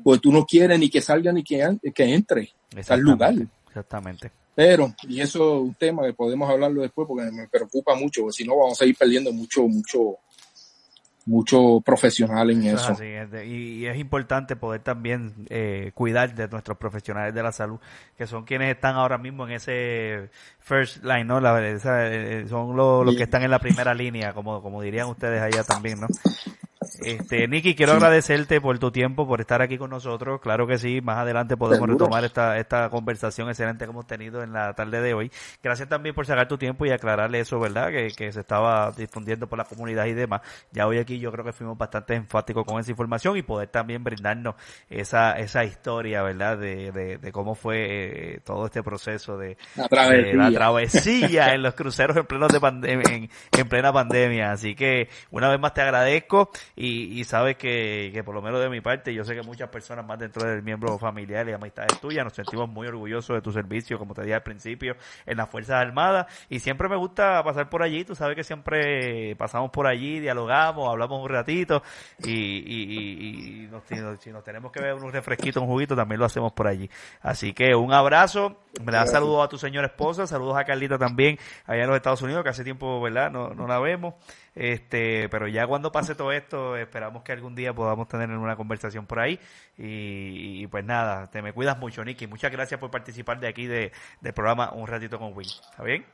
Porque 0.04 0.22
tú 0.22 0.32
no 0.32 0.46
quieres 0.46 0.80
ni 0.80 0.90
que 0.90 1.02
salga 1.02 1.32
ni 1.32 1.44
que, 1.44 1.78
que 1.94 2.14
entre 2.14 2.54
al 2.88 3.00
lugar. 3.00 3.36
Exactamente. 3.68 4.32
Pero, 4.58 4.92
y 5.04 5.22
eso 5.22 5.58
es 5.58 5.62
un 5.68 5.76
tema 5.76 6.04
que 6.04 6.14
podemos 6.14 6.50
hablarlo 6.50 6.82
después 6.82 7.08
porque 7.08 7.30
me 7.32 7.48
preocupa 7.48 7.94
mucho, 7.96 8.22
porque 8.22 8.38
si 8.38 8.44
no 8.44 8.58
vamos 8.58 8.82
a 8.82 8.86
ir 8.86 8.98
perdiendo 8.98 9.32
mucho, 9.32 9.68
mucho, 9.68 10.18
mucho 11.28 11.80
profesional 11.86 12.50
en 12.50 12.64
eso. 12.64 12.96
y, 13.04 13.86
es 13.86 13.98
importante 13.98 14.56
poder 14.56 14.82
también 14.82 15.46
eh, 15.50 15.92
cuidar 15.94 16.34
de 16.34 16.48
nuestros 16.48 16.76
profesionales 16.78 17.36
de 17.36 17.44
la 17.44 17.52
salud, 17.52 17.80
que 18.18 18.26
son 18.26 18.46
quienes 18.46 18.74
están 18.74 18.96
ahora 18.96 19.20
mismo 19.20 19.46
en 19.46 19.54
ese 19.54 20.32
first 20.60 21.04
line, 21.04 21.26
¿no? 21.26 21.40
La, 21.40 21.60
eh, 21.62 22.46
son 22.50 22.76
los, 22.76 23.16
que 23.16 23.24
están 23.24 23.44
en 23.44 23.52
la 23.52 23.60
primera 23.60 23.94
línea, 23.94 24.34
como, 24.34 24.64
como 24.64 24.82
dirían 24.82 25.08
ustedes 25.08 25.40
allá 25.40 25.64
también, 25.64 26.00
¿no? 26.00 26.08
Este, 27.02 27.48
Nicky, 27.48 27.76
quiero 27.76 27.94
agradecerte 27.94 28.62
por 28.62 28.78
tu 28.80 28.92
tiempo, 28.92 29.28
por 29.28 29.42
estar 29.42 29.62
aquí 29.62 29.78
con 29.78 29.90
nosotros. 29.90 30.40
Claro 30.42 30.68
que 30.68 30.78
sí, 30.78 31.02
más 31.02 31.18
adelante 31.18 31.58
podemos 31.58 31.88
retomar 31.88 32.24
esta, 32.24 32.58
esta 32.58 32.90
conversación 32.90 33.50
excelente 33.50 33.86
que 33.86 33.92
hemos 33.92 34.08
tenido 34.08 34.44
en 34.44 34.54
la 34.54 34.74
tarde 34.74 35.02
de 35.02 35.14
hoy. 35.14 35.32
Gracias 35.62 35.90
también 35.90 36.16
por 36.16 36.26
sacar 36.26 36.48
tu 36.48 36.58
tiempo 36.58 36.86
y 36.86 36.92
aclararle 36.92 37.40
eso, 37.40 37.60
¿verdad? 37.60 37.90
Que, 37.90 38.12
que 38.16 38.32
se 38.32 38.40
estaba 38.40 38.92
difundiendo 38.92 39.48
por 39.48 39.58
la 39.58 39.66
comunidad 39.66 40.06
y 40.06 40.14
demás. 40.14 40.42
Ya 40.72 40.88
hoy 40.88 40.98
aquí 40.98 41.20
yo 41.20 41.32
creo 41.32 41.46
que 41.46 41.54
fuimos 41.54 41.78
bastante 41.78 42.16
enfáticos 42.16 42.66
con 42.66 42.80
esa 42.80 42.92
información 42.92 43.38
y 43.38 43.42
poder 43.42 43.70
también 43.70 44.04
brindarnos 44.04 44.56
esa, 44.90 45.34
esa 45.34 45.64
historia, 45.64 46.22
¿verdad? 46.24 46.58
De, 46.58 46.92
de, 46.92 47.32
cómo 47.32 47.56
fue 47.56 48.36
eh, 48.36 48.40
todo 48.44 48.66
este 48.66 48.82
proceso 48.82 49.38
de 49.38 49.58
la 49.76 49.88
travesía, 49.88 50.50
travesía 50.52 51.54
en 51.54 51.62
los 51.62 51.76
cruceros 51.76 52.18
en, 52.18 52.26
pleno 52.26 52.48
de 52.48 52.58
en, 52.92 53.30
en 53.52 53.70
plena 53.70 53.94
pandemia. 53.94 54.52
Así 54.52 54.76
que 54.76 55.10
una 55.32 55.50
vez 55.50 55.60
más 55.60 55.74
te 55.74 55.82
agradezco 55.82 56.50
y, 56.76 56.87
y 56.90 57.24
sabes 57.24 57.58
que, 57.58 58.12
que 58.14 58.24
por 58.24 58.36
lo 58.36 58.42
menos 58.42 58.60
de 58.60 58.70
mi 58.70 58.82
parte, 58.82 59.14
yo 59.14 59.24
sé 59.24 59.36
que 59.36 59.42
muchas 59.42 59.70
personas 59.70 60.06
más 60.06 60.20
dentro 60.20 60.48
del 60.48 60.64
miembro 60.64 60.98
familiar 60.98 61.48
y 61.48 61.54
amistades 61.54 62.00
tuyas 62.00 62.24
nos 62.24 62.34
sentimos 62.34 62.70
muy 62.70 62.88
orgullosos 62.88 63.36
de 63.36 63.42
tu 63.42 63.52
servicio, 63.52 63.98
como 63.98 64.14
te 64.14 64.22
dije 64.22 64.36
al 64.36 64.44
principio, 64.44 64.96
en 65.26 65.38
las 65.38 65.50
Fuerzas 65.50 65.78
Armadas 65.78 66.28
y 66.50 66.60
siempre 66.60 66.90
me 66.90 66.96
gusta 66.96 67.44
pasar 67.44 67.70
por 67.70 67.84
allí, 67.84 68.04
tú 68.04 68.16
sabes 68.16 68.36
que 68.36 68.44
siempre 68.44 69.36
pasamos 69.36 69.72
por 69.72 69.88
allí, 69.88 70.20
dialogamos, 70.20 70.90
hablamos 70.90 71.22
un 71.22 71.30
ratito 71.30 71.82
y, 72.20 72.32
y, 72.32 73.64
y 73.64 73.68
nos, 73.68 73.84
si 74.20 74.32
nos 74.32 74.44
tenemos 74.44 74.72
que 74.72 74.82
ver 74.82 74.94
un 74.94 75.12
refresquito, 75.12 75.62
un 75.62 75.68
juguito, 75.68 75.96
también 75.96 76.20
lo 76.20 76.26
hacemos 76.26 76.54
por 76.54 76.68
allí. 76.68 76.90
Así 77.22 77.54
que 77.54 77.76
un 77.76 77.94
abrazo, 77.94 78.58
me 78.84 78.92
da 78.92 79.06
saludos 79.06 79.46
a 79.46 79.50
tu 79.50 79.58
señora 79.58 79.88
esposa, 79.88 80.28
saludos 80.28 80.58
a 80.58 80.64
Carlita 80.64 80.98
también 80.98 81.38
allá 81.66 81.84
en 81.84 81.88
los 81.88 81.96
Estados 81.96 82.22
Unidos, 82.22 82.44
que 82.44 82.50
hace 82.50 82.64
tiempo, 82.64 83.02
¿verdad? 83.02 83.32
No, 83.32 83.50
no 83.50 83.68
la 83.68 83.80
vemos. 83.80 84.16
Este, 84.58 85.30
pero 85.30 85.48
ya 85.48 85.68
cuando 85.68 85.92
pase 85.92 86.16
todo 86.16 86.32
esto, 86.32 86.76
esperamos 86.78 87.22
que 87.22 87.32
algún 87.32 87.54
día 87.54 87.74
podamos 87.74 88.08
tener 88.08 88.30
una 88.32 88.56
conversación 88.56 89.06
por 89.06 89.20
ahí. 89.20 89.40
Y, 89.78 90.66
pues 90.68 90.84
nada, 90.84 91.30
te 91.30 91.44
me 91.44 91.54
cuidas 91.54 91.78
mucho, 91.78 92.04
Nicky. 92.04 92.26
Muchas 92.26 92.52
gracias 92.52 92.80
por 92.80 92.90
participar 92.90 93.40
de 93.40 93.48
aquí 93.48 93.68
de, 93.68 93.92
del 94.20 94.34
programa 94.34 94.72
Un 94.74 94.88
Ratito 94.88 95.20
con 95.20 95.34
Will. 95.36 95.48
¿Está 95.48 95.84
bien? 95.84 96.06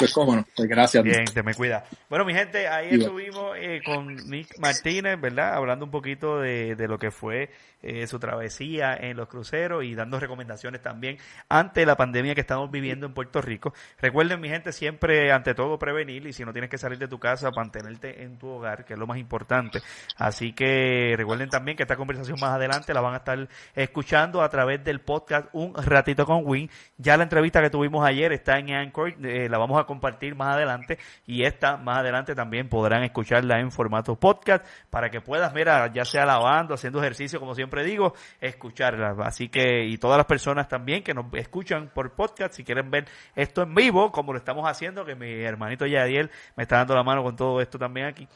Pues 0.00 0.14
cómo 0.14 0.34
no, 0.34 0.46
pues 0.56 0.66
gracias. 0.66 1.04
Bien, 1.04 1.26
te 1.26 1.42
me 1.42 1.52
cuida. 1.52 1.84
Bueno, 2.08 2.24
mi 2.24 2.32
gente, 2.32 2.66
ahí 2.66 2.88
estuvimos 2.92 3.54
eh, 3.58 3.82
con 3.84 4.16
Nick 4.30 4.58
Martínez, 4.58 5.20
¿verdad? 5.20 5.52
Hablando 5.52 5.84
un 5.84 5.90
poquito 5.90 6.40
de, 6.40 6.74
de 6.74 6.88
lo 6.88 6.98
que 6.98 7.10
fue 7.10 7.50
eh, 7.82 8.06
su 8.06 8.18
travesía 8.18 8.94
en 8.94 9.16
los 9.16 9.26
cruceros 9.26 9.84
y 9.84 9.94
dando 9.94 10.20
recomendaciones 10.20 10.82
también 10.82 11.16
ante 11.48 11.86
la 11.86 11.96
pandemia 11.96 12.34
que 12.34 12.42
estamos 12.42 12.70
viviendo 12.70 13.06
en 13.06 13.14
Puerto 13.14 13.40
Rico. 13.40 13.72
Recuerden, 13.98 14.38
mi 14.38 14.50
gente, 14.50 14.70
siempre 14.72 15.32
ante 15.32 15.54
todo 15.54 15.78
prevenir 15.78 16.26
y 16.26 16.34
si 16.34 16.44
no 16.44 16.52
tienes 16.52 16.68
que 16.68 16.76
salir 16.76 16.98
de 16.98 17.08
tu 17.08 17.18
casa, 17.18 17.50
mantenerte 17.50 18.22
en 18.22 18.36
tu 18.36 18.48
hogar, 18.48 18.84
que 18.84 18.92
es 18.92 18.98
lo 18.98 19.06
más 19.06 19.16
importante. 19.16 19.80
Así 20.16 20.52
que 20.52 21.14
recuerden 21.16 21.48
también 21.48 21.74
que 21.74 21.84
esta 21.84 21.96
conversación 21.96 22.38
más 22.38 22.50
adelante 22.50 22.92
la 22.92 23.00
van 23.00 23.14
a 23.14 23.18
estar 23.18 23.48
escuchando 23.74 24.42
a 24.42 24.50
través 24.50 24.84
del 24.84 25.00
podcast 25.00 25.48
Un 25.52 25.74
Ratito 25.74 26.26
con 26.26 26.42
Win. 26.44 26.68
Ya 26.98 27.16
la 27.16 27.22
entrevista 27.22 27.62
que 27.62 27.70
tuvimos 27.70 28.04
ayer 28.04 28.30
está 28.32 28.58
en 28.58 28.72
Anchor, 28.72 29.14
eh, 29.24 29.48
la 29.48 29.56
vamos 29.56 29.80
a 29.80 29.84
compartir 29.90 30.36
más 30.36 30.54
adelante 30.54 30.98
y 31.26 31.42
esta 31.42 31.76
más 31.76 31.98
adelante 31.98 32.36
también 32.36 32.68
podrán 32.68 33.02
escucharla 33.02 33.58
en 33.58 33.72
formato 33.72 34.14
podcast 34.14 34.64
para 34.88 35.10
que 35.10 35.20
puedas, 35.20 35.52
mira, 35.52 35.92
ya 35.92 36.04
sea 36.04 36.24
lavando, 36.24 36.74
haciendo 36.74 37.00
ejercicio 37.00 37.40
como 37.40 37.56
siempre 37.56 37.82
digo, 37.82 38.14
escucharlas. 38.40 39.18
Así 39.18 39.48
que, 39.48 39.84
y 39.86 39.98
todas 39.98 40.16
las 40.16 40.26
personas 40.26 40.68
también 40.68 41.02
que 41.02 41.12
nos 41.12 41.26
escuchan 41.34 41.90
por 41.92 42.12
podcast, 42.14 42.54
si 42.54 42.62
quieren 42.62 42.88
ver 42.88 43.06
esto 43.34 43.62
en 43.62 43.74
vivo, 43.74 44.12
como 44.12 44.32
lo 44.32 44.38
estamos 44.38 44.64
haciendo, 44.68 45.04
que 45.04 45.16
mi 45.16 45.42
hermanito 45.42 45.86
Yadiel 45.86 46.30
me 46.54 46.62
está 46.62 46.76
dando 46.76 46.94
la 46.94 47.02
mano 47.02 47.24
con 47.24 47.34
todo 47.34 47.60
esto 47.60 47.76
también 47.76 48.06
aquí. 48.06 48.28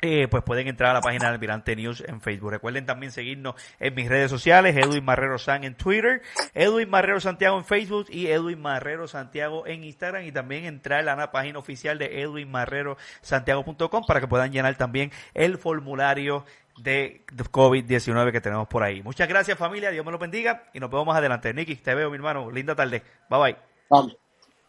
Eh, 0.00 0.28
pues 0.28 0.44
pueden 0.44 0.68
entrar 0.68 0.90
a 0.90 0.94
la 0.94 1.00
página 1.00 1.26
de 1.26 1.34
Almirante 1.34 1.74
News 1.74 2.04
en 2.06 2.20
Facebook. 2.20 2.52
Recuerden 2.52 2.86
también 2.86 3.10
seguirnos 3.10 3.56
en 3.80 3.94
mis 3.96 4.08
redes 4.08 4.30
sociales, 4.30 4.76
Edwin 4.76 5.04
Marrero 5.04 5.38
San 5.38 5.64
en 5.64 5.74
Twitter, 5.74 6.22
Edwin 6.54 6.88
Marrero 6.88 7.18
Santiago 7.18 7.58
en 7.58 7.64
Facebook 7.64 8.06
y 8.08 8.28
Edwin 8.28 8.60
Marrero 8.60 9.08
Santiago 9.08 9.66
en 9.66 9.82
Instagram 9.82 10.24
y 10.24 10.30
también 10.30 10.66
entrar 10.66 11.08
a 11.08 11.16
la 11.16 11.32
página 11.32 11.58
oficial 11.58 11.98
de 11.98 12.22
edwinmarrerosantiago.com 12.22 14.04
para 14.06 14.20
que 14.20 14.28
puedan 14.28 14.52
llenar 14.52 14.76
también 14.76 15.10
el 15.34 15.58
formulario 15.58 16.44
de 16.80 17.24
COVID-19 17.26 18.30
que 18.30 18.40
tenemos 18.40 18.68
por 18.68 18.84
ahí. 18.84 19.02
Muchas 19.02 19.28
gracias 19.28 19.58
familia, 19.58 19.90
Dios 19.90 20.06
me 20.06 20.12
lo 20.12 20.18
bendiga 20.18 20.64
y 20.72 20.78
nos 20.78 20.90
vemos 20.90 21.06
más 21.06 21.16
adelante. 21.16 21.52
Nicky, 21.52 21.74
te 21.74 21.94
veo 21.96 22.08
mi 22.08 22.16
hermano, 22.16 22.52
linda 22.52 22.76
tarde. 22.76 23.02
Bye 23.28 23.40
bye. 23.40 23.56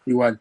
Igual. 0.06 0.40